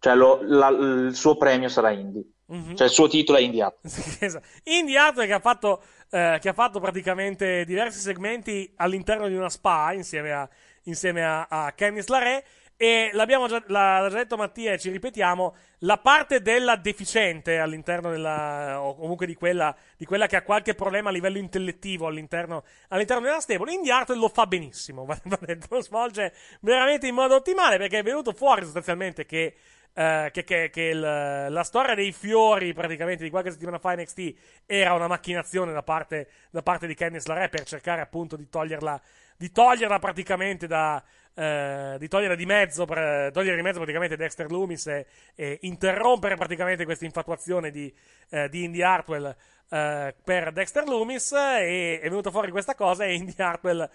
[0.00, 2.74] cioè lo, la, il suo premio sarà Indy, Mhm.
[2.74, 3.60] cioè il suo titolo è Indy.
[4.18, 4.44] Esatto.
[4.64, 5.80] Indy Hartwell che ha fatto
[6.10, 10.48] eh, che ha fatto praticamente diversi segmenti all'interno di una spa insieme a,
[10.84, 12.44] insieme a, a Candice LaRe
[12.82, 18.08] e l'abbiamo già, l'ha già detto Mattia e ci ripetiamo la parte della deficiente all'interno
[18.10, 22.64] della o comunque di quella, di quella che ha qualche problema a livello intellettivo all'interno,
[22.88, 25.06] all'interno della stable Indy Hartwell lo fa benissimo
[25.68, 29.56] lo svolge veramente in modo ottimale perché è venuto fuori sostanzialmente che
[29.92, 34.34] eh, che, che- che il- la storia dei fiori praticamente di qualche settimana fa NXT
[34.64, 38.98] era una macchinazione da parte, da parte di Candice LaRe per cercare appunto di toglierla,
[39.36, 41.02] di toglierla praticamente da
[41.34, 46.36] eh, di togliere di mezzo per- togliere di mezzo praticamente Dexter Loomis e, e interrompere
[46.36, 47.92] praticamente questa infatuazione di,
[48.30, 49.34] eh, di Indy Hartwell
[49.70, 53.88] eh, per Dexter Loomis e è venuta fuori questa cosa e Indy Hartwell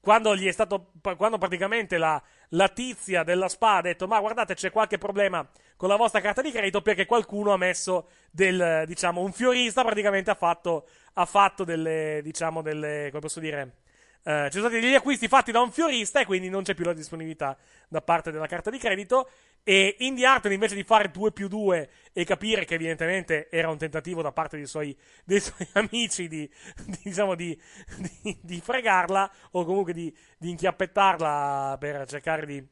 [0.00, 4.54] quando gli è stato quando praticamente la, la tizia della spa ha detto ma guardate
[4.54, 9.20] c'è qualche problema con la vostra carta di credito perché qualcuno ha messo del diciamo
[9.20, 13.72] un fiorista praticamente ha fatto ha fatto delle diciamo delle come posso dire
[14.28, 16.84] eh, ci sono stati degli acquisti fatti da un fiorista e quindi non c'è più
[16.84, 17.56] la disponibilità
[17.88, 19.30] da parte della carta di credito.
[19.62, 23.78] E Indy Hartwell invece di fare 2 più 2 e capire che evidentemente era un
[23.78, 26.46] tentativo da parte dei suoi, dei suoi amici di,
[26.84, 27.58] di, diciamo di,
[28.22, 32.66] di, di fregarla o comunque di, di inchiappettarla per cercare di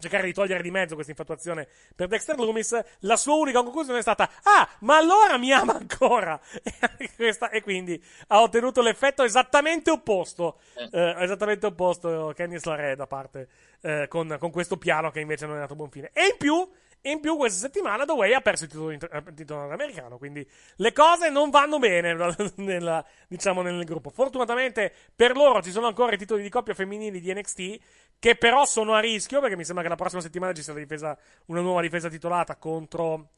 [0.00, 4.02] cercare di togliere di mezzo questa infatuazione per Dexter Loomis, la sua unica conclusione è
[4.02, 6.38] stata: Ah, ma allora mi ama ancora!
[7.00, 10.58] E, questa- e quindi ha ottenuto l'effetto esattamente opposto.
[10.90, 13.48] eh, esattamente opposto Candice LaRe da parte
[13.82, 16.10] eh, con, con questo piano che invece non è andato a buon fine.
[16.12, 16.68] E in più.
[17.02, 20.46] In più questa settimana The Way ha perso il titolo, inter- il titolo nordamericano, quindi
[20.76, 22.14] le cose non vanno bene
[22.56, 24.10] nella- diciamo nel gruppo.
[24.10, 27.78] Fortunatamente per loro ci sono ancora i titoli di coppia femminili di NXT
[28.18, 31.16] che però sono a rischio perché mi sembra che la prossima settimana ci sia difesa-
[31.46, 33.30] una nuova difesa titolata contro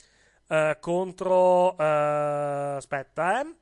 [0.49, 1.85] eh, contro eh,
[2.77, 3.55] aspetta eh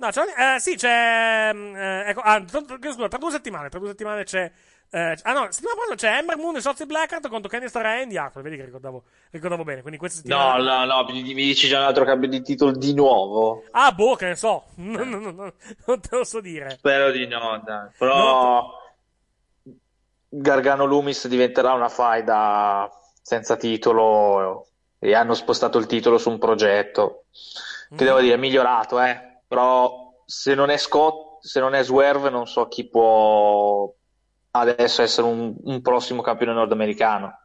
[0.00, 1.50] No, c'è, eh, sì, c'è.
[1.52, 3.68] mm, eh, ecco, ah, tra, tra- tra due settimane.
[3.68, 4.50] Tra due settimane c'è.
[4.90, 8.02] Eh, ah, no, settimana prossima c'è Ember Moon e Shotzi Blackheart contro Kenny Star e
[8.02, 8.44] Andy Hartwell.
[8.44, 9.80] Vedi che ricordavo, ricordavo bene.
[9.82, 10.56] Quindi questa settimana.
[10.56, 13.64] No, no, no, mi mi dici già un altro cambio di titolo di nuovo.
[13.72, 14.64] Ah, boh, che ne so.
[14.76, 15.52] No, no, no, no,
[15.86, 16.70] non te lo so dire.
[16.70, 17.90] Spero di no, dai.
[17.98, 18.70] Però
[20.28, 24.68] Gargano Loomis diventerà una faida senza titolo
[24.98, 27.24] e hanno spostato il titolo su un progetto
[27.94, 29.40] che devo dire è migliorato, eh.
[29.46, 33.90] Però se non è Scott, se non è Swerve, non so chi può
[34.52, 37.42] adesso essere un, un prossimo campione nordamericano.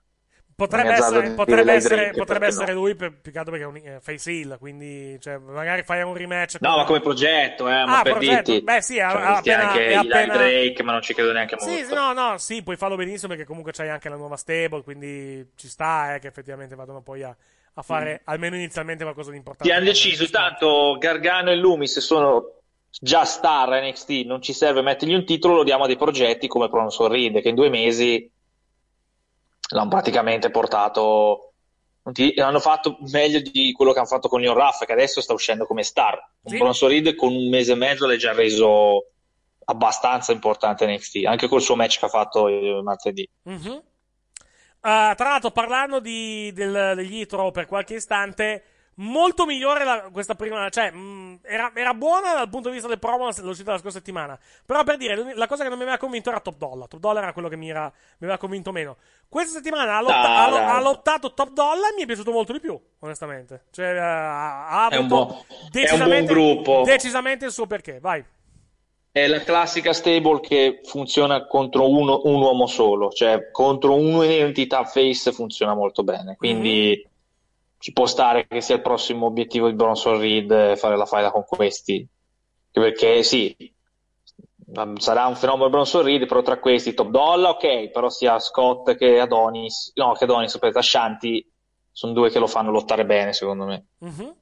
[0.56, 2.80] Potrebbe essere, potrebbe essere, Drake, potrebbe essere no.
[2.82, 4.57] lui per, più che altro perché è un eh, face heel.
[4.59, 6.57] Quindi, cioè, magari fai un rematch.
[6.59, 8.51] No, con- ma come progetto, eh, ma Ah, per progetto.
[8.51, 8.64] dirti.
[8.64, 11.73] Beh, sì, ha- Cioè, appena- anche Eli appena- Drake, ma non ci credo neanche molto.
[11.75, 14.83] Sì, sì, no, no, sì, puoi farlo benissimo perché comunque c'hai anche la nuova stable,
[14.83, 17.35] quindi ci sta eh, che effettivamente vadano poi a,
[17.73, 19.67] a fare almeno inizialmente qualcosa di importante.
[19.72, 22.59] Ti hanno deciso, tanto Gargano e Loomis sono
[23.00, 26.68] già star NXT, non ci serve mettergli un titolo, lo diamo a dei progetti come
[26.68, 28.30] Bronson Reed, che in due mesi
[29.70, 31.54] l'hanno praticamente portato,
[32.36, 35.66] hanno fatto meglio di quello che hanno fatto con Leon Ruff, che adesso sta uscendo
[35.66, 36.18] come star.
[36.42, 36.58] Con Sì.
[36.58, 39.08] Bronson Reed con un mese e mezzo l'hai già reso
[39.66, 43.28] abbastanza importante NXT, anche col suo match che ha fatto eh, martedì.
[43.44, 43.84] Mhm.
[44.82, 48.64] Ah, tra l'altro, parlando di, del, degli intro per qualche istante,
[48.96, 50.70] molto migliore la- questa prima.
[50.70, 54.38] Cioè, mh, era, era buona dal punto di vista del promo l'uscita della scorsa settimana.
[54.66, 56.88] Però, per dire, la cosa che non mi aveva convinto era Top Dollar.
[56.88, 58.98] Top Dollar era quello che mi, era- mi aveva convinto meno.
[59.28, 62.60] Questa settimana ha, lotta- ha ha lottato Top Dollar e mi è piaciuto molto di
[62.60, 63.66] più, onestamente.
[63.72, 65.28] Cioè, eh, ha, È un buon-
[65.72, 66.82] è un buon gruppo.
[66.86, 68.00] decisamente il suo perché.
[68.00, 68.24] Vai.
[69.12, 75.32] È la classica stable che funziona contro uno- un uomo solo, cioè contro un'entità face
[75.32, 77.08] funziona molto bene, quindi
[77.84, 81.32] ci può stare che sia il prossimo obiettivo di Bronson Reed eh, fare la faida
[81.32, 82.08] con questi,
[82.72, 83.53] perché sì,
[84.76, 88.95] Um, Sarà un fenomeno Bronson Reed, però tra questi Top Dolla, ok, però sia Scott
[88.95, 91.48] che Adonis, no, che Adonis, aspetta, Shanti,
[91.92, 93.86] sono due che lo fanno lottare bene, secondo me.
[94.00, 94.36] Mhm.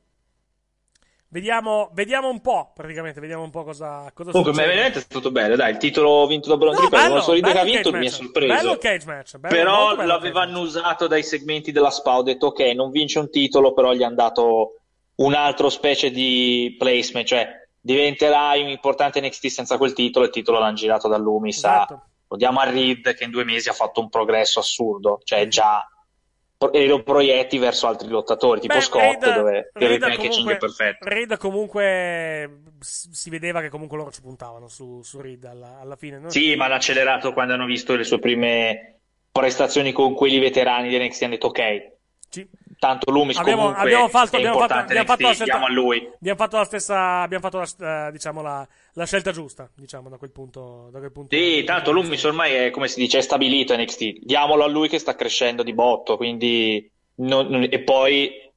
[1.33, 4.67] Vediamo, vediamo un po', praticamente, vediamo un po' cosa, cosa Comunque, succede.
[4.67, 7.63] veramente è stato bello, dai, il titolo vinto da Bronson No, Bronson Reed che ha
[7.63, 8.53] vinto mi ha sorpreso.
[8.53, 12.91] Bello cage match, bello, però l'avevano usato dai segmenti della SPA, ho detto ok, non
[12.91, 14.75] vince un titolo, però gli hanno dato
[15.15, 17.47] un altro specie di placement, cioè
[17.79, 21.93] diventerai un importante NXT senza quel titolo, il titolo l'hanno girato da Loomis Esatto.
[21.93, 25.47] a- lo diamo a Reed che in due mesi ha fatto un progresso assurdo, cioè
[25.47, 25.85] già
[26.69, 31.09] e lo proietti verso altri lottatori, tipo Beh, Scott, Reed- dove il packaging comunque- perfetto.
[31.09, 36.19] Reed comunque si vedeva che comunque loro ci puntavano su, su Reed alla, alla fine.
[36.19, 36.29] no?
[36.29, 38.99] Sì, ma hanno accelerato quando hanno visto le sue prime
[39.31, 41.91] prestazioni con quelli veterani di NXT, hanno detto ok,
[42.29, 42.47] Sì.
[42.81, 46.09] Tanto Loomis Abbiamo, comunque abbiamo fatto, è abbiamo fatto, abbiamo fatto la scelta, a lui.
[46.15, 50.17] abbiamo fatto la stessa, abbiamo fatto la, eh, diciamo la, la scelta giusta, diciamo da
[50.17, 51.35] quel punto, da quel punto.
[51.35, 54.21] Sì, tanto Loomis ormai è, come si dice, è stabilito NXT.
[54.23, 56.89] Diamolo a lui che sta crescendo di botto, quindi...
[57.17, 58.51] non- non- e poi,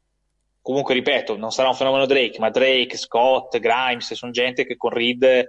[0.62, 4.88] comunque ripeto, non sarà un fenomeno Drake, ma Drake, Scott, Grimes, sono gente che con
[4.88, 5.44] Reed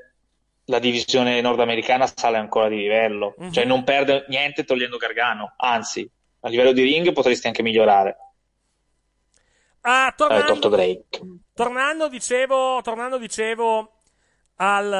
[0.65, 3.35] la divisione nordamericana sale ancora di livello.
[3.37, 3.51] Mhm.
[3.53, 6.05] Cioè non perde niente togliendo Gargano, anzi,
[6.41, 8.17] a livello di ring potresti anche migliorare.
[9.87, 11.21] Ah, tolto tornando, Drake.
[11.53, 13.91] tornando, dicevo, tornando, dicevo
[14.57, 14.95] al, eh,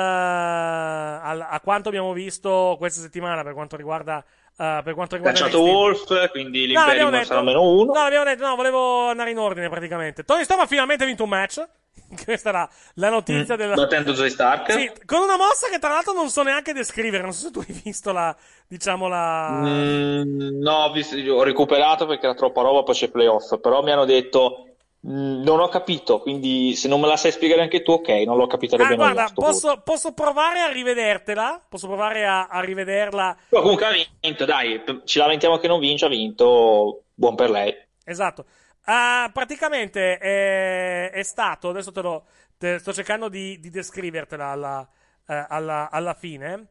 [1.27, 4.23] al- a quanto abbiamo visto questa settimana per quanto riguarda,
[4.57, 5.67] eh, per quanto riguarda Cacciato NXT.
[5.67, 7.25] Wolf, quindi No, l'Imperium detto.
[7.25, 7.93] sarà meno uno.
[7.93, 10.23] No, l'abbiamo detto, no, volevo andare in ordine praticamente.
[10.23, 11.67] Tony Storm ha finalmente vinto un match.
[12.23, 13.73] Questa era la notizia Mm, della...
[13.75, 14.71] Battendo Zoe Stark.
[14.71, 17.23] Sì, con una mossa che tra l'altro non so neanche descrivere.
[17.23, 18.35] Non so se tu hai visto la,
[18.67, 19.49] diciamo la...
[19.51, 23.91] Mm, no, ho, visto- ho recuperato perché era troppa roba, poi c'è playoff, però mi
[23.91, 24.74] hanno detto
[25.07, 28.47] non ho capito, quindi se non me la sai spiegare anche tu, ok, non l'ho
[28.47, 31.63] capita Ah, a guarda, posso, posso provare a rivedertela?
[31.67, 33.37] Posso provare a, a rivederla?
[33.47, 37.73] Però comunque ha vinto, dai, ci lamentiamo che non vince, ha vinto, buon per lei.
[38.03, 38.45] Esatto.
[38.83, 42.25] Ah, praticamente è, è stato, adesso te lo
[42.57, 44.87] te- sto cercando di, di descrivertela alla,
[45.27, 46.67] eh, alla, alla fine.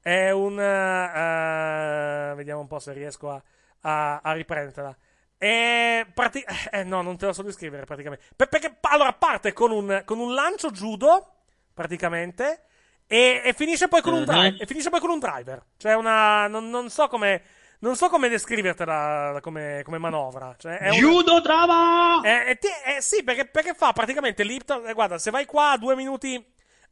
[0.00, 0.58] È un.
[0.58, 3.42] eh, vediamo un po' se riesco a,
[3.82, 4.96] a, a riprenderla.
[5.42, 8.26] È prati- eh, no, non te lo so descrivere praticamente.
[8.36, 11.36] Per- perché allora parte con un, con un lancio judo,
[11.72, 12.64] praticamente.
[13.06, 14.26] E, e finisce poi con un Mhm.
[14.26, 14.62] driver.
[14.62, 15.64] E finisce poi con un driver.
[15.78, 16.46] Cioè, una.
[16.46, 17.42] Non, non so come.
[17.78, 20.54] Non so come descrivertela come, come manovra.
[20.58, 22.20] Cioè, è Judo trama!
[22.22, 24.86] eh, eh, eh, sì, perché, perché fa praticamente Lipton.
[24.86, 26.44] eh, guarda, se vai qua a due minuti.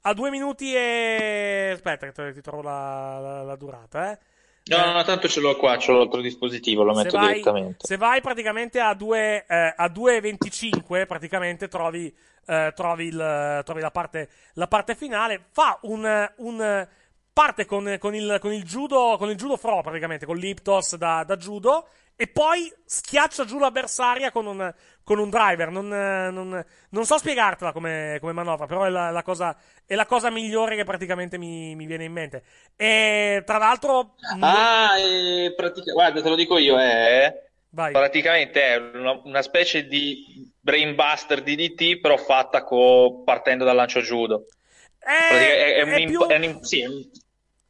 [0.03, 1.73] A due minuti e.
[1.75, 4.19] Aspetta, che ti trovo la, la- la durata, eh.
[4.69, 7.87] No, no, tanto ce l'ho qua, ce l'ho l'altro dispositivo, lo Se metto vai, direttamente.
[7.87, 12.15] se vai praticamente a, due, eh, a 2.25, praticamente trovi,
[12.47, 15.45] eh, trovi, il- trovi la, parte, la parte finale.
[15.51, 16.31] Fa un.
[16.37, 16.89] un
[17.39, 21.23] parte con, con il, con il judo, con il judo fro, praticamente, con l'Iptos da,
[21.25, 21.87] da judo.
[22.17, 25.71] E poi schiaccia giù l'avversaria con un, con un driver.
[25.71, 29.95] Non, eh, non- non so spiegartela come, come manovra, però è la, la cosa, è
[29.95, 32.43] la cosa migliore che praticamente mi, mi viene in mente.
[32.75, 34.17] E tra l'altro.
[34.41, 37.47] Ah, e pratica- guarda, te lo dico io, è...
[37.71, 37.93] Vai.
[37.93, 44.47] Praticamente è una, una specie di brainbuster DDT, però fatta co- partendo dal lancio judo.
[44.99, 47.09] È, è un è imp- più- è un sì, è un-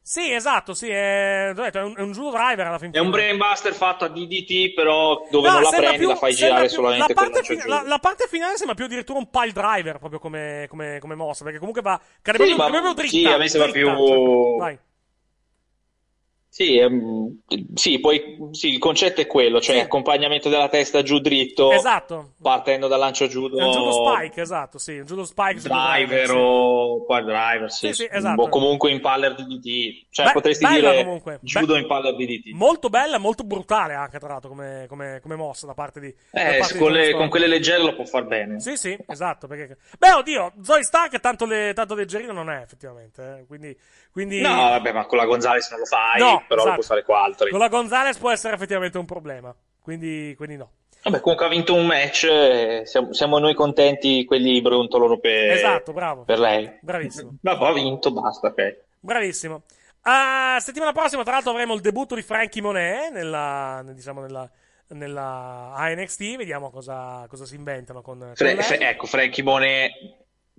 [0.09, 3.15] Sì, esatto, sì, è, detto, è un, è un driver alla fin è un fine.
[3.15, 6.69] brainbuster fatto a DDT, però dove No, non la prendi più- la fai girare più-
[6.77, 7.67] solamente la parte, judo.
[7.67, 11.43] la, la parte finale sembra più addirittura un pile driver, proprio come, come, come mossa,
[11.43, 13.15] perché comunque va, cade Sì, proprio, ma- proprio dritta.
[13.15, 14.79] sì, a me sembra dritta, più- cioè, vai.
[16.51, 17.41] Sì, ehm,
[17.75, 19.81] sì, poi sì, il concetto è quello, cioè Sì.
[19.81, 22.31] accompagnamento della testa giù dritto, Esatto.
[22.41, 25.59] partendo dal lancio judo, È un judo spike, esatto, sì, un judo spike.
[25.61, 26.33] driver sì.
[26.35, 28.41] o poi driver, sì, Sì, esatto.
[28.41, 31.37] o comunque impaller DDT, cioè Beh, potresti dire comunque.
[31.43, 32.51] judo Beh, impaller DDT.
[32.53, 36.07] Molto bella, molto brutale anche, tra l'altro, come, come, come mossa da parte di...
[36.31, 38.59] Eh, parte di con, Tony le- con quelle leggere lo può far bene.
[38.59, 39.45] Sì, sì, esatto.
[39.45, 39.77] Perché...
[39.99, 43.37] Beh, oddio, Zoe Stark tanto, le, tanto leggerino non è, effettivamente.
[43.41, 43.77] eh, Quindi,
[44.11, 44.41] quindi...
[44.41, 46.73] No, vabbè, ma con la Gonzalez non lo fai, No, però lo esatto.
[46.73, 47.49] puoi fare con altri.
[47.49, 49.55] Con la Gonzalez può essere effettivamente un problema.
[49.81, 50.71] Quindi, quindi no.
[51.01, 55.93] Vabbè, comunque ha vinto un match, eh, siamo, siamo noi contenti, quelli brontolano per, Esatto,
[55.93, 56.23] bravo.
[56.23, 56.69] per lei.
[56.81, 57.37] Bravissimo.
[57.41, 58.77] Vabbè, ha vinto, basta, ok.
[58.99, 59.63] Bravissimo.
[60.01, 64.49] Ah, settimana prossima, tra l'altro, avremo il debutto di Frankie Monet nella, nel- diciamo, nella,
[64.89, 66.35] nella ANXT.
[66.35, 68.61] Vediamo cosa, cosa si inventano con, con Fre-.
[68.61, 69.91] Fre- ecco, Frankie Monet,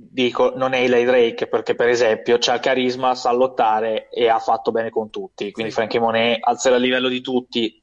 [0.08, 4.38] dico, non è Eli Drake perché, per esempio, c'ha il carisma, sa lottare e ha
[4.38, 5.50] fatto bene con tutti.
[5.52, 5.72] Quindi.
[5.72, 7.82] Frankie Monet alzerà il livello di tutti.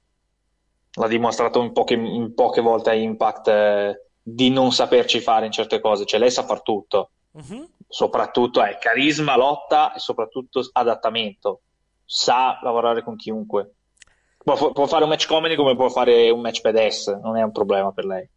[0.93, 5.51] L'ha dimostrato in poche, in poche volte a Impact eh, di non saperci fare in
[5.51, 6.05] certe cose.
[6.05, 7.11] Cioè, lei sa far tutto.
[7.37, 7.67] Mhm.
[7.87, 11.61] soprattutto è carisma, lotta e soprattutto adattamento.
[12.03, 13.73] Sa lavorare con chiunque.
[14.43, 17.51] Può, può fare un match comedy come può fare un match pedestre, non è un
[17.51, 18.27] problema per lei.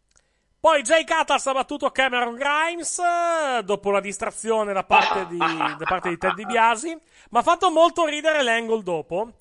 [0.60, 3.00] Poi Jay Catas ha battuto Cameron Grimes
[3.64, 6.98] dopo la distrazione da parte di, da parte di Ted DiBiase.
[7.30, 9.32] Ma ha fatto molto ridere l'angle dopo.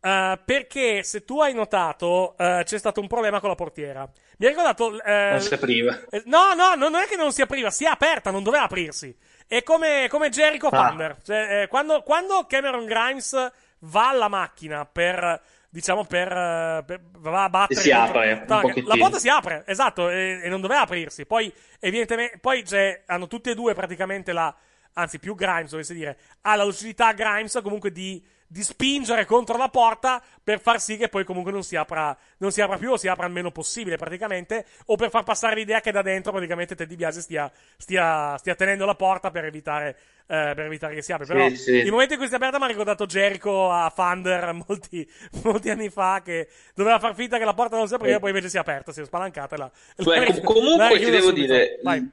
[0.00, 4.08] eh, perché se tu hai notato, eh, c'è stato un problema con la portiera.
[4.38, 5.00] Mi ha ricordato.
[5.02, 6.00] eh, Non si apriva.
[6.24, 9.14] No, no, non è che non si apriva, si è aperta, non doveva aprirsi.
[9.46, 10.88] È come, come Jericho Ah.
[10.88, 11.18] Thunder.
[11.22, 15.40] Cioè, eh, quando, quando Cameron Grimes va alla macchina per.
[15.74, 18.44] Diciamo per, eh, per- va a battere Si apre
[18.84, 21.24] la porta si apre esatto e, e non doveva aprirsi.
[21.24, 24.54] Poi evidentemente poi c'è, hanno tutti e due praticamente la
[24.94, 29.68] anzi più Grimes dovessi dire ha la lucidità Grimes comunque di, di spingere contro la
[29.68, 32.96] porta per far sì che poi comunque non si apra non si apra più o
[32.98, 36.74] si apra il meno possibile praticamente o per far passare l'idea che da dentro praticamente
[36.74, 41.12] Ted DiBiase stia, stia, stia tenendo la porta per evitare eh, per evitare che si
[41.12, 41.70] apra Sì, però sì.
[41.76, 45.10] il momento in cui si è aperta mi ha ricordato Jericho a Thunder molti,
[45.44, 48.20] molti anni fa che doveva far finta che la porta non si apriva Eh.
[48.20, 51.10] poi invece si è aperta si è spalancata la, Cioè, la- com- comunque l'ha ti
[51.10, 51.46] devo subito.
[51.54, 52.06] dire, Vai.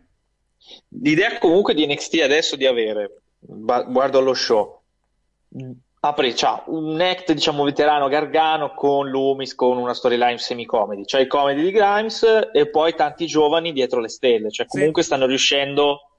[1.01, 4.81] l'idea comunque di NXT adesso di avere, guardo allo show,
[6.01, 11.03] apre, c'ha un act, diciamo, veterano Gargano con Loomis, con una storyline semi-comedy.
[11.03, 14.49] C'è il comedy di Grimes e poi tanti giovani dietro le stelle.
[14.49, 16.09] Cioè, comunque stanno riuscendo,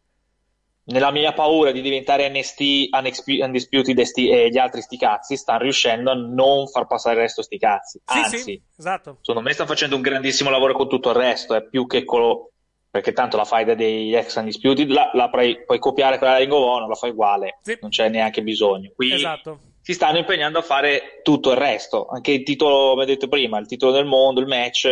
[0.85, 6.15] nella mia paura di diventare Unexp- Undisputed e gli altri sti cazzi, stanno riuscendo a
[6.15, 8.01] non far passare il resto sti cazzi.
[8.05, 9.19] Sì, Anzi, sì, esatto.
[9.21, 12.51] secondo me sta facendo un grandissimo lavoro con tutto il resto, è più che quello
[12.91, 16.53] perché tanto la faida degli ex Undisputed la, la puoi, puoi copiare quella di Ring
[16.53, 18.91] of Honor, la fai uguale, non c'è neanche bisogno.
[18.95, 19.61] Qui Esatto.
[19.91, 23.67] Si stanno impegnando a fare tutto il resto, anche il titolo, come detto prima, il
[23.67, 24.87] titolo del mondo, il match,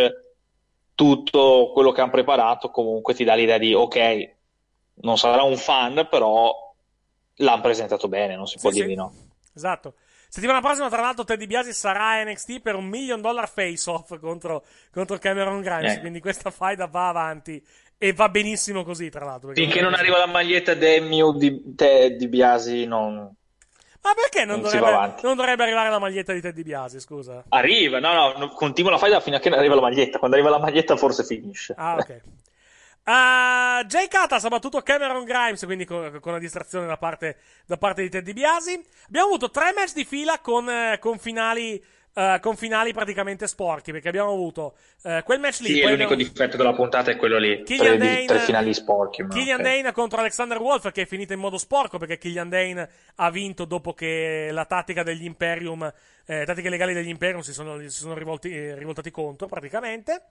[0.93, 4.31] tutto quello che hanno preparato comunque ti dà l'idea di ok,
[4.95, 6.53] non sarà un fan, però
[7.35, 9.13] l'hanno presentato bene, non si può Sì, dire di no.
[9.55, 9.93] Esatto.
[10.27, 15.17] Settimana prossima, tra l'altro, Teddy Biasi sarà NXT per un million dollar face-off contro, contro
[15.17, 15.93] Cameron Grimes.
[15.93, 15.99] Eh.
[16.01, 17.65] Quindi questa faida va avanti.
[17.97, 19.53] E va benissimo così, tra l'altro.
[19.53, 23.33] Finché non arriva la maglietta Demi di, te- di Biasi non,
[24.01, 27.43] Ma perché non, non dovrebbe, non dovrebbe arrivare la maglietta di Teddy Biasi, scusa?
[27.49, 30.19] Arriva, no, no, no, continua la faida fino a che non arriva la maglietta.
[30.19, 31.73] Quando arriva la maglietta forse finisce.
[31.77, 32.21] Ah, ok.
[33.09, 37.77] Uh, Jay Katas ha battuto Cameron Grimes, quindi con, con la distrazione da parte, da
[37.77, 38.81] parte di Teddy Biasi.
[39.07, 41.83] Abbiamo avuto tre match di fila con, eh, con finali.
[42.19, 46.15] Eh, con finali praticamente sporchi perché abbiamo avuto eh, quel match lì Sì, l'unico abbiamo-
[46.15, 47.63] difetto della puntata è quello lì.
[47.63, 49.25] Killian Tre, Dane- tre finali sporchi.
[49.27, 49.65] Killian ok.
[49.65, 53.65] Dane contro Alexander Wolf che è finita in modo sporco perché Killian Dane ha vinto
[53.65, 55.83] dopo che la tattica degli Imperium,
[56.25, 60.23] eh, tattiche legali degli Imperium si sono, si sono rivolti- eh, rivoltati contro praticamente.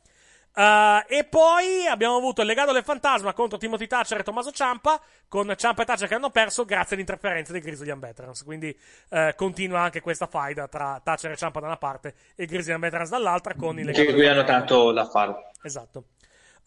[0.54, 5.00] Uh, e poi abbiamo avuto il legato del fantasma contro Timothy Thatcher e Tommaso Ciampa
[5.28, 8.76] con Ciampa e Thatcher che hanno perso grazie all'interferenza dei Grizzly Veterans quindi
[9.10, 13.10] uh, continua anche questa faida tra Thatcher e Ciampa da una parte e Grizzly Veterans
[13.10, 15.50] dall'altra con il legato Che qui hanno tanto da fare.
[15.62, 16.04] Esatto.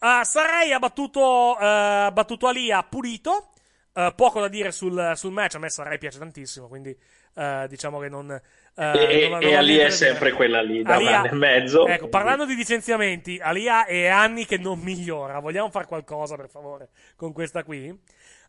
[0.00, 3.48] Uh, Sarei ha battuto, uh, ha battuto Alia pulito.
[4.16, 5.56] Poco da dire sul, sul match.
[5.56, 6.66] A me Sarei piace tantissimo.
[6.66, 6.98] Quindi
[7.34, 8.28] uh, diciamo che non.
[8.28, 10.36] uh, E, non- e non ho Ali niente è sempre dire.
[10.36, 11.86] quella lì, da un Alia- anno e mezzo.
[11.86, 15.38] Ecco, parlando di licenziamenti, Alia è anni che non migliora.
[15.40, 17.88] Vogliamo fare qualcosa, per favore, con questa qui?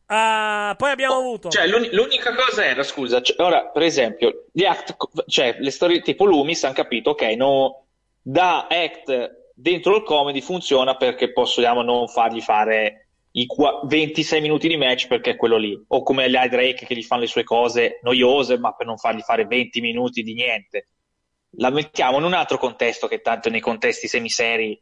[0.06, 1.50] Uh, poi abbiamo avuto.
[1.50, 4.96] Cioè, l'uni- l'unica cosa era, scusa, cioè, ora, per esempio, gli act,
[5.28, 7.86] cioè, le storie tipo Loomis hanno capito, ok, no,
[8.22, 13.03] da act dentro il comedy funziona perché possiamo non fargli fare
[13.36, 15.82] i qua- 26 minuti di match perché è quello lì.
[15.88, 19.22] O come gli Drake che gli fanno le sue cose noiose, ma per non fargli
[19.22, 20.90] fare 20 minuti di niente.
[21.58, 24.80] La mettiamo in un altro contesto che tanto nei contesti semiseri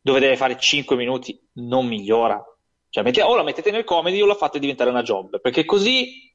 [0.00, 2.42] dove deve fare 5 minuti non migliora.
[2.88, 5.40] Cioè, metti- o la mettete nel comedy o la fate diventare una job.
[5.40, 6.34] Perché così,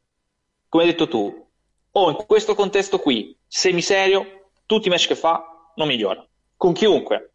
[0.69, 1.47] come hai detto tu,
[1.91, 6.25] o in questo contesto qui, semiserio, tutti i match che fa non migliora.
[6.55, 7.33] Con chiunque.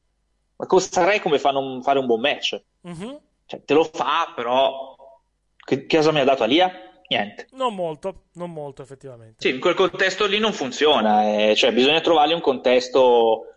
[0.57, 2.61] Ma con Sarai come fa a non fare un buon match?
[2.81, 3.21] Mhm.
[3.53, 4.95] Cioè, te lo fa, però
[5.63, 6.73] che, che cosa mi ha dato Alia?
[7.07, 7.49] Niente.
[7.53, 9.35] Non molto, non molto, effettivamente.
[9.39, 13.49] Sì, in quel contesto lì non funziona, eh, cioè bisogna trovargli un contesto.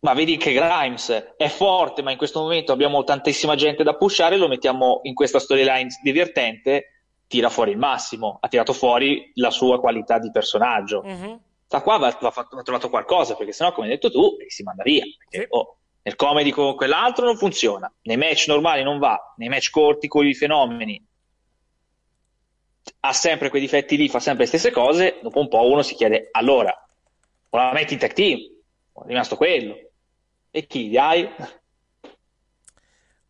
[0.00, 4.36] Ma vedi che Grimes è forte, ma in questo momento abbiamo tantissima gente da pushare,
[4.36, 9.80] lo mettiamo in questa storyline divertente, tira fuori il massimo, ha tirato fuori la sua
[9.80, 11.02] qualità di personaggio.
[11.02, 11.40] Mhm.
[11.68, 14.84] Da qua va, va va trovato qualcosa, perché sennò, come hai detto tu, si manda
[14.84, 15.04] via.
[15.28, 19.70] Perché, oh, nel comedy con quell'altro non funziona, nei match normali non va, nei match
[19.70, 21.06] corti con i fenomeni
[23.00, 25.94] ha sempre quei difetti lì, fa sempre le stesse cose, dopo un po' uno si
[25.94, 26.74] chiede, allora,
[27.50, 28.38] o la metti in tag team,
[28.92, 29.76] o è rimasto quello.
[30.50, 31.22] E chi dai?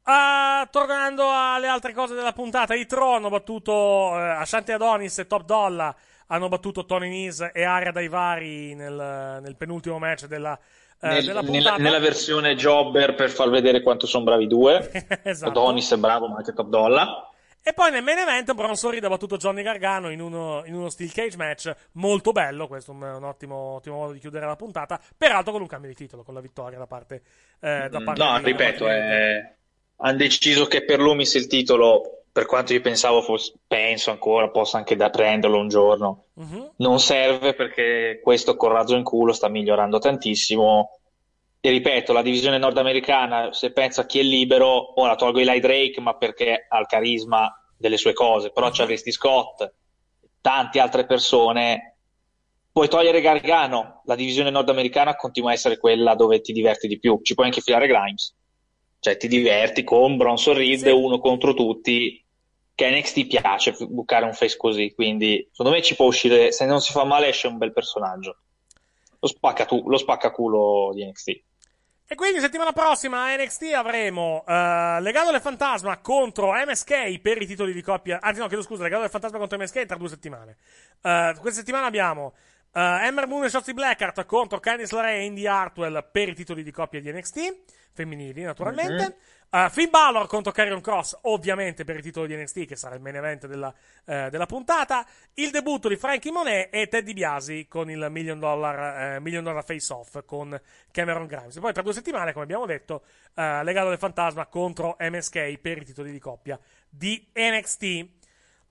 [0.05, 5.27] Uh, tornando alle altre cose della puntata, i Tron hanno battuto uh, Ashanti Adonis e
[5.27, 5.95] Top Dollar
[6.29, 10.59] hanno battuto Tony Nese e Aria Daivari nel, nel penultimo match della,
[11.01, 11.83] uh, Nel- della nella, puntata.
[11.83, 14.91] nella versione jobber per far vedere quanto sono bravi i due.
[15.23, 15.51] Esatto.
[15.51, 17.27] Adonis è bravo, ma anche Top Dollar.
[17.63, 20.89] E poi nel main event Bronson Reed ha battuto Johnny Gargano in uno, in uno
[20.89, 24.57] steel cage match molto bello, questo è un, un ottimo, ottimo modo di chiudere la
[24.57, 27.23] puntata, peraltro con un cambio di titolo, con la vittoria da parte,
[27.61, 29.53] eh, da parte No, ripeto, eh,
[29.97, 34.79] hanno deciso che per Loomis il titolo, per quanto io pensavo fosse, penso ancora, possa
[34.79, 36.27] anche da prenderlo un giorno.
[36.35, 36.73] Mhm.
[36.77, 40.99] Non serve perché questo col razzo in culo sta migliorando tantissimo.
[41.61, 46.01] E ripeto, la divisione nordamericana, se pensa a chi è libero, ora tolgo Eli Drake,
[46.01, 49.73] ma perché ha il carisma delle sue cose, però c'è Vesti Scott,
[50.41, 51.97] tante altre persone.
[52.71, 57.19] Puoi togliere Gargano, la divisione nordamericana continua a essere quella dove ti diverti di più.
[57.23, 58.37] Ci puoi anche filare Grimes,
[59.01, 62.23] cioè ti diverti con Bronson Reed uno contro tutti.
[62.75, 66.53] Che NXT piace bucare un face così, quindi secondo me ci può uscire.
[66.53, 68.37] Se non si fa male, esce un bel personaggio.
[69.19, 71.29] Lo spacca, tu, lo spaccaculo di NXT.
[72.11, 77.47] E quindi settimana prossima a NXT avremo uh, Legado del Fantasma contro MSK per i
[77.47, 78.19] titoli di coppia.
[78.23, 80.57] Anzi, no, chiedo scusa, Legado del Fantasma contro MSK tra due settimane.
[81.03, 82.33] Uh, questa settimana abbiamo
[82.73, 86.63] uh, Ember Moon e Shotzi Blackheart contro Candice LeRae e Indy Hartwell per i titoli
[86.63, 87.57] di coppia di NXT,
[87.93, 89.17] femminili naturalmente.
[89.51, 93.01] Uh, Finn Balor contro Carrion Cross, ovviamente per i titoli di NXT, che sarà il
[93.01, 93.73] main event della,
[94.05, 95.07] eh, della puntata.
[95.35, 99.65] Il debutto di Frankie Monet e Ted DiBiase con il Million Dollar, eh, million dollar
[99.65, 101.57] Face Off con Cameron Grimes.
[101.57, 105.79] E poi tra due settimane, come abbiamo detto, eh, Legado del Fantasma contro MSK per
[105.79, 108.18] i titoli di coppia di NXT.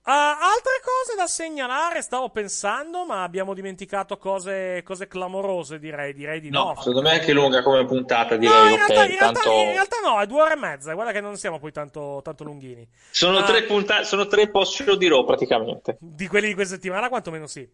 [0.08, 6.40] Uh, altre cose da segnalare, stavo pensando, ma abbiamo dimenticato cose, cose clamorose, direi, direi
[6.40, 6.68] di no.
[6.68, 8.70] No, secondo me è anche lunga come puntata, No, direi.
[8.70, 9.52] in realtà, ok, in, realtà, tanto...
[9.52, 10.94] in realtà no, è due ore e mezza.
[10.94, 12.88] Guarda che non siamo poi tanto, tanto lunghini.
[13.10, 15.98] Sono Ah, tre puntate, sono tre post di Raw praticamente.
[16.00, 17.68] Di quelli di questa settimana, quantomeno sì.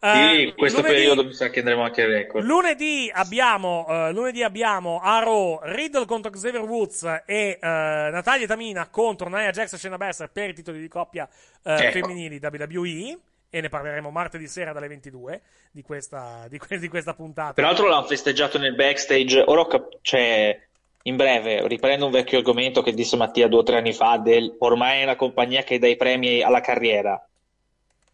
[0.00, 2.44] Sì, Eh, in questo lunedì- periodo mi sa che andremo anche record.
[2.44, 8.88] Lunedì abbiamo, eh, lunedì abbiamo a Raw Riddle contro Xavier Woods e eh, Natalia Tamina
[8.90, 11.28] contro Nia Jax e Shayna Baszler per i titoli di coppia
[11.64, 11.90] eh, Ecco.
[11.98, 13.18] femminili WWE
[13.50, 15.40] e ne parleremo martedì sera dalle 22
[15.72, 17.54] di questa, di que- di questa puntata.
[17.54, 19.42] Peraltro l'hanno festeggiato nel backstage.
[19.46, 20.56] Ora cap- cioè,
[21.02, 24.54] in breve, riprendo un vecchio argomento che disse Mattia due o tre anni fa del
[24.60, 27.20] ormai è una compagnia che dà i premi alla carriera.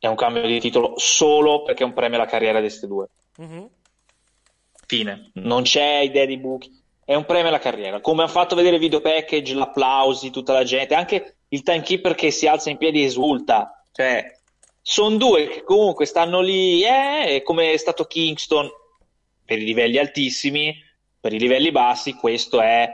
[0.04, 3.08] È un cambio di titolo solo perché è un premio alla carriera di queste due.
[3.38, 3.70] Mhm.
[4.86, 5.30] Fine.
[5.36, 6.70] Non c'è idea di buchi.
[7.02, 8.02] È un premio alla carriera.
[8.02, 12.30] Come hanno fatto vedere il video package, l'applausi, tutta la gente, anche il timekeeper che
[12.30, 13.82] si alza in piedi e esulta.
[13.92, 14.30] Cioè,
[14.82, 18.68] sono due che comunque stanno lì, eh, come è stato Kingston
[19.42, 20.74] per i livelli altissimi,
[21.18, 22.92] per i livelli bassi, questo è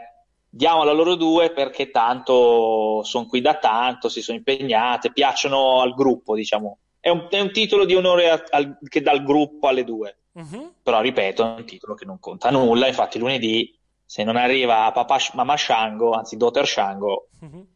[0.49, 5.93] diamola a loro due perché tanto sono qui da tanto, si sono impegnate, piacciono al
[5.93, 6.79] gruppo, diciamo.
[7.01, 10.19] È un, è un titolo di onore a- al- che dà il gruppo alle due.
[10.33, 10.75] Mhm.
[10.83, 12.87] Però ripeto, è un titolo che non conta nulla.
[12.87, 17.67] Infatti, lunedì, se non arriva papà Mamma Shango, anzi Dottor Shango, Mhm.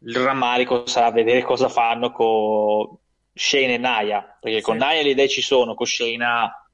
[0.00, 2.96] il rammarico sarà vedere cosa fanno con
[3.32, 4.36] Shane e Naya.
[4.40, 6.67] Perché con Naya le idee ci sono, con Shayna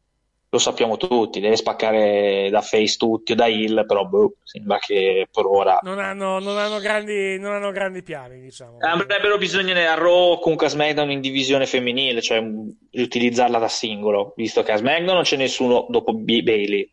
[0.54, 5.26] lo sappiamo tutti, deve spaccare da face tutti o da heel, però boh, sembra che
[5.30, 8.78] per ora Non hanno, non hanno grandi, non hanno grandi piani, diciamo.
[8.78, 14.32] Avrebbero bisogno a Raw comunque a SmackDown in divisione femminile, cioè mh, riutilizzarla da singolo,
[14.36, 16.88] visto che a SmackDown non c'è nessuno dopo B- Bailey.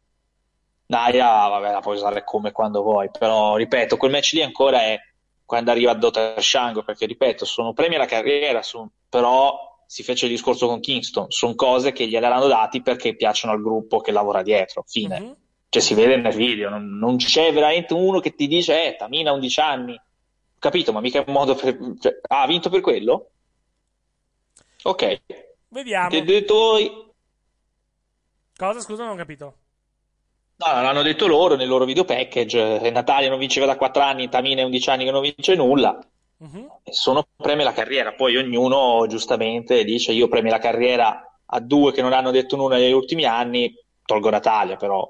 [0.88, 5.00] Naya, vabbè, la puoi usare come quando vuoi, però ripeto, quel match lì ancora è
[5.46, 10.32] quando arriva Dottor Shango, perché ripeto, sono premi alla carriera, sono- però si fece il
[10.32, 14.86] discorso con Kingston, sono cose che gliel'hanno dati perché piacciono al gruppo che lavora dietro,
[14.88, 15.20] fine.
[15.20, 15.36] Mhm.
[15.68, 19.32] Cioè si vede nel video, non, non c'è veramente uno che ti dice, eh, Tamina
[19.32, 19.94] ha 11 anni.
[19.94, 21.78] Ho capito, ma mica è un modo per...
[22.00, 23.32] cioè, ah, ha vinto per quello?
[24.84, 25.22] Ok.
[25.68, 26.08] Vediamo.
[26.08, 27.14] Ti detto...
[28.56, 28.80] Cosa?
[28.80, 29.56] Scusa, non ho capito.
[30.56, 32.80] No, l'hanno detto loro nel loro video package.
[32.80, 36.00] eh, Natalia non vinceva da 4 anni, Tamina è 11 anni che non vince nulla.
[36.84, 38.14] E sono premi alla carriera.
[38.14, 42.78] Poi ognuno giustamente dice io premi la carriera a due che non hanno detto nulla
[42.78, 43.74] negli ultimi anni,
[44.06, 45.08] tolgo Natalia, però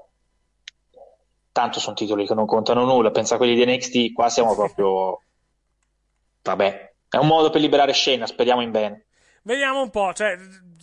[1.52, 3.10] tanto sono titoli che non contano nulla.
[3.10, 5.22] Pensa a quelli di NXT, qua siamo proprio...
[6.42, 9.06] Vabbè, è un modo per liberare scena, speriamo in bene.
[9.42, 10.12] Vediamo un po'.
[10.12, 10.36] Cioè,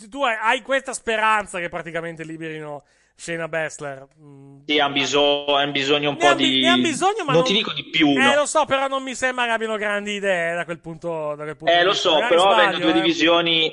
[0.09, 2.83] tu hai, hai questa speranza che praticamente liberino
[3.19, 4.07] Shayna Baszler.
[4.19, 6.61] Mm, Sì, hanno bisogno, bisogno un Ne po' di...
[6.61, 8.33] ne bisogno, ma non non- ti dico di più, Eh, no.
[8.35, 11.55] lo so, però non mi sembra che abbiano grandi idee da quel punto, da quel
[11.57, 13.01] punto Eh, lo so, Magari però sbaglio, avendo due eh.
[13.01, 13.71] divisioni,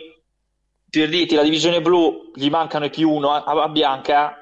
[0.91, 4.36] per dirti, la divisione blu gli mancano i più uno, a, a Bianca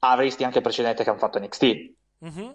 [0.00, 1.92] avresti anche il precedente che hanno fatto NXT.
[2.20, 2.54] Mhm.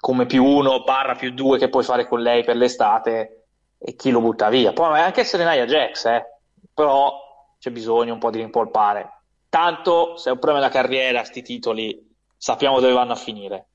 [0.00, 3.46] come più uno barra più due che puoi fare con lei per l'estate
[3.78, 4.72] e chi lo butta via.
[4.72, 6.24] Poi anche Serenaya Jax, eh.
[6.72, 7.12] però
[7.58, 9.17] c'è bisogno un po' di rimpolpare.
[9.48, 13.66] Tanto se è un problema della carriera, sti titoli, sappiamo dove vanno a finire.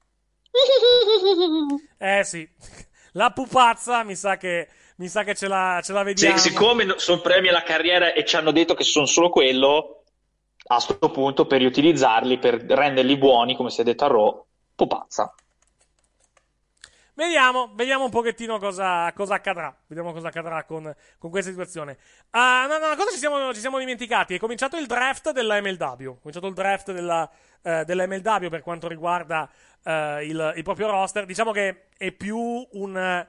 [1.97, 2.47] Eh sì,
[3.13, 6.37] la pupazza mi sa che, mi sa che ce, la, ce la vediamo.
[6.37, 10.03] Sì, siccome sono premi alla carriera e ci hanno detto che sono solo quello,
[10.67, 14.45] a questo punto per riutilizzarli, per renderli buoni, come si è detto a Raw,
[14.75, 15.33] pupazza.
[17.15, 19.75] Vediamo, vediamo un pochettino cosa, cosa accadrà.
[19.85, 21.97] Vediamo cosa accadrà con, con questa situazione.
[22.31, 24.33] Uh, no, no, una cosa ci siamo, ci siamo, dimenticati.
[24.33, 26.15] È cominciato il draft della MLW.
[26.15, 27.29] È cominciato il draft della,
[27.61, 29.47] uh, della MLW per quanto riguarda
[29.83, 31.25] uh, il, il, proprio roster.
[31.25, 33.25] Diciamo che è più un.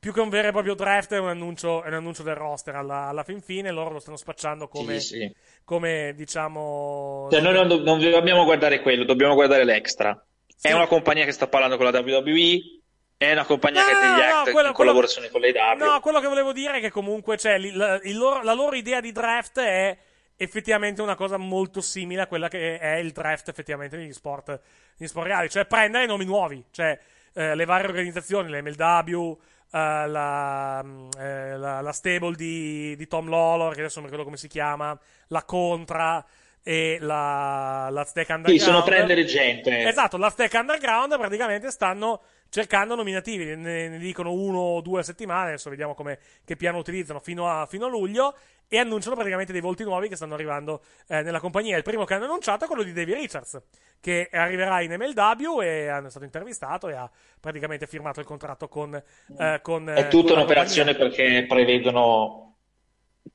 [0.00, 2.76] Più che un vero e proprio draft, è un annuncio, è un annuncio del roster
[2.76, 3.72] alla, alla, fin fine.
[3.72, 5.34] Loro lo stanno spacciando come, sì, sì.
[5.64, 7.26] come diciamo.
[7.28, 10.24] Cioè, noi non, do- non dobbiamo guardare quello, dobbiamo guardare l'extra.
[10.46, 10.68] Sì.
[10.68, 12.77] È una compagnia che sta parlando con la WWE
[13.18, 15.84] è una compagnia no, che degli no, act quello, in collaborazione quello, con le W.
[15.84, 19.10] No, quello che volevo dire è che comunque cioè, il loro, la loro idea di
[19.10, 19.98] draft è
[20.36, 24.60] effettivamente una cosa molto simile a quella che è il draft effettivamente negli sport,
[24.96, 26.96] negli sport reali, cioè prendere nomi nuovi, cioè
[27.34, 29.32] eh, le varie organizzazioni, le MLW,
[29.72, 30.84] eh, la,
[31.18, 34.96] eh, la, la, stable di, di Tom Lawlor, che adesso non ricordo come si chiama,
[35.26, 36.24] la Contra
[36.62, 38.60] e la, la Stack Underground.
[38.60, 39.88] Sì, sono prendere gente.
[39.88, 45.02] Esatto, la Stack Underground praticamente stanno cercando nominativi, ne, ne, dicono uno o due a
[45.02, 48.34] settimana, adesso vediamo come, che piano utilizzano fino a, fino a, luglio,
[48.68, 51.76] e annunciano praticamente dei volti nuovi che stanno arrivando eh, nella compagnia.
[51.76, 53.60] Il primo che hanno annunciato è quello di Davy Richards,
[54.00, 57.10] che arriverà in MLW e è stato intervistato e ha
[57.40, 58.94] praticamente firmato il contratto con...
[58.94, 62.56] Eh, con è tutta con un'operazione perché prevedono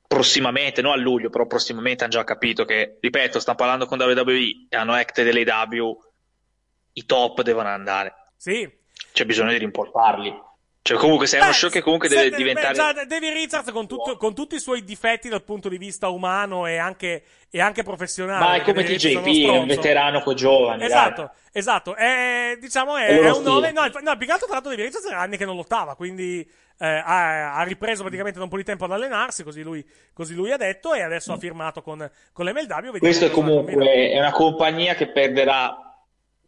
[0.06, 4.66] prossimamente, non a luglio, però prossimamente hanno già capito che, ripeto, stanno parlando con WWE
[4.68, 5.98] e hanno act dell'AW,
[6.92, 8.14] i top devono andare.
[8.36, 8.70] Sì,
[9.14, 10.42] c'è bisogno di rimportarli.
[10.82, 12.74] Cioè, comunque, sei uno show che comunque deve beh, diventare.
[12.74, 16.66] Già, Davy Richards, con, tutto, con, tutti i suoi difetti dal punto di vista umano
[16.66, 18.44] e anche, e anche professionale.
[18.44, 20.84] Ma è come TJP, è un veterano con giovani.
[20.84, 21.30] Esatto, dai.
[21.52, 21.94] esatto.
[21.94, 23.72] È, diciamo, è, è un nome.
[23.72, 26.46] No, no, più che altro, tra l'altro, Davy Richards era anni che non lottava, quindi.
[26.76, 30.34] Eh, ha, ha, ripreso praticamente da un po' di tempo ad allenarsi, così lui, così
[30.34, 32.98] lui ha detto, e adesso ha firmato con, con l'MLW.
[32.98, 35.83] Questo è comunque è una compagnia che perderà,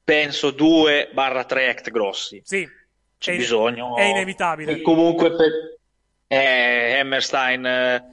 [0.07, 2.41] penso, 2-3 act grossi.
[2.45, 2.67] Sì,
[3.19, 3.97] c'è è, bisogno.
[3.97, 4.73] È inevitabile.
[4.73, 5.51] E comunque per
[6.29, 8.05] eh, Hammerstein, eh,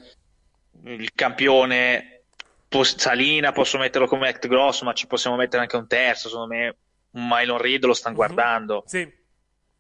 [0.86, 2.24] il campione,
[2.68, 6.30] pos- Salina, posso metterlo come act grosso, ma ci possiamo mettere anche un terzo.
[6.30, 6.76] Secondo me,
[7.12, 8.26] un Mylon Reed lo stanno mm-hmm.
[8.26, 8.84] guardando.
[8.88, 9.08] Sì.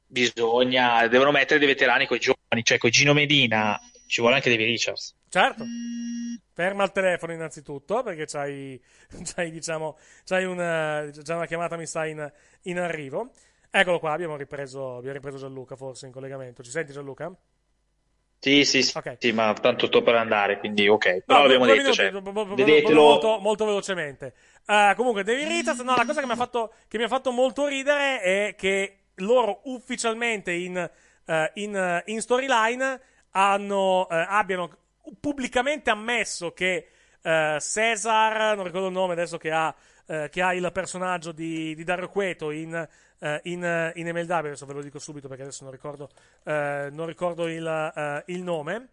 [0.05, 3.79] Bisogna, devono mettere dei veterani con i giovani, cioè con Gino Medina.
[4.05, 5.15] Ci vuole anche David Richards.
[5.29, 5.63] Certo.
[6.53, 8.79] Ferma il telefono innanzitutto, perché c'hai,
[9.33, 12.31] c'hai diciamo, c'hai una, già una chiamata mi sta in,
[12.63, 13.31] in arrivo.
[13.71, 16.61] Eccolo qua, abbiamo ripreso, abbiamo ripreso Gianluca forse in collegamento.
[16.61, 17.35] Ci senti Gianluca?
[18.43, 19.15] Sì, sì, sì, okay.
[19.19, 21.23] sì ma tanto sto per andare, quindi ok.
[21.23, 22.11] Però no, abbiamo detto, minuti, cioè,
[22.55, 23.01] vedetelo...
[23.01, 24.33] molto, molto velocemente.
[24.67, 27.31] Uh, comunque, David Richards, no, la cosa che mi, ha fatto, che mi ha fatto
[27.31, 30.91] molto ridere è che loro ufficialmente in,
[31.25, 33.01] uh, in, in storyline
[33.31, 34.69] hanno, uh, abbiano
[35.19, 36.87] pubblicamente ammesso che
[37.23, 39.73] Cesar, non ricordo il nome adesso che ha,
[40.05, 42.87] che ha il personaggio di, di Dario Cueto in
[43.23, 46.09] Uh, in, uh, in, MLW, adesso ve lo dico subito perché adesso non ricordo,
[46.43, 46.51] uh,
[46.91, 48.89] non ricordo il, il, nome.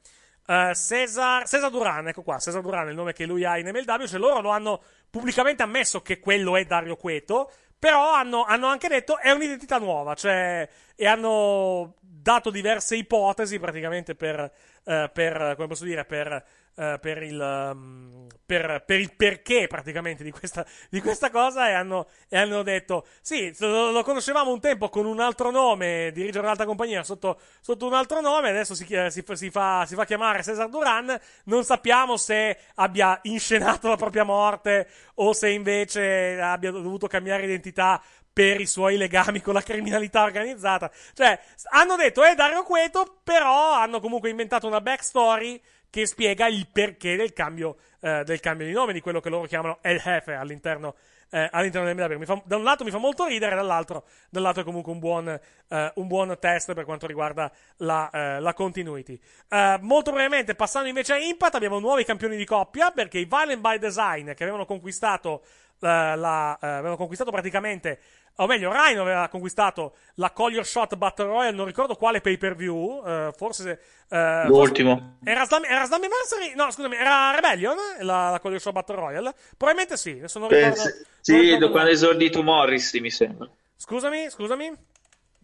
[0.47, 4.07] Cesar, Cesar, Duran, ecco qua, Cesar Duran è il nome che lui ha in MLW,
[4.07, 8.87] cioè loro lo hanno pubblicamente ammesso che quello è Dario Cueto, però hanno, hanno anche
[8.89, 14.51] detto è un'identità nuova, cioè, e hanno dato diverse ipotesi praticamente per,
[14.83, 16.45] per come posso dire, per
[16.81, 21.73] Uh, per, il, um, per, per, il, perché praticamente di questa, di questa cosa e
[21.73, 26.39] hanno, e hanno, detto sì, lo, lo, conoscevamo un tempo con un altro nome, dirige
[26.39, 30.45] un'altra compagnia sotto, sotto un altro nome, adesso si, si, si, fa, si, fa, chiamare
[30.45, 37.09] Cesar Duran, non sappiamo se abbia inscenato la propria morte o se invece abbia dovuto
[37.09, 38.01] cambiare identità
[38.33, 40.91] per i suoi legami con la criminalità organizzata.
[41.15, 41.39] Cioè,
[41.71, 45.61] hanno detto è Dario Cueto, però hanno comunque inventato una backstory
[45.91, 49.47] che spiega il perché del cambio, eh, del cambio di nome, di quello che loro
[49.47, 50.95] chiamano El Jefe all'interno,
[51.31, 52.43] eh, all'interno del MW.
[52.45, 56.07] da un lato mi fa molto ridere, dall'altro, dall'altro è comunque un buon, eh, un
[56.07, 59.21] buon, test per quanto riguarda la, eh, la continuity.
[59.49, 63.61] Eh, molto brevemente, passando invece a Impact, abbiamo nuovi campioni di coppia, perché i Violent
[63.61, 65.43] by Design, che avevano conquistato,
[65.83, 68.01] la avevano conquistato praticamente
[68.43, 72.55] o meglio, Rhino aveva conquistato la Collier Shot Battle Royale, non ricordo quale pay per
[72.55, 73.81] view, uh, forse.
[74.09, 75.17] Uh, L'ultimo.
[75.19, 76.55] Forse era, Slam, era Slammiversary?
[76.55, 79.35] No, scusami, era Rebellion la, la Collier Shot Battle Royale?
[79.57, 80.83] Probabilmente sì, adesso non ricordo.
[80.83, 83.49] Eh, sì, non ricordo quando esordito Morris, mi sembra.
[83.77, 84.73] Scusami, scusami.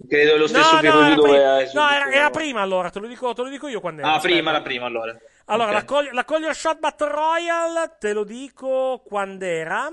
[0.08, 2.98] Credo lo stesso no, che no, era, dove prima, no, era, era prima allora, te
[2.98, 4.12] lo dico, te lo dico io quando era.
[4.12, 5.16] Ah, prima, la prima allora.
[5.46, 5.74] Allora, Ok.
[5.74, 9.90] la, Col- la Collier Shot Battle Royale, te lo dico quando era.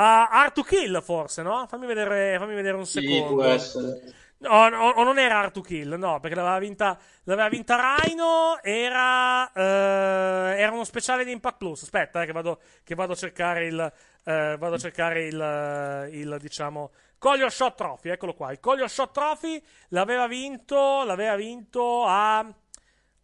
[0.00, 1.66] A Art to Kill, forse, no?
[1.66, 3.34] Fammi vedere, fammi vedere un Sì, secondo.
[3.34, 4.00] può essere.
[4.40, 8.60] No, no, o non era Art to Kill, no, perché l'aveva vinta, l'aveva vinta Rhino,
[8.62, 11.82] era, eh, era uno speciale di Impact Plus.
[11.82, 13.92] Aspetta, eh, che vado, che vado a cercare il,
[14.24, 18.52] eh, vado a cercare il, il, diciamo, Collier Shot Trophy, eccolo qua.
[18.52, 22.46] Il Collier Shot Trophy l'aveva vinto, l'aveva vinto a,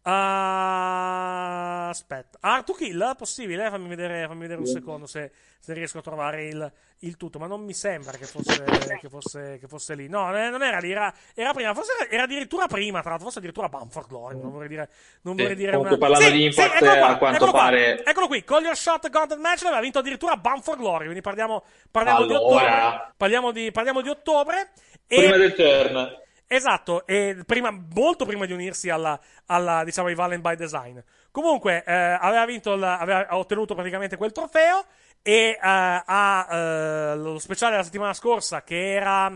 [0.07, 3.69] a- aspetta, Art to Kill, possibile?
[3.69, 7.47] Fammi vedere, fammi vedere un secondo se, se riesco a trovare il, il tutto, ma
[7.47, 10.07] non mi sembra che fosse, che fosse, che fosse lì.
[10.07, 13.25] No, eh, non era lì, era, era prima, forse era, era addirittura prima, tra l'altro,
[13.25, 14.89] forse addirittura Bamford Glory, non vorrei dire,
[15.21, 15.97] non Sì, vorrei dire una...
[15.97, 18.77] parlando Sì, di sì, Impact, eccolo qua, a quanto eccolo qua, pare- eccolo qui, Collier
[18.77, 22.45] Shot Gauntlet Match l'aveva vinto addirittura Bamford Glory, quindi parliamo, parliamo di Allora.
[22.45, 24.71] ottobre, parliamo di, parliamo di ottobre,
[25.07, 25.15] e...
[25.17, 26.23] Prima del turn.
[26.47, 30.99] Esatto, e prima, molto prima di unirsi alla, alla, diciamo, ai Valen by Design.
[31.31, 34.85] Comunque, eh, aveva vinto, il- aveva ottenuto praticamente quel trofeo
[35.23, 39.27] e eh, ha eh, lo speciale della settimana scorsa che era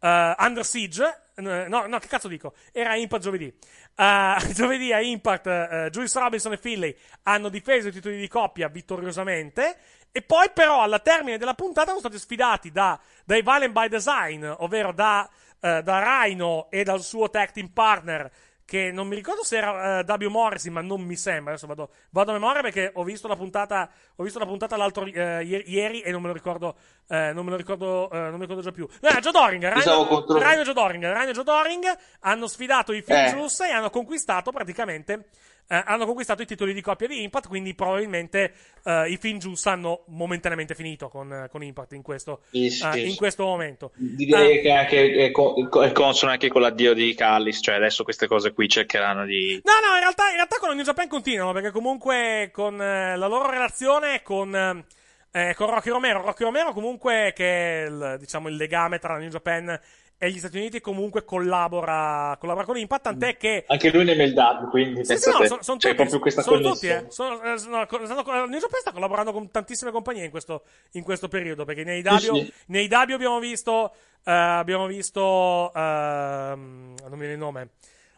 [0.00, 1.22] eh, Under Siege.
[1.36, 2.54] No, no, che cazzo dico?
[2.72, 3.52] Era Impact giovedì.
[3.96, 8.68] Eh, giovedì a Impact, eh, Julius Robinson e Finlay hanno difeso i titoli di coppia
[8.68, 9.76] vittoriosamente.
[10.12, 14.44] E poi, però, alla termine della puntata, sono stati sfidati da, dai Valen by Design,
[14.46, 15.28] ovvero da,
[15.64, 18.30] eh, da Rhino e dal suo tag team partner.
[18.66, 20.28] Che non mi ricordo se era eh, W.
[20.30, 21.50] Morrissey, ma non mi sembra.
[21.52, 25.04] Adesso vado, vado a memoria perché ho visto la puntata, ho visto la puntata l'altro
[25.04, 26.74] eh, ieri, ieri e non me lo ricordo,
[27.08, 28.88] eh, non me lo ricordo, eh, non mi ricordo già più.
[29.02, 32.46] No, era Joe Doring, Rhino, contro- Rhino e Joe Doring, Rhino e Joe Doring hanno
[32.46, 33.28] sfidato i Eh.
[33.28, 35.26] Finjus e hanno conquistato praticamente
[35.66, 38.52] eh, hanno conquistato i titoli di coppia di Impact, quindi probabilmente
[38.84, 43.08] eh, i Finjus hanno momentaneamente finito con, con Impact in questo, Sì, sì, eh, sì.
[43.08, 43.92] in questo momento.
[43.96, 48.04] Direi Eh, che anche è, co- è consono anche con l'addio di Callis, cioè adesso
[48.04, 49.60] queste cose qui cercheranno di...
[49.64, 53.16] No, no, in realtà, in realtà con la New Japan continuano, perché comunque con eh,
[53.16, 54.84] la loro relazione con, eh,
[55.32, 59.18] eh, con Rocky Romero, Rocky Romero comunque che è il, diciamo, il legame tra la
[59.20, 59.80] New Japan
[60.24, 64.70] e gli Stati Uniti comunque collabora, collabora con Impact, tant'è che Anche lui nel MLW,
[64.70, 67.04] quindi Sì, sì, no, sono, sono c'è tutti, sono tutti, eh.
[67.08, 70.62] Sono, sono- stanno- New Japan sta collaborando con tantissime compagnie in questo,
[70.92, 72.52] in questo periodo, perché nei AEW, Sì, sì.
[72.66, 73.92] nei AEW abbiamo visto,
[74.24, 77.68] eh, abbiamo visto, ehm, non mi viene il nome,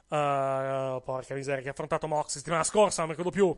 [0.08, 3.56] eh, porca miseria, che ha affrontato Mox settimana scorsa, non mi ricordo più.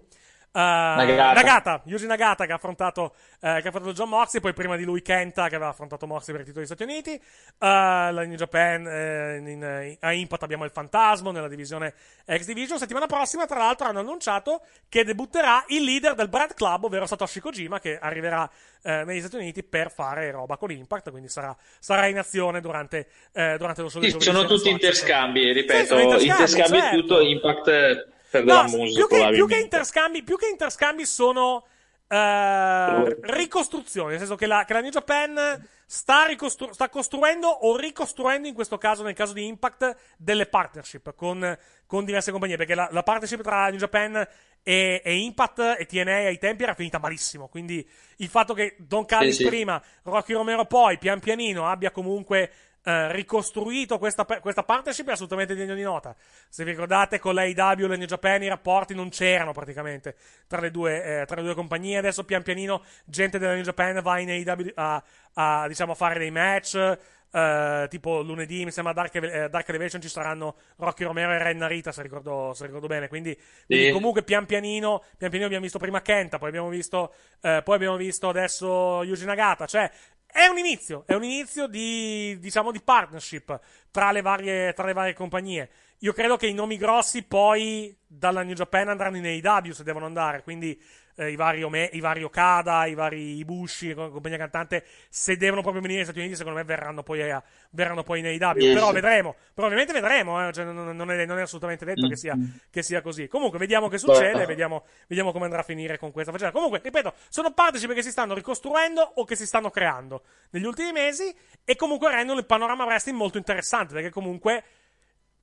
[0.51, 1.33] Eh, Nagata.
[1.35, 4.85] Nagata, Yuji Nagata che ha affrontato, eh, che ha affrontato John Moxley, poi prima di
[4.85, 7.13] lui Kenta che aveva affrontato Moxley per il titolo degli Stati Uniti.
[7.15, 7.23] Eh,
[7.59, 11.95] la New Japan, eh, in- in- a Impact abbiamo il Fantasmo nella divisione
[12.27, 12.79] X Division.
[12.79, 17.41] Settimana prossima, tra l'altro, hanno annunciato che debutterà il leader del Brad Club, ovvero Satoshi
[17.41, 18.49] Kojima, che arriverà
[18.83, 23.09] eh, negli Stati Uniti per fare roba con Impact, quindi sarà, sarà in azione durante,
[23.33, 26.97] eh, durante lo show di Sì, giovedì sono tutti interscambi, ripeto, sono interscambi, interscambi certo.
[26.97, 31.07] tutto, Impact eh, per No, della più musica che, più, che interscambi, più che interscambi
[31.07, 31.65] sono
[32.09, 37.77] eh, ricostruzioni, nel senso che la, che la New Japan sta, ricostru- sta costruendo o
[37.77, 42.75] ricostruendo, in questo caso, nel caso di Impact, delle partnership con, con diverse compagnie, perché
[42.75, 44.27] la, la partnership tra New Japan
[44.63, 49.07] e, e Impact e TNA ai tempi era finita malissimo, quindi il fatto che Don
[49.07, 49.49] Callis Sì, sì.
[49.49, 52.51] prima, Rocky Romero poi, pian pianino abbia comunque
[52.89, 56.15] eh, ricostruito questa, questa partnership è assolutamente degno di nota.
[56.49, 60.61] Se vi ricordate, con l'AEW e la New Japan i rapporti non c'erano praticamente tra
[60.61, 61.99] le due, eh, tra le due compagnie.
[61.99, 65.03] Adesso, pian pianino, gente della New Japan va in AEW a,
[65.35, 66.99] a, diciamo, a fare dei match.
[67.31, 71.59] eh, tipo lunedì, mi sembra Dark, eh, Dark Elevation ci saranno Rocky Romero e Ren
[71.59, 73.09] Narita, se ricordo, se ricordo bene.
[73.09, 73.37] Quindi,
[73.67, 73.91] quindi Sì.
[73.93, 77.97] comunque pian pianino, pian pianino abbiamo visto prima Kenta, poi abbiamo visto, eh, poi abbiamo
[77.97, 79.67] visto adesso Yuji Nagata.
[79.67, 79.91] Cioè,
[80.31, 83.59] è un inizio, è un inizio di, diciamo, di partnership
[83.91, 85.69] tra le varie, tra le varie compagnie.
[86.01, 90.07] Io credo che i nomi grossi poi dalla New Japan andranno in AEW se devono
[90.07, 90.81] andare, quindi
[91.17, 95.61] eh, i, vari Ome- i vari Okada, i vari Ibushi, co- compagnia cantante, se devono
[95.63, 98.61] proprio venire negli Stati Uniti, secondo me verranno poi, a- verranno poi in AEW.
[98.63, 98.75] Yes.
[98.75, 102.09] Però vedremo, probabilmente vedremo, eh, cioè, non, non è, non è assolutamente detto Mm.
[102.11, 102.39] che, sia,
[102.71, 103.27] che sia così.
[103.27, 104.47] Comunque, vediamo che succede, Beh.
[104.47, 106.53] vediamo, vediamo come andrà a finire con questa faccenda.
[106.53, 110.93] Comunque, ripeto, sono partnership che si stanno ricostruendo o che si stanno creando negli ultimi
[110.93, 114.63] mesi e comunque rendono il panorama wrestling molto interessante, perché comunque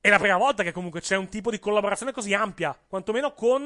[0.05, 3.65] è la prima volta che comunque c'è un tipo di collaborazione così ampia, quantomeno con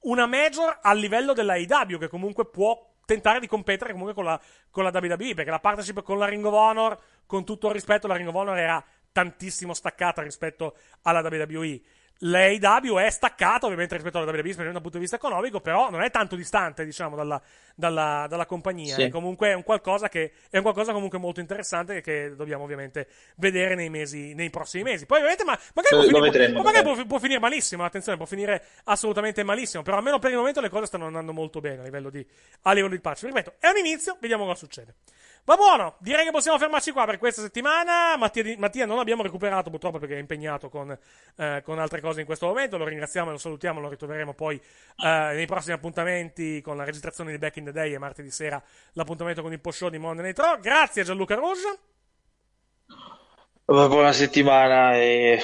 [0.00, 4.38] una major a livello della AEW, che comunque può tentare di competere comunque con la,
[4.70, 8.06] con la WWE, perché la partnership con la Ring of Honor, con tutto il rispetto,
[8.06, 11.80] la Ring of Honor era tantissimo staccata rispetto alla WWE.
[12.22, 16.02] l'AEW è staccato ovviamente rispetto alla WWE da un punto di vista economico, però non
[16.02, 17.40] è tanto distante, diciamo, dalla,
[17.74, 18.94] dalla, dalla compagnia.
[18.94, 19.02] Sì.
[19.04, 23.74] È comunque un qualcosa che è un qualcosa comunque molto interessante che dobbiamo ovviamente vedere
[23.74, 25.06] nei mesi, nei prossimi mesi.
[25.06, 28.64] Poi ovviamente, ma magari, può, finire, ma magari può, può finire malissimo, attenzione, può finire
[28.84, 32.10] assolutamente malissimo, però almeno per il momento le cose stanno andando molto bene a livello
[32.10, 32.24] di,
[32.62, 33.22] a livello di patch.
[33.22, 34.94] Ripeto, è un inizio, vediamo cosa succede.
[35.44, 38.16] Va buono, direi che possiamo fermarci qua per questa settimana.
[38.16, 40.96] Mattia, Mattia non abbiamo recuperato purtroppo perché è impegnato con,
[41.36, 42.76] eh, con altre cose in questo momento.
[42.76, 43.80] Lo ringraziamo e lo salutiamo.
[43.80, 47.94] Lo ritroveremo poi eh, nei prossimi appuntamenti con la registrazione di Back in the Day
[47.94, 48.62] e martedì sera
[48.92, 50.60] l'appuntamento con il post show di Monday Night Raw.
[50.60, 51.78] Grazie a Gianluca Rouge.
[53.64, 55.40] Buona settimana e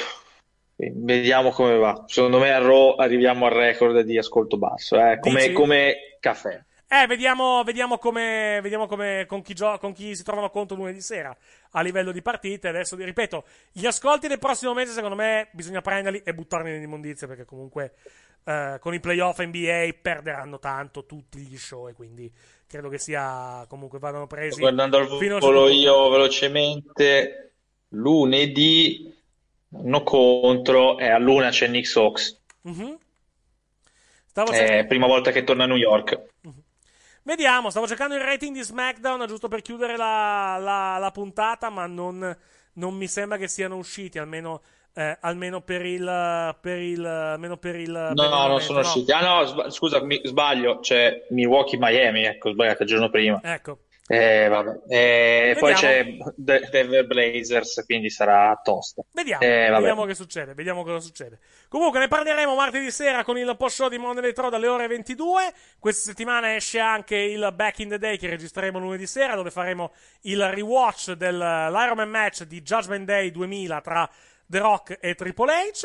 [0.76, 2.04] vediamo come va.
[2.06, 6.62] Secondo me a Raw arriviamo al record di ascolto basso, eh, come, come caffè.
[6.88, 11.00] Eh, vediamo, vediamo come, vediamo come con, chi gio- con chi si trovano conto lunedì
[11.00, 11.36] sera
[11.72, 12.68] a livello di partite.
[12.68, 17.26] Adesso vi ripeto, gli ascolti del prossimo mese, secondo me, bisogna prenderli e buttarli nell'immondizia
[17.26, 17.94] perché comunque
[18.44, 22.32] eh, con i playoff NBA perderanno tanto tutti gli show e quindi
[22.68, 24.60] credo che sia comunque vadano presi.
[24.60, 25.06] Guardando al
[25.40, 27.54] volo io velocemente,
[27.88, 29.12] lunedì,
[29.70, 32.38] no contro, e a luna c'è Nick Sox.
[32.62, 32.98] Mhm.
[34.26, 36.22] Stavo È cercando- la prima volta che torna a New York.
[37.26, 41.86] Vediamo, stavo cercando il rating di SmackDown giusto per chiudere la, la- la puntata, ma
[41.86, 42.36] non,
[42.74, 44.62] non mi sembra che siano usciti, almeno,
[44.94, 46.56] eh, almeno per il...
[46.60, 49.10] Per il almeno per il per No, il no, non sono usciti.
[49.10, 53.40] Ah no, sba- scusa, mi sbaglio, c'è Milwaukee-Miami, ecco, ho sbagliato il giorno prima.
[53.42, 53.78] Ecco.
[54.08, 54.82] Eh, vabbè.
[54.88, 59.02] Eh, poi c'è Denver Blazers, quindi sarà tosta.
[59.12, 61.40] Vediamo, Eh, vediamo che succede, vediamo cosa succede.
[61.68, 64.86] Comunque ne parleremo martedì sera con il post show di Monday Night Raw dalle ore
[64.86, 65.52] 22.
[65.80, 69.92] Questa settimana esce anche il Back in the Day che registreremo lunedì sera dove faremo
[70.22, 74.08] il rewatch dell'Iron Man match di Judgment Day 2000 tra
[74.46, 75.84] The Rock e Triple H.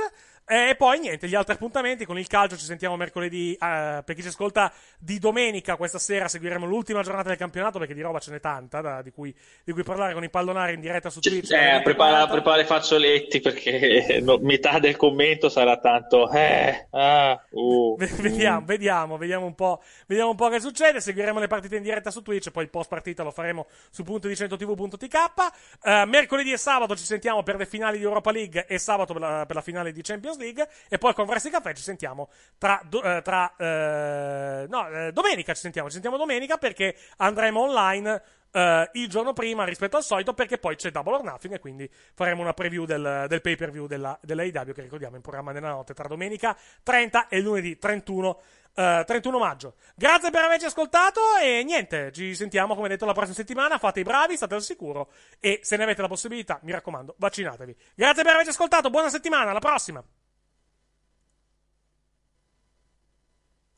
[0.52, 3.54] E poi niente, gli altri appuntamenti con il calcio ci sentiamo mercoledì.
[3.54, 7.94] eh, per chi ci ascolta di domenica, questa sera seguiremo l'ultima giornata del campionato perché
[7.94, 10.82] di roba ce n'è tanta da- di, cui, di cui parlare con i pallonari in
[10.82, 11.52] diretta su Twitch.
[11.54, 12.32] alle Eh, prepara, 20:40.
[12.32, 19.18] prepara i fazzoletti perché no, metà del commento sarà tanto eh, ah, uh, Vediamo, vediamo,
[19.18, 21.00] vediamo un po', vediamo un po' che succede.
[21.00, 24.28] Seguiremo le partite in diretta su Twitch, poi il post partita lo faremo su punto
[24.28, 25.16] di 100tv.tk.
[25.84, 29.22] Eh, mercoledì e sabato ci sentiamo per le finali di Europa League e sabato per
[29.22, 30.40] la, per la finale di Champions League.
[30.90, 35.54] E poi con Wrestling Caffè ci sentiamo tra, do- eh, tra eh, no, eh, domenica
[35.54, 38.22] ci sentiamo, ci sentiamo domenica perché andremo online.
[38.54, 41.90] eh, il giorno prima rispetto al solito perché poi c'è Double or Nothing e quindi
[42.14, 45.70] faremo una preview del, del pay per view della, dell'AEW che ricordiamo in programma nella
[45.70, 48.40] notte tra domenica 30 e lunedì 31
[48.74, 49.76] eh, 31 maggio.
[49.96, 53.78] Grazie per averci ascoltato e niente, ci sentiamo come detto la prossima settimana.
[53.78, 57.76] Fate i bravi, state al sicuro e se ne avete la possibilità, mi raccomando, vaccinatevi.
[57.96, 60.04] Grazie per averci ascoltato, buona settimana, alla prossima.